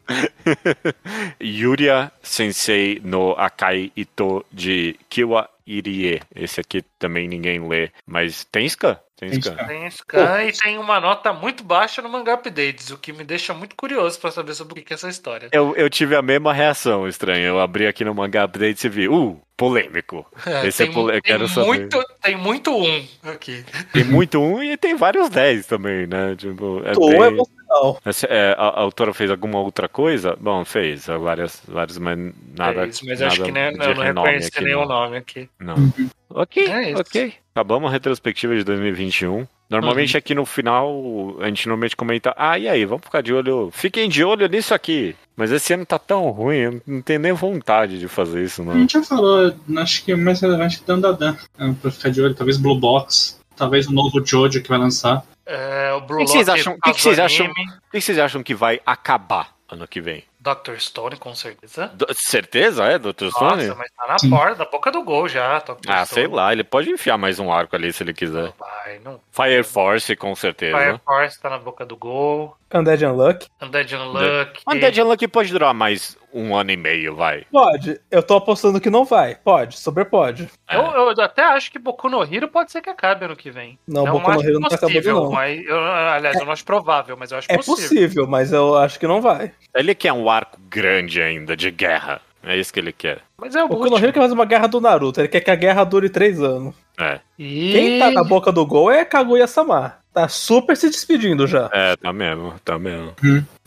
Yuria 1.42 2.12
Sensei 2.22 3.00
no 3.02 3.32
Akai 3.32 3.90
Ito 3.96 4.44
de 4.52 4.98
Kiwa 5.08 5.48
Irie. 5.66 6.20
Esse 6.34 6.60
aqui 6.60 6.82
também 6.98 7.26
ninguém 7.26 7.66
lê. 7.66 7.90
Mas 8.06 8.44
tem 8.44 8.68
Scan? 8.68 8.98
Tem 9.22 9.40
Scan. 9.40 9.54
Tem 9.66 9.90
Scan 9.90 10.44
e 10.44 10.52
tem 10.52 10.78
uma 10.78 11.00
nota 11.00 11.32
muito 11.32 11.62
baixa 11.62 12.02
no 12.02 12.08
Manga 12.08 12.34
Updates, 12.34 12.90
o 12.90 12.98
que 12.98 13.12
me 13.12 13.22
deixa 13.22 13.54
muito 13.54 13.76
curioso 13.76 14.18
pra 14.18 14.32
saber 14.32 14.52
sobre 14.54 14.80
o 14.80 14.84
que 14.84 14.92
é 14.92 14.96
essa 14.96 15.08
história. 15.08 15.48
Eu, 15.52 15.76
eu 15.76 15.88
tive 15.88 16.16
a 16.16 16.22
mesma 16.22 16.52
reação, 16.52 17.06
estranho. 17.06 17.44
Eu 17.44 17.60
abri 17.60 17.86
aqui 17.86 18.04
no 18.04 18.12
Manga 18.12 18.42
Update 18.42 18.84
e 18.84 18.90
vi, 18.90 19.08
uh, 19.08 19.40
polêmico. 19.56 20.26
É, 20.44 20.66
Esse 20.66 20.82
é 20.82 20.86
tem, 20.86 20.98
eu 20.98 21.08
tem 21.12 21.20
quero 21.22 21.46
saber. 21.46 21.66
muito, 21.66 22.04
tem 22.20 22.36
muito 22.36 22.76
um 22.76 23.06
aqui. 23.22 23.64
Tem 23.92 24.02
muito 24.02 24.40
um 24.40 24.60
e 24.60 24.76
tem 24.76 24.96
vários 24.96 25.28
10 25.30 25.66
também, 25.66 26.06
né? 26.06 26.34
Tipo, 26.36 26.82
é 26.84 26.92
Ou 26.96 27.24
é 27.24 27.30
bem... 27.30 27.42
emocional. 27.72 27.98
Essa- 28.04 28.26
é, 28.26 28.52
a, 28.58 28.62
a 28.68 28.80
autora 28.80 29.12
fez 29.14 29.30
alguma 29.30 29.58
outra 29.60 29.88
coisa? 29.88 30.36
Bom, 30.40 30.64
fez 30.64 31.06
várias, 31.06 31.62
várias 31.66 31.98
mas 31.98 32.18
nada. 32.56 32.84
é 32.84 32.88
isso, 32.88 33.04
mas 33.06 33.20
eu 33.20 33.26
acho 33.26 33.40
nada 33.40 33.52
que 33.52 33.52
nem, 33.52 33.72
de 33.78 33.84
eu 33.84 33.94
não 33.94 34.02
renome 34.02 34.26
reconheci 34.28 34.50
aqui, 34.54 34.64
nenhum 34.64 34.80
não. 34.80 34.88
nome 34.88 35.16
aqui. 35.16 35.48
Não. 35.60 35.92
Ok, 36.30 36.66
É 36.66 36.96
ok. 36.96 37.34
Acabamos 37.54 37.88
a 37.90 37.92
retrospectiva 37.92 38.56
de 38.56 38.64
2021. 38.64 39.46
Normalmente 39.68 40.16
aqui 40.16 40.34
no 40.34 40.44
final 40.46 41.36
a 41.40 41.46
gente 41.48 41.66
normalmente 41.66 41.96
comenta, 41.96 42.34
ah, 42.36 42.58
e 42.58 42.68
aí, 42.68 42.84
vamos 42.84 43.04
ficar 43.04 43.22
de 43.22 43.32
olho. 43.32 43.70
Fiquem 43.72 44.08
de 44.08 44.22
olho 44.24 44.46
nisso 44.48 44.72
aqui. 44.74 45.14
Mas 45.36 45.50
esse 45.50 45.72
ano 45.72 45.84
tá 45.86 45.98
tão 45.98 46.28
ruim, 46.30 46.56
eu 46.56 46.82
não 46.86 47.00
tenho 47.00 47.20
nem 47.20 47.32
vontade 47.32 47.98
de 47.98 48.06
fazer 48.06 48.44
isso, 48.44 48.60
A 48.62 48.64
não. 48.66 48.74
gente 48.74 48.92
já 48.92 49.02
falou, 49.02 49.54
acho 49.78 50.04
que 50.04 50.12
o 50.12 50.18
mais 50.18 50.40
relevante 50.40 50.80
é 50.82 50.86
Dandadan. 50.86 51.36
É, 51.58 51.72
pra 51.80 51.90
ficar 51.90 52.10
de 52.10 52.20
olho, 52.20 52.34
talvez 52.34 52.58
Blue 52.58 52.78
Box, 52.78 53.38
talvez 53.56 53.86
o 53.86 53.92
novo 53.92 54.22
Jojo 54.24 54.62
que 54.62 54.68
vai 54.68 54.78
lançar. 54.78 55.24
É, 55.46 55.92
o 55.94 56.00
Blue 56.00 56.22
O 56.22 56.24
que 56.24 56.30
vocês 56.32 56.46
Lock 56.46 56.60
acham- 56.60 56.74
o 56.74 56.80
que 56.80 56.92
que 56.94 57.00
vocês 57.02 57.18
acham? 57.18 57.52
que 57.90 58.00
vocês 58.00 58.18
acham 58.18 58.42
que 58.42 58.54
vai 58.54 58.80
acabar 58.86 59.54
ano 59.68 59.86
que 59.88 60.00
vem? 60.00 60.24
Dr. 60.38 60.76
Stone, 60.78 61.16
com 61.16 61.34
certeza. 61.36 61.86
Do- 61.94 62.06
certeza, 62.14 62.84
é, 62.84 62.98
Dr. 62.98 63.28
Stone? 63.30 63.66
Nossa, 63.68 63.74
mas 63.76 63.90
tá 63.96 64.06
na 64.28 64.36
porta, 64.36 64.56
da 64.56 64.64
boca 64.70 64.90
do 64.90 65.02
gol 65.04 65.28
já. 65.28 65.58
Dr. 65.60 65.72
Ah, 65.88 66.04
Stone. 66.04 66.06
sei 66.06 66.26
lá, 66.26 66.52
ele 66.52 66.64
pode 66.64 66.90
enfiar 66.90 67.16
mais 67.16 67.38
um 67.38 67.52
arco 67.52 67.76
ali 67.76 67.92
se 67.92 68.02
ele 68.02 68.12
quiser. 68.12 68.42
Não 68.44 68.54
vai, 68.58 68.98
não. 69.04 69.20
Fire 69.30 69.62
Force, 69.62 70.16
com 70.16 70.34
certeza. 70.34 70.76
Fire 70.76 71.00
Force 71.04 71.40
tá 71.40 71.48
na 71.48 71.58
boca 71.58 71.86
do 71.86 71.96
gol. 71.96 72.56
Undead 72.74 73.04
Unluck. 73.06 73.46
Undead 73.62 73.94
Unluck. 73.94 74.60
Undead 74.66 75.00
Unlucky 75.00 75.28
pode 75.28 75.52
durar 75.52 75.72
mais 75.72 76.16
um 76.32 76.54
ano 76.56 76.70
e 76.70 76.76
meio, 76.76 77.14
vai. 77.14 77.44
Pode. 77.50 78.00
Eu 78.10 78.22
tô 78.22 78.36
apostando 78.36 78.80
que 78.80 78.90
não 78.90 79.04
vai. 79.04 79.34
Pode. 79.34 79.78
Super 79.78 80.04
pode. 80.04 80.48
É. 80.68 80.76
Eu, 80.76 80.82
eu 80.82 81.08
até 81.22 81.42
acho 81.42 81.70
que 81.70 81.78
Boku 81.78 82.08
no 82.08 82.22
Hero 82.22 82.48
pode 82.48 82.72
ser 82.72 82.80
que 82.80 82.90
acabe 82.90 83.24
ano 83.24 83.36
que 83.36 83.50
vem. 83.50 83.78
Não, 83.86 84.04
não 84.04 84.12
Boku 84.12 84.30
no 84.30 84.38
acho 84.38 84.48
Hero 84.48 84.60
não 84.60 84.68
tá 84.68 84.76
acabando, 84.76 84.94
possível, 84.94 85.22
não. 85.24 85.30
mas 85.32 85.64
eu, 85.66 85.78
aliás, 85.84 86.36
eu 86.38 86.44
não 86.46 86.52
acho 86.52 86.64
provável, 86.64 87.16
mas 87.18 87.30
eu 87.32 87.38
acho 87.38 87.48
É 87.50 87.56
possível. 87.56 87.88
possível, 87.88 88.26
mas 88.26 88.52
eu 88.52 88.76
acho 88.78 88.98
que 88.98 89.06
não 89.06 89.20
vai. 89.20 89.52
Ele 89.74 89.94
quer 89.94 90.12
um 90.12 90.28
arco 90.30 90.58
grande 90.68 91.20
ainda, 91.20 91.56
de 91.56 91.70
guerra. 91.70 92.20
É 92.44 92.56
isso 92.56 92.72
que 92.72 92.80
ele 92.80 92.92
quer. 92.92 93.20
Mas 93.38 93.54
é 93.54 93.62
o 93.62 93.68
Boku 93.68 93.88
no. 93.88 93.96
Hero 93.98 94.12
quer 94.12 94.20
fazer 94.20 94.34
uma 94.34 94.44
guerra 94.44 94.66
do 94.66 94.80
Naruto. 94.80 95.20
Ele 95.20 95.28
quer 95.28 95.40
que 95.40 95.50
a 95.50 95.54
guerra 95.56 95.84
dure 95.84 96.08
três 96.08 96.40
anos. 96.42 96.74
É, 96.98 97.20
E... 97.38 97.72
Quem 97.72 97.98
tá 97.98 98.10
na 98.10 98.22
boca 98.22 98.52
do 98.52 98.66
gol 98.66 98.90
é 98.90 99.04
Kaguya-sama. 99.04 100.01
Tá 100.12 100.28
super 100.28 100.76
se 100.76 100.90
despedindo 100.90 101.46
já. 101.46 101.70
é, 101.72 101.96
tá 101.96 102.12
mesmo, 102.12 102.54
tá 102.64 102.78
mesmo. 102.78 103.14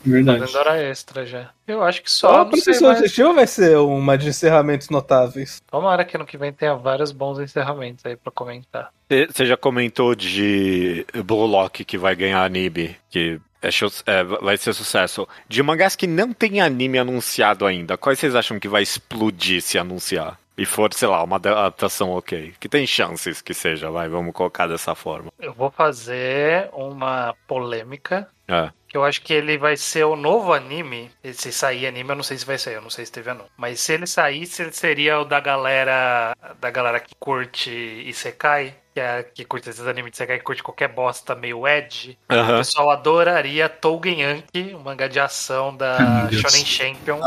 Verdade. 0.04 0.40
Fazendo 0.40 0.58
hora 0.58 0.82
extra 0.82 1.26
já. 1.26 1.50
Eu 1.66 1.82
acho 1.82 2.02
que 2.02 2.10
Só 2.10 2.42
a 2.42 2.44
mais. 2.44 2.68
Objetivo 2.68 3.34
vai 3.34 3.46
ser 3.46 3.76
uma 3.78 4.16
de 4.16 4.28
encerramentos 4.28 4.88
notáveis. 4.88 5.60
Tomara 5.68 6.04
que 6.04 6.16
ano 6.16 6.24
que 6.24 6.38
vem 6.38 6.52
tenha 6.52 6.76
vários 6.76 7.10
bons 7.10 7.40
encerramentos 7.40 8.06
aí 8.06 8.16
pra 8.16 8.30
comentar. 8.30 8.90
Você 9.08 9.44
já 9.44 9.56
comentou 9.56 10.14
de 10.14 11.04
Blue 11.24 11.46
Lock 11.46 11.84
que 11.84 11.98
vai 11.98 12.14
ganhar 12.14 12.44
anime, 12.44 12.96
que 13.10 13.40
é 13.60 13.68
é, 14.06 14.22
vai 14.22 14.56
ser 14.56 14.72
sucesso. 14.72 15.26
De 15.48 15.62
mangás 15.62 15.96
que 15.96 16.06
não 16.06 16.32
tem 16.32 16.60
anime 16.60 16.98
anunciado 16.98 17.66
ainda, 17.66 17.96
quais 17.96 18.18
vocês 18.18 18.36
acham 18.36 18.60
que 18.60 18.68
vai 18.68 18.82
explodir 18.82 19.60
se 19.60 19.78
anunciar? 19.78 20.38
E 20.56 20.64
for, 20.64 20.92
sei 20.94 21.08
lá, 21.08 21.22
uma 21.22 21.36
adaptação 21.36 22.10
ok. 22.10 22.54
Que 22.58 22.68
tem 22.68 22.86
chances 22.86 23.42
que 23.42 23.52
seja, 23.52 23.90
vai, 23.90 24.08
vamos 24.08 24.32
colocar 24.32 24.66
dessa 24.66 24.94
forma. 24.94 25.30
Eu 25.38 25.52
vou 25.52 25.70
fazer 25.70 26.70
uma 26.72 27.34
polêmica. 27.46 28.28
É. 28.48 28.70
Que 28.88 28.96
eu 28.96 29.04
acho 29.04 29.20
que 29.22 29.34
ele 29.34 29.58
vai 29.58 29.76
ser 29.76 30.04
o 30.04 30.16
novo 30.16 30.52
anime. 30.52 31.10
E 31.22 31.34
Se 31.34 31.52
sair 31.52 31.86
anime, 31.86 32.10
eu 32.10 32.16
não 32.16 32.22
sei 32.22 32.38
se 32.38 32.46
vai 32.46 32.56
sair, 32.56 32.74
eu 32.74 32.82
não 32.82 32.90
sei 32.90 33.04
se 33.04 33.12
teve 33.12 33.28
anúncio. 33.30 33.52
Mas 33.56 33.80
se 33.80 33.92
ele 33.92 34.06
saísse, 34.06 34.62
ele 34.62 34.72
seria 34.72 35.20
o 35.20 35.24
da 35.24 35.40
galera. 35.40 36.34
Da 36.58 36.70
galera 36.70 37.00
que 37.00 37.14
curte 37.18 37.70
Isekai. 37.70 38.74
Que, 38.96 39.00
é, 39.00 39.22
que 39.22 39.44
curte 39.44 39.68
esses 39.68 39.86
animes 39.86 40.12
de 40.12 40.16
Isekai, 40.16 40.38
que 40.38 40.44
curte 40.44 40.62
qualquer 40.62 40.88
bosta 40.88 41.34
meio 41.34 41.68
edge. 41.68 42.16
O 42.30 42.56
pessoal 42.56 42.88
adoraria 42.88 43.68
Tougen 43.68 44.22
Yankee, 44.22 44.74
um 44.74 44.78
mangá 44.78 45.06
de 45.06 45.20
ação 45.20 45.76
da. 45.76 46.30
Shonen 46.32 46.64
Champion, 46.64 47.20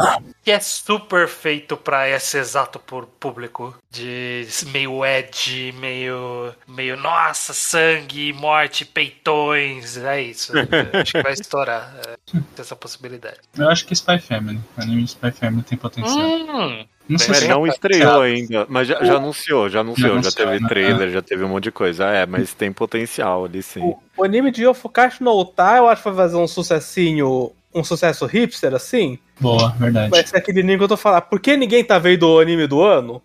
que 0.43 0.49
é 0.49 0.59
super 0.59 1.28
feito 1.28 1.78
pra 1.78 2.09
esse 2.09 2.39
exato 2.39 2.80
por 2.80 3.05
público. 3.05 3.78
De 3.92 4.46
meio 4.72 5.04
edge, 5.04 5.72
meio. 5.80 6.54
meio. 6.68 6.96
Nossa, 6.96 7.54
sangue, 7.54 8.32
morte, 8.34 8.86
peitões. 8.86 9.98
É 9.98 10.22
isso. 10.22 10.54
Acho 10.94 11.12
que 11.14 11.24
vai 11.24 11.34
estourar 11.34 11.96
é, 12.08 12.40
essa 12.60 12.76
possibilidade. 12.76 13.38
Eu 13.58 13.68
acho 13.68 13.86
que 13.88 13.94
Spy 13.96 14.20
Family. 14.20 14.60
O 14.78 14.82
anime 14.82 15.04
de 15.04 15.10
Spy 15.10 15.32
Family 15.32 15.64
tem 15.64 15.78
potencial. 15.78 16.16
Hum, 16.20 16.86
Não 17.08 17.18
sei 17.18 17.28
Mas 17.30 17.38
se 17.40 17.48
não 17.48 17.66
é 17.66 17.70
estreou 17.70 18.22
ainda, 18.22 18.68
mas 18.70 18.88
já, 18.88 19.04
já 19.04 19.16
anunciou, 19.16 19.68
já 19.68 19.80
anunciou, 19.80 20.10
já, 20.10 20.14
anunciou, 20.14 20.34
teve 20.48 20.60
né? 20.60 20.70
trailer, 20.70 21.10
já 21.10 21.22
teve 21.24 21.44
um 21.44 21.50
monte 21.50 21.64
de 21.64 21.72
coisa. 21.72 22.06
É, 22.06 22.28
mas 22.28 22.54
tem 22.54 22.72
potencial 22.72 23.46
ali 23.46 23.64
sim. 23.64 23.82
O, 23.82 23.98
o 24.18 24.24
anime 24.24 24.52
de 24.52 24.64
Yofukashi 24.64 25.24
no 25.24 25.32
Ota, 25.36 25.78
eu 25.78 25.90
acho 25.90 26.04
que 26.04 26.10
vai 26.10 26.18
fazer 26.28 26.38
um 26.38 26.48
sucessinho, 26.48 27.52
um 27.74 27.84
sucesso 27.84 28.28
hipster 28.28 28.76
assim. 28.76 29.18
Boa, 29.40 29.70
verdade. 29.80 30.12
Vai 30.12 30.26
ser 30.28 30.38
aquele 30.38 30.60
anime 30.60 30.78
que 30.78 30.84
eu 30.84 30.88
tô 30.90 30.98
falando. 30.98 31.24
Por 31.24 31.40
que 31.40 31.58
ninguém 31.58 31.84
tá 31.84 31.98
vendo 31.98 32.30
o 32.30 32.40
anime 32.40 32.68
do 32.68 32.84
ano? 32.84 33.20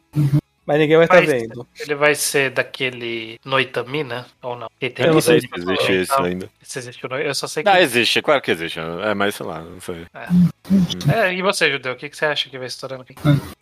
Mas 0.67 0.79
ninguém 0.79 0.97
vai 0.97 1.05
estar 1.07 1.21
Mas- 1.21 1.31
vendo. 1.31 1.67
Ele 1.79 1.95
vai 1.95 2.15
ser 2.15 2.51
daquele 2.51 3.39
Noitamina 3.45 4.27
ou 4.43 4.57
não? 4.57 4.69
Ele 4.81 4.93
tem 4.95 5.07
Eu 5.07 5.13
não 5.15 5.21
sei 5.21 5.41
se 5.41 5.49
existe 5.55 6.01
isso 6.03 6.13
então, 6.13 6.25
ainda. 6.25 6.51
Se 6.63 6.79
existe 6.79 7.07
o 7.07 7.15
Eu 7.17 7.35
só 7.35 7.47
sei 7.47 7.63
que. 7.63 7.69
Ah, 7.69 7.81
existe, 7.83 8.23
claro 8.23 8.41
que 8.41 8.51
existe. 8.51 8.79
É, 8.81 9.15
mas 9.15 9.35
sei 9.35 9.45
lá, 9.47 9.61
não 9.61 9.81
sei. 9.81 10.07
É, 11.13 11.33
e 11.35 11.43
você, 11.43 11.71
Judeu? 11.71 11.93
O 11.93 11.97
que, 11.97 12.09
que 12.09 12.17
você 12.17 12.25
acha 12.25 12.49
que 12.49 12.57
vai 12.59 12.67
estourando 12.67 13.03
aqui? 13.03 13.15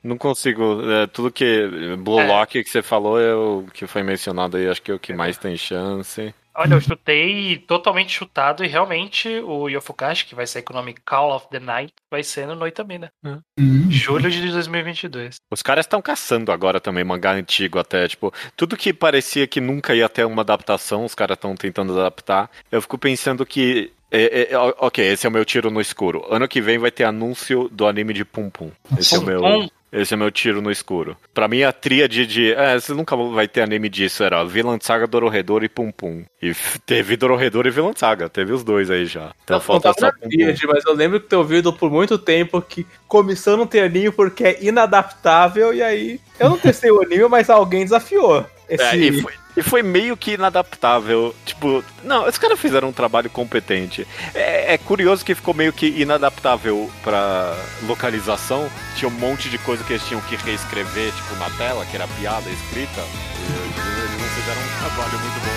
Não 0.03 0.17
consigo. 0.17 0.81
é, 0.91 1.07
tudo 1.09 1.31
que. 1.33 1.69
Blue 1.99 2.21
É. 2.21 2.27
Lock 2.27 2.63
que 2.63 2.71
você 2.71 2.83
falou 2.83 3.21
é 3.21 3.35
o 3.35 3.67
que 3.73 3.87
foi 3.87 4.03
mencionado 4.03 4.57
aí, 4.57 4.69
acho 4.69 4.81
que 4.83 4.91
é 4.91 4.95
o 4.95 4.99
que 4.99 5.13
mais 5.13 5.37
tem 5.37 5.57
chance. 5.57 6.33
Olha, 6.55 6.75
eu 6.75 6.81
chutei 6.81 7.59
totalmente 7.59 8.13
chutado 8.13 8.65
e 8.65 8.69
realmente 8.69 9.29
o 9.41 9.69
Yofukashi, 9.69 10.27
que 10.27 10.35
vai 10.35 10.47
ser 10.47 10.63
com 10.63 10.73
o 10.73 10.77
nome 10.77 10.95
Call 11.05 11.35
of 11.35 11.49
the 11.51 11.59
Night, 11.59 11.93
vai 12.11 12.23
ser 12.23 12.47
no 12.47 12.55
Noitamina. 12.55 13.11
Hum. 13.25 13.91
Julho 13.91 14.31
de 14.31 14.51
2022. 14.51 15.37
Os 15.51 15.63
caras 15.63 15.87
estão 15.87 16.03
caçando 16.03 16.53
agora 16.53 16.81
também 16.81 17.05
mangá 17.05 17.33
antigo 17.33 17.79
até, 17.79 18.07
tipo, 18.07 18.33
tudo 18.57 18.77
que 18.77 18.93
parecia 18.93 19.47
que 19.47 19.61
nunca 19.61 19.95
ia 19.95 20.09
ter 20.09 20.27
uma 20.27 20.43
adaptação, 20.43 21.05
os 21.05 21.15
caras 21.15 21.37
estão 21.37 21.55
tentando 21.55 21.99
adaptar. 21.99 22.51
Eu 22.71 22.83
fico 22.83 22.99
pensando 22.99 23.47
que 23.47 23.93
é, 24.11 24.53
é, 24.53 24.57
ó, 24.57 24.75
ok, 24.79 25.05
esse 25.07 25.27
é 25.27 25.29
o 25.29 25.33
meu 25.33 25.45
tiro 25.45 25.71
no 25.71 25.81
escuro. 25.81 26.27
Ano 26.29 26.47
que 26.47 26.61
vem 26.61 26.77
vai 26.77 26.91
ter 26.91 27.05
anúncio 27.05 27.71
do 27.71 27.87
anime 27.87 28.13
de 28.13 28.27
Pum 28.27 28.51
Pum. 28.51 28.71
Esse 28.99 29.15
é 29.15 29.19
o 29.19 29.23
Pum 29.23 29.27
meu. 29.27 29.41
Pum? 29.41 29.69
Esse 29.93 30.15
é 30.15 30.17
meu 30.17 30.31
tiro 30.31 30.63
no 30.63 30.71
escuro. 30.71 31.17
Pra 31.35 31.47
mim, 31.47 31.63
a 31.63 31.73
tríade 31.73 32.27
de. 32.27 32.53
É, 32.53 32.81
você 32.81 32.95
nunca 32.95 33.15
vai 33.15 33.47
ter 33.47 33.61
anime 33.61 33.89
disso. 33.89 34.25
Era 34.25 34.43
Villan 34.45 34.79
Saga, 34.81 35.07
Dororedor 35.07 35.63
e 35.63 35.69
Pum 35.69 35.93
Pum. 35.93 36.25
E 36.41 36.55
teve 36.87 37.17
Dororedor 37.17 37.67
e 37.67 37.71
Villan 37.71 37.93
Saga. 37.95 38.29
Teve 38.29 38.53
os 38.53 38.65
dois 38.65 38.91
aí 38.91 39.05
já. 39.05 39.33
Então 39.45 39.59
Não, 39.59 39.61
falta 39.61 39.89
não 39.89 39.95
só 39.95 40.11
Pum 40.13 40.29
tríade, 40.29 40.67
mas 40.67 40.85
eu 40.87 40.95
lembro 40.95 41.21
que 41.21 41.29
ter 41.29 41.37
ouvido 41.37 41.73
por 41.73 41.91
muito 41.91 42.17
tempo 42.17 42.63
que 42.63 42.87
comissão 43.07 43.57
não 43.57 43.67
tem 43.67 43.83
anime 43.83 44.11
porque 44.11 44.45
é 44.45 44.65
inadaptável, 44.65 45.75
e 45.75 45.83
aí 45.83 46.21
eu 46.41 46.49
não 46.49 46.57
testei 46.57 46.91
o 46.91 47.03
anime, 47.03 47.29
mas 47.29 47.51
alguém 47.51 47.85
desafiou. 47.85 48.47
Esse... 48.69 48.83
É, 48.83 48.97
e, 48.97 49.21
foi, 49.21 49.35
e 49.57 49.63
foi 49.63 49.83
meio 49.83 50.17
que 50.17 50.33
inadaptável. 50.33 51.35
Tipo, 51.45 51.85
não, 52.03 52.27
os 52.27 52.39
caras 52.39 52.59
fizeram 52.59 52.89
um 52.89 52.93
trabalho 52.93 53.31
competente. 53.31 54.07
É, 54.35 54.75
é 54.75 54.79
curioso 54.79 55.25
que 55.25 55.35
ficou 55.35 55.55
meio 55.55 55.73
que 55.73 55.87
inadaptável 55.87 56.91
pra 57.03 57.55
localização. 57.83 58.69
Tinha 58.97 59.09
um 59.09 59.13
monte 59.13 59.49
de 59.49 59.59
coisa 59.59 59.85
que 59.85 59.93
eles 59.93 60.07
tinham 60.07 60.21
que 60.23 60.37
reescrever, 60.37 61.13
tipo, 61.13 61.35
na 61.37 61.51
tela, 61.51 61.85
que 61.87 61.97
era 61.97 62.09
piada 62.09 62.49
escrita. 62.51 63.01
E 63.01 64.01
eles 64.01 64.21
não 64.21 64.29
fizeram 64.29 64.61
um 64.61 64.79
trabalho 64.79 65.19
muito 65.19 65.41
bom 65.45 65.52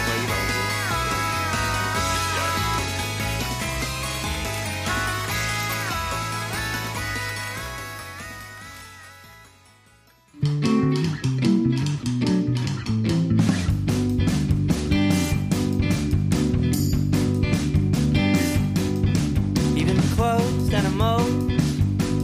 Clothes 20.16 20.74
and 20.74 20.97
mold 20.97 21.51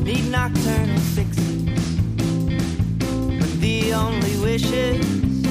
need 0.06 0.32
nocturnal 0.32 0.98
fixing. 1.14 1.66
When 3.38 3.60
the 3.60 3.94
only 3.94 4.38
wish 4.38 4.72
is 4.72 5.42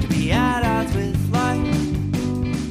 to 0.00 0.08
be 0.08 0.32
at 0.32 0.64
odds 0.64 0.94
with. 0.96 1.17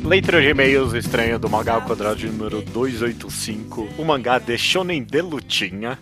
Leitura 0.08 0.42
de 0.42 0.48
e-mails 0.48 0.94
estranha 0.94 1.38
do 1.38 1.50
mangá 1.50 1.74
ao 1.76 1.82
quadrado 1.82 2.26
número 2.28 2.62
285. 2.62 3.90
O 3.98 4.06
mangá 4.06 4.40
de 4.40 4.58
Shonen 4.58 5.04
de 5.04 5.22
Lutinha. 5.22 6.00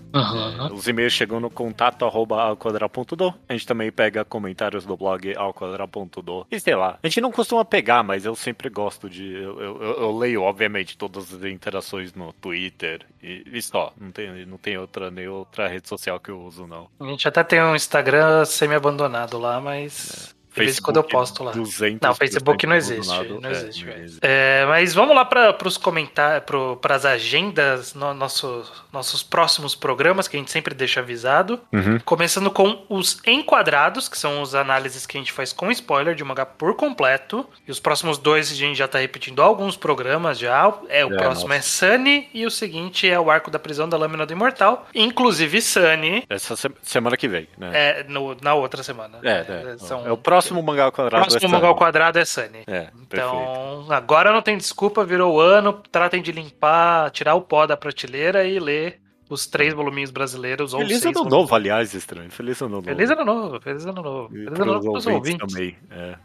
Os 0.71 0.87
e-mails 0.87 1.11
chegam 1.13 1.39
no 1.39 1.49
contato 1.49 2.05
arroba 2.05 2.39
alquadra.do. 2.43 3.33
A 3.49 3.53
gente 3.53 3.65
também 3.65 3.91
pega 3.91 4.23
comentários 4.23 4.85
do 4.85 4.95
blog 4.95 5.35
alquadra.do. 5.35 6.45
E 6.51 6.59
sei 6.59 6.75
lá, 6.75 6.99
a 7.01 7.07
gente 7.07 7.19
não 7.19 7.31
costuma 7.31 7.65
pegar, 7.65 8.03
mas 8.03 8.25
eu 8.25 8.35
sempre 8.35 8.69
gosto 8.69 9.09
de. 9.09 9.25
Eu, 9.33 9.59
eu- 9.59 9.81
eu- 9.81 10.17
leio, 10.17 10.43
obviamente, 10.43 10.95
todas 10.95 11.33
as 11.33 11.43
interações 11.43 12.13
no 12.13 12.31
Twitter 12.33 13.01
e, 13.23 13.43
e 13.51 13.61
só. 13.61 13.91
Não 13.99 14.11
tem, 14.11 14.45
não 14.45 14.57
tem 14.57 14.77
outra, 14.77 15.09
nem 15.09 15.27
outra 15.27 15.67
rede 15.67 15.89
social 15.89 16.19
que 16.19 16.29
eu 16.29 16.39
uso, 16.41 16.67
não. 16.67 16.87
A 16.99 17.05
gente 17.07 17.27
até 17.27 17.43
tem 17.43 17.59
um 17.61 17.75
Instagram 17.75 18.45
semi-abandonado 18.45 19.39
lá, 19.39 19.59
mas. 19.59 20.34
De 20.55 20.63
vez 20.65 20.77
em 20.77 20.81
quando 20.81 20.97
eu 20.97 21.03
posto 21.03 21.43
lá. 21.43 21.51
200% 21.53 21.99
Não, 22.01 22.15
Facebook 22.15 22.65
não 22.65 22.75
existe. 22.75 23.07
Não 23.07 23.49
É, 23.49 23.51
existe, 23.51 23.85
não 23.85 23.93
existe. 23.93 24.19
É, 24.21 24.65
mas 24.67 24.93
vamos 24.93 25.15
lá 25.15 25.25
para 25.25 25.55
os 25.67 25.77
comentários, 25.77 26.43
para 26.81 26.95
as 26.95 27.05
agendas, 27.05 27.93
no, 27.93 28.13
nosso, 28.13 28.63
nossos 28.93 29.21
próximos 29.21 29.75
programas 29.75 30.27
que 30.27 30.37
a 30.37 30.39
gente 30.39 30.51
sempre 30.51 30.73
deixa 30.73 31.01
avisado. 31.01 31.59
Uhum. 31.73 31.99
Começando 32.05 32.49
com 32.49 32.83
os 32.89 33.19
enquadrados, 33.25 34.07
que 34.07 34.17
são 34.17 34.41
as 34.41 34.55
análises 34.55 35.05
que 35.05 35.17
a 35.17 35.19
gente 35.19 35.31
faz 35.31 35.51
com 35.51 35.69
spoiler 35.71 36.15
de 36.15 36.23
mangá 36.23 36.45
por 36.45 36.75
completo. 36.75 37.45
E 37.67 37.71
os 37.71 37.79
próximos 37.79 38.17
dois 38.17 38.51
a 38.51 38.55
gente 38.55 38.77
já 38.77 38.87
tá 38.87 38.99
repetindo 38.99 39.41
alguns 39.41 39.75
programas 39.75 40.39
já. 40.39 40.73
É, 40.87 41.05
o 41.05 41.13
É, 41.13 41.17
próximo 41.17 41.49
nossa. 41.49 41.59
é 41.59 41.61
Sunny 41.61 42.29
e 42.33 42.45
o 42.45 42.51
seguinte 42.51 43.09
é 43.09 43.19
o 43.19 43.29
arco 43.29 43.51
da 43.51 43.59
prisão 43.59 43.89
da 43.89 43.97
lâmina 43.97 44.25
do 44.25 44.31
imortal. 44.33 44.87
Inclusive 44.95 45.61
Sunny 45.61 46.23
Essa 46.29 46.55
se- 46.55 46.71
semana 46.81 47.17
que 47.17 47.27
vem, 47.27 47.47
né? 47.57 47.71
é 47.73 48.03
no- 48.07 48.37
na 48.41 48.53
outra 48.53 48.81
semana. 48.83 49.17
É, 49.23 49.43
né? 49.43 49.73
é. 49.73 49.77
São- 49.79 50.05
É 50.07 50.11
o 50.11 50.17
próximo 50.17 50.44
mangá 50.53 50.83
ao 50.83 50.89
o 50.89 50.91
quadrado. 50.91 51.25
próximo 51.25 51.49
é 51.49 51.51
mangá 51.51 51.67
ao 51.67 51.75
quadrado 51.75 52.19
é 52.19 52.25
Sunny. 52.25 52.63
É, 52.67 52.81
perfeito. 52.81 53.05
Então, 53.13 53.85
agora 53.89 54.31
não 54.31 54.41
tem 54.41 54.57
desculpa, 54.57 55.03
virou 55.03 55.35
o 55.35 55.39
ano, 55.39 55.73
tratem 55.91 56.21
de 56.21 56.31
limpar, 56.31 57.09
tirar 57.11 57.35
o 57.35 57.41
pó 57.41 57.65
da 57.65 57.75
prateleira 57.75 58.45
e 58.45 58.59
ler 58.59 58.99
os 59.29 59.47
três 59.47 59.73
voluminhos 59.73 60.11
brasileiros 60.11 60.73
ou 60.73 60.81
Feliz 60.81 61.03
ano 61.05 61.23
novo, 61.23 61.55
aliás, 61.55 61.93
estranho. 61.93 62.29
Feliz 62.29 62.61
ano 62.61 62.75
novo. 62.75 62.85
Feliz 62.85 63.09
ano 63.09 63.25
novo, 63.25 63.59
feliz 63.59 63.85
ano 63.85 64.01
novo. 64.01 64.29
Feliz 64.29 64.47
ano 64.47 64.65
novo 64.65 64.91
pros 64.91 65.07
ouvintes, 65.07 65.41
ouvintes. 65.41 65.53
também. 65.53 65.77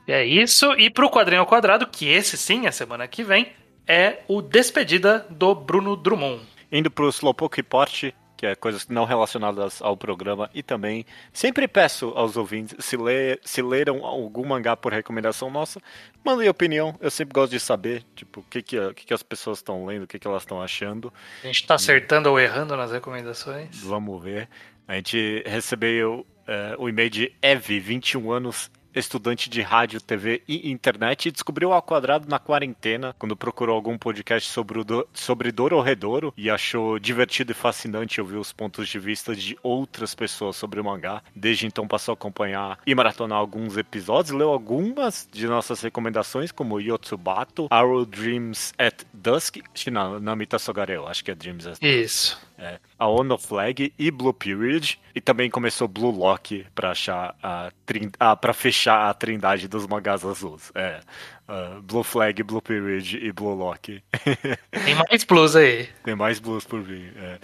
É. 0.06 0.20
É 0.20 0.24
isso. 0.24 0.72
E 0.74 0.90
pro 0.90 1.10
quadrinho 1.10 1.40
ao 1.40 1.46
quadrado, 1.46 1.86
que 1.86 2.08
esse 2.08 2.36
sim, 2.36 2.66
a 2.66 2.72
semana 2.72 3.08
que 3.08 3.22
vem, 3.22 3.48
é 3.86 4.18
o 4.28 4.42
Despedida 4.42 5.26
do 5.30 5.54
Bruno 5.54 5.96
Drummond. 5.96 6.42
Indo 6.70 6.90
pro 6.90 7.08
Slowpoke 7.08 7.56
Report, 7.56 8.12
que 8.40 8.46
é 8.46 8.54
coisas 8.54 8.88
não 8.88 9.04
relacionadas 9.04 9.82
ao 9.82 9.94
programa, 9.94 10.48
e 10.54 10.62
também 10.62 11.04
sempre 11.30 11.68
peço 11.68 12.08
aos 12.16 12.38
ouvintes, 12.38 12.74
se, 12.82 12.96
ler, 12.96 13.38
se 13.44 13.60
leram 13.60 14.02
algum 14.02 14.46
mangá 14.46 14.74
por 14.74 14.94
recomendação 14.94 15.50
nossa, 15.50 15.78
mandem 16.24 16.48
opinião, 16.48 16.96
eu 17.02 17.10
sempre 17.10 17.34
gosto 17.34 17.50
de 17.50 17.60
saber, 17.60 18.02
tipo, 18.16 18.40
o 18.40 18.42
que, 18.44 18.62
que, 18.62 18.78
o 18.78 18.94
que, 18.94 19.04
que 19.04 19.12
as 19.12 19.22
pessoas 19.22 19.58
estão 19.58 19.84
lendo, 19.84 20.04
o 20.04 20.06
que, 20.06 20.18
que 20.18 20.26
elas 20.26 20.42
estão 20.42 20.62
achando, 20.62 21.12
A 21.42 21.48
gente 21.48 21.66
tá 21.66 21.74
acertando 21.74 22.30
ou 22.30 22.40
errando 22.40 22.74
nas 22.74 22.92
recomendações. 22.92 23.78
vamos 23.82 24.22
ver. 24.24 24.48
A 24.88 24.94
gente 24.94 25.42
recebeu 25.44 26.26
é, 26.46 26.74
o 26.78 26.88
e-mail 26.88 27.10
de 27.10 27.32
Eve, 27.42 27.78
21 27.78 28.32
anos, 28.32 28.70
estudante 28.94 29.48
de 29.48 29.62
rádio, 29.62 30.00
TV 30.00 30.42
e 30.48 30.70
internet, 30.70 31.26
e 31.26 31.32
descobriu 31.32 31.72
Ao 31.72 31.82
Quadrado 31.82 32.28
na 32.28 32.38
quarentena, 32.38 33.14
quando 33.18 33.36
procurou 33.36 33.74
algum 33.74 33.96
podcast 33.96 34.50
sobre, 34.50 34.80
o 34.80 34.84
do, 34.84 35.08
sobre 35.12 35.52
Dororedoro 35.52 36.32
e 36.36 36.50
achou 36.50 36.98
divertido 36.98 37.52
e 37.52 37.54
fascinante 37.54 38.20
ouvir 38.20 38.36
os 38.36 38.52
pontos 38.52 38.88
de 38.88 38.98
vista 38.98 39.34
de 39.34 39.56
outras 39.62 40.14
pessoas 40.14 40.56
sobre 40.56 40.80
o 40.80 40.84
mangá. 40.84 41.22
Desde 41.34 41.66
então 41.66 41.86
passou 41.86 42.12
a 42.12 42.14
acompanhar 42.14 42.78
e 42.86 42.94
maratonar 42.94 43.38
alguns 43.38 43.76
episódios, 43.76 44.36
leu 44.36 44.50
algumas 44.50 45.28
de 45.30 45.46
nossas 45.46 45.80
recomendações, 45.80 46.52
como 46.52 46.80
Yotsubato, 46.80 47.68
Arrow 47.70 48.04
Dreams 48.04 48.72
at 48.78 49.04
Dusk, 49.12 49.58
não, 49.90 50.20
Namita 50.20 50.58
Sogareo, 50.58 51.06
acho 51.06 51.24
que 51.24 51.30
é 51.30 51.34
Dreams 51.34 51.66
at 51.66 51.78
Isso. 51.82 52.49
É, 52.60 52.78
a 52.98 53.08
Ono 53.08 53.38
Flag 53.38 53.92
e 53.98 54.10
Blue 54.10 54.34
Period. 54.34 54.98
E 55.14 55.20
também 55.20 55.48
começou 55.50 55.88
Blue 55.88 56.10
Lock 56.10 56.66
pra 56.74 56.90
achar 56.90 57.34
a 57.42 57.72
trin... 57.86 58.10
ah, 58.20 58.36
para 58.36 58.52
fechar 58.52 59.08
a 59.08 59.14
trindade 59.14 59.66
dos 59.66 59.86
mangás 59.86 60.24
azuis. 60.24 60.70
É. 60.74 61.00
ah, 61.48 61.80
Blue 61.82 62.04
Flag, 62.04 62.42
Blue 62.42 62.60
Period 62.60 63.16
e 63.16 63.32
Blue 63.32 63.54
Lock. 63.54 64.02
Tem 64.84 64.94
mais 64.94 65.24
plus 65.24 65.56
aí. 65.56 65.88
Tem 66.04 66.14
mais 66.14 66.38
blues 66.38 66.64
por 66.64 66.82
vir. 66.82 67.12
é. 67.16 67.38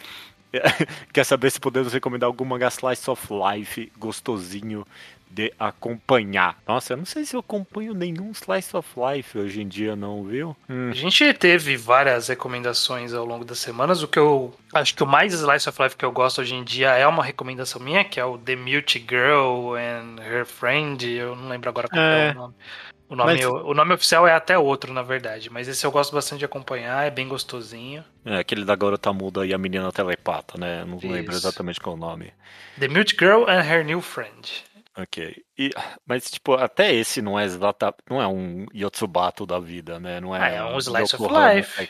Quer 1.12 1.24
saber 1.24 1.50
se 1.50 1.60
podemos 1.60 1.92
recomendar 1.92 2.26
algum 2.26 2.44
mangá 2.44 2.68
Slice 2.68 3.10
of 3.10 3.28
Life 3.32 3.92
gostosinho 3.98 4.86
de 5.31 5.53
acompanhar? 5.59 6.59
Nossa, 6.66 6.93
eu 6.93 6.97
não 6.97 7.05
sei 7.05 7.24
se 7.24 7.35
eu 7.37 7.41
acompanho 7.41 7.93
nenhum 7.95 8.31
Slice 8.31 8.77
of 8.77 8.89
Life 8.97 9.39
hoje 9.39 9.61
em 9.62 9.68
dia, 9.68 9.95
não, 9.95 10.24
viu? 10.24 10.57
Hum. 10.68 10.91
A 10.91 10.95
gente 10.95 11.33
teve 11.35 11.77
várias 11.77 12.29
recomendações 12.29 13.12
ao 13.12 13.24
longo 13.24 13.45
das 13.45 13.59
semanas. 13.59 14.03
O 14.03 14.09
que 14.09 14.18
eu 14.18 14.55
acho 14.72 14.95
que 14.95 15.03
o 15.03 15.07
mais 15.07 15.33
Slice 15.35 15.68
of 15.68 15.83
Life 15.83 15.97
que 15.97 16.05
eu 16.05 16.12
gosto 16.12 16.41
hoje 16.41 16.55
em 16.55 16.64
dia 16.64 16.91
é 16.93 17.07
uma 17.07 17.22
recomendação 17.24 17.81
minha, 17.81 18.05
que 18.05 18.18
é 18.20 18.24
o 18.24 18.39
The 18.39 18.57
Mute 18.57 18.99
Girl 19.09 19.74
and 19.74 20.16
Her 20.22 20.47
Friend. 20.47 21.07
Eu 21.09 21.37
não 21.37 21.49
lembro 21.49 21.68
agora 21.68 21.89
qual 21.89 22.01
é, 22.03 22.29
É. 22.29 22.31
o 22.33 22.35
nome. 22.35 22.55
O 23.09 23.14
nome, 23.14 23.35
Mas- 23.35 23.45
o 23.47 23.72
nome 23.72 23.95
oficial 23.95 24.27
é 24.27 24.33
até 24.35 24.59
outro, 24.59 24.93
na 24.93 25.01
verdade. 25.03 25.49
Mas 25.49 25.68
esse 25.68 25.87
eu 25.87 25.93
gosto 25.93 26.12
bastante 26.12 26.41
de 26.41 26.45
acompanhar, 26.45 27.07
é 27.07 27.11
bem 27.11 27.29
gostosinho. 27.29 28.03
É, 28.24 28.39
aquele 28.39 28.64
da 28.64 28.74
garota 28.74 29.12
muda 29.12 29.47
e 29.47 29.55
a 29.55 29.59
menina 29.59 29.93
telepata, 29.93 30.59
né? 30.59 30.85
Não 30.85 30.99
lembro 30.99 31.31
Isso. 31.33 31.47
exatamente 31.47 31.79
qual 31.79 31.95
é 31.95 31.99
o 31.99 32.01
nome. 32.01 32.33
The 32.81 32.89
Mute 32.89 33.14
Girl 33.16 33.45
and 33.49 33.62
Her 33.62 33.85
New 33.85 34.01
Friend. 34.01 34.64
Ok. 34.97 35.44
E, 35.59 35.70
mas, 36.07 36.30
tipo, 36.30 36.55
até 36.55 36.94
esse 36.94 37.20
não 37.20 37.38
é 37.38 37.44
exata, 37.44 37.94
não 38.09 38.20
é 38.20 38.26
um 38.26 38.64
Yotsubato 38.74 39.44
da 39.44 39.59
vida, 39.59 40.01
né? 40.01 40.20
Não 40.20 40.34
é, 40.34 40.40
Ah, 40.40 40.49
é 40.49 40.64
um 40.64 40.78
Slice 40.78 41.16
of 41.16 41.24
Life. 41.32 41.88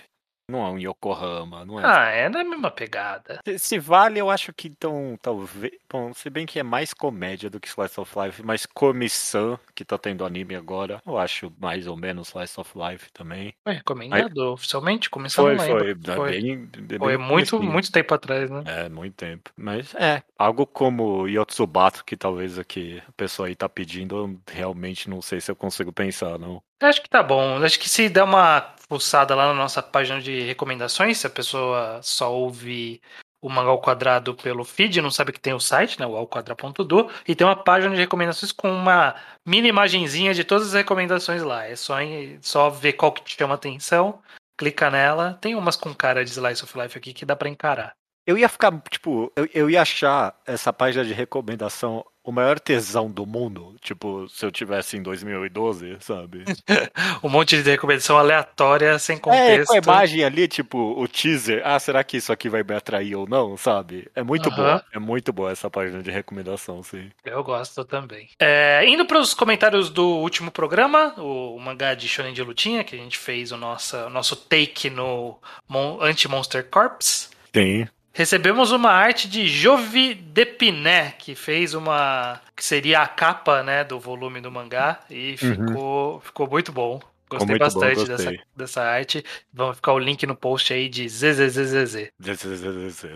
Não 0.48 0.64
é 0.64 0.70
um 0.70 0.78
Yokohama, 0.78 1.64
não 1.64 1.80
é. 1.80 1.82
Ah, 1.84 2.08
é 2.10 2.28
na 2.28 2.44
mesma 2.44 2.70
pegada. 2.70 3.40
Se- 3.44 3.58
Se 3.58 3.78
vale, 3.80 4.20
eu 4.20 4.30
acho 4.30 4.52
que 4.52 4.68
então, 4.68 5.18
talvez. 5.20 5.72
Bom, 5.90 6.14
se 6.14 6.30
bem 6.30 6.46
que 6.46 6.60
é 6.60 6.62
mais 6.62 6.94
comédia 6.94 7.50
do 7.50 7.58
que 7.58 7.66
Slice 7.66 7.98
of 8.00 8.16
Life, 8.16 8.42
mas 8.44 8.64
comissão, 8.64 9.58
que 9.74 9.84
tá 9.84 9.98
tendo 9.98 10.24
anime 10.24 10.54
agora, 10.54 11.02
eu 11.04 11.18
acho 11.18 11.52
mais 11.58 11.88
ou 11.88 11.96
menos 11.96 12.28
Slice 12.28 12.60
of 12.60 12.70
Life 12.78 13.10
também. 13.12 13.54
Foi 13.64 13.74
recomendado 13.74 14.52
oficialmente? 14.52 15.10
Começou 15.10 15.46
Foi, 15.46 15.56
foi. 15.58 15.90
é 15.90 16.14
Foi, 16.14 16.30
Bem, 16.30 16.66
bem 16.66 16.98
Foi 16.98 17.16
muito, 17.16 17.60
muito 17.60 17.90
tempo 17.90 18.14
atrás, 18.14 18.48
né? 18.48 18.62
É, 18.66 18.88
muito 18.88 19.14
tempo. 19.16 19.50
Mas 19.56 19.92
é, 19.96 20.22
algo 20.38 20.64
como 20.64 21.26
Yotsubato, 21.26 22.04
que 22.04 22.16
talvez 22.16 22.56
aqui 22.56 23.02
a 23.08 23.12
pessoa 23.12 23.48
aí 23.48 23.56
tá 23.56 23.68
pedindo, 23.68 24.16
eu 24.16 24.40
realmente 24.48 25.10
não 25.10 25.20
sei 25.20 25.40
se 25.40 25.50
eu 25.50 25.56
consigo 25.56 25.92
pensar, 25.92 26.38
não. 26.38 26.62
Acho 26.82 27.02
que 27.02 27.08
tá 27.08 27.22
bom. 27.22 27.62
Acho 27.62 27.78
que 27.78 27.88
se 27.88 28.08
der 28.08 28.22
uma 28.22 28.74
fuçada 28.88 29.34
lá 29.34 29.46
na 29.46 29.54
nossa 29.54 29.82
página 29.82 30.20
de 30.20 30.42
recomendações, 30.42 31.18
se 31.18 31.26
a 31.26 31.30
pessoa 31.30 32.00
só 32.02 32.32
ouve 32.32 33.00
o 33.40 33.48
Mangá 33.48 33.70
ao 33.70 33.80
Quadrado 33.80 34.34
pelo 34.34 34.64
feed, 34.64 35.00
não 35.00 35.10
sabe 35.10 35.32
que 35.32 35.40
tem 35.40 35.54
o 35.54 35.60
site, 35.60 36.00
né, 36.00 36.06
o 36.06 36.16
alquadra.do, 36.16 37.10
e 37.28 37.34
tem 37.34 37.46
uma 37.46 37.56
página 37.56 37.94
de 37.94 38.00
recomendações 38.00 38.50
com 38.50 38.70
uma 38.70 39.14
mini 39.46 39.68
imagenzinha 39.68 40.34
de 40.34 40.42
todas 40.42 40.68
as 40.68 40.74
recomendações 40.74 41.42
lá. 41.42 41.64
É 41.64 41.76
só, 41.76 41.96
só 42.40 42.70
ver 42.70 42.94
qual 42.94 43.12
que 43.12 43.22
te 43.22 43.36
chama 43.36 43.54
atenção, 43.54 44.20
clica 44.58 44.90
nela. 44.90 45.38
Tem 45.40 45.54
umas 45.54 45.76
com 45.76 45.94
cara 45.94 46.24
de 46.24 46.30
Slice 46.30 46.64
of 46.64 46.78
Life 46.78 46.98
aqui 46.98 47.12
que 47.12 47.26
dá 47.26 47.36
pra 47.36 47.48
encarar. 47.48 47.92
Eu 48.26 48.36
ia 48.36 48.48
ficar, 48.48 48.72
tipo, 48.90 49.32
eu, 49.36 49.48
eu 49.54 49.70
ia 49.70 49.82
achar 49.82 50.36
essa 50.44 50.72
página 50.72 51.04
de 51.04 51.12
recomendação 51.12 52.04
o 52.26 52.32
maior 52.32 52.58
tesão 52.60 53.10
do 53.10 53.24
mundo, 53.24 53.76
tipo, 53.80 54.28
se 54.28 54.44
eu 54.44 54.50
tivesse 54.50 54.96
em 54.96 55.02
2012, 55.02 55.96
sabe? 56.00 56.44
Um 57.22 57.28
monte 57.28 57.62
de 57.62 57.70
recomendação 57.70 58.18
aleatória, 58.18 58.98
sem 58.98 59.16
É, 59.16 59.20
contexto. 59.20 59.66
com 59.68 59.74
a 59.74 59.78
imagem 59.78 60.24
ali, 60.24 60.46
tipo, 60.48 60.78
o 61.00 61.06
teaser, 61.08 61.62
ah, 61.64 61.78
será 61.78 62.02
que 62.04 62.16
isso 62.16 62.32
aqui 62.32 62.48
vai 62.48 62.62
me 62.62 62.74
atrair 62.74 63.14
ou 63.16 63.26
não, 63.28 63.56
sabe? 63.56 64.08
É 64.14 64.22
muito 64.22 64.48
Aham. 64.48 64.56
boa, 64.56 64.84
é 64.92 64.98
muito 64.98 65.32
boa 65.32 65.50
essa 65.52 65.70
página 65.70 66.02
de 66.02 66.10
recomendação, 66.10 66.82
sim. 66.82 67.10
Eu 67.24 67.42
gosto 67.44 67.84
também. 67.84 68.28
É, 68.40 68.84
indo 68.86 69.06
para 69.06 69.18
os 69.18 69.32
comentários 69.32 69.88
do 69.90 70.04
último 70.06 70.50
programa, 70.50 71.14
o, 71.18 71.58
mangá 71.58 71.94
de 71.94 72.08
Shonen 72.08 72.32
de 72.34 72.42
Lutinha, 72.42 72.84
que 72.84 72.94
a 72.94 72.98
gente 72.98 73.16
fez 73.18 73.52
o 73.52 73.56
nosso, 73.56 73.96
o 73.96 74.10
nosso 74.10 74.34
take 74.36 74.90
no 74.90 75.38
Mon- 75.68 76.00
Anti-Monster 76.02 76.64
Corps. 76.68 77.30
Tem. 77.52 77.88
Recebemos 78.16 78.72
uma 78.72 78.92
arte 78.92 79.28
de 79.28 79.46
Jovi 79.46 80.14
Depiné, 80.14 81.12
que 81.18 81.34
fez 81.34 81.74
uma. 81.74 82.40
que 82.56 82.64
seria 82.64 83.00
a 83.02 83.06
capa 83.06 83.62
né, 83.62 83.84
do 83.84 84.00
volume 84.00 84.40
do 84.40 84.50
mangá, 84.50 85.00
e 85.10 85.36
ficou, 85.36 86.20
ficou 86.20 86.48
muito 86.48 86.72
bom. 86.72 86.98
Gostei 87.28 87.48
muito 87.48 87.58
bom, 87.58 87.80
bastante 87.80 88.08
gostei. 88.08 88.16
Dessa, 88.16 88.44
dessa 88.54 88.82
arte. 88.82 89.24
Vamos 89.52 89.76
ficar 89.76 89.92
o 89.92 89.98
link 89.98 90.24
no 90.26 90.36
post 90.36 90.72
aí 90.72 90.88
de 90.88 91.08
ZZZZZ. 91.08 92.12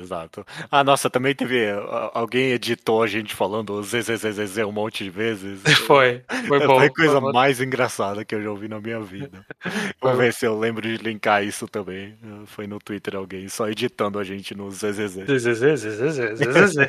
Exato. 0.01 0.45
Ah, 0.71 0.83
nossa, 0.83 1.09
também 1.09 1.35
teve. 1.35 1.69
Alguém 2.13 2.51
editou 2.51 3.03
a 3.03 3.07
gente 3.07 3.35
falando 3.35 3.81
ZZZZ 3.83 4.59
um 4.67 4.73
monte 4.73 5.05
de 5.05 5.11
vezes. 5.11 5.63
Foi, 5.87 6.23
foi 6.47 6.67
bom. 6.67 6.77
Foi 6.77 6.87
a 6.87 6.91
coisa 6.91 7.21
bom. 7.21 7.33
mais 7.33 7.61
engraçada 7.61 8.25
que 8.25 8.35
eu 8.35 8.43
já 8.43 8.51
ouvi 8.51 8.69
na 8.69 8.81
minha 8.81 9.01
vida. 9.01 9.45
Vou 10.01 10.17
ver 10.17 10.33
se 10.33 10.47
eu 10.47 10.59
lembro 10.59 10.83
de 10.83 11.03
linkar 11.03 11.45
isso 11.45 11.67
também. 11.67 12.17
Foi 12.47 12.67
no 12.67 12.79
Twitter 12.79 13.17
alguém 13.17 13.49
só 13.49 13.69
editando 13.69 14.19
a 14.19 14.25
gente 14.25 14.55
no 14.55 14.71
ZZZ. 14.71 15.25
ZZZZZ. 15.27 16.81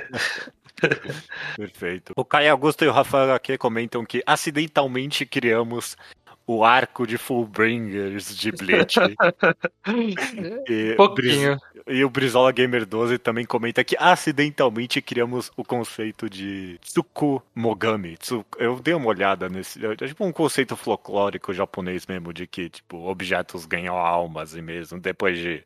Perfeito. 1.55 2.13
O 2.15 2.25
Caio 2.25 2.51
Augusto 2.51 2.83
e 2.83 2.87
o 2.87 2.91
Rafael 2.91 3.33
aqui 3.33 3.57
comentam 3.57 4.05
que 4.05 4.23
acidentalmente 4.25 5.25
criamos 5.25 5.95
o 6.47 6.63
arco 6.63 7.05
de 7.07 7.17
Fullbringers 7.17 8.35
de 8.35 8.51
Bleach. 8.51 8.95
E, 10.69 10.95
Pouquinho. 10.95 11.57
Briz- 11.57 11.71
e 11.87 12.03
o 12.05 12.09
Brizola 12.09 12.51
Gamer 12.51 12.85
12 12.85 13.17
também 13.17 13.43
comenta 13.45 13.83
que 13.83 13.95
acidentalmente 13.99 15.01
criamos 15.01 15.51
o 15.57 15.63
conceito 15.63 16.29
de 16.29 16.77
Tsukumogami. 16.83 18.17
Tsu- 18.17 18.45
Eu 18.57 18.79
dei 18.79 18.93
uma 18.93 19.07
olhada 19.07 19.49
nesse. 19.49 19.83
É 19.85 19.95
tipo 20.07 20.23
um 20.25 20.31
conceito 20.31 20.75
folclórico 20.75 21.53
japonês 21.53 22.05
mesmo, 22.05 22.31
de 22.33 22.45
que 22.45 22.69
tipo, 22.69 22.97
objetos 23.09 23.65
ganham 23.65 23.97
almas 23.97 24.55
e 24.55 24.61
mesmo, 24.61 24.99
depois 24.99 25.37
de. 25.37 25.63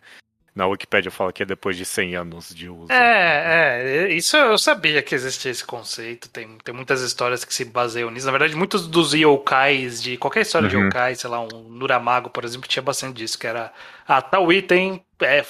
Na 0.56 0.66
Wikipedia 0.68 1.12
fala 1.12 1.34
que 1.34 1.44
é 1.44 1.46
depois 1.46 1.76
de 1.76 1.84
100 1.86 2.16
anos 2.16 2.56
de 2.56 2.70
uso. 2.70 2.90
É, 2.90 4.06
é, 4.08 4.14
isso 4.14 4.38
eu 4.38 4.58
sabia 4.58 5.04
que 5.04 5.14
existia 5.14 5.52
esse 5.52 5.66
conceito. 5.66 6.30
Tem, 6.30 6.58
tem 6.64 6.74
muitas 6.74 7.02
histórias 7.02 7.44
que 7.44 7.54
se 7.54 7.66
baseiam 7.66 8.10
nisso. 8.10 8.26
Na 8.26 8.32
verdade, 8.32 8.56
muitos 8.56 8.88
dos 8.88 9.14
yokais, 9.14 10.02
de 10.02 10.16
qualquer 10.16 10.42
história 10.42 10.70
de 10.70 10.78
Uhum. 10.78 10.86
yokai, 10.86 11.14
sei 11.16 11.30
lá, 11.30 11.42
um 11.42 11.64
Nuramago, 11.70 12.30
por 12.30 12.46
exemplo, 12.46 12.70
tinha 12.70 12.82
bastante 12.82 13.18
disso, 13.18 13.38
que 13.38 13.46
era 13.48 13.74
ah, 14.08 14.22
tal 14.22 14.52
item 14.54 15.04
é, 15.22 15.44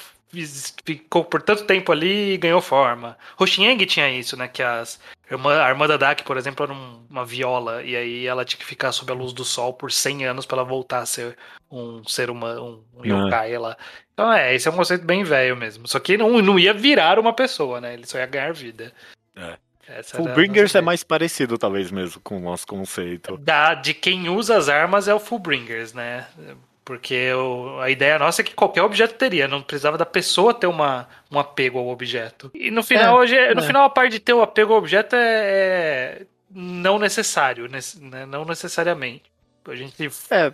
ficou 0.86 1.24
por 1.24 1.42
tanto 1.42 1.64
tempo 1.66 1.92
ali 1.92 2.34
e 2.34 2.38
ganhou 2.38 2.62
forma. 2.62 3.18
Hoshieng 3.40 3.78
tinha 3.86 4.10
isso, 4.12 4.36
né? 4.38 4.48
Que 4.48 4.62
as, 4.64 5.00
irmã, 5.30 5.62
a 5.62 5.70
irmã 5.70 5.88
da 5.88 5.98
Dak, 5.98 6.24
por 6.24 6.38
exemplo, 6.38 6.64
era 6.64 6.74
um- 6.74 7.06
uma 7.10 7.26
viola, 7.26 7.84
e 7.84 7.96
aí 7.96 8.26
ela 8.28 8.44
tinha 8.46 8.60
que 8.60 8.66
ficar 8.66 8.92
sob 8.92 9.12
a 9.12 9.16
luz 9.16 9.34
do 9.34 9.46
sol 9.46 9.74
por 9.74 9.92
100 9.92 10.26
anos 10.26 10.46
para 10.46 10.58
ela 10.60 10.68
voltar 10.68 11.00
a 11.00 11.06
ser 11.06 11.38
um 11.72 12.04
ser 12.06 12.30
humano, 12.30 12.84
um, 12.96 13.00
um 13.10 13.14
Ah. 13.24 13.26
yokai 13.28 13.58
lá. 13.58 13.78
Então 14.14 14.32
é, 14.32 14.54
esse 14.56 14.68
é 14.68 14.72
um 14.72 14.76
conceito 14.76 15.06
bem 15.06 15.24
velho 15.24 15.56
mesmo. 15.58 15.88
Só 15.88 16.00
que 16.00 16.18
não, 16.18 16.42
não 16.42 16.58
ia 16.60 16.74
virar 16.74 17.20
uma 17.20 17.34
pessoa, 17.34 17.82
né? 17.82 17.94
Ele 17.94 18.06
só 18.06 18.18
ia 18.18 18.26
ganhar 18.26 18.54
vida. 18.54 18.94
É. 19.36 19.58
Essa 19.88 20.18
Fullbringers 20.18 20.74
é 20.74 20.82
mais 20.82 21.04
parecido, 21.04 21.60
talvez, 21.60 21.92
mesmo, 21.92 22.20
com 22.24 22.38
o 22.38 22.40
nosso 22.40 22.66
conceito. 22.66 23.38
Da, 23.38 23.76
de 23.76 23.94
quem 23.94 24.28
usa 24.30 24.58
as 24.58 24.68
armas 24.68 25.08
é 25.08 25.14
o 25.14 25.20
Fullbringers, 25.20 25.94
né? 25.94 26.26
Porque 26.86 27.34
o- 27.34 27.80
a 27.82 27.90
ideia 27.90 28.20
nossa 28.20 28.42
é 28.42 28.46
que 28.46 28.54
qualquer 28.54 28.84
objeto 28.84 29.16
teria, 29.16 29.48
não 29.48 29.60
precisava 29.62 29.98
da 29.98 30.06
pessoa 30.06 30.54
ter 30.54 30.68
uma, 30.68 31.08
um 31.32 31.40
apego 31.40 31.80
ao 31.80 31.88
objeto. 31.88 32.52
E 32.54 32.70
no 32.70 32.84
final, 32.84 33.18
hoje, 33.18 33.36
no 33.56 33.62
é. 33.64 33.66
final 33.66 33.86
a 33.86 33.90
parte 33.90 34.12
de 34.14 34.20
ter 34.20 34.34
o 34.34 34.42
apego 34.44 34.72
ao 34.74 34.78
objeto 34.80 35.16
é, 35.16 35.20
é 35.20 36.26
não 36.52 37.00
necessário, 37.00 37.68
né? 37.68 37.80
não 38.28 38.46
necessariamente. 38.46 39.24
A 39.68 39.76
gente, 39.76 39.96
É, 40.30 40.38
a 40.46 40.52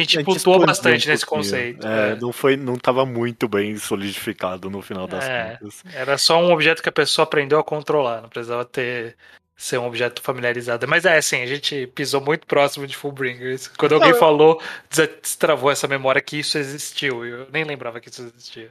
gente 0.00 0.18
A 0.18 0.22
gente 0.22 0.36
expandiu 0.38 0.66
bastante 0.66 1.06
um 1.06 1.10
nesse 1.12 1.26
conceito. 1.26 1.86
É, 1.86 2.12
é. 2.12 2.16
Não, 2.16 2.32
foi, 2.32 2.56
não 2.56 2.76
tava 2.76 3.04
muito 3.04 3.46
bem 3.46 3.76
solidificado 3.76 4.70
no 4.70 4.80
final 4.80 5.06
das 5.06 5.28
É. 5.28 5.58
contas. 5.60 5.84
Era 5.94 6.16
só 6.16 6.40
um 6.40 6.50
objeto 6.50 6.82
que 6.82 6.88
a 6.88 6.92
pessoa 6.92 7.24
aprendeu 7.24 7.58
a 7.58 7.64
controlar, 7.64 8.22
não 8.22 8.30
precisava 8.30 8.64
ter 8.64 9.14
ser 9.56 9.78
um 9.78 9.86
objeto 9.86 10.20
familiarizado. 10.20 10.86
Mas 10.86 11.04
é 11.04 11.16
assim, 11.16 11.40
a 11.42 11.46
gente 11.46 11.86
pisou 11.94 12.20
muito 12.20 12.46
próximo 12.46 12.86
de 12.86 12.96
Fullbringers. 12.96 13.68
Quando 13.68 13.94
alguém 13.94 14.10
eu- 14.10 14.18
falou, 14.18 14.60
des- 14.90 15.08
destravou 15.22 15.70
essa 15.70 15.88
memória 15.88 16.20
que 16.20 16.38
isso 16.38 16.58
existiu. 16.58 17.24
Eu 17.24 17.48
nem 17.52 17.64
lembrava 17.64 17.98
que 18.00 18.08
isso 18.10 18.22
existia. 18.22 18.70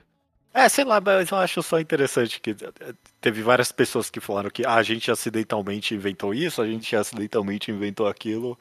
É, 0.54 0.70
sei 0.70 0.86
lá, 0.86 1.02
mas 1.02 1.30
eu 1.32 1.38
acho 1.38 1.62
só 1.62 1.80
interessante 1.82 2.40
que 2.40 2.52
eh, 2.52 2.94
teve 3.20 3.42
várias 3.42 3.74
pessoas 3.74 4.10
que 4.10 4.22
falaram 4.22 4.50
que 4.50 4.66
ah, 4.66 4.76
a 4.76 4.84
gente 4.84 5.12
acidentalmente 5.12 5.94
inventou 5.94 6.34
isso, 6.34 6.62
a 6.62 6.66
gente 6.66 6.96
acidentalmente 6.96 7.72
inventou 7.72 8.08
aquilo. 8.08 8.58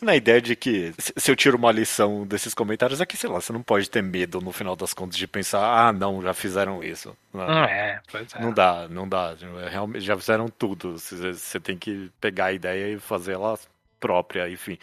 Na 0.00 0.14
ideia 0.14 0.40
de 0.40 0.54
que, 0.54 0.94
se 0.98 1.30
eu 1.30 1.34
tiro 1.34 1.56
uma 1.56 1.72
lição 1.72 2.24
desses 2.26 2.54
comentários, 2.54 3.00
é 3.00 3.06
que, 3.06 3.16
sei 3.16 3.28
lá, 3.28 3.40
você 3.40 3.52
não 3.52 3.62
pode 3.62 3.90
ter 3.90 4.02
medo 4.02 4.40
no 4.40 4.52
final 4.52 4.76
das 4.76 4.94
contas 4.94 5.16
de 5.18 5.26
pensar, 5.26 5.60
ah, 5.60 5.92
não, 5.92 6.22
já 6.22 6.32
fizeram 6.32 6.82
isso. 6.84 7.16
Não, 7.34 7.46
Não 7.46 7.64
é, 7.64 8.00
pois 8.10 8.32
é. 8.34 8.40
não 8.40 8.52
dá, 8.52 8.86
não 8.88 9.08
dá. 9.08 9.34
É, 9.64 9.68
Realmente, 9.68 10.04
já 10.04 10.16
fizeram 10.16 10.48
tudo. 10.48 10.96
Você 10.98 11.58
tem 11.58 11.76
que 11.76 12.10
pegar 12.20 12.46
a 12.46 12.52
ideia 12.52 12.94
e 12.94 13.00
fazer 13.00 13.32
ela 13.32 13.58
própria, 13.98 14.48
enfim. 14.48 14.78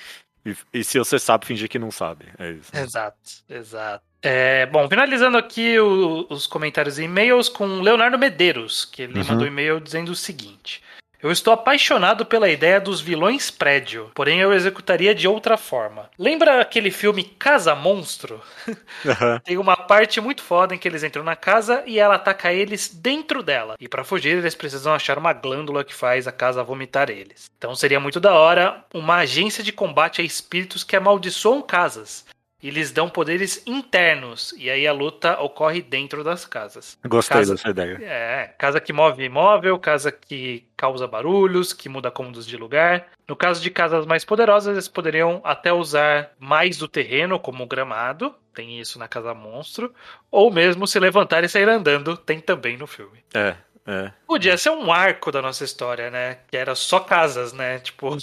E, 0.46 0.56
e 0.74 0.84
se 0.84 1.00
você 1.00 1.18
sabe, 1.18 1.46
fingir 1.46 1.70
que 1.70 1.80
não 1.80 1.92
sabe. 1.92 2.26
É 2.38 2.52
isso. 2.52 2.70
Exato, 2.76 3.18
exato. 3.50 4.04
É, 4.22 4.66
bom, 4.66 4.88
finalizando 4.90 5.38
aqui 5.38 5.80
o- 5.80 6.28
os 6.30 6.46
comentários 6.46 7.00
e 7.00 7.04
e-mails 7.04 7.48
com 7.48 7.80
Leonardo 7.82 8.18
Medeiros, 8.20 8.84
que 8.86 9.04
ele 9.04 9.20
Uhum. 9.20 9.26
mandou 9.26 9.44
um 9.46 9.48
e-mail 9.48 9.80
dizendo 9.80 10.10
o 10.12 10.16
seguinte. 10.16 10.84
Eu 11.22 11.32
estou 11.32 11.54
apaixonado 11.54 12.26
pela 12.26 12.50
ideia 12.50 12.80
dos 12.80 13.02
vilões 13.02 13.50
prédio, 13.50 14.12
porém 14.14 14.40
eu 14.40 14.54
executaria 14.54 15.16
de 15.16 15.28
outra 15.28 15.58
forma. 15.58 16.10
Lembra 16.20 16.62
aquele 16.62 16.92
filme 16.92 17.24
Casa 17.24 17.74
Monstro? 17.74 18.42
Tem 19.44 19.58
uma 19.58 19.76
parte 19.76 20.20
muito 20.22 20.42
foda 20.42 20.76
em 20.76 20.78
que 20.78 20.88
eles 20.88 21.04
entram 21.04 21.24
na 21.24 21.36
casa 21.36 21.84
e 21.86 22.00
ela 22.00 22.16
ataca 22.16 22.54
eles 22.54 22.90
dentro 22.90 23.42
dela. 23.42 23.76
E 23.80 23.88
para 23.88 24.04
fugir, 24.04 24.38
eles 24.38 24.56
precisam 24.56 24.94
achar 24.94 25.18
uma 25.18 25.34
glândula 25.34 25.84
que 25.84 25.94
faz 25.94 26.28
a 26.28 26.32
casa 26.32 26.64
vomitar 26.64 27.10
eles. 27.10 27.46
Então 27.58 27.76
seria 27.76 28.00
muito 28.00 28.20
da 28.20 28.34
hora 28.34 28.84
uma 28.94 29.18
agência 29.18 29.64
de 29.64 29.72
combate 29.72 30.22
a 30.22 30.24
espíritos 30.24 30.84
que 30.84 30.96
amaldiçoam 30.96 31.62
casas. 31.62 32.26
E 32.66 32.72
lhes 32.72 32.92
dão 32.92 33.08
poderes 33.08 33.62
internos. 33.68 34.52
E 34.58 34.72
aí 34.72 34.88
a 34.88 34.92
luta 34.92 35.40
ocorre 35.40 35.84
dentro 35.84 36.24
das 36.24 36.48
casas. 36.48 36.98
Gostei 37.06 37.38
Casa- 37.38 37.54
dessa 37.54 37.70
ideia. 37.70 38.00
É, 38.02 38.56
casa 38.58 38.82
que 38.82 38.92
move 38.92 39.24
imóvel, 39.24 39.78
casa 39.78 40.12
que 40.12 40.66
causa 40.76 41.06
barulhos, 41.06 41.74
que 41.74 41.88
muda 41.88 42.10
cômodos 42.10 42.44
de 42.44 42.58
lugar. 42.58 43.06
No 43.28 43.36
caso 43.36 43.62
de 43.62 43.70
casas 43.70 44.08
mais 44.08 44.26
poderosas, 44.26 44.74
eles 44.74 44.88
poderiam 44.88 45.42
até 45.44 45.72
usar 45.72 46.32
mais 46.40 46.76
do 46.80 46.88
terreno, 46.88 47.40
como 47.40 47.68
gramado, 47.68 48.34
tem 48.52 48.80
isso 48.80 48.98
na 48.98 49.08
Casa 49.08 49.36
Monstro, 49.36 49.94
ou 50.32 50.50
mesmo 50.50 50.88
se 50.88 51.00
levantar 51.00 51.44
e 51.44 51.50
sair 51.50 51.70
andando, 51.70 52.18
tem 52.18 52.40
também 52.40 52.78
no 52.78 52.88
filme. 52.88 53.20
É, 53.36 53.56
é. 53.86 54.12
Podia 54.26 54.58
ser 54.58 54.72
um 54.72 54.92
arco 54.92 55.32
da 55.32 55.40
nossa 55.40 55.64
história, 55.64 56.10
né? 56.10 56.40
Que 56.50 56.58
era 56.58 56.74
só 56.74 57.00
casas, 57.00 57.54
né? 57.54 57.78
Tipo, 57.78 58.18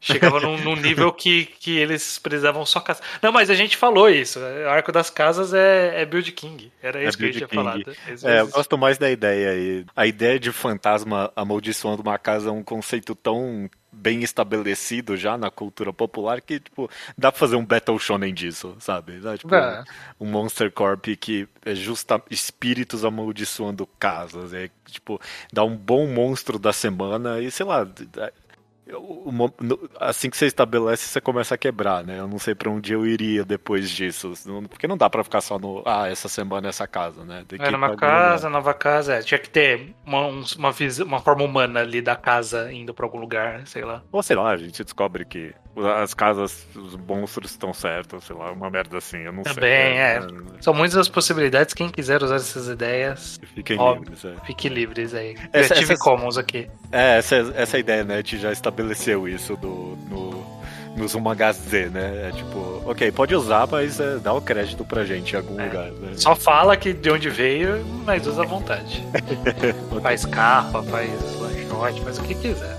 Chegava 0.00 0.38
num, 0.40 0.56
num 0.58 0.76
nível 0.76 1.12
que, 1.12 1.46
que 1.46 1.76
eles 1.76 2.18
precisavam 2.18 2.64
só 2.64 2.80
casar. 2.80 3.02
Não, 3.22 3.32
mas 3.32 3.50
a 3.50 3.54
gente 3.54 3.76
falou 3.76 4.08
isso. 4.08 4.38
O 4.38 4.68
arco 4.68 4.92
das 4.92 5.10
casas 5.10 5.52
é, 5.52 6.02
é 6.02 6.06
Build 6.06 6.30
King. 6.32 6.72
Era 6.82 7.02
isso 7.02 7.18
que 7.18 7.24
eu 7.26 7.32
tinha 7.32 7.48
King. 7.48 7.62
falado. 7.62 7.92
É, 8.24 8.40
eu 8.40 8.48
gosto 8.48 8.78
mais 8.78 8.98
da 8.98 9.10
ideia 9.10 9.50
aí. 9.50 9.84
A 9.96 10.06
ideia 10.06 10.38
de 10.38 10.52
fantasma 10.52 11.32
amaldiçoando 11.34 12.02
uma 12.02 12.18
casa 12.18 12.48
é 12.48 12.52
um 12.52 12.62
conceito 12.62 13.14
tão 13.14 13.68
bem 13.90 14.22
estabelecido 14.22 15.16
já 15.16 15.36
na 15.36 15.50
cultura 15.50 15.92
popular 15.92 16.40
que, 16.40 16.60
tipo, 16.60 16.88
dá 17.16 17.32
pra 17.32 17.38
fazer 17.38 17.56
um 17.56 17.64
Battle 17.64 17.98
Shonen 17.98 18.32
disso, 18.32 18.76
sabe? 18.78 19.18
Dá, 19.18 19.36
tipo, 19.36 19.48
Dá. 19.48 19.84
um 20.20 20.26
Monster 20.26 20.70
Corp 20.70 21.06
que 21.18 21.48
é 21.64 21.74
justa 21.74 22.22
espíritos 22.30 23.04
amaldiçoando 23.04 23.88
casas. 23.98 24.54
É, 24.54 24.70
tipo, 24.86 25.20
dá 25.52 25.64
um 25.64 25.76
bom 25.76 26.06
monstro 26.06 26.58
da 26.58 26.72
semana 26.72 27.40
e, 27.40 27.50
sei 27.50 27.66
lá... 27.66 27.88
assim 30.00 30.30
que 30.30 30.36
você 30.36 30.46
estabelece, 30.46 31.04
você 31.08 31.20
começa 31.20 31.54
a 31.54 31.58
quebrar, 31.58 32.04
né? 32.04 32.18
Eu 32.18 32.28
não 32.28 32.38
sei 32.38 32.54
pra 32.54 32.70
onde 32.70 32.92
eu 32.92 33.06
iria 33.06 33.44
depois 33.44 33.90
disso. 33.90 34.32
Porque 34.68 34.86
não 34.86 34.96
dá 34.96 35.08
pra 35.10 35.24
ficar 35.24 35.40
só 35.40 35.58
no. 35.58 35.82
Ah, 35.86 36.08
essa 36.08 36.28
semana 36.28 36.68
essa 36.68 36.86
casa, 36.86 37.24
né? 37.24 37.44
Tem 37.46 37.58
Era 37.60 37.76
uma 37.76 37.96
casa, 37.96 38.48
nova 38.48 38.74
casa. 38.74 39.14
é, 39.14 39.22
tinha 39.22 39.38
que 39.38 39.50
ter 39.50 39.94
uma, 40.04 40.28
uma, 40.28 40.74
uma 41.04 41.20
forma 41.20 41.44
humana 41.44 41.80
ali 41.80 42.00
da 42.00 42.16
casa 42.16 42.72
indo 42.72 42.94
pra 42.94 43.06
algum 43.06 43.18
lugar, 43.18 43.66
sei 43.66 43.84
lá. 43.84 44.02
Ou 44.10 44.22
sei 44.22 44.36
lá, 44.36 44.50
a 44.50 44.56
gente 44.56 44.82
descobre 44.82 45.24
que 45.24 45.54
as 46.00 46.12
casas, 46.12 46.66
os 46.74 46.96
monstros 46.96 47.50
estão 47.52 47.72
certos, 47.72 48.24
sei 48.24 48.34
lá, 48.34 48.50
uma 48.50 48.68
merda 48.70 48.98
assim, 48.98 49.18
eu 49.18 49.32
não 49.32 49.44
sei. 49.44 49.54
Também, 49.54 49.98
é. 49.98 50.20
São 50.60 50.74
muitas 50.74 50.96
as 50.96 51.08
possibilidades. 51.08 51.72
Quem 51.74 51.88
quiser 51.88 52.22
usar 52.22 52.36
essas 52.36 52.68
ideias, 52.68 53.38
Fiquem 53.54 53.78
Óbvio. 53.78 54.10
livres, 54.10 54.24
é. 54.24 54.34
fique 54.44 54.68
livres 54.68 55.14
aí. 55.14 55.34
Essa- 55.52 55.74
Creative 55.74 55.92
essas- 55.92 55.98
Commons 55.98 56.36
aqui. 56.36 56.68
É, 56.90 57.18
essa, 57.18 57.36
essa 57.54 57.76
é 57.76 57.80
ideia, 57.80 58.02
né? 58.04 58.14
A 58.14 58.16
gente 58.18 58.38
já 58.38 58.50
estabeleceu 58.50 59.28
isso 59.28 59.56
do, 59.56 59.96
no, 60.10 60.58
nos 60.96 61.14
mangás 61.14 61.56
Z, 61.56 61.90
né? 61.90 62.28
É 62.28 62.32
tipo, 62.32 62.82
ok, 62.84 63.12
pode 63.12 63.34
usar, 63.36 63.68
mas 63.70 64.00
é, 64.00 64.16
dá 64.18 64.32
o 64.32 64.40
crédito 64.40 64.84
pra 64.84 65.04
gente 65.04 65.32
em 65.32 65.36
algum 65.36 65.60
É. 65.60 65.64
lugar, 65.66 65.90
né? 65.92 66.12
Só 66.16 66.34
fala 66.34 66.76
que 66.76 66.92
de 66.92 67.08
onde 67.10 67.30
veio, 67.30 67.84
mas 68.04 68.26
usa 68.26 68.42
à 68.42 68.46
vontade. 68.46 69.04
faz 70.02 70.24
capa, 70.24 70.82
faz 70.82 71.10
lanchote, 71.40 72.00
faz 72.02 72.18
o 72.18 72.22
que 72.24 72.34
quiser. 72.34 72.76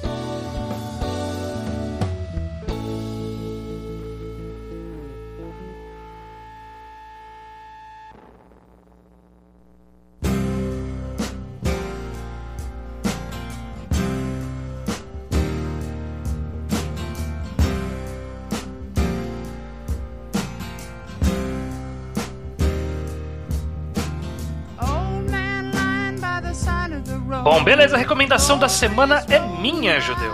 Recomendação 28.40 28.58
da 28.58 28.70
semana 28.70 29.26
é 29.30 29.38
minha, 29.60 30.00
Judeu. 30.00 30.32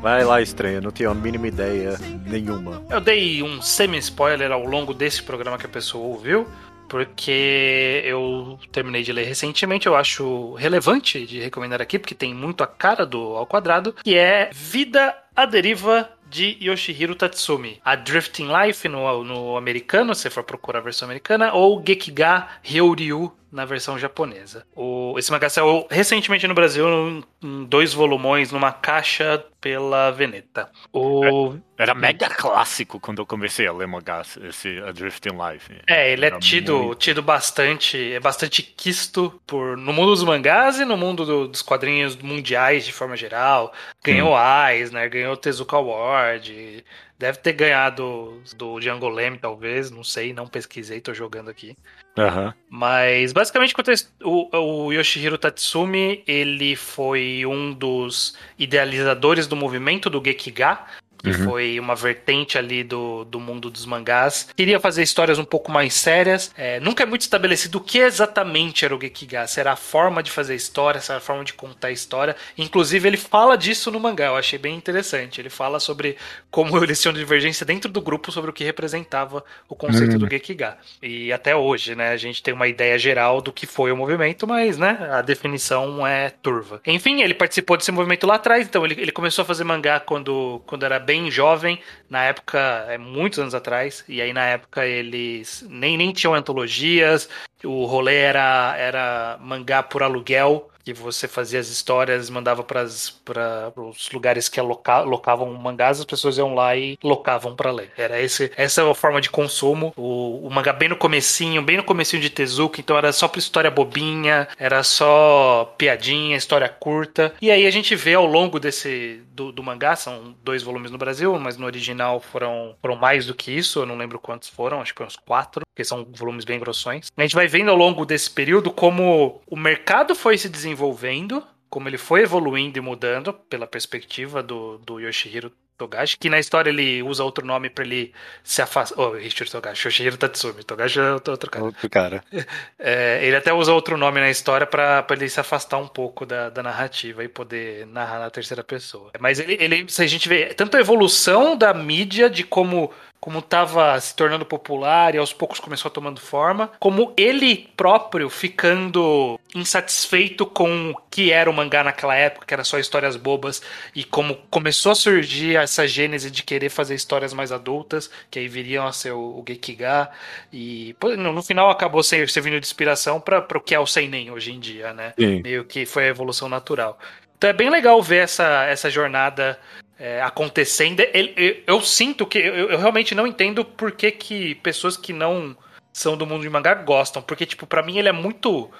Vai 0.00 0.24
lá, 0.24 0.42
estranha, 0.42 0.80
não 0.80 0.90
tenho 0.90 1.10
a 1.10 1.14
mínima 1.14 1.46
ideia 1.46 1.96
nenhuma. 2.26 2.84
Eu 2.90 3.00
dei 3.00 3.44
um 3.44 3.62
semi-spoiler 3.62 4.50
ao 4.50 4.64
longo 4.64 4.92
desse 4.92 5.22
programa 5.22 5.56
que 5.56 5.64
a 5.64 5.68
pessoa 5.68 6.04
ouviu, 6.04 6.48
porque 6.88 8.02
eu 8.04 8.58
terminei 8.72 9.04
de 9.04 9.12
ler 9.12 9.24
recentemente, 9.24 9.86
eu 9.86 9.94
acho 9.94 10.54
relevante 10.54 11.24
de 11.24 11.38
recomendar 11.38 11.80
aqui, 11.80 11.96
porque 11.96 12.14
tem 12.14 12.34
muito 12.34 12.64
a 12.64 12.66
cara 12.66 13.06
do 13.06 13.36
ao 13.36 13.46
quadrado, 13.46 13.94
que 14.02 14.16
é 14.16 14.50
Vida 14.52 15.14
à 15.36 15.46
Deriva 15.46 16.10
de 16.28 16.58
Yoshihiro 16.60 17.14
Tatsumi. 17.14 17.80
A 17.84 17.94
Drifting 17.94 18.48
Life 18.48 18.88
no, 18.88 19.22
no 19.22 19.56
americano, 19.56 20.12
se 20.12 20.28
for 20.28 20.42
procurar 20.42 20.80
a 20.80 20.82
versão 20.82 21.06
americana, 21.06 21.52
ou 21.52 21.80
Gekiga 21.86 22.48
Ryoryu 22.64 23.32
na 23.54 23.64
versão 23.64 23.96
japonesa. 23.98 24.66
O, 24.74 25.14
esse 25.18 25.30
mangá 25.30 25.48
saiu 25.48 25.86
recentemente 25.90 26.46
no 26.48 26.54
Brasil 26.54 26.86
em, 26.88 27.24
em 27.42 27.64
dois 27.64 27.94
volumões, 27.94 28.50
numa 28.50 28.72
caixa 28.72 29.44
pela 29.60 30.10
Veneta. 30.10 30.68
O, 30.92 31.54
Era 31.78 31.94
mega 31.94 32.28
clássico 32.28 32.98
quando 33.00 33.20
eu 33.22 33.26
comecei 33.26 33.66
a 33.66 33.72
ler 33.72 33.86
mangás, 33.86 34.36
esse 34.42 34.78
A 34.86 34.90
Drifting 34.92 35.30
Life. 35.30 35.72
É, 35.86 36.12
ele 36.12 36.24
é 36.24 36.28
Era 36.28 36.38
tido, 36.38 36.76
muito- 36.78 36.98
tido 36.98 37.22
bastante, 37.22 38.12
é 38.12 38.20
bastante 38.20 38.62
quisto 38.62 39.40
por 39.46 39.76
no 39.76 39.92
mundo 39.92 40.10
dos 40.10 40.24
mangás 40.24 40.78
e 40.80 40.84
no 40.84 40.96
mundo 40.96 41.24
do- 41.24 41.48
dos 41.48 41.62
quadrinhos 41.62 42.16
mundiais 42.16 42.84
de 42.84 42.92
forma 42.92 43.16
geral. 43.16 43.72
Ganhou 44.04 44.34
Eisner, 44.68 45.08
ganhou 45.08 45.36
Tezuka 45.36 45.76
Award, 45.76 46.84
deve 47.18 47.38
ter 47.38 47.52
ganhado 47.52 48.42
do 48.56 48.78
Django 48.80 49.08
Leme 49.08 49.38
talvez, 49.38 49.90
não 49.90 50.04
sei, 50.04 50.32
não 50.32 50.46
pesquisei, 50.46 51.00
tô 51.00 51.14
jogando 51.14 51.48
aqui. 51.48 51.76
Aham. 52.18 52.54
Mas 52.68 53.32
basicamente 53.32 53.74
o, 54.22 54.56
o 54.56 54.92
Yoshihiro 54.92 55.38
Tatsumi, 55.38 56.22
ele 56.26 56.76
foi 56.76 57.44
um 57.46 57.72
dos 57.72 58.36
idealizadores 58.58 59.46
do 59.46 59.56
movimento 59.56 60.10
do 60.10 60.22
Gekiga, 60.24 60.80
que 61.24 61.30
Uhum. 61.30 61.44
foi 61.44 61.80
uma 61.80 61.94
vertente 61.94 62.58
ali 62.58 62.84
do, 62.84 63.24
do 63.24 63.40
mundo 63.40 63.70
dos 63.70 63.86
mangás. 63.86 64.48
Queria 64.56 64.78
fazer 64.78 65.02
histórias 65.02 65.38
um 65.38 65.44
pouco 65.44 65.72
mais 65.72 65.94
sérias. 65.94 66.52
É, 66.56 66.78
nunca 66.80 67.02
é 67.02 67.06
muito 67.06 67.22
estabelecido 67.22 67.78
o 67.78 67.80
que 67.80 67.98
exatamente 67.98 68.84
era 68.84 68.94
o 68.94 69.00
Gekiga. 69.00 69.46
Se 69.46 69.58
era 69.60 69.72
a 69.72 69.76
forma 69.76 70.22
de 70.22 70.30
fazer 70.30 70.54
história, 70.54 71.00
se 71.00 71.10
era 71.10 71.18
a 71.18 71.20
forma 71.22 71.44
de 71.44 71.54
contar 71.54 71.90
história. 71.90 72.36
Inclusive, 72.58 73.08
ele 73.08 73.16
fala 73.16 73.56
disso 73.56 73.90
no 73.90 73.98
mangá. 73.98 74.26
Eu 74.26 74.36
achei 74.36 74.58
bem 74.58 74.76
interessante. 74.76 75.40
Ele 75.40 75.50
fala 75.50 75.80
sobre 75.80 76.16
como 76.50 76.76
eles 76.84 77.00
tinham 77.00 77.14
divergência 77.14 77.64
dentro 77.64 77.90
do 77.90 78.00
grupo 78.00 78.30
sobre 78.30 78.50
o 78.50 78.52
que 78.52 78.64
representava 78.64 79.42
o 79.68 79.74
conceito 79.74 80.18
do 80.18 80.28
Gekiga. 80.28 80.76
E 81.02 81.32
até 81.32 81.56
hoje, 81.56 81.94
né, 81.94 82.10
a 82.10 82.16
gente 82.16 82.42
tem 82.42 82.52
uma 82.52 82.68
ideia 82.68 82.98
geral 82.98 83.40
do 83.40 83.52
que 83.52 83.66
foi 83.66 83.90
o 83.90 83.96
movimento, 83.96 84.46
mas, 84.46 84.76
né, 84.76 85.08
a 85.12 85.22
definição 85.22 86.06
é 86.06 86.30
turva. 86.30 86.80
Enfim, 86.86 87.22
ele 87.22 87.34
participou 87.34 87.76
desse 87.76 87.90
movimento 87.92 88.26
lá 88.26 88.34
atrás, 88.34 88.66
então 88.66 88.84
ele, 88.84 89.00
ele 89.00 89.12
começou 89.12 89.42
a 89.42 89.46
fazer 89.46 89.64
mangá 89.64 90.00
quando, 90.00 90.60
quando 90.66 90.84
era 90.84 90.98
bem 90.98 91.13
jovem, 91.30 91.80
na 92.08 92.24
época, 92.24 92.58
é 92.88 92.98
muitos 92.98 93.38
anos 93.38 93.54
atrás, 93.54 94.04
e 94.08 94.20
aí 94.20 94.32
na 94.32 94.46
época 94.46 94.86
eles 94.86 95.64
nem, 95.68 95.96
nem 95.96 96.12
tinham 96.12 96.34
antologias, 96.34 97.28
o 97.64 97.84
rolê 97.84 98.16
era, 98.16 98.74
era 98.76 99.38
mangá 99.40 99.82
por 99.82 100.02
aluguel, 100.02 100.70
que 100.84 100.92
você 100.92 101.26
fazia 101.26 101.58
as 101.58 101.68
histórias, 101.68 102.28
mandava 102.28 102.62
para 102.62 102.84
os 102.84 104.10
lugares 104.12 104.48
que 104.48 104.60
aloca, 104.60 105.00
locavam 105.00 105.52
mangás, 105.54 105.98
as 105.98 106.04
pessoas 106.04 106.36
iam 106.36 106.54
lá 106.54 106.76
e 106.76 106.98
locavam 107.02 107.56
para 107.56 107.72
ler. 107.72 107.90
Era 107.96 108.20
esse, 108.20 108.52
essa 108.54 108.82
é 108.82 108.90
a 108.90 108.94
forma 108.94 109.20
de 109.20 109.30
consumo. 109.30 109.94
O, 109.96 110.46
o 110.46 110.50
mangá 110.50 110.72
bem 110.72 110.90
no 110.90 110.96
comecinho, 110.96 111.62
bem 111.62 111.78
no 111.78 111.84
comecinho 111.84 112.20
de 112.20 112.28
Tezuka, 112.28 112.80
então 112.80 112.98
era 112.98 113.12
só 113.12 113.26
pra 113.26 113.38
história 113.38 113.70
bobinha, 113.70 114.46
era 114.58 114.82
só 114.82 115.74
piadinha, 115.78 116.36
história 116.36 116.68
curta. 116.68 117.34
E 117.40 117.50
aí 117.50 117.66
a 117.66 117.70
gente 117.70 117.96
vê 117.96 118.14
ao 118.14 118.26
longo 118.26 118.60
desse 118.60 119.22
do, 119.32 119.50
do 119.50 119.62
mangá, 119.62 119.96
são 119.96 120.34
dois 120.44 120.62
volumes 120.62 120.90
no 120.90 120.98
Brasil, 120.98 121.38
mas 121.38 121.56
no 121.56 121.64
original 121.64 122.20
foram, 122.20 122.74
foram 122.82 122.96
mais 122.96 123.26
do 123.26 123.34
que 123.34 123.50
isso, 123.50 123.80
eu 123.80 123.86
não 123.86 123.96
lembro 123.96 124.18
quantos 124.18 124.48
foram, 124.48 124.80
acho 124.80 124.92
que 124.92 124.98
foram 124.98 125.08
uns 125.08 125.16
quatro, 125.16 125.63
porque 125.74 125.84
são 125.84 126.06
volumes 126.14 126.44
bem 126.44 126.60
grossões. 126.60 127.10
A 127.16 127.22
gente 127.22 127.34
vai 127.34 127.48
vendo 127.48 127.70
ao 127.70 127.76
longo 127.76 128.06
desse 128.06 128.30
período 128.30 128.70
como 128.70 129.42
o 129.44 129.56
mercado 129.56 130.14
foi 130.14 130.38
se 130.38 130.48
desenvolvendo, 130.48 131.44
como 131.68 131.88
ele 131.88 131.98
foi 131.98 132.22
evoluindo 132.22 132.78
e 132.78 132.80
mudando 132.80 133.32
pela 133.32 133.66
perspectiva 133.66 134.40
do, 134.40 134.78
do 134.78 135.00
Yoshihiro 135.00 135.50
Togashi, 135.76 136.16
que 136.16 136.30
na 136.30 136.38
história 136.38 136.70
ele 136.70 137.02
usa 137.02 137.24
outro 137.24 137.44
nome 137.44 137.68
pra 137.68 137.84
ele 137.84 138.12
se 138.44 138.62
afastar. 138.62 138.96
Oh, 138.96 139.16
Yoshihiro 139.16 139.50
Togashi, 139.50 139.88
Yoshihiro 139.88 140.16
Tatsumi. 140.16 140.62
Togashi 140.62 141.00
é 141.00 141.12
outro 141.12 141.50
cara. 141.50 141.64
Outro 141.64 141.90
cara. 141.90 142.24
É, 142.78 143.20
ele 143.26 143.34
até 143.34 143.52
usa 143.52 143.72
outro 143.72 143.96
nome 143.96 144.20
na 144.20 144.28
história 144.28 144.66
pra 144.66 145.04
ele 145.10 145.28
se 145.28 145.40
afastar 145.40 145.78
um 145.78 145.88
pouco 145.88 146.26
da, 146.26 146.50
da 146.50 146.62
narrativa 146.62 147.24
e 147.24 147.28
poder 147.28 147.86
narrar 147.86 148.18
na 148.18 148.30
terceira 148.30 148.62
pessoa. 148.62 149.10
Mas 149.18 149.40
ele, 149.40 149.56
ele, 149.58 149.88
se 149.88 150.02
a 150.02 150.06
gente 150.06 150.28
vê 150.28 150.52
tanto 150.52 150.76
a 150.76 150.80
evolução 150.80 151.56
da 151.56 151.72
mídia, 151.72 152.28
de 152.28 152.44
como 152.44 152.92
como 153.24 153.38
estava 153.38 153.98
se 154.02 154.14
tornando 154.14 154.44
popular 154.44 155.14
e 155.14 155.18
aos 155.18 155.32
poucos 155.32 155.58
começou 155.58 155.90
tomando 155.90 156.20
forma, 156.20 156.70
como 156.78 157.14
ele 157.16 157.70
próprio 157.74 158.28
ficando 158.28 159.40
insatisfeito 159.54 160.44
com 160.44 160.90
o 160.90 160.96
que 161.10 161.32
era 161.32 161.48
o 161.48 161.52
mangá 161.54 161.82
naquela 161.82 162.14
época, 162.14 162.44
que 162.44 162.52
era 162.52 162.62
só 162.62 162.78
histórias 162.78 163.16
bobas, 163.16 163.62
e 163.94 164.04
como 164.04 164.34
começou 164.50 164.92
a 164.92 164.94
surgir 164.94 165.56
essa 165.56 165.88
gênese 165.88 166.30
de 166.30 166.42
querer 166.42 166.68
fazer 166.68 166.94
histórias 166.94 167.32
mais 167.32 167.50
adultas, 167.50 168.10
que 168.30 168.38
aí 168.38 168.46
viriam 168.46 168.86
a 168.86 168.92
ser 168.92 169.12
o, 169.12 169.18
o 169.18 169.44
Gekiga, 169.48 170.10
e 170.52 170.94
no, 171.16 171.42
final 171.42 171.70
acabou 171.70 172.02
ser- 172.02 172.28
servindo 172.28 172.60
de 172.60 172.66
inspiração 172.66 173.18
para 173.22 173.38
o 173.56 173.60
que 173.62 173.74
é 173.74 173.80
o 173.80 173.86
Seinen 173.86 174.32
hoje 174.32 174.52
em 174.52 174.60
dia, 174.60 174.92
né? 174.92 175.14
Sim. 175.18 175.40
Meio 175.42 175.64
que 175.64 175.86
foi 175.86 176.04
a 176.04 176.08
evolução 176.08 176.46
natural. 176.46 176.98
Então 177.38 177.48
é 177.48 177.54
bem 177.54 177.70
legal 177.70 178.02
ver 178.02 178.24
essa, 178.24 178.64
essa 178.64 178.90
jornada 178.90 179.58
é, 179.98 180.22
acontecendo. 180.22 181.00
Ele- 181.00 181.32
eu, 181.36 181.76
eu 181.76 181.80
sinto 181.80 182.26
que 182.26 182.38
eu, 182.38 182.70
eu 182.70 182.78
realmente 182.78 183.14
não 183.14 183.26
entendo 183.26 183.64
por 183.64 183.92
que, 183.92 184.10
que 184.10 184.54
pessoas 184.56 184.96
que 184.96 185.12
não 185.12 185.56
são 185.92 186.16
do 186.16 186.26
mundo 186.26 186.42
de 186.42 186.50
mangá 186.50 186.74
gostam. 186.74 187.22
Porque, 187.22 187.46
tipo, 187.46 187.66
pra 187.66 187.82
mim 187.82 187.98
ele 187.98 188.08
é 188.08 188.12
muito 188.12 188.70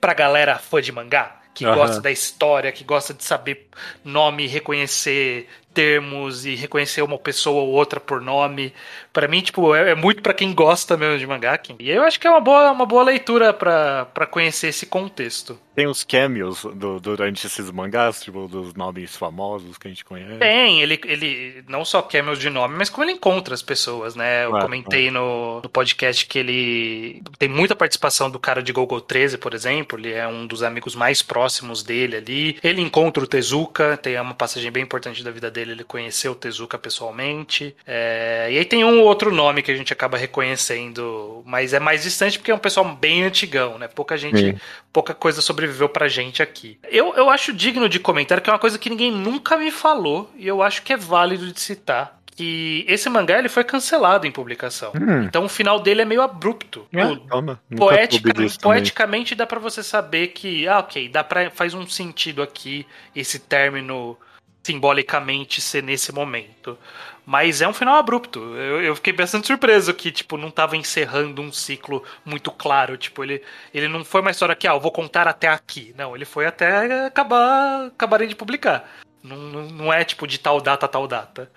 pra 0.00 0.14
galera 0.14 0.58
fã 0.58 0.80
de 0.80 0.90
mangá. 0.92 1.38
Que 1.54 1.66
Aham. 1.66 1.74
gosta 1.74 2.00
da 2.00 2.10
história, 2.10 2.72
que 2.72 2.82
gosta 2.82 3.12
de 3.12 3.22
saber 3.22 3.68
nome, 4.02 4.46
reconhecer 4.46 5.46
termos 5.72 6.44
e 6.46 6.54
reconhecer 6.54 7.02
uma 7.02 7.18
pessoa 7.18 7.62
ou 7.62 7.70
outra 7.70 7.98
por 8.00 8.20
nome. 8.20 8.72
Pra 9.12 9.28
mim, 9.28 9.40
tipo, 9.40 9.74
é, 9.74 9.90
é 9.90 9.94
muito 9.94 10.22
pra 10.22 10.32
quem 10.34 10.52
gosta 10.54 10.96
mesmo 10.96 11.18
de 11.18 11.26
mangá. 11.26 11.58
E 11.78 11.90
eu 11.90 12.02
acho 12.02 12.18
que 12.18 12.26
é 12.26 12.30
uma 12.30 12.40
boa, 12.40 12.70
uma 12.72 12.86
boa 12.86 13.02
leitura 13.02 13.52
pra, 13.52 14.06
pra 14.06 14.26
conhecer 14.26 14.68
esse 14.68 14.86
contexto. 14.86 15.58
Tem 15.74 15.86
os 15.86 16.04
cameos 16.04 16.64
do- 16.74 17.00
durante 17.00 17.46
esses 17.46 17.70
mangás, 17.70 18.22
tipo, 18.22 18.46
dos 18.46 18.74
nomes 18.74 19.16
famosos 19.16 19.78
que 19.78 19.88
a 19.88 19.90
gente 19.90 20.04
conhece. 20.04 20.38
Tem, 20.38 20.82
ele, 20.82 21.00
ele 21.04 21.64
não 21.68 21.84
só 21.84 22.02
cameos 22.02 22.38
de 22.38 22.50
nome, 22.50 22.74
mas 22.76 22.90
como 22.90 23.04
ele 23.04 23.12
encontra 23.12 23.54
as 23.54 23.62
pessoas, 23.62 24.14
né? 24.14 24.44
Eu 24.44 24.50
Claro, 24.50 24.64
comentei 24.66 25.10
no, 25.10 25.60
no 25.62 25.68
podcast 25.70 26.26
que 26.26 26.38
ele 26.38 27.22
tem 27.38 27.48
muita 27.48 27.74
participação 27.74 28.30
do 28.30 28.38
cara 28.38 28.62
de 28.62 28.72
Google 28.72 29.00
13, 29.00 29.38
por 29.38 29.54
exemplo. 29.54 29.98
Ele 29.98 30.12
é 30.12 30.26
um 30.28 30.46
dos 30.46 30.62
amigos 30.62 30.94
mais 30.94 31.22
próximos 31.22 31.82
dele 31.82 32.16
ali. 32.16 32.58
Ele 32.62 32.82
encontra 32.82 33.22
o 33.22 33.26
Tezuka, 33.26 33.96
tem 33.96 34.20
uma 34.20 34.34
passagem 34.34 34.70
bem 34.70 34.82
importante 34.82 35.22
da 35.24 35.30
vida 35.30 35.50
dele, 35.50 35.61
ele 35.70 35.84
conheceu 35.84 36.32
o 36.32 36.34
Tezuka 36.34 36.76
pessoalmente. 36.78 37.76
É, 37.86 38.48
e 38.50 38.58
aí 38.58 38.64
tem 38.64 38.84
um 38.84 39.00
outro 39.02 39.32
nome 39.32 39.62
que 39.62 39.70
a 39.70 39.76
gente 39.76 39.92
acaba 39.92 40.16
reconhecendo, 40.18 41.42
mas 41.46 41.72
é 41.72 41.78
mais 41.80 42.02
distante 42.02 42.38
porque 42.38 42.50
é 42.50 42.54
um 42.54 42.58
pessoal 42.58 42.84
bem 42.96 43.24
antigão, 43.24 43.78
né? 43.78 43.88
Pouca 43.88 44.16
gente, 44.16 44.38
Sim. 44.38 44.58
pouca 44.92 45.14
coisa 45.14 45.40
sobreviveu 45.40 45.88
pra 45.88 46.08
gente 46.08 46.42
aqui. 46.42 46.78
Eu, 46.90 47.14
eu 47.14 47.28
acho 47.30 47.52
digno 47.52 47.88
de 47.88 47.98
comentário 48.00 48.42
que 48.42 48.50
é 48.50 48.52
uma 48.52 48.58
coisa 48.58 48.78
que 48.78 48.90
ninguém 48.90 49.10
nunca 49.12 49.56
me 49.56 49.70
falou 49.70 50.30
e 50.36 50.46
eu 50.46 50.62
acho 50.62 50.82
que 50.82 50.92
é 50.92 50.96
válido 50.96 51.52
de 51.52 51.60
citar. 51.60 52.20
Que 52.34 52.86
esse 52.88 53.10
mangá 53.10 53.38
ele 53.38 53.50
foi 53.50 53.62
cancelado 53.62 54.26
em 54.26 54.30
publicação. 54.30 54.90
Hum. 54.94 55.24
Então 55.24 55.44
o 55.44 55.48
final 55.50 55.78
dele 55.78 56.00
é 56.00 56.04
meio 56.06 56.22
abrupto. 56.22 56.86
É, 56.90 57.04
O- 57.04 57.20
calma, 57.26 57.60
nunca 57.68 57.84
Poética- 57.84 58.28
soube 58.28 58.42
disso 58.44 58.58
também. 58.58 58.78
poeticamente 58.78 59.34
dá 59.34 59.46
pra 59.46 59.58
você 59.60 59.82
saber 59.82 60.28
que, 60.28 60.66
ah, 60.66 60.78
ok, 60.78 61.10
dá 61.10 61.22
pra, 61.22 61.50
faz 61.50 61.74
um 61.74 61.86
sentido 61.86 62.42
aqui 62.42 62.86
esse 63.14 63.38
término 63.38 64.16
simbolicamente 64.62 65.60
ser 65.60 65.82
nesse 65.82 66.12
momento. 66.12 66.78
Mas 67.24 67.60
é 67.60 67.68
um 67.68 67.72
final 67.72 67.96
abrupto. 67.96 68.40
Eu, 68.56 68.82
eu 68.82 68.96
fiquei 68.96 69.12
bastante 69.12 69.46
surpreso 69.46 69.94
que, 69.94 70.10
tipo, 70.10 70.36
não 70.36 70.50
tava 70.50 70.76
encerrando 70.76 71.40
um 71.40 71.52
ciclo 71.52 72.02
muito 72.24 72.50
claro. 72.50 72.96
Tipo, 72.96 73.22
ele, 73.22 73.42
ele 73.72 73.88
não 73.88 74.04
foi 74.04 74.20
uma 74.20 74.30
história 74.30 74.56
que, 74.56 74.66
ah, 74.66 74.72
eu 74.72 74.80
vou 74.80 74.90
contar 74.90 75.28
até 75.28 75.48
aqui. 75.48 75.94
Não, 75.96 76.16
ele 76.16 76.24
foi 76.24 76.46
até 76.46 77.06
acabar 77.06 77.86
acabarem 77.86 78.28
de 78.28 78.34
publicar. 78.34 78.88
Não, 79.22 79.36
não, 79.36 79.62
não 79.68 79.92
é, 79.92 80.04
tipo, 80.04 80.26
de 80.26 80.38
tal 80.38 80.60
data 80.60 80.88
tal 80.88 81.06
data. 81.06 81.50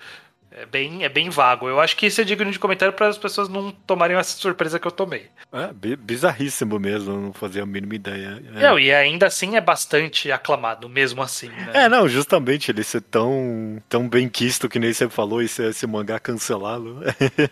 É 0.58 0.66
bem, 0.66 1.04
é 1.04 1.10
bem 1.10 1.30
vago. 1.30 1.68
Eu 1.68 1.82
acho 1.82 1.98
que 1.98 2.06
isso 2.06 2.22
é 2.22 2.24
digno 2.24 2.50
de 2.50 2.58
comentário 2.58 2.94
para 2.94 3.08
as 3.10 3.18
pessoas 3.18 3.50
não 3.50 3.72
tomarem 3.72 4.16
essa 4.16 4.38
surpresa 4.38 4.80
que 4.80 4.88
eu 4.88 4.92
tomei. 4.92 5.28
É, 5.52 5.74
bi- 5.74 5.98
bizarríssimo 5.98 6.80
mesmo, 6.80 7.14
não 7.20 7.34
fazia 7.34 7.64
a 7.64 7.66
mínima 7.66 7.96
ideia. 7.96 8.42
É. 8.56 8.62
Não, 8.62 8.80
e 8.80 8.94
ainda 8.94 9.28
assim 9.28 9.58
é 9.58 9.62
bastante 9.62 10.32
aclamado, 10.32 10.88
mesmo 10.88 11.22
assim, 11.22 11.50
né? 11.50 11.72
É, 11.74 11.90
não, 11.90 12.08
justamente 12.08 12.72
ele 12.72 12.84
ser 12.84 13.02
tão, 13.02 13.84
tão 13.90 14.08
bem 14.08 14.30
quisto 14.30 14.70
que 14.70 14.80
nem 14.80 14.94
você 14.94 15.10
falou 15.10 15.42
e 15.42 15.48
ser 15.50 15.72
esse 15.72 15.86
mangá 15.86 16.20
cancelado. 16.20 17.02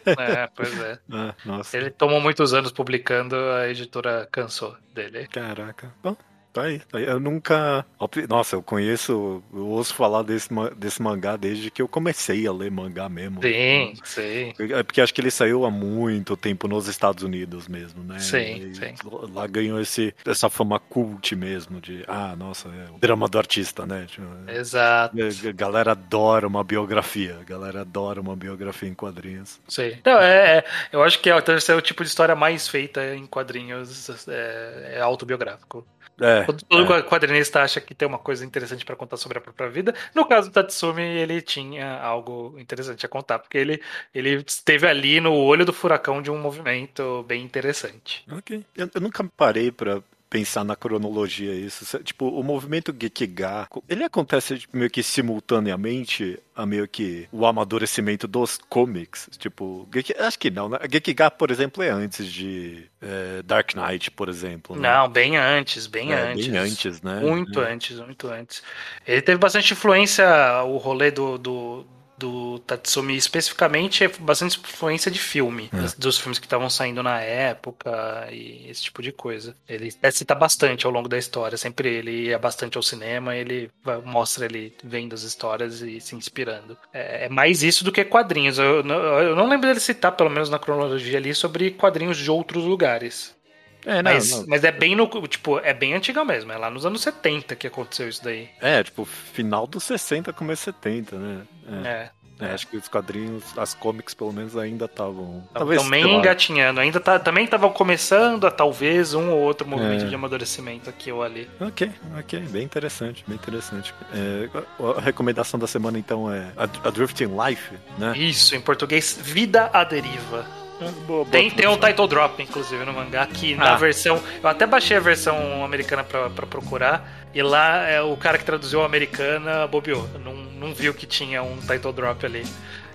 É, 0.05 0.47
pois 0.55 0.79
é. 0.79 0.97
ah, 1.11 1.35
nossa, 1.45 1.75
Ele 1.75 1.89
tomou 1.89 2.21
muitos 2.21 2.53
anos 2.53 2.71
publicando, 2.71 3.35
a 3.35 3.67
editora 3.69 4.27
cansou 4.31 4.75
dele. 4.93 5.27
caraca. 5.27 5.93
Bom, 6.01 6.15
tá 6.53 6.63
aí. 6.63 6.79
tá 6.79 6.97
aí. 6.97 7.05
Eu 7.05 7.19
nunca. 7.19 7.85
Nossa, 8.29 8.55
eu 8.55 8.63
conheço, 8.63 9.43
eu 9.53 9.67
ouço 9.67 9.93
falar 9.93 10.23
desse, 10.23 10.49
desse 10.77 11.01
mangá 11.01 11.35
desde 11.35 11.69
que 11.71 11.81
eu 11.81 11.87
comecei 11.87 12.45
a 12.47 12.53
ler 12.53 12.71
mangá 12.71 13.09
mesmo. 13.09 13.41
Sim, 13.41 13.93
sim. 14.03 14.53
É 14.59 14.83
porque 14.83 15.01
acho 15.01 15.13
que 15.13 15.19
ele 15.21 15.31
saiu 15.31 15.65
há 15.65 15.71
muito 15.71 16.37
tempo 16.37 16.67
nos 16.67 16.87
Estados 16.87 17.23
Unidos 17.23 17.67
mesmo, 17.67 18.03
né? 18.03 18.19
Sim, 18.19 18.67
E 18.69 18.75
sim. 18.75 18.93
Lá 19.33 19.47
ganhou 19.47 19.79
esse, 19.81 20.13
essa 20.25 20.49
fama 20.49 20.79
cult 20.79 21.35
mesmo 21.35 21.81
de, 21.81 22.03
ah, 22.07 22.35
nossa, 22.35 22.69
é 22.69 22.91
o 22.93 22.99
drama 22.99 23.27
do 23.27 23.37
artista, 23.37 23.85
né? 23.85 24.05
Tipo, 24.07 24.27
Exato. 24.47 25.15
a 25.19 25.51
galera 25.51 25.91
adora 25.91 26.47
uma 26.47 26.63
biografia, 26.63 27.37
a 27.41 27.43
galera 27.43 27.81
adora 27.81 28.21
uma 28.21 28.35
biografia 28.35 28.87
em 28.87 28.93
quadrinhos. 28.93 29.59
Sim. 29.67 29.97
Não, 30.05 30.19
é, 30.19 30.57
é- 30.57 30.63
eu 30.91 31.03
acho 31.03 31.19
que 31.19 31.29
é, 31.29 31.41
deve 31.41 31.61
ser 31.61 31.73
o 31.75 31.81
tipo 31.81 32.03
de 32.03 32.09
história 32.09 32.35
mais 32.35 32.67
feita 32.67 33.15
em 33.15 33.25
quadrinhos 33.25 34.27
é, 34.27 34.95
é 34.97 35.01
autobiográfico. 35.01 35.85
É, 36.23 36.43
Todo, 36.45 36.63
todo 36.63 37.03
quadrinista 37.03 37.61
acha 37.61 37.81
que 37.81 37.93
tem 37.93 38.07
uma 38.07 38.17
coisa 38.17 38.45
interessante 38.45 38.85
pra 38.85 38.95
contar 38.95 39.17
sobre 39.17 39.39
a 39.39 39.41
própria 39.41 39.69
vida. 39.69 39.93
No 40.15 40.25
caso 40.25 40.49
do 40.49 40.53
Tatsumi, 40.53 41.01
ele 41.01 41.41
tinha 41.41 41.99
algo 41.99 42.55
interessante 42.57 43.05
a 43.05 43.09
contar, 43.09 43.39
porque 43.39 43.57
ele, 43.57 43.81
ele 44.15 44.41
esteve 44.47 44.87
ali 44.87 45.19
no 45.19 45.33
olho 45.33 45.65
do 45.65 45.73
furacão 45.73 46.21
de 46.21 46.31
um 46.31 46.39
movimento 46.39 47.23
bem 47.27 47.43
interessante. 47.43 48.23
Ok. 48.31 48.65
Eu, 48.73 48.89
eu 48.95 49.01
nunca 49.01 49.21
parei 49.35 49.69
pra 49.69 50.01
pensar 50.33 50.63
na 50.63 50.75
cronologia 50.75 51.53
isso. 51.53 51.99
Tipo, 52.03 52.27
o 52.27 52.41
movimento 52.43 52.91
Gekiga, 52.99 53.67
ele 53.87 54.03
acontece 54.03 54.57
tipo, 54.57 54.75
meio 54.75 54.89
que 54.89 55.03
simultaneamente 55.03 56.39
a 56.55 56.65
meio 56.65 56.87
que 56.87 57.27
o 57.31 57.45
amadurecimento 57.45 58.27
dos 58.27 58.57
comics. 58.67 59.29
Tipo, 59.37 59.87
Geki- 59.93 60.15
acho 60.17 60.39
que 60.39 60.49
não, 60.49 60.69
né? 60.69 60.79
Gekiga, 60.91 61.29
por 61.29 61.51
exemplo, 61.51 61.83
é 61.83 61.89
antes 61.89 62.25
de 62.25 62.85
é, 62.99 63.43
Dark 63.43 63.75
Knight, 63.75 64.09
por 64.09 64.27
exemplo. 64.27 64.75
né? 64.75 64.91
Não, 64.91 65.07
bem 65.07 65.37
antes, 65.37 65.85
bem 65.85 66.11
É, 66.13 66.31
antes. 66.31 66.47
Bem 66.47 66.57
antes, 66.57 67.01
né? 67.03 67.19
Muito 67.19 67.61
É. 67.61 67.71
antes, 67.71 67.99
muito 67.99 68.27
antes. 68.27 68.63
Ele 69.05 69.21
teve 69.21 69.37
bastante 69.37 69.73
influência, 69.73 70.25
o 70.65 70.77
rolê 70.77 71.11
do, 71.11 71.37
do, 71.37 71.85
do 72.23 72.59
Tatsumi 72.59 73.15
especificamente, 73.15 74.03
é 74.03 74.07
bastante 74.07 74.57
influência 74.59 75.11
de 75.11 75.19
filme, 75.19 75.69
É. 75.73 75.77
dos, 75.77 75.93
dos 75.93 76.17
filmes 76.17 76.39
que 76.39 76.45
estavam 76.45 76.69
saindo 76.69 77.03
na 77.03 77.19
época 77.19 78.27
e 78.31 78.65
esse 78.69 78.83
tipo 78.83 79.01
de 79.01 79.11
coisa. 79.11 79.55
Ele 79.67 79.89
até 79.89 80.09
cita 80.11 80.33
bastante 80.33 80.85
ao 80.85 80.91
longo 80.91 81.09
da 81.09 81.17
história, 81.17 81.57
sempre 81.57 81.89
ele 81.89 82.27
ia 82.27 82.39
bastante 82.39 82.77
ao 82.77 82.83
cinema, 82.83 83.35
ele 83.35 83.69
mostra 84.05 84.45
ele 84.45 84.73
vendo 84.83 85.13
as 85.13 85.23
histórias 85.23 85.81
e 85.81 85.99
se 85.99 86.15
inspirando. 86.15 86.77
É, 86.93 87.25
é 87.25 87.29
mais 87.29 87.61
isso 87.63 87.83
do 87.83 87.91
que 87.91 88.03
quadrinhos. 88.05 88.57
Eu, 88.57 88.83
não- 88.83 88.95
eu 89.19 89.35
não 89.35 89.47
lembro 89.49 89.67
dele 89.67 89.79
citar, 89.79 90.11
pelo 90.13 90.29
menos 90.29 90.49
na 90.49 90.59
cronologia 90.59 91.17
ali, 91.17 91.33
sobre 91.35 91.71
quadrinhos 91.71 92.17
de 92.17 92.31
outros 92.31 92.63
lugares. 92.63 93.35
É, 93.85 94.01
não, 94.01 94.13
Mas, 94.13 94.31
não. 94.31 94.45
mas 94.47 94.63
é 94.63 94.71
bem 94.71 94.95
no. 94.95 95.07
Tipo, 95.27 95.59
é 95.59 95.73
bem 95.73 95.93
antiga 95.93 96.23
mesmo. 96.23 96.51
É 96.51 96.57
lá 96.57 96.69
nos 96.69 96.85
anos 96.85 97.01
70 97.01 97.55
que 97.55 97.67
aconteceu 97.67 98.07
isso 98.07 98.23
daí. 98.23 98.49
É, 98.61 98.83
tipo, 98.83 99.05
final 99.05 99.67
dos 99.67 99.83
60, 99.83 100.31
começo 100.33 100.63
70, 100.63 101.15
né? 101.17 101.41
É. 101.83 101.87
É. 101.87 102.09
É, 102.39 102.47
acho 102.51 102.67
que 102.67 102.75
os 102.75 102.87
quadrinhos, 102.87 103.43
as 103.57 103.73
comics 103.75 104.13
pelo 104.13 104.33
menos 104.33 104.57
ainda 104.57 104.85
estavam. 104.85 105.47
também 105.53 106.03
engatinhando. 106.17 106.79
Ainda 106.79 106.99
tá, 106.99 107.19
também 107.19 107.45
estavam 107.45 107.71
começando 107.71 108.45
a 108.47 108.51
talvez 108.51 109.13
um 109.13 109.29
ou 109.29 109.39
outro 109.39 109.67
movimento 109.67 110.05
É. 110.05 110.07
de 110.07 110.15
amadurecimento 110.15 110.89
aqui 110.89 111.11
ou 111.11 111.21
ali. 111.23 111.47
Ok, 111.61 111.91
ok, 112.19 112.39
bem 112.39 112.63
interessante, 112.63 113.23
bem 113.27 113.35
interessante. 113.35 113.93
É, 114.13 114.49
a 114.97 114.99
recomendação 114.99 115.59
da 115.59 115.67
semana 115.67 115.97
então 115.99 116.29
é 116.33 116.51
A, 116.57 116.63
a 116.63 116.89
Drifting 116.89 117.29
Life, 117.47 117.75
né? 117.99 118.17
Isso, 118.17 118.55
em 118.55 118.61
português, 118.61 119.17
Vida 119.21 119.69
à 119.71 119.83
Deriva. 119.83 120.45
Boa, 120.83 121.23
boa 121.23 121.25
Tem, 121.25 121.49
tem 121.49 121.67
um 121.67 121.77
title 121.77 122.07
drop, 122.07 122.41
inclusive, 122.41 122.83
no 122.85 122.93
mangá, 122.93 123.25
que 123.25 123.55
na 123.55 123.73
Ah. 123.73 123.75
versão. 123.75 124.21
Eu 124.41 124.49
até 124.49 124.65
baixei 124.65 124.97
a 124.97 124.99
versão 124.99 125.63
americana 125.63 126.03
pra, 126.03 126.29
pra 126.29 126.45
procurar. 126.47 127.23
E 127.33 127.41
lá 127.41 127.87
é, 127.87 128.01
o 128.01 128.15
cara 128.17 128.37
que 128.37 128.45
traduziu 128.45 128.81
a 128.81 128.85
americana 128.85 129.65
bobeou. 129.67 130.07
Não, 130.23 130.33
não 130.35 130.73
viu 130.73 130.93
que 130.93 131.05
tinha 131.05 131.41
um 131.43 131.57
title 131.57 131.91
drop 131.93 132.25
ali. 132.25 132.43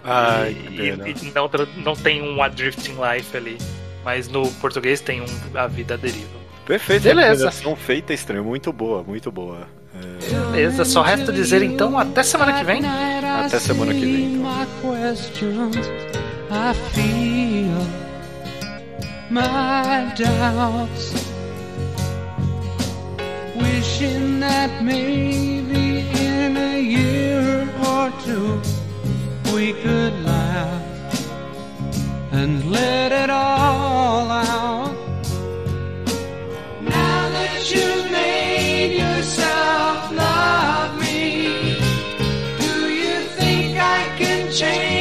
Ai, 0.05 0.51
e, 0.51 0.55
que 0.55 0.75
e- 0.75 0.77
pena. 0.77 1.09
e 1.09 1.33
não, 1.35 1.51
não 1.85 1.95
tem 1.97 2.23
um 2.23 2.43
A 2.43 2.49
Drifting 2.49 2.97
Life 3.01 3.37
ali. 3.37 3.59
Mas 4.05 4.29
no 4.29 4.49
português 4.55 5.01
tem 5.01 5.21
um 5.21 5.27
A 5.55 5.67
Vida 5.67 5.99
Deriva. 5.99 6.39
Perfeito, 6.65 7.03
Beleza. 7.03 7.31
recomendação 7.31 7.75
feita 7.77 8.13
estranha, 8.13 8.43
muito 8.43 8.73
boa, 8.73 9.03
muito 9.03 9.33
boa. 9.33 9.67
É, 9.95 10.31
Beleza, 10.53 10.85
só 10.85 11.03
resta 11.03 11.33
dizer 11.33 11.63
então 11.63 11.99
até 11.99 12.23
semana 12.23 12.53
que 12.59 12.65
vem. 12.65 12.83
Até 12.87 13.59
semana 13.59 13.93
que 13.93 14.01
vem, 14.01 14.35
então. 14.35 16.28
I 16.51 16.73
feel 16.73 17.87
my 19.29 20.13
doubts, 20.17 21.13
wishing 23.55 24.41
that 24.41 24.83
maybe 24.83 26.01
in 26.19 26.57
a 26.57 26.81
year 26.81 27.69
or 27.87 28.11
two 28.25 28.61
we 29.53 29.75
could 29.75 30.15
laugh 30.25 31.31
and 32.33 32.71
let 32.71 33.13
it 33.13 33.29
all 33.29 34.31
out. 34.31 34.97
Now 36.81 37.29
that 37.29 37.71
you've 37.71 38.11
made 38.11 38.97
yourself 38.97 40.13
love 40.13 40.99
me, 40.99 41.77
do 42.59 42.89
you 42.89 43.21
think 43.37 43.77
I 43.79 44.17
can 44.17 44.51
change? 44.51 44.98